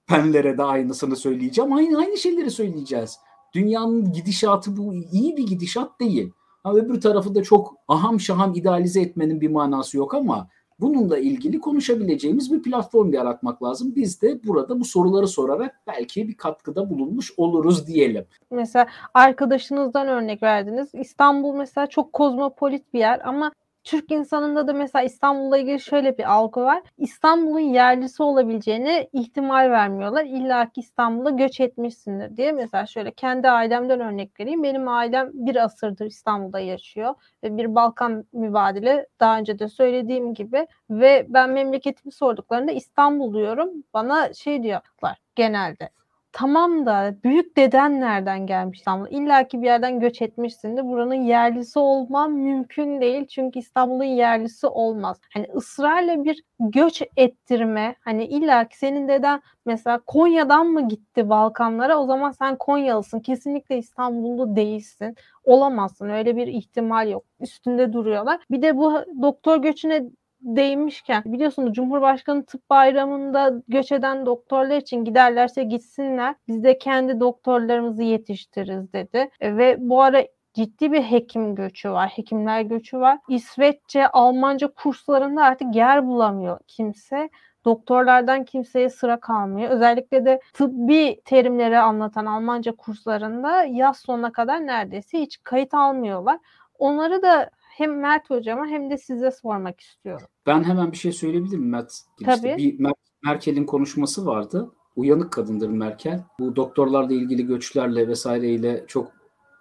penlere 0.08 0.58
de 0.58 0.64
aynısını 0.64 1.16
söyleyeceğim. 1.16 1.74
Aynı 1.74 1.98
aynı 1.98 2.18
şeyleri 2.18 2.52
söyleyeceğiz. 2.52 3.20
Dünyanın 3.54 4.12
gidişatı 4.12 4.78
bu 4.78 4.94
iyi 4.94 5.38
bir 5.38 5.48
gidişat 5.48 6.00
değil. 6.00 6.32
Ha, 6.64 6.74
öbür 6.74 7.02
tarafı 7.02 7.36
da 7.36 7.44
çok 7.44 7.74
aham 7.88 8.20
şaham 8.20 8.54
idealize 8.54 9.02
etmenin 9.02 9.42
bir 9.42 9.50
manası 9.50 9.98
yok 9.98 10.14
ama 10.16 10.48
bununla 10.80 11.18
ilgili 11.18 11.60
konuşabileceğimiz 11.60 12.52
bir 12.52 12.62
platform 12.62 13.14
yaratmak 13.14 13.64
lazım. 13.64 13.96
Biz 13.96 14.22
de 14.22 14.44
burada 14.44 14.80
bu 14.80 14.86
soruları 14.86 15.28
sorarak 15.28 15.82
belki 15.88 16.28
bir 16.28 16.38
katkıda 16.38 16.90
bulunmuş 16.90 17.34
oluruz 17.38 17.88
diyelim. 17.88 18.26
Mesela 18.52 18.88
arkadaşınızdan 19.14 20.08
örnek 20.08 20.44
verdiniz. 20.44 20.90
İstanbul 20.94 21.56
mesela 21.56 21.88
çok 21.88 22.14
kozmopolit 22.14 22.94
bir 22.94 23.00
yer 23.00 23.22
ama 23.28 23.52
Türk 23.84 24.12
insanında 24.12 24.68
da 24.68 24.74
mesela 24.74 25.04
İstanbul'la 25.04 25.58
ilgili 25.58 25.80
şöyle 25.80 26.18
bir 26.18 26.32
algı 26.34 26.62
var. 26.62 26.84
İstanbul'un 26.98 27.60
yerlisi 27.60 28.24
olabileceğine 28.24 29.10
ihtimal 29.14 29.70
vermiyorlar. 29.72 30.26
İlla 30.26 30.70
ki 30.70 30.82
İstanbul'a 30.82 31.30
göç 31.30 31.60
etmişsindir 31.60 32.38
diye. 32.38 32.52
Mesela 32.52 32.86
şöyle 32.86 33.12
kendi 33.12 33.50
ailemden 33.50 34.00
örnek 34.00 34.40
vereyim. 34.40 34.64
Benim 34.64 34.88
ailem 34.88 35.30
bir 35.34 35.56
asırdır 35.56 36.06
İstanbul'da 36.06 36.60
yaşıyor. 36.60 37.16
Ve 37.44 37.58
bir 37.58 37.76
Balkan 37.76 38.26
mübadele 38.34 39.08
daha 39.20 39.38
önce 39.38 39.60
de 39.60 39.68
söylediğim 39.68 40.34
gibi. 40.34 40.68
Ve 40.90 41.26
ben 41.30 41.50
memleketimi 41.50 42.12
sorduklarında 42.12 42.72
İstanbul 42.72 43.34
diyorum. 43.34 43.70
Bana 43.94 44.34
şey 44.34 44.64
diyorlar 44.64 45.18
genelde 45.36 46.01
Tamam 46.34 46.86
da 46.86 47.16
büyük 47.24 47.58
deden 47.58 48.02
nereden 48.02 48.48
gelmiş 48.48 48.80
İstanbul'a? 48.80 49.10
İlla 49.10 49.48
ki 49.48 49.62
bir 49.62 49.66
yerden 49.68 50.00
göç 50.00 50.22
etmişsin 50.22 50.78
de 50.78 50.86
buranın 50.86 51.14
yerlisi 51.14 51.80
olman 51.80 52.32
mümkün 52.32 53.02
değil. 53.02 53.28
Çünkü 53.28 53.60
İstanbul'un 53.60 54.04
yerlisi 54.04 54.68
olmaz. 54.68 55.18
Hani 55.34 55.48
ısrarla 55.56 56.24
bir 56.24 56.44
göç 56.60 57.02
ettirme. 57.18 57.96
Hani 58.02 58.26
illa 58.26 58.68
ki 58.68 58.78
senin 58.78 59.08
deden 59.08 59.42
mesela 59.66 60.00
Konya'dan 60.08 60.68
mı 60.68 60.88
gitti 60.88 61.30
Balkanlara? 61.30 62.00
O 62.00 62.06
zaman 62.06 62.32
sen 62.32 62.58
Konyalısın. 62.58 63.20
Kesinlikle 63.20 63.78
İstanbullu 63.78 64.56
değilsin. 64.56 65.16
Olamazsın. 65.44 66.10
Öyle 66.10 66.36
bir 66.36 66.48
ihtimal 66.48 67.10
yok. 67.10 67.24
Üstünde 67.40 67.94
duruyorlar. 67.94 68.40
Bir 68.52 68.62
de 68.62 68.78
bu 68.78 68.94
doktor 69.22 69.58
göçüne 69.62 70.04
değinmişken 70.42 71.24
biliyorsunuz 71.26 71.74
Cumhurbaşkanı 71.74 72.46
tıp 72.46 72.70
bayramında 72.70 73.54
göç 73.68 73.92
eden 73.92 74.26
doktorlar 74.26 74.78
için 74.78 75.06
giderlerse 75.06 75.64
gitsinler. 75.64 76.36
Biz 76.48 76.64
de 76.64 76.78
kendi 76.78 77.20
doktorlarımızı 77.20 78.04
yetiştiririz 78.04 78.94
dedi. 78.94 79.30
Ve 79.42 79.76
bu 79.80 80.02
ara 80.02 80.24
ciddi 80.54 80.92
bir 80.92 81.04
hekim 81.04 81.56
göçü 81.56 81.92
var. 81.92 82.10
Hekimler 82.10 82.62
göçü 82.62 83.00
var. 83.00 83.20
İsveççe, 83.30 84.08
Almanca 84.08 84.68
kurslarında 84.68 85.44
artık 85.44 85.76
yer 85.76 86.08
bulamıyor 86.08 86.60
kimse. 86.68 87.30
Doktorlardan 87.66 88.46
kimseye 88.46 88.90
sıra 88.90 89.20
kalmıyor. 89.20 89.70
Özellikle 89.70 90.26
de 90.26 90.40
tıbbi 90.54 91.22
terimleri 91.26 91.80
anlatan 91.80 92.26
Almanca 92.26 92.76
kurslarında 92.76 93.64
yaz 93.64 93.98
sonuna 93.98 94.32
kadar 94.32 94.68
neredeyse 94.68 95.20
hiç 95.22 95.44
kayıt 95.44 95.74
almıyorlar. 95.74 96.40
Onları 96.80 97.22
da 97.22 97.50
hem 97.82 98.00
Mert 98.00 98.30
hocama 98.30 98.68
hem 98.68 98.90
de 98.90 98.98
size 98.98 99.32
sormak 99.32 99.80
istiyorum. 99.80 100.28
Ben 100.48 100.64
hemen 100.64 100.92
bir 100.92 100.98
şey 100.98 101.12
söyleyebilir 101.12 101.58
miyim 101.58 101.70
Mert? 101.70 101.94
Tabii. 102.26 102.58
bir 102.58 102.80
Mer- 102.80 102.94
Merkel'in 103.24 103.66
konuşması 103.66 104.26
vardı. 104.26 104.72
Uyanık 104.96 105.32
kadındır 105.32 105.70
Merkel. 105.70 106.24
Bu 106.40 106.56
doktorlarla 106.56 107.14
ilgili 107.14 107.46
göçlerle 107.46 108.08
vesaireyle 108.08 108.86
çok 108.88 109.12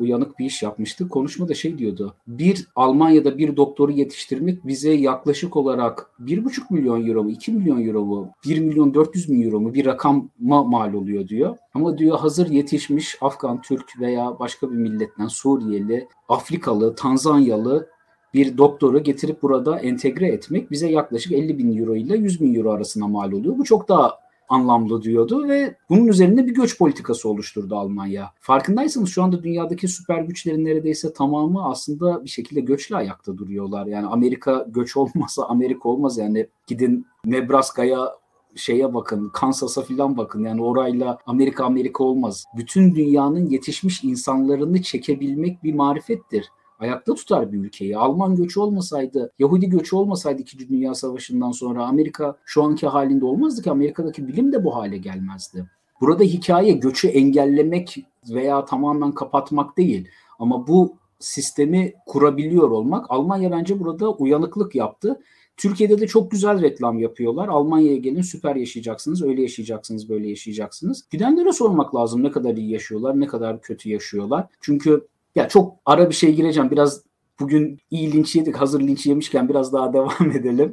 uyanık 0.00 0.38
bir 0.38 0.44
iş 0.44 0.62
yapmıştı. 0.62 1.08
Konuşmada 1.08 1.54
şey 1.54 1.78
diyordu. 1.78 2.14
Bir 2.26 2.66
Almanya'da 2.76 3.38
bir 3.38 3.56
doktoru 3.56 3.92
yetiştirmek 3.92 4.66
bize 4.66 4.92
yaklaşık 4.92 5.56
olarak 5.56 6.10
1,5 6.20 6.62
milyon 6.70 7.06
euro 7.06 7.24
mu, 7.24 7.30
2 7.30 7.52
milyon 7.52 7.86
euro 7.86 8.04
mu, 8.04 8.30
1 8.48 8.60
milyon 8.60 8.94
400 8.94 9.30
bin 9.30 9.42
euro 9.42 9.60
mu 9.60 9.74
bir 9.74 9.86
rakama 9.86 10.24
mal 10.38 10.94
oluyor 10.94 11.28
diyor. 11.28 11.56
Ama 11.74 11.98
diyor 11.98 12.18
hazır 12.18 12.50
yetişmiş 12.50 13.16
Afgan, 13.20 13.60
Türk 13.60 14.00
veya 14.00 14.38
başka 14.38 14.70
bir 14.70 14.76
milletten 14.76 15.26
Suriyeli, 15.26 16.08
Afrikalı, 16.28 16.94
Tanzanyalı 16.94 17.88
bir 18.34 18.58
doktoru 18.58 19.02
getirip 19.02 19.42
burada 19.42 19.78
entegre 19.78 20.28
etmek 20.28 20.70
bize 20.70 20.90
yaklaşık 20.90 21.32
50 21.32 21.58
bin 21.58 21.78
euro 21.78 21.96
ile 21.96 22.16
100 22.16 22.40
bin 22.40 22.54
euro 22.54 22.70
arasına 22.70 23.06
mal 23.08 23.32
oluyor. 23.32 23.58
Bu 23.58 23.64
çok 23.64 23.88
daha 23.88 24.18
anlamlı 24.48 25.02
diyordu 25.02 25.48
ve 25.48 25.74
bunun 25.90 26.06
üzerine 26.06 26.46
bir 26.46 26.54
göç 26.54 26.78
politikası 26.78 27.28
oluşturdu 27.28 27.76
Almanya. 27.76 28.30
Farkındaysanız 28.40 29.08
şu 29.08 29.22
anda 29.22 29.42
dünyadaki 29.42 29.88
süper 29.88 30.22
güçlerin 30.22 30.64
neredeyse 30.64 31.12
tamamı 31.12 31.68
aslında 31.68 32.24
bir 32.24 32.30
şekilde 32.30 32.60
göçle 32.60 32.96
ayakta 32.96 33.38
duruyorlar. 33.38 33.86
Yani 33.86 34.06
Amerika 34.06 34.66
göç 34.68 34.96
olmasa 34.96 35.44
Amerika 35.44 35.88
olmaz 35.88 36.18
yani 36.18 36.46
gidin 36.66 37.06
Nebraska'ya 37.24 38.20
şeye 38.54 38.94
bakın, 38.94 39.28
Kansas'a 39.28 39.82
filan 39.82 40.16
bakın. 40.16 40.44
Yani 40.44 40.62
orayla 40.62 41.18
Amerika 41.26 41.64
Amerika 41.64 42.04
olmaz. 42.04 42.44
Bütün 42.56 42.94
dünyanın 42.94 43.46
yetişmiş 43.46 44.04
insanlarını 44.04 44.82
çekebilmek 44.82 45.64
bir 45.64 45.74
marifettir 45.74 46.50
ayakta 46.80 47.14
tutar 47.14 47.52
bir 47.52 47.58
ülkeyi. 47.58 47.96
Alman 47.96 48.36
göçü 48.36 48.60
olmasaydı, 48.60 49.32
Yahudi 49.38 49.68
göçü 49.68 49.96
olmasaydı 49.96 50.42
2. 50.42 50.68
Dünya 50.68 50.94
Savaşı'ndan 50.94 51.50
sonra 51.50 51.86
Amerika 51.86 52.36
şu 52.44 52.62
anki 52.62 52.86
halinde 52.86 53.24
olmazdı 53.24 53.62
ki 53.62 53.70
Amerika'daki 53.70 54.28
bilim 54.28 54.52
de 54.52 54.64
bu 54.64 54.76
hale 54.76 54.96
gelmezdi. 54.96 55.66
Burada 56.00 56.24
hikaye 56.24 56.72
göçü 56.72 57.08
engellemek 57.08 58.04
veya 58.30 58.64
tamamen 58.64 59.12
kapatmak 59.12 59.78
değil. 59.78 60.08
Ama 60.38 60.66
bu 60.66 60.96
sistemi 61.18 61.92
kurabiliyor 62.06 62.70
olmak 62.70 63.06
Almanya 63.08 63.50
bence 63.50 63.80
burada 63.80 64.12
uyanıklık 64.12 64.74
yaptı. 64.74 65.20
Türkiye'de 65.56 66.00
de 66.00 66.06
çok 66.06 66.30
güzel 66.30 66.62
reklam 66.62 66.98
yapıyorlar. 66.98 67.48
Almanya'ya 67.48 67.96
gelin 67.96 68.22
süper 68.22 68.56
yaşayacaksınız, 68.56 69.22
öyle 69.22 69.42
yaşayacaksınız, 69.42 70.08
böyle 70.08 70.28
yaşayacaksınız. 70.28 71.04
Gidenlere 71.10 71.52
sormak 71.52 71.94
lazım 71.94 72.22
ne 72.22 72.30
kadar 72.30 72.56
iyi 72.56 72.70
yaşıyorlar, 72.70 73.20
ne 73.20 73.26
kadar 73.26 73.60
kötü 73.60 73.88
yaşıyorlar. 73.88 74.46
Çünkü 74.60 75.06
ya 75.34 75.48
çok 75.48 75.76
ara 75.86 76.08
bir 76.08 76.14
şey 76.14 76.34
gireceğim. 76.34 76.70
Biraz 76.70 77.02
bugün 77.40 77.78
iyi 77.90 78.12
linç 78.12 78.36
yedik. 78.36 78.56
Hazır 78.56 78.80
linç 78.80 79.06
yemişken 79.06 79.48
biraz 79.48 79.72
daha 79.72 79.92
devam 79.92 80.30
edelim. 80.30 80.72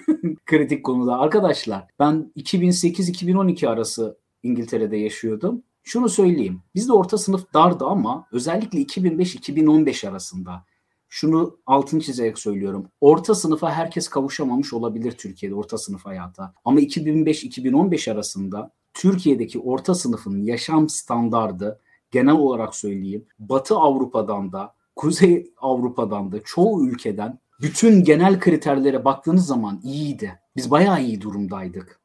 Kritik 0.46 0.84
konuda. 0.84 1.18
Arkadaşlar 1.18 1.86
ben 1.98 2.32
2008-2012 2.36 3.68
arası 3.68 4.18
İngiltere'de 4.42 4.96
yaşıyordum. 4.96 5.62
Şunu 5.82 6.08
söyleyeyim. 6.08 6.62
Bizde 6.74 6.92
orta 6.92 7.18
sınıf 7.18 7.54
dardı 7.54 7.84
ama 7.84 8.26
özellikle 8.32 8.78
2005-2015 8.82 10.08
arasında 10.08 10.64
şunu 11.08 11.58
altın 11.66 11.98
çizerek 11.98 12.38
söylüyorum. 12.38 12.88
Orta 13.00 13.34
sınıfa 13.34 13.72
herkes 13.72 14.08
kavuşamamış 14.08 14.72
olabilir 14.72 15.12
Türkiye'de 15.12 15.54
orta 15.54 15.78
sınıf 15.78 16.06
hayata. 16.06 16.54
Ama 16.64 16.80
2005-2015 16.80 18.12
arasında 18.12 18.70
Türkiye'deki 18.94 19.58
orta 19.58 19.94
sınıfın 19.94 20.42
yaşam 20.42 20.88
standardı 20.88 21.80
genel 22.16 22.34
olarak 22.34 22.74
söyleyeyim 22.74 23.26
Batı 23.38 23.76
Avrupa'dan 23.76 24.52
da 24.52 24.74
Kuzey 24.96 25.50
Avrupa'dan 25.60 26.32
da 26.32 26.36
çoğu 26.44 26.86
ülkeden 26.88 27.38
bütün 27.60 28.04
genel 28.04 28.40
kriterlere 28.40 29.04
baktığınız 29.04 29.46
zaman 29.46 29.80
iyiydi. 29.84 30.40
Biz 30.56 30.70
bayağı 30.70 31.02
iyi 31.02 31.20
durumdaydık. 31.20 32.00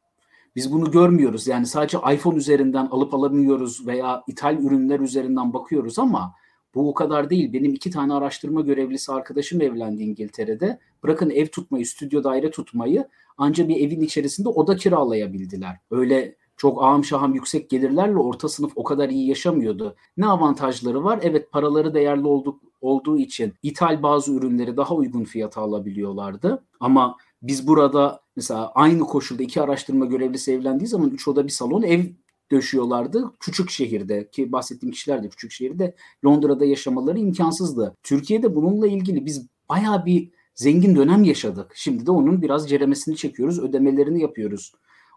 Biz 0.56 0.72
bunu 0.72 0.92
görmüyoruz. 0.92 1.48
Yani 1.48 1.66
sadece 1.66 1.98
iPhone 2.14 2.38
üzerinden 2.38 2.86
alıp 2.86 3.14
alamıyoruz 3.14 3.88
veya 3.88 4.24
ithal 4.28 4.58
ürünler 4.58 5.00
üzerinden 5.00 5.54
bakıyoruz 5.54 6.00
ama 6.00 6.34
bu 6.76 6.90
o 6.90 6.94
kadar 6.94 7.30
değil. 7.30 7.54
Benim 7.54 7.74
iki 7.74 7.92
tane 7.92 8.14
araştırma 8.14 8.62
görevlisi 8.62 9.12
arkadaşım 9.12 9.62
evlendi 9.62 10.04
İngiltere'de. 10.04 10.80
Bırakın 11.04 11.30
ev 11.30 11.48
tutmayı, 11.48 11.86
stüdyo 11.86 12.24
daire 12.24 12.52
tutmayı 12.52 13.08
ancak 13.38 13.70
bir 13.70 13.76
evin 13.76 14.02
içerisinde 14.02 14.50
oda 14.50 14.76
kiralayabildiler. 14.76 15.78
Öyle 15.92 16.36
çok 16.62 16.84
ağam 16.84 17.06
şaham 17.06 17.34
yüksek 17.34 17.70
gelirlerle 17.70 18.18
orta 18.18 18.50
sınıf 18.50 18.72
o 18.76 18.84
kadar 18.84 19.10
iyi 19.10 19.28
yaşamıyordu. 19.28 19.96
Ne 20.18 20.26
avantajları 20.26 21.04
var? 21.04 21.20
Evet 21.22 21.52
paraları 21.52 21.94
değerli 21.94 22.28
olduk, 22.28 22.62
olduğu 22.82 23.18
için 23.18 23.54
ithal 23.64 24.04
bazı 24.04 24.34
ürünleri 24.34 24.78
daha 24.78 24.96
uygun 24.96 25.24
fiyata 25.24 25.62
alabiliyorlardı. 25.62 26.64
Ama 26.80 27.18
biz 27.42 27.68
burada 27.68 28.22
mesela 28.36 28.72
aynı 28.76 29.00
koşulda 29.00 29.44
iki 29.44 29.62
araştırma 29.62 30.06
görevlisi 30.06 30.52
evlendiği 30.52 30.88
zaman 30.88 31.10
üç 31.10 31.28
oda 31.28 31.44
bir 31.44 31.52
salon 31.52 31.82
ev 31.82 32.06
döşüyorlardı. 32.52 33.32
Küçük 33.40 33.70
şehirde 33.70 34.30
ki 34.30 34.52
bahsettiğim 34.52 34.94
kişiler 34.94 35.24
de 35.24 35.30
küçük 35.30 35.52
şehirde 35.52 35.96
Londra'da 36.26 36.66
yaşamaları 36.66 37.20
imkansızdı. 37.20 37.98
Türkiye'de 38.04 38.56
bununla 38.56 38.88
ilgili 38.88 39.26
biz 39.26 39.48
bayağı 39.70 40.06
bir 40.06 40.32
zengin 40.56 40.96
dönem 40.96 41.24
yaşadık. 41.24 41.72
Şimdi 41.76 42.06
de 42.06 42.12
onun 42.12 42.42
biraz 42.42 42.70
ceremesini 42.70 43.16
çekiyoruz, 43.16 43.60
ödemelerini 43.60 44.22
yapıyoruz. 44.22 44.72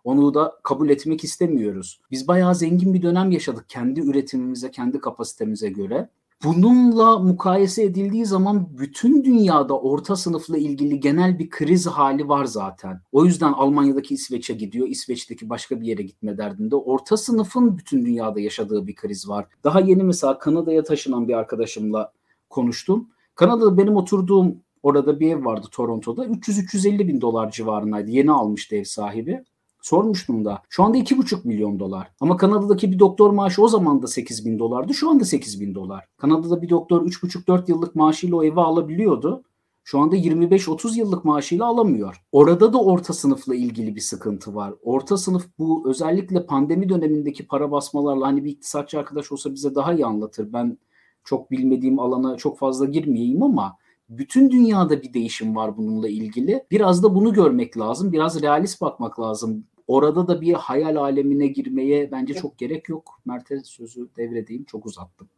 Onu 0.05 0.35
da 0.35 0.59
kabul 0.63 0.89
etmek 0.89 1.25
istemiyoruz. 1.25 2.01
Biz 2.11 2.29
bayağı 2.29 2.55
zengin 2.55 2.95
bir 2.95 3.03
dönem 3.03 3.31
yaşadık 3.31 3.69
kendi 3.69 4.01
üretimimize, 4.01 4.71
kendi 4.71 5.01
kapasitemize 5.01 5.69
göre. 5.69 6.09
Bununla 6.45 7.19
mukayese 7.19 7.83
edildiği 7.83 8.27
zaman 8.27 8.69
bütün 8.79 9.25
dünyada 9.25 9.79
orta 9.79 10.17
sınıfla 10.17 10.59
ilgili 10.59 11.01
genel 11.01 11.39
bir 11.39 11.51
kriz 11.51 11.87
hali 11.87 12.29
var 12.29 12.45
zaten. 12.45 13.01
O 13.13 13.25
yüzden 13.25 13.53
Almanya'daki 13.53 14.15
İsveç'e 14.15 14.55
gidiyor, 14.55 14.89
İsveç'teki 14.89 15.49
başka 15.49 15.81
bir 15.81 15.87
yere 15.87 16.03
gitme 16.03 16.39
derdinde. 16.39 16.77
Orta 16.77 17.17
sınıfın 17.17 17.79
bütün 17.79 18.05
dünyada 18.05 18.41
yaşadığı 18.41 18.87
bir 18.87 18.95
kriz 18.95 19.29
var. 19.29 19.47
Daha 19.65 19.81
yeni 19.81 20.03
mesela 20.03 20.39
Kanada'ya 20.39 20.83
taşınan 20.83 21.29
bir 21.29 21.35
arkadaşımla 21.35 22.13
konuştum. 22.51 23.09
Kanada'da 23.35 23.79
benim 23.79 23.97
oturduğum 23.97 24.57
orada 24.83 25.21
bir 25.21 25.37
ev 25.37 25.45
vardı 25.45 25.67
Toronto'da. 25.73 26.27
300-350 26.27 27.09
bin 27.09 27.21
dolar 27.21 27.51
civarındaydı. 27.51 28.11
Yeni 28.11 28.33
almıştı 28.33 28.77
ev 28.77 28.85
sahibi. 28.85 29.45
Sormuştum 29.85 30.45
da. 30.45 30.63
Şu 30.69 30.83
anda 30.85 30.99
2,5 30.99 31.45
milyon 31.45 31.79
dolar. 31.79 32.11
Ama 32.21 32.37
Kanada'daki 32.37 32.93
bir 32.93 32.99
doktor 32.99 33.31
maaşı 33.31 33.63
o 33.63 33.69
zaman 33.69 34.03
da 34.03 34.07
8 34.07 34.47
bin 34.47 34.59
dolardı. 34.59 34.95
Şu 34.95 35.11
anda 35.11 35.25
8 35.25 35.61
bin 35.61 35.75
dolar. 35.75 36.05
Kanada'da 36.17 36.63
bir 36.63 36.69
doktor 36.69 37.07
3,5-4 37.07 37.71
yıllık 37.71 37.95
maaşıyla 37.95 38.37
o 38.37 38.45
evi 38.45 38.61
alabiliyordu. 38.61 39.43
Şu 39.85 39.99
anda 39.99 40.17
25-30 40.17 40.99
yıllık 40.99 41.25
maaşıyla 41.25 41.67
alamıyor. 41.67 42.25
Orada 42.33 42.73
da 42.73 42.83
orta 42.83 43.13
sınıfla 43.13 43.55
ilgili 43.55 43.97
bir 43.97 44.01
sıkıntı 44.01 44.55
var. 44.55 44.75
Orta 44.83 45.17
sınıf 45.17 45.47
bu 45.59 45.91
özellikle 45.91 46.47
pandemi 46.47 46.89
dönemindeki 46.89 47.47
para 47.47 47.71
basmalarla 47.71 48.27
hani 48.27 48.45
bir 48.45 48.51
iktisatçı 48.51 48.99
arkadaş 48.99 49.33
olsa 49.33 49.55
bize 49.55 49.75
daha 49.75 49.95
iyi 49.95 50.07
anlatır. 50.07 50.53
Ben 50.53 50.79
çok 51.25 51.51
bilmediğim 51.51 51.99
alana 51.99 52.37
çok 52.37 52.59
fazla 52.59 52.87
girmeyeyim 52.87 53.43
ama 53.43 53.77
bütün 54.09 54.51
dünyada 54.51 55.03
bir 55.03 55.15
değişim 55.15 55.57
var 55.57 55.77
bununla 55.77 56.09
ilgili. 56.09 56.65
Biraz 56.71 57.03
da 57.03 57.15
bunu 57.15 57.33
görmek 57.33 57.79
lazım. 57.79 58.13
Biraz 58.13 58.43
realist 58.43 58.81
bakmak 58.81 59.21
lazım. 59.21 59.65
Orada 59.87 60.29
da 60.29 60.41
bir 60.41 60.53
hayal 60.53 60.97
alemine 60.97 61.47
girmeye 61.47 62.11
bence 62.13 62.35
çok 62.35 62.59
gerek 62.59 62.89
yok. 62.89 63.21
Mert'e 63.25 63.65
sözü 63.65 64.09
devredeyim. 64.17 64.65
Çok 64.65 64.87
uzattım. 64.87 65.29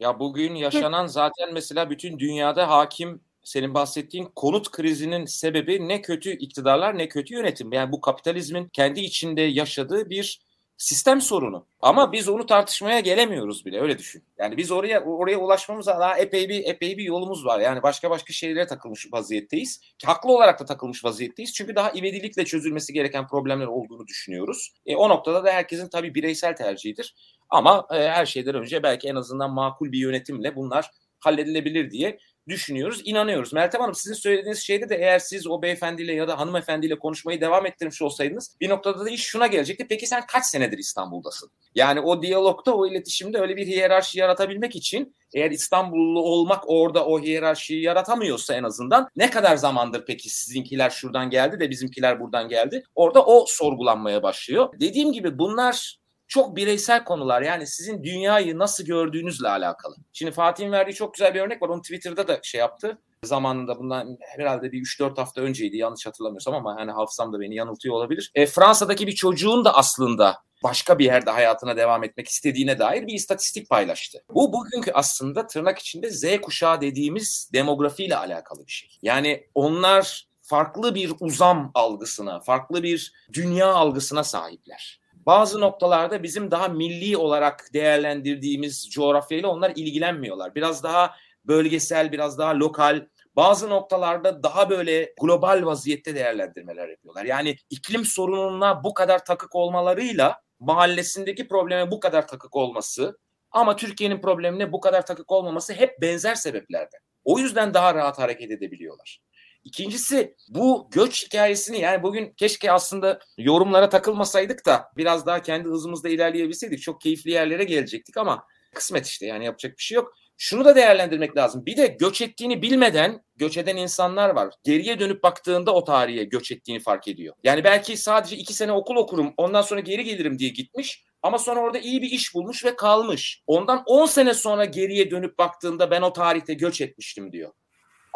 Ya 0.00 0.18
bugün 0.18 0.54
yaşanan 0.54 1.06
zaten 1.06 1.54
mesela 1.54 1.90
bütün 1.90 2.18
dünyada 2.18 2.70
hakim 2.70 3.20
senin 3.42 3.74
bahsettiğin 3.74 4.28
konut 4.36 4.70
krizinin 4.70 5.24
sebebi 5.24 5.88
ne 5.88 6.02
kötü 6.02 6.30
iktidarlar 6.30 6.98
ne 6.98 7.08
kötü 7.08 7.34
yönetim. 7.34 7.72
Yani 7.72 7.92
bu 7.92 8.00
kapitalizmin 8.00 8.68
kendi 8.68 9.00
içinde 9.00 9.42
yaşadığı 9.42 10.10
bir 10.10 10.40
sistem 10.78 11.20
sorunu. 11.20 11.66
Ama 11.80 12.12
biz 12.12 12.28
onu 12.28 12.46
tartışmaya 12.46 13.00
gelemiyoruz 13.00 13.66
bile 13.66 13.80
öyle 13.80 13.98
düşün. 13.98 14.24
Yani 14.38 14.56
biz 14.56 14.70
oraya 14.70 15.04
oraya 15.04 15.38
ulaşmamıza 15.38 16.00
daha 16.00 16.18
epey 16.18 16.48
bir 16.48 16.64
epey 16.64 16.98
bir 16.98 17.04
yolumuz 17.04 17.46
var. 17.46 17.60
Yani 17.60 17.82
başka 17.82 18.10
başka 18.10 18.32
şeylere 18.32 18.66
takılmış 18.66 19.12
vaziyetteyiz. 19.12 19.80
Haklı 20.04 20.32
olarak 20.32 20.60
da 20.60 20.64
takılmış 20.64 21.04
vaziyetteyiz. 21.04 21.54
Çünkü 21.54 21.76
daha 21.76 21.92
ivedilikle 21.92 22.44
çözülmesi 22.44 22.92
gereken 22.92 23.26
problemler 23.26 23.66
olduğunu 23.66 24.06
düşünüyoruz. 24.06 24.72
E, 24.86 24.96
o 24.96 25.08
noktada 25.08 25.44
da 25.44 25.52
herkesin 25.52 25.88
tabii 25.88 26.14
bireysel 26.14 26.56
tercihidir. 26.56 27.14
Ama 27.50 27.86
e, 27.90 28.08
her 28.08 28.26
şeyden 28.26 28.54
önce 28.54 28.82
belki 28.82 29.08
en 29.08 29.14
azından 29.14 29.50
makul 29.50 29.92
bir 29.92 29.98
yönetimle 29.98 30.56
bunlar 30.56 30.90
halledilebilir 31.20 31.90
diye 31.90 32.18
düşünüyoruz, 32.48 33.02
inanıyoruz. 33.04 33.52
Meltem 33.52 33.80
Hanım 33.80 33.94
sizin 33.94 34.14
söylediğiniz 34.14 34.58
şeyde 34.58 34.88
de 34.88 34.96
eğer 34.96 35.18
siz 35.18 35.46
o 35.46 35.62
beyefendiyle 35.62 36.12
ya 36.14 36.28
da 36.28 36.38
hanımefendiyle 36.38 36.98
konuşmayı 36.98 37.40
devam 37.40 37.66
ettirmiş 37.66 38.02
olsaydınız 38.02 38.56
bir 38.60 38.68
noktada 38.68 39.04
da 39.04 39.10
iş 39.10 39.22
şuna 39.22 39.46
gelecekti. 39.46 39.86
Peki 39.88 40.06
sen 40.06 40.26
kaç 40.26 40.44
senedir 40.44 40.78
İstanbul'dasın? 40.78 41.50
Yani 41.74 42.00
o 42.00 42.22
diyalogda, 42.22 42.76
o 42.76 42.86
iletişimde 42.86 43.38
öyle 43.38 43.56
bir 43.56 43.66
hiyerarşi 43.66 44.18
yaratabilmek 44.18 44.76
için 44.76 45.16
eğer 45.34 45.50
İstanbullu 45.50 46.22
olmak 46.22 46.64
orada 46.66 47.06
o 47.06 47.20
hiyerarşiyi 47.20 47.82
yaratamıyorsa 47.82 48.54
en 48.54 48.62
azından 48.62 49.08
ne 49.16 49.30
kadar 49.30 49.56
zamandır 49.56 50.04
peki 50.06 50.30
sizinkiler 50.30 50.90
şuradan 50.90 51.30
geldi 51.30 51.60
de 51.60 51.70
bizimkiler 51.70 52.20
buradan 52.20 52.48
geldi? 52.48 52.82
Orada 52.94 53.24
o 53.24 53.44
sorgulanmaya 53.48 54.22
başlıyor. 54.22 54.68
Dediğim 54.80 55.12
gibi 55.12 55.38
bunlar 55.38 55.97
çok 56.28 56.56
bireysel 56.56 57.04
konular. 57.04 57.42
Yani 57.42 57.66
sizin 57.66 58.04
dünyayı 58.04 58.58
nasıl 58.58 58.84
gördüğünüzle 58.84 59.48
alakalı. 59.48 59.96
Şimdi 60.12 60.32
Fatih'in 60.32 60.72
verdiği 60.72 60.94
çok 60.94 61.14
güzel 61.14 61.34
bir 61.34 61.40
örnek 61.40 61.62
var. 61.62 61.68
Onu 61.68 61.82
Twitter'da 61.82 62.28
da 62.28 62.40
şey 62.42 62.58
yaptı. 62.58 62.98
Zamanında 63.24 63.78
bundan 63.78 64.18
herhalde 64.20 64.72
bir 64.72 64.78
3-4 64.78 65.16
hafta 65.16 65.40
önceydi 65.40 65.76
yanlış 65.76 66.06
hatırlamıyorsam 66.06 66.54
ama 66.54 66.76
hani 66.76 66.90
hafızam 66.90 67.32
da 67.32 67.40
beni 67.40 67.54
yanıltıyor 67.54 67.94
olabilir. 67.94 68.30
E, 68.34 68.46
Fransa'daki 68.46 69.06
bir 69.06 69.14
çocuğun 69.14 69.64
da 69.64 69.74
aslında 69.74 70.36
başka 70.62 70.98
bir 70.98 71.04
yerde 71.04 71.30
hayatına 71.30 71.76
devam 71.76 72.04
etmek 72.04 72.28
istediğine 72.28 72.78
dair 72.78 73.06
bir 73.06 73.12
istatistik 73.12 73.70
paylaştı. 73.70 74.18
Bu 74.34 74.52
bugünkü 74.52 74.92
aslında 74.92 75.46
tırnak 75.46 75.78
içinde 75.78 76.10
Z 76.10 76.40
kuşağı 76.42 76.80
dediğimiz 76.80 77.50
demografiyle 77.52 78.16
alakalı 78.16 78.66
bir 78.66 78.72
şey. 78.72 78.98
Yani 79.02 79.46
onlar 79.54 80.28
farklı 80.42 80.94
bir 80.94 81.12
uzam 81.20 81.70
algısına, 81.74 82.40
farklı 82.40 82.82
bir 82.82 83.12
dünya 83.32 83.66
algısına 83.66 84.24
sahipler. 84.24 85.00
Bazı 85.28 85.60
noktalarda 85.60 86.22
bizim 86.22 86.50
daha 86.50 86.68
milli 86.68 87.16
olarak 87.16 87.70
değerlendirdiğimiz 87.72 88.90
coğrafyayla 88.90 89.48
onlar 89.48 89.72
ilgilenmiyorlar. 89.76 90.54
Biraz 90.54 90.82
daha 90.82 91.14
bölgesel, 91.44 92.12
biraz 92.12 92.38
daha 92.38 92.58
lokal, 92.58 93.06
bazı 93.36 93.70
noktalarda 93.70 94.42
daha 94.42 94.70
böyle 94.70 95.14
global 95.20 95.62
vaziyette 95.66 96.14
değerlendirmeler 96.14 96.88
yapıyorlar. 96.88 97.24
Yani 97.24 97.56
iklim 97.70 98.04
sorununa 98.04 98.84
bu 98.84 98.94
kadar 98.94 99.24
takık 99.24 99.54
olmalarıyla 99.54 100.40
mahallesindeki 100.60 101.48
probleme 101.48 101.90
bu 101.90 102.00
kadar 102.00 102.28
takık 102.28 102.56
olması 102.56 103.18
ama 103.50 103.76
Türkiye'nin 103.76 104.20
problemine 104.20 104.72
bu 104.72 104.80
kadar 104.80 105.06
takık 105.06 105.32
olmaması 105.32 105.72
hep 105.72 106.00
benzer 106.00 106.34
sebeplerden. 106.34 107.00
O 107.24 107.38
yüzden 107.38 107.74
daha 107.74 107.94
rahat 107.94 108.18
hareket 108.18 108.50
edebiliyorlar. 108.50 109.20
İkincisi 109.64 110.34
bu 110.48 110.88
göç 110.90 111.26
hikayesini 111.26 111.80
yani 111.80 112.02
bugün 112.02 112.32
keşke 112.36 112.72
aslında 112.72 113.18
yorumlara 113.38 113.88
takılmasaydık 113.88 114.66
da 114.66 114.84
biraz 114.96 115.26
daha 115.26 115.42
kendi 115.42 115.68
hızımızda 115.68 116.08
ilerleyebilseydik 116.08 116.82
çok 116.82 117.00
keyifli 117.00 117.30
yerlere 117.30 117.64
gelecektik 117.64 118.16
ama 118.16 118.44
kısmet 118.74 119.06
işte 119.06 119.26
yani 119.26 119.44
yapacak 119.44 119.78
bir 119.78 119.82
şey 119.82 119.96
yok. 119.96 120.14
Şunu 120.40 120.64
da 120.64 120.76
değerlendirmek 120.76 121.36
lazım. 121.36 121.66
Bir 121.66 121.76
de 121.76 121.86
göç 121.86 122.20
ettiğini 122.20 122.62
bilmeden 122.62 123.24
göç 123.36 123.56
eden 123.56 123.76
insanlar 123.76 124.30
var. 124.30 124.54
Geriye 124.64 125.00
dönüp 125.00 125.22
baktığında 125.22 125.74
o 125.74 125.84
tarihe 125.84 126.24
göç 126.24 126.52
ettiğini 126.52 126.80
fark 126.80 127.08
ediyor. 127.08 127.34
Yani 127.44 127.64
belki 127.64 127.96
sadece 127.96 128.36
iki 128.36 128.54
sene 128.54 128.72
okul 128.72 128.96
okurum 128.96 129.34
ondan 129.36 129.62
sonra 129.62 129.80
geri 129.80 130.04
gelirim 130.04 130.38
diye 130.38 130.50
gitmiş. 130.50 131.04
Ama 131.22 131.38
sonra 131.38 131.60
orada 131.60 131.78
iyi 131.78 132.02
bir 132.02 132.10
iş 132.10 132.34
bulmuş 132.34 132.64
ve 132.64 132.76
kalmış. 132.76 133.42
Ondan 133.46 133.82
10 133.86 134.06
sene 134.06 134.34
sonra 134.34 134.64
geriye 134.64 135.10
dönüp 135.10 135.38
baktığında 135.38 135.90
ben 135.90 136.02
o 136.02 136.12
tarihte 136.12 136.54
göç 136.54 136.80
etmiştim 136.80 137.32
diyor 137.32 137.52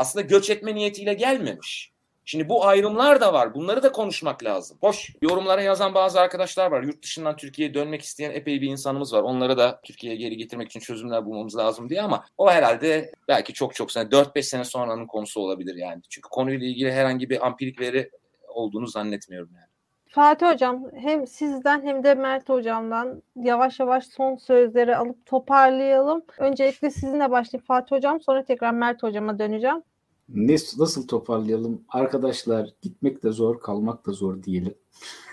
aslında 0.03 0.27
göç 0.27 0.51
etme 0.51 0.75
niyetiyle 0.75 1.15
gelmemiş. 1.15 1.93
Şimdi 2.25 2.49
bu 2.49 2.67
ayrımlar 2.67 3.21
da 3.21 3.33
var. 3.33 3.55
Bunları 3.55 3.83
da 3.83 3.93
konuşmak 3.93 4.45
lazım. 4.45 4.79
Hoş 4.81 5.13
yorumlara 5.23 5.63
yazan 5.63 5.95
bazı 5.95 6.21
arkadaşlar 6.21 6.71
var. 6.71 6.83
Yurt 6.83 7.03
dışından 7.03 7.37
Türkiye'ye 7.37 7.75
dönmek 7.75 8.03
isteyen 8.03 8.31
epey 8.31 8.61
bir 8.61 8.69
insanımız 8.69 9.13
var. 9.13 9.23
Onları 9.23 9.57
da 9.57 9.81
Türkiye'ye 9.85 10.19
geri 10.19 10.37
getirmek 10.37 10.69
için 10.69 10.81
çözümler 10.81 11.25
bulmamız 11.25 11.57
lazım 11.57 11.89
diye 11.89 12.03
ama 12.03 12.25
o 12.39 12.51
herhalde 12.51 13.13
belki 13.29 13.53
çok 13.53 13.75
çok 13.75 13.93
sene 13.93 14.09
4-5 14.09 14.43
sene 14.43 14.65
sonranın 14.65 15.07
konusu 15.07 15.41
olabilir 15.41 15.75
yani. 15.75 16.03
Çünkü 16.11 16.29
konuyla 16.29 16.67
ilgili 16.67 16.93
herhangi 16.93 17.31
bir 17.31 17.47
ampirik 17.47 17.81
veri 17.81 18.11
olduğunu 18.49 18.87
zannetmiyorum 18.87 19.51
yani. 19.55 19.67
Fatih 20.09 20.47
Hocam 20.47 20.85
hem 20.95 21.27
sizden 21.27 21.83
hem 21.83 22.05
de 22.05 22.15
Mert 22.15 22.49
Hocam'dan 22.49 23.23
yavaş 23.37 23.81
yavaş 23.81 24.07
son 24.07 24.37
sözleri 24.37 24.97
alıp 24.97 25.27
toparlayalım. 25.27 26.23
Öncelikle 26.39 26.91
sizinle 26.91 27.31
başlayayım 27.31 27.67
Fatih 27.67 27.97
Hocam 27.97 28.21
sonra 28.21 28.45
tekrar 28.45 28.71
Mert 28.71 29.03
Hocam'a 29.03 29.39
döneceğim. 29.39 29.83
Ne, 30.35 30.57
nasıl 30.79 31.07
toparlayalım? 31.07 31.81
Arkadaşlar 31.89 32.71
gitmek 32.83 33.23
de 33.23 33.33
zor, 33.33 33.61
kalmak 33.61 34.07
da 34.07 34.13
zor 34.13 34.43
diyelim. 34.43 34.75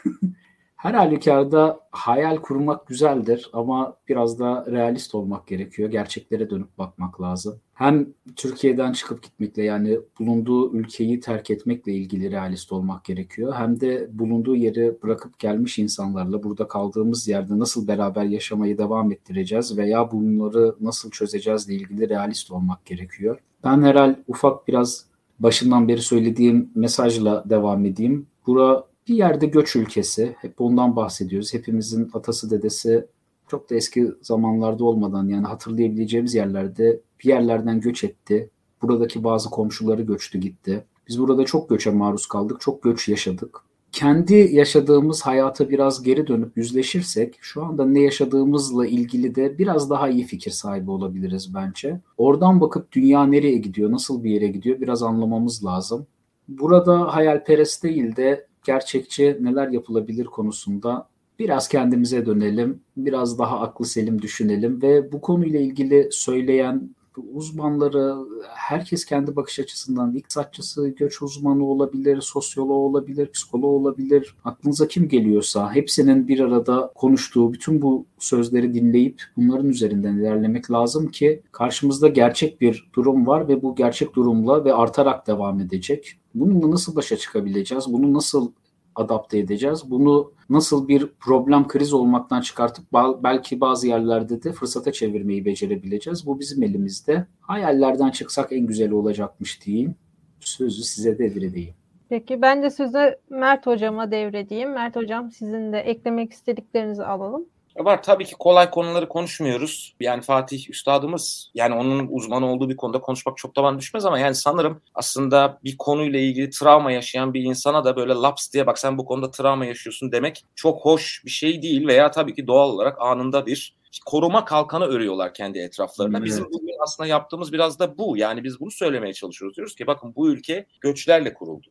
Her 0.79 0.93
halükarda 0.93 1.79
hayal 1.91 2.37
kurmak 2.37 2.87
güzeldir 2.87 3.49
ama 3.53 3.97
biraz 4.09 4.39
da 4.39 4.65
realist 4.71 5.15
olmak 5.15 5.47
gerekiyor. 5.47 5.91
Gerçeklere 5.91 6.49
dönüp 6.49 6.77
bakmak 6.77 7.21
lazım. 7.21 7.59
Hem 7.73 8.07
Türkiye'den 8.35 8.93
çıkıp 8.93 9.23
gitmekle 9.23 9.63
yani 9.63 9.99
bulunduğu 10.19 10.73
ülkeyi 10.73 11.19
terk 11.19 11.49
etmekle 11.49 11.93
ilgili 11.93 12.31
realist 12.31 12.71
olmak 12.71 13.05
gerekiyor. 13.05 13.53
Hem 13.53 13.81
de 13.81 14.09
bulunduğu 14.11 14.55
yeri 14.55 15.01
bırakıp 15.03 15.39
gelmiş 15.39 15.79
insanlarla 15.79 16.43
burada 16.43 16.67
kaldığımız 16.67 17.27
yerde 17.27 17.59
nasıl 17.59 17.87
beraber 17.87 18.23
yaşamayı 18.23 18.77
devam 18.77 19.11
ettireceğiz 19.11 19.77
veya 19.77 20.11
bunları 20.11 20.75
nasıl 20.81 21.11
çözeceğiz 21.11 21.69
ile 21.69 21.75
ilgili 21.75 22.09
realist 22.09 22.51
olmak 22.51 22.85
gerekiyor. 22.85 23.39
Ben 23.63 23.81
herhal 23.81 24.15
ufak 24.27 24.67
biraz 24.67 25.05
başından 25.39 25.87
beri 25.87 26.01
söylediğim 26.01 26.71
mesajla 26.75 27.43
devam 27.49 27.85
edeyim. 27.85 28.27
Bura 28.47 28.83
bir 29.07 29.15
yerde 29.15 29.45
göç 29.45 29.75
ülkesi. 29.75 30.35
Hep 30.41 30.59
bundan 30.59 30.95
bahsediyoruz. 30.95 31.53
Hepimizin 31.53 32.09
atası 32.13 32.51
dedesi 32.51 33.05
çok 33.47 33.69
da 33.69 33.75
eski 33.75 34.11
zamanlarda 34.21 34.83
olmadan 34.83 35.27
yani 35.27 35.47
hatırlayabileceğimiz 35.47 36.35
yerlerde 36.35 36.99
bir 37.23 37.29
yerlerden 37.29 37.81
göç 37.81 38.03
etti. 38.03 38.49
Buradaki 38.81 39.23
bazı 39.23 39.49
komşuları 39.49 40.01
göçtü 40.01 40.39
gitti. 40.39 40.85
Biz 41.07 41.19
burada 41.19 41.45
çok 41.45 41.69
göçe 41.69 41.91
maruz 41.91 42.25
kaldık. 42.27 42.61
Çok 42.61 42.83
göç 42.83 43.09
yaşadık. 43.09 43.61
Kendi 43.91 44.49
yaşadığımız 44.51 45.21
hayata 45.21 45.69
biraz 45.69 46.03
geri 46.03 46.27
dönüp 46.27 46.57
yüzleşirsek 46.57 47.37
şu 47.41 47.63
anda 47.63 47.85
ne 47.85 48.01
yaşadığımızla 48.01 48.87
ilgili 48.87 49.35
de 49.35 49.57
biraz 49.57 49.89
daha 49.89 50.09
iyi 50.09 50.23
fikir 50.23 50.51
sahibi 50.51 50.91
olabiliriz 50.91 51.53
bence. 51.53 51.99
Oradan 52.17 52.61
bakıp 52.61 52.91
dünya 52.91 53.23
nereye 53.25 53.57
gidiyor, 53.57 53.91
nasıl 53.91 54.23
bir 54.23 54.31
yere 54.31 54.47
gidiyor 54.47 54.81
biraz 54.81 55.03
anlamamız 55.03 55.65
lazım. 55.65 56.07
Burada 56.47 57.15
hayalperest 57.15 57.83
değil 57.83 58.15
de 58.15 58.47
gerçekçi 58.65 59.37
neler 59.41 59.67
yapılabilir 59.67 60.25
konusunda 60.25 61.07
biraz 61.39 61.67
kendimize 61.67 62.25
dönelim, 62.25 62.81
biraz 62.97 63.39
daha 63.39 63.59
aklı 63.59 63.85
selim 63.85 64.21
düşünelim 64.21 64.81
ve 64.81 65.11
bu 65.11 65.21
konuyla 65.21 65.59
ilgili 65.59 66.09
söyleyen 66.11 66.95
uzmanları, 67.33 68.15
herkes 68.47 69.05
kendi 69.05 69.35
bakış 69.35 69.59
açısından 69.59 70.15
iktisatçısı, 70.15 70.87
göç 70.87 71.21
uzmanı 71.21 71.65
olabilir, 71.65 72.21
sosyoloğu 72.21 72.85
olabilir, 72.85 73.31
psikoloğu 73.31 73.75
olabilir. 73.75 74.35
Aklınıza 74.45 74.87
kim 74.87 75.07
geliyorsa 75.07 75.75
hepsinin 75.75 76.27
bir 76.27 76.39
arada 76.39 76.91
konuştuğu 76.95 77.53
bütün 77.53 77.81
bu 77.81 78.05
sözleri 78.19 78.73
dinleyip 78.73 79.23
bunların 79.37 79.69
üzerinden 79.69 80.17
ilerlemek 80.17 80.71
lazım 80.71 81.07
ki 81.07 81.41
karşımızda 81.51 82.07
gerçek 82.07 82.61
bir 82.61 82.89
durum 82.95 83.27
var 83.27 83.47
ve 83.47 83.61
bu 83.61 83.75
gerçek 83.75 84.15
durumla 84.15 84.65
ve 84.65 84.73
artarak 84.73 85.27
devam 85.27 85.59
edecek. 85.59 86.19
Bununla 86.35 86.71
nasıl 86.71 86.95
başa 86.95 87.17
çıkabileceğiz? 87.17 87.85
Bunu 87.87 88.13
nasıl 88.13 88.51
adapte 88.95 89.37
edeceğiz? 89.37 89.91
Bunu 89.91 90.31
nasıl 90.49 90.87
bir 90.87 91.07
problem 91.19 91.67
kriz 91.67 91.93
olmaktan 91.93 92.41
çıkartıp 92.41 92.85
belki 93.23 93.61
bazı 93.61 93.87
yerlerde 93.87 94.43
de 94.43 94.51
fırsata 94.51 94.91
çevirmeyi 94.91 95.45
becerebileceğiz? 95.45 96.25
Bu 96.25 96.39
bizim 96.39 96.63
elimizde. 96.63 97.25
Hayallerden 97.41 98.09
çıksak 98.09 98.51
en 98.51 98.67
güzeli 98.67 98.93
olacakmış 98.93 99.65
diyeyim. 99.65 99.95
Sözü 100.39 100.83
size 100.83 101.19
devredeyim. 101.19 101.73
Peki 102.09 102.41
ben 102.41 102.63
de 102.63 102.69
sözü 102.69 103.15
Mert 103.29 103.67
hocama 103.67 104.11
devredeyim. 104.11 104.71
Mert 104.71 104.95
hocam 104.95 105.31
sizin 105.31 105.73
de 105.73 105.79
eklemek 105.79 106.33
istediklerinizi 106.33 107.03
alalım. 107.03 107.45
Var 107.79 108.03
tabii 108.03 108.25
ki 108.25 108.35
kolay 108.39 108.69
konuları 108.69 109.09
konuşmuyoruz. 109.09 109.95
Yani 109.99 110.21
Fatih 110.21 110.69
üstadımız 110.69 111.51
yani 111.53 111.75
onun 111.75 112.07
uzman 112.11 112.43
olduğu 112.43 112.69
bir 112.69 112.75
konuda 112.75 113.01
konuşmak 113.01 113.37
çok 113.37 113.55
da 113.55 113.63
bana 113.63 113.79
düşmez 113.79 114.05
ama 114.05 114.19
yani 114.19 114.35
sanırım 114.35 114.81
aslında 114.95 115.59
bir 115.63 115.77
konuyla 115.77 116.19
ilgili 116.19 116.49
travma 116.49 116.91
yaşayan 116.91 117.33
bir 117.33 117.43
insana 117.43 117.85
da 117.85 117.95
böyle 117.95 118.13
laps 118.13 118.53
diye 118.53 118.67
bak 118.67 118.79
sen 118.79 118.97
bu 118.97 119.05
konuda 119.05 119.31
travma 119.31 119.65
yaşıyorsun 119.65 120.11
demek 120.11 120.45
çok 120.55 120.85
hoş 120.85 121.21
bir 121.25 121.29
şey 121.29 121.61
değil 121.61 121.87
veya 121.87 122.11
tabii 122.11 122.33
ki 122.33 122.47
doğal 122.47 122.69
olarak 122.69 123.01
anında 123.01 123.45
bir 123.45 123.79
koruma 124.05 124.45
kalkanı 124.45 124.85
örüyorlar 124.85 125.33
kendi 125.33 125.59
etraflarına. 125.59 126.17
Evet. 126.17 126.25
Bizim 126.27 126.45
bugün 126.45 126.75
aslında 126.79 127.07
yaptığımız 127.07 127.53
biraz 127.53 127.79
da 127.79 127.97
bu. 127.97 128.17
Yani 128.17 128.43
biz 128.43 128.59
bunu 128.59 128.71
söylemeye 128.71 129.13
çalışıyoruz. 129.13 129.57
Diyoruz 129.57 129.75
ki 129.75 129.87
bakın 129.87 130.15
bu 130.15 130.29
ülke 130.29 130.65
göçlerle 130.81 131.33
kuruldu. 131.33 131.67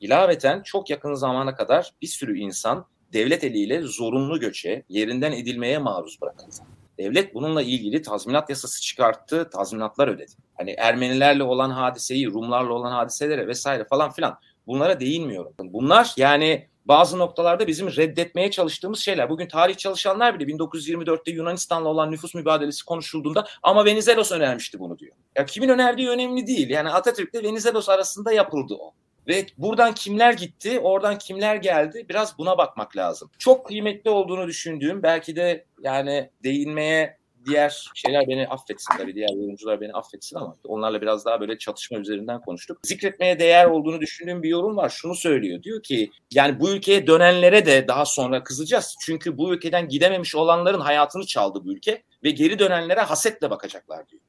İlaveten 0.00 0.62
çok 0.62 0.90
yakın 0.90 1.14
zamana 1.14 1.54
kadar 1.54 1.92
bir 2.02 2.06
sürü 2.06 2.38
insan 2.38 2.86
devlet 3.12 3.44
eliyle 3.44 3.82
zorunlu 3.82 4.40
göçe, 4.40 4.82
yerinden 4.88 5.32
edilmeye 5.32 5.78
maruz 5.78 6.20
bırakıldı. 6.22 6.56
Devlet 6.98 7.34
bununla 7.34 7.62
ilgili 7.62 8.02
tazminat 8.02 8.50
yasası 8.50 8.82
çıkarttı, 8.82 9.50
tazminatlar 9.50 10.08
ödedi. 10.08 10.32
Hani 10.54 10.70
Ermenilerle 10.70 11.42
olan 11.42 11.70
hadiseyi, 11.70 12.26
Rumlarla 12.26 12.72
olan 12.72 12.92
hadiselere 12.92 13.46
vesaire 13.46 13.84
falan 13.84 14.10
filan 14.10 14.38
bunlara 14.66 15.00
değinmiyorum. 15.00 15.52
Bunlar 15.58 16.14
yani 16.16 16.68
bazı 16.84 17.18
noktalarda 17.18 17.66
bizim 17.66 17.96
reddetmeye 17.96 18.50
çalıştığımız 18.50 18.98
şeyler. 18.98 19.30
Bugün 19.30 19.48
tarih 19.48 19.76
çalışanlar 19.76 20.38
bile 20.38 20.52
1924'te 20.52 21.30
Yunanistan'la 21.30 21.88
olan 21.88 22.10
nüfus 22.10 22.34
mübadelesi 22.34 22.84
konuşulduğunda 22.84 23.46
ama 23.62 23.84
Venizelos 23.84 24.32
önermişti 24.32 24.78
bunu 24.78 24.98
diyor. 24.98 25.16
Ya 25.36 25.46
kimin 25.46 25.68
önerdiği 25.68 26.08
önemli 26.08 26.46
değil. 26.46 26.70
Yani 26.70 26.90
Atatürk 26.90 27.34
ile 27.34 27.42
Venizelos 27.42 27.88
arasında 27.88 28.32
yapıldı 28.32 28.74
o. 28.80 28.94
Ve 29.28 29.46
buradan 29.58 29.94
kimler 29.94 30.32
gitti, 30.32 30.80
oradan 30.80 31.18
kimler 31.18 31.56
geldi 31.56 32.06
biraz 32.08 32.38
buna 32.38 32.58
bakmak 32.58 32.96
lazım. 32.96 33.30
Çok 33.38 33.66
kıymetli 33.66 34.10
olduğunu 34.10 34.46
düşündüğüm 34.46 35.02
belki 35.02 35.36
de 35.36 35.64
yani 35.82 36.30
değinmeye 36.44 37.20
diğer 37.46 37.90
şeyler 37.94 38.28
beni 38.28 38.48
affetsin 38.48 38.94
tabii 38.98 39.14
diğer 39.14 39.28
yorumcular 39.28 39.80
beni 39.80 39.92
affetsin 39.92 40.36
ama 40.36 40.56
onlarla 40.64 41.00
biraz 41.00 41.24
daha 41.24 41.40
böyle 41.40 41.58
çatışma 41.58 41.98
üzerinden 41.98 42.40
konuştuk. 42.40 42.78
Zikretmeye 42.82 43.38
değer 43.38 43.66
olduğunu 43.66 44.00
düşündüğüm 44.00 44.42
bir 44.42 44.48
yorum 44.48 44.76
var. 44.76 44.88
Şunu 44.88 45.14
söylüyor. 45.14 45.62
Diyor 45.62 45.82
ki 45.82 46.10
yani 46.32 46.60
bu 46.60 46.70
ülkeye 46.70 47.06
dönenlere 47.06 47.66
de 47.66 47.88
daha 47.88 48.04
sonra 48.04 48.42
kızacağız. 48.44 48.96
Çünkü 49.00 49.38
bu 49.38 49.54
ülkeden 49.54 49.88
gidememiş 49.88 50.34
olanların 50.34 50.80
hayatını 50.80 51.26
çaldı 51.26 51.64
bu 51.64 51.72
ülke 51.72 52.02
ve 52.24 52.30
geri 52.30 52.58
dönenlere 52.58 53.00
hasetle 53.00 53.50
bakacaklar 53.50 54.08
diyor. 54.08 54.22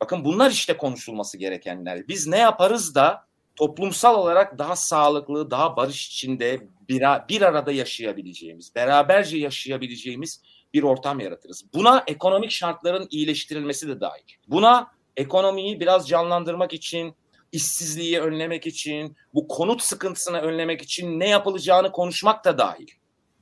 Bakın 0.00 0.24
bunlar 0.24 0.50
işte 0.50 0.76
konuşulması 0.76 1.38
gerekenler. 1.38 2.08
Biz 2.08 2.26
ne 2.26 2.38
yaparız 2.38 2.94
da 2.94 3.26
toplumsal 3.62 4.14
olarak 4.14 4.58
daha 4.58 4.76
sağlıklı, 4.76 5.50
daha 5.50 5.76
barış 5.76 6.08
içinde 6.08 6.60
bir, 6.88 7.02
bir 7.28 7.42
arada 7.42 7.72
yaşayabileceğimiz, 7.72 8.74
beraberce 8.74 9.38
yaşayabileceğimiz 9.38 10.42
bir 10.74 10.82
ortam 10.82 11.20
yaratırız. 11.20 11.64
Buna 11.74 12.04
ekonomik 12.06 12.50
şartların 12.50 13.08
iyileştirilmesi 13.10 13.88
de 13.88 14.00
dahil. 14.00 14.22
Buna 14.48 14.90
ekonomiyi 15.16 15.80
biraz 15.80 16.08
canlandırmak 16.08 16.72
için, 16.72 17.14
işsizliği 17.52 18.20
önlemek 18.20 18.66
için, 18.66 19.16
bu 19.34 19.48
konut 19.48 19.82
sıkıntısını 19.82 20.40
önlemek 20.40 20.82
için 20.82 21.20
ne 21.20 21.28
yapılacağını 21.28 21.92
konuşmak 21.92 22.44
da 22.44 22.58
dahil. 22.58 22.88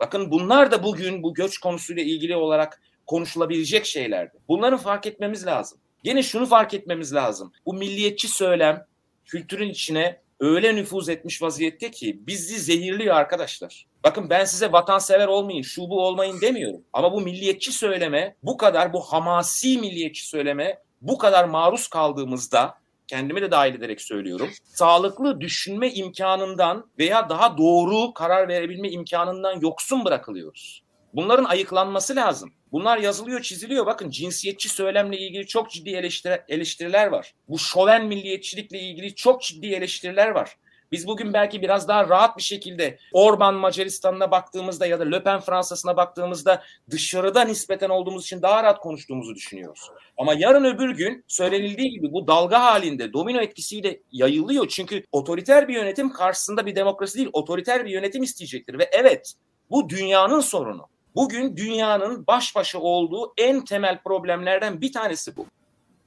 Bakın 0.01 0.31
bunlar 0.31 0.71
da 0.71 0.83
bugün 0.83 1.23
bu 1.23 1.35
göç 1.35 1.59
konusuyla 1.59 2.03
ilgili 2.03 2.37
olarak 2.37 2.83
konuşulabilecek 3.07 3.87
şeylerdi. 3.87 4.39
Bunları 4.49 4.77
fark 4.77 5.07
etmemiz 5.07 5.47
lazım. 5.47 5.79
Yine 6.05 6.23
şunu 6.23 6.47
fark 6.47 6.75
etmemiz 6.75 7.15
lazım. 7.15 7.53
Bu 7.67 7.75
milliyetçi 7.75 8.29
söylem, 8.29 8.87
kültürün 9.31 9.69
içine 9.69 10.21
öyle 10.41 10.77
nüfuz 10.77 11.09
etmiş 11.09 11.43
vaziyette 11.43 11.91
ki 11.91 12.21
bizi 12.27 12.59
zehirliyor 12.59 13.15
arkadaşlar. 13.15 13.87
Bakın 14.05 14.31
ben 14.31 14.45
size 14.45 14.73
vatansever 14.73 15.29
olmayın, 15.29 15.63
şu 15.63 15.83
bu 15.83 16.07
olmayın 16.07 16.41
demiyorum. 16.41 16.81
Ama 16.93 17.13
bu 17.13 17.21
milliyetçi 17.21 17.73
söyleme, 17.73 18.37
bu 18.43 18.57
kadar 18.57 18.93
bu 18.93 19.01
hamasi 19.01 19.79
milliyetçi 19.79 20.29
söyleme 20.29 20.79
bu 21.03 21.19
kadar 21.19 21.45
maruz 21.45 21.89
kaldığımızda 21.89 22.75
kendimi 23.07 23.43
de 23.43 23.51
dahil 23.51 23.75
ederek 23.75 24.01
söylüyorum. 24.01 24.51
Sağlıklı 24.65 25.41
düşünme 25.41 25.91
imkanından 25.91 26.91
veya 26.99 27.29
daha 27.29 27.59
doğru 27.59 28.15
karar 28.15 28.49
verebilme 28.49 28.91
imkanından 28.91 29.61
yoksun 29.61 30.05
bırakılıyoruz. 30.05 30.83
Bunların 31.15 31.45
ayıklanması 31.45 32.17
lazım. 32.17 32.53
Bunlar 32.73 32.99
yazılıyor, 32.99 33.41
çiziliyor. 33.41 33.87
Bakın 33.87 34.11
cinsiyetçi 34.11 34.69
söylemle 34.69 35.19
ilgili 35.19 35.47
çok 35.47 35.71
ciddi 35.71 35.91
eleştiri, 35.91 36.43
eleştiriler 36.49 37.07
var. 37.07 37.35
Bu 37.49 37.59
şoven 37.59 38.07
milliyetçilikle 38.07 38.81
ilgili 38.81 39.15
çok 39.15 39.43
ciddi 39.43 39.67
eleştiriler 39.67 40.29
var. 40.29 40.57
Biz 40.93 41.07
bugün 41.07 41.33
belki 41.33 41.63
biraz 41.63 41.89
daha 41.89 42.09
rahat 42.09 42.37
bir 42.37 42.43
şekilde 42.43 42.99
Orban 43.13 43.55
Macaristan'ına 43.55 44.31
baktığımızda 44.31 44.87
ya 44.87 45.01
da 45.01 45.05
Le 45.05 45.23
Pen 45.23 45.41
Fransa'sına 45.41 45.97
baktığımızda 45.97 46.63
dışarıda 46.91 47.45
nispeten 47.45 47.89
olduğumuz 47.89 48.25
için 48.25 48.43
daha 48.43 48.63
rahat 48.63 48.81
konuştuğumuzu 48.81 49.35
düşünüyoruz. 49.35 49.91
Ama 50.17 50.35
yarın 50.35 50.65
öbür 50.65 50.91
gün 50.91 51.25
söylenildiği 51.29 51.91
gibi 51.91 52.13
bu 52.13 52.27
dalga 52.27 52.61
halinde 52.61 53.13
domino 53.13 53.41
etkisiyle 53.41 54.01
yayılıyor. 54.13 54.69
Çünkü 54.69 55.05
otoriter 55.13 55.69
bir 55.69 55.75
yönetim 55.75 56.13
karşısında 56.13 56.67
bir 56.67 56.77
demokrasi 56.77 57.19
değil, 57.19 57.31
otoriter 57.33 57.85
bir 57.85 57.91
yönetim 57.91 58.23
isteyecektir. 58.23 58.79
Ve 58.79 58.91
evet 58.93 59.33
bu 59.71 59.89
dünyanın 59.89 60.41
sorunu. 60.41 60.87
Bugün 61.15 61.57
dünyanın 61.57 62.27
baş 62.27 62.57
başa 62.57 62.79
olduğu 62.79 63.33
en 63.37 63.65
temel 63.65 64.03
problemlerden 64.03 64.81
bir 64.81 64.93
tanesi 64.93 65.37
bu. 65.37 65.47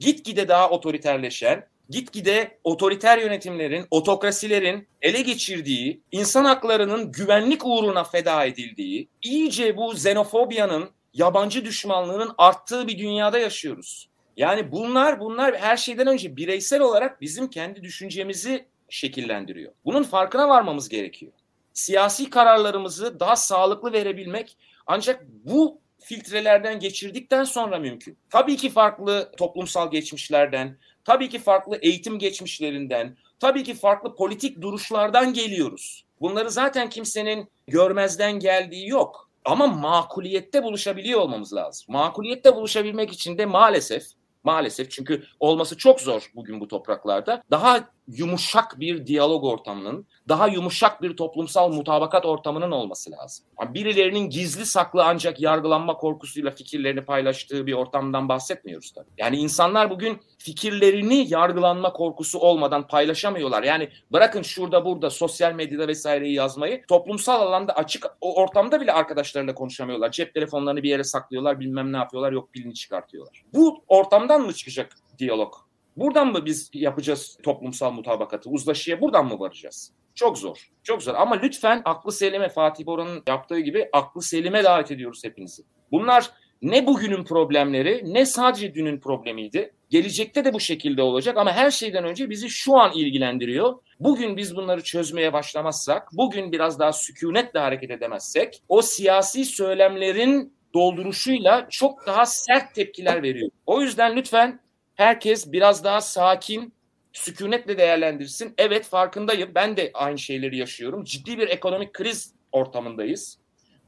Gitgide 0.00 0.48
daha 0.48 0.70
otoriterleşen, 0.70 1.66
gitgide 1.90 2.58
otoriter 2.64 3.18
yönetimlerin, 3.18 3.86
otokrasilerin 3.90 4.88
ele 5.02 5.22
geçirdiği, 5.22 6.00
insan 6.12 6.44
haklarının 6.44 7.12
güvenlik 7.12 7.66
uğruna 7.66 8.04
feda 8.04 8.44
edildiği, 8.44 9.08
iyice 9.22 9.76
bu 9.76 9.92
xenofobiyanın, 9.92 10.90
yabancı 11.14 11.64
düşmanlığının 11.64 12.32
arttığı 12.38 12.88
bir 12.88 12.98
dünyada 12.98 13.38
yaşıyoruz. 13.38 14.08
Yani 14.36 14.72
bunlar 14.72 15.20
bunlar 15.20 15.56
her 15.56 15.76
şeyden 15.76 16.06
önce 16.06 16.36
bireysel 16.36 16.80
olarak 16.80 17.20
bizim 17.20 17.50
kendi 17.50 17.82
düşüncemizi 17.82 18.64
şekillendiriyor. 18.88 19.72
Bunun 19.84 20.02
farkına 20.02 20.48
varmamız 20.48 20.88
gerekiyor. 20.88 21.32
Siyasi 21.72 22.30
kararlarımızı 22.30 23.20
daha 23.20 23.36
sağlıklı 23.36 23.92
verebilmek 23.92 24.56
ancak 24.86 25.24
bu 25.28 25.80
filtrelerden 26.00 26.80
geçirdikten 26.80 27.44
sonra 27.44 27.78
mümkün. 27.78 28.18
Tabii 28.30 28.56
ki 28.56 28.70
farklı 28.70 29.32
toplumsal 29.36 29.90
geçmişlerden, 29.90 30.78
tabii 31.04 31.28
ki 31.28 31.38
farklı 31.38 31.78
eğitim 31.82 32.18
geçmişlerinden, 32.18 33.16
tabii 33.40 33.64
ki 33.64 33.74
farklı 33.74 34.14
politik 34.14 34.60
duruşlardan 34.62 35.32
geliyoruz. 35.32 36.04
Bunları 36.20 36.50
zaten 36.50 36.90
kimsenin 36.90 37.48
görmezden 37.66 38.38
geldiği 38.38 38.88
yok. 38.88 39.30
Ama 39.44 39.66
makuliyette 39.66 40.62
buluşabiliyor 40.62 41.20
olmamız 41.20 41.54
lazım. 41.54 41.86
Makuliyette 41.88 42.56
buluşabilmek 42.56 43.12
için 43.12 43.38
de 43.38 43.46
maalesef 43.46 44.04
maalesef 44.44 44.90
çünkü 44.90 45.24
olması 45.40 45.76
çok 45.76 46.00
zor 46.00 46.30
bugün 46.34 46.60
bu 46.60 46.68
topraklarda. 46.68 47.42
Daha 47.50 47.88
yumuşak 48.08 48.80
bir 48.80 49.06
diyalog 49.06 49.44
ortamının, 49.44 50.06
daha 50.28 50.48
yumuşak 50.48 51.02
bir 51.02 51.16
toplumsal 51.16 51.72
mutabakat 51.72 52.26
ortamının 52.26 52.70
olması 52.70 53.10
lazım. 53.10 53.46
Yani 53.60 53.74
birilerinin 53.74 54.30
gizli 54.30 54.66
saklı 54.66 55.04
ancak 55.04 55.40
yargılanma 55.40 55.96
korkusuyla 55.96 56.50
fikirlerini 56.50 57.04
paylaştığı 57.04 57.66
bir 57.66 57.72
ortamdan 57.72 58.28
bahsetmiyoruz 58.28 58.92
tabii. 58.92 59.10
Yani 59.18 59.36
insanlar 59.36 59.90
bugün 59.90 60.20
fikirlerini 60.38 61.26
yargılanma 61.32 61.92
korkusu 61.92 62.38
olmadan 62.38 62.86
paylaşamıyorlar. 62.86 63.62
Yani 63.62 63.88
bırakın 64.12 64.42
şurada 64.42 64.84
burada 64.84 65.10
sosyal 65.10 65.52
medyada 65.52 65.88
vesaireyi 65.88 66.34
yazmayı 66.34 66.86
toplumsal 66.86 67.40
alanda 67.40 67.76
açık 67.76 68.06
o 68.20 68.40
ortamda 68.42 68.80
bile 68.80 68.92
arkadaşlarıyla 68.92 69.54
konuşamıyorlar. 69.54 70.10
Cep 70.10 70.34
telefonlarını 70.34 70.82
bir 70.82 70.88
yere 70.88 71.04
saklıyorlar 71.04 71.60
bilmem 71.60 71.92
ne 71.92 71.96
yapıyorlar 71.96 72.32
yok 72.32 72.52
pilini 72.52 72.74
çıkartıyorlar. 72.74 73.42
Bu 73.54 73.84
ortamdan 73.88 74.40
mı 74.42 74.52
çıkacak 74.52 74.92
diyalog? 75.18 75.54
Buradan 75.96 76.32
mı 76.32 76.44
biz 76.44 76.70
yapacağız 76.72 77.38
toplumsal 77.42 77.90
mutabakatı? 77.90 78.50
Uzlaşıya 78.50 79.00
buradan 79.00 79.26
mı 79.26 79.40
varacağız? 79.40 79.92
Çok 80.14 80.38
zor. 80.38 80.68
Çok 80.82 81.02
zor. 81.02 81.14
Ama 81.14 81.34
lütfen 81.34 81.82
aklı 81.84 82.12
selime 82.12 82.48
Fatih 82.48 82.86
Boran'ın 82.86 83.22
yaptığı 83.26 83.60
gibi 83.60 83.88
aklı 83.92 84.22
selime 84.22 84.64
davet 84.64 84.90
ediyoruz 84.90 85.24
hepinizi. 85.24 85.62
Bunlar 85.92 86.30
ne 86.62 86.86
bugünün 86.86 87.24
problemleri 87.24 88.02
ne 88.04 88.26
sadece 88.26 88.74
dünün 88.74 89.00
problemiydi. 89.00 89.72
Gelecekte 89.90 90.44
de 90.44 90.52
bu 90.52 90.60
şekilde 90.60 91.02
olacak 91.02 91.36
ama 91.36 91.52
her 91.52 91.70
şeyden 91.70 92.04
önce 92.04 92.30
bizi 92.30 92.50
şu 92.50 92.76
an 92.76 92.92
ilgilendiriyor. 92.92 93.74
Bugün 94.00 94.36
biz 94.36 94.56
bunları 94.56 94.82
çözmeye 94.82 95.32
başlamazsak, 95.32 96.08
bugün 96.12 96.52
biraz 96.52 96.78
daha 96.78 96.92
sükunetle 96.92 97.60
hareket 97.60 97.90
edemezsek 97.90 98.62
o 98.68 98.82
siyasi 98.82 99.44
söylemlerin 99.44 100.54
dolduruşuyla 100.74 101.66
çok 101.70 102.06
daha 102.06 102.26
sert 102.26 102.74
tepkiler 102.74 103.22
veriyor. 103.22 103.50
O 103.66 103.80
yüzden 103.80 104.16
lütfen 104.16 104.60
herkes 104.94 105.52
biraz 105.52 105.84
daha 105.84 106.00
sakin, 106.00 106.74
sükunetle 107.14 107.78
değerlendirsin. 107.78 108.54
Evet 108.58 108.84
farkındayım. 108.84 109.50
Ben 109.54 109.76
de 109.76 109.90
aynı 109.94 110.18
şeyleri 110.18 110.56
yaşıyorum. 110.56 111.04
Ciddi 111.04 111.38
bir 111.38 111.48
ekonomik 111.48 111.92
kriz 111.92 112.32
ortamındayız. 112.52 113.38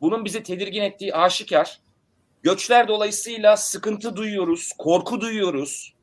Bunun 0.01 0.25
bizi 0.25 0.43
tedirgin 0.43 0.83
ettiği 0.83 1.15
aşikar. 1.15 1.81
Göçler 2.43 2.89
dolayısıyla 2.89 3.57
sıkıntı 3.57 4.17
duyuyoruz, 4.17 4.73
korku 4.79 5.21
duyuyoruz. 5.21 5.95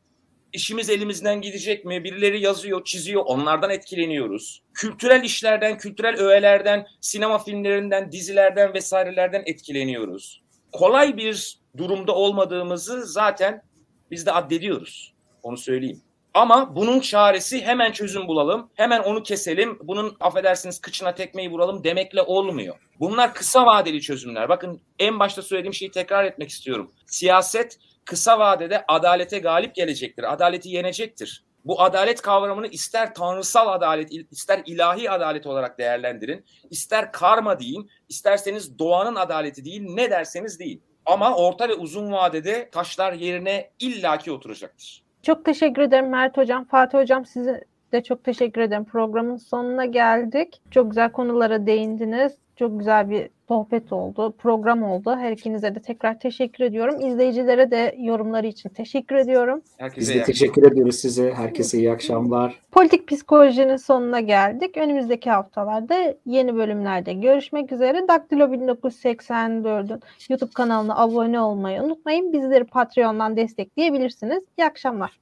İşimiz 0.54 0.90
elimizden 0.90 1.42
gidecek 1.42 1.86
mi? 1.86 2.04
Birileri 2.04 2.42
yazıyor, 2.42 2.84
çiziyor, 2.84 3.24
onlardan 3.26 3.70
etkileniyoruz. 3.70 4.62
Kültürel 4.74 5.24
işlerden, 5.24 5.78
kültürel 5.78 6.16
öğelerden, 6.20 6.88
sinema 7.02 7.40
filmlerinden, 7.40 8.12
dizilerden 8.12 8.74
vesairelerden 8.74 9.44
etkileniyoruz. 9.46 10.44
Kolay 10.72 11.18
bir 11.18 11.60
durumda 11.78 12.16
olmadığımızı 12.16 13.06
zaten 13.06 13.64
biz 14.12 14.26
de 14.26 14.32
addediyoruz. 14.32 15.14
Onu 15.44 15.58
söyleyeyim. 15.58 16.02
Ama 16.34 16.76
bunun 16.76 17.00
çaresi 17.00 17.62
hemen 17.62 17.92
çözüm 17.92 18.28
bulalım, 18.28 18.70
hemen 18.74 19.00
onu 19.00 19.24
keselim, 19.24 19.80
bunun 19.84 20.18
affedersiniz 20.20 20.82
kıçına 20.82 21.16
tekmeyi 21.16 21.52
vuralım 21.52 21.84
demekle 21.84 22.22
olmuyor. 22.22 22.76
Bunlar 23.00 23.34
kısa 23.34 23.66
vadeli 23.66 24.02
çözümler. 24.02 24.50
Bakın 24.50 24.82
en 25.00 25.20
başta 25.20 25.42
söylediğim 25.42 25.74
şeyi 25.74 25.92
tekrar 25.92 26.26
etmek 26.26 26.50
istiyorum. 26.50 26.92
Siyaset 27.06 27.78
kısa 28.06 28.40
vadede 28.40 28.86
adalete 28.88 29.40
galip 29.40 29.76
gelecektir, 29.76 30.34
adaleti 30.34 30.70
yenecektir. 30.70 31.44
Bu 31.66 31.82
adalet 31.82 32.22
kavramını 32.22 32.68
ister 32.68 33.14
tanrısal 33.14 33.68
adalet, 33.74 34.12
ister 34.32 34.62
ilahi 34.66 35.12
adalet 35.12 35.46
olarak 35.48 35.78
değerlendirin, 35.78 36.46
ister 36.70 37.12
karma 37.12 37.60
deyin, 37.60 37.90
isterseniz 38.10 38.80
doğanın 38.80 39.16
adaleti 39.16 39.66
deyin, 39.66 39.98
ne 39.98 40.12
derseniz 40.12 40.60
deyin. 40.60 40.84
Ama 41.06 41.36
orta 41.36 41.70
ve 41.70 41.74
uzun 41.74 42.12
vadede 42.12 42.70
taşlar 42.70 43.14
yerine 43.14 43.72
illaki 43.80 44.32
oturacaktır. 44.32 45.03
Çok 45.24 45.46
teşekkür 45.46 45.82
ederim 45.82 46.10
Mert 46.10 46.38
Hocam. 46.38 46.66
Fatih 46.66 46.98
Hocam 46.98 47.26
size 47.26 47.64
de 47.92 48.04
çok 48.04 48.24
teşekkür 48.24 48.62
ederim. 48.62 48.86
Programın 48.86 49.38
sonuna 49.38 49.86
geldik. 49.86 50.62
Çok 50.72 50.90
güzel 50.90 51.12
konulara 51.12 51.66
değindiniz. 51.66 52.38
Çok 52.56 52.80
güzel 52.80 53.10
bir 53.10 53.30
sohbet 53.48 53.94
oldu, 53.94 54.34
program 54.38 54.84
oldu. 54.84 55.16
Her 55.16 55.32
ikinize 55.32 55.76
de 55.76 55.80
tekrar 55.80 56.20
teşekkür 56.20 56.64
ediyorum. 56.64 57.00
İzleyicilere 57.08 57.72
de 57.72 57.96
yorumları 58.00 58.48
için 58.48 58.70
teşekkür 58.70 59.16
ediyorum. 59.16 59.62
Herkese 59.78 60.14
Biz 60.14 60.22
de 60.22 60.24
teşekkür 60.24 60.72
ediyoruz 60.72 60.96
size. 60.96 61.34
Herkese 61.34 61.78
iyi 61.78 61.92
akşamlar. 61.92 62.60
Politik 62.72 63.08
psikolojinin 63.08 63.78
sonuna 63.78 64.20
geldik. 64.20 64.78
Önümüzdeki 64.78 65.30
haftalarda 65.30 66.16
yeni 66.26 66.56
bölümlerde 66.56 67.14
görüşmek 67.14 67.72
üzere. 67.72 68.08
Daktilo 68.08 68.44
1984'ün 68.44 70.00
YouTube 70.30 70.52
kanalına 70.54 70.98
abone 70.98 71.40
olmayı 71.40 71.82
unutmayın. 71.82 72.34
Bizleri 72.34 72.64
Patreon'dan 72.64 73.38
destekleyebilirsiniz. 73.38 74.44
İyi 74.58 74.66
akşamlar. 74.66 75.20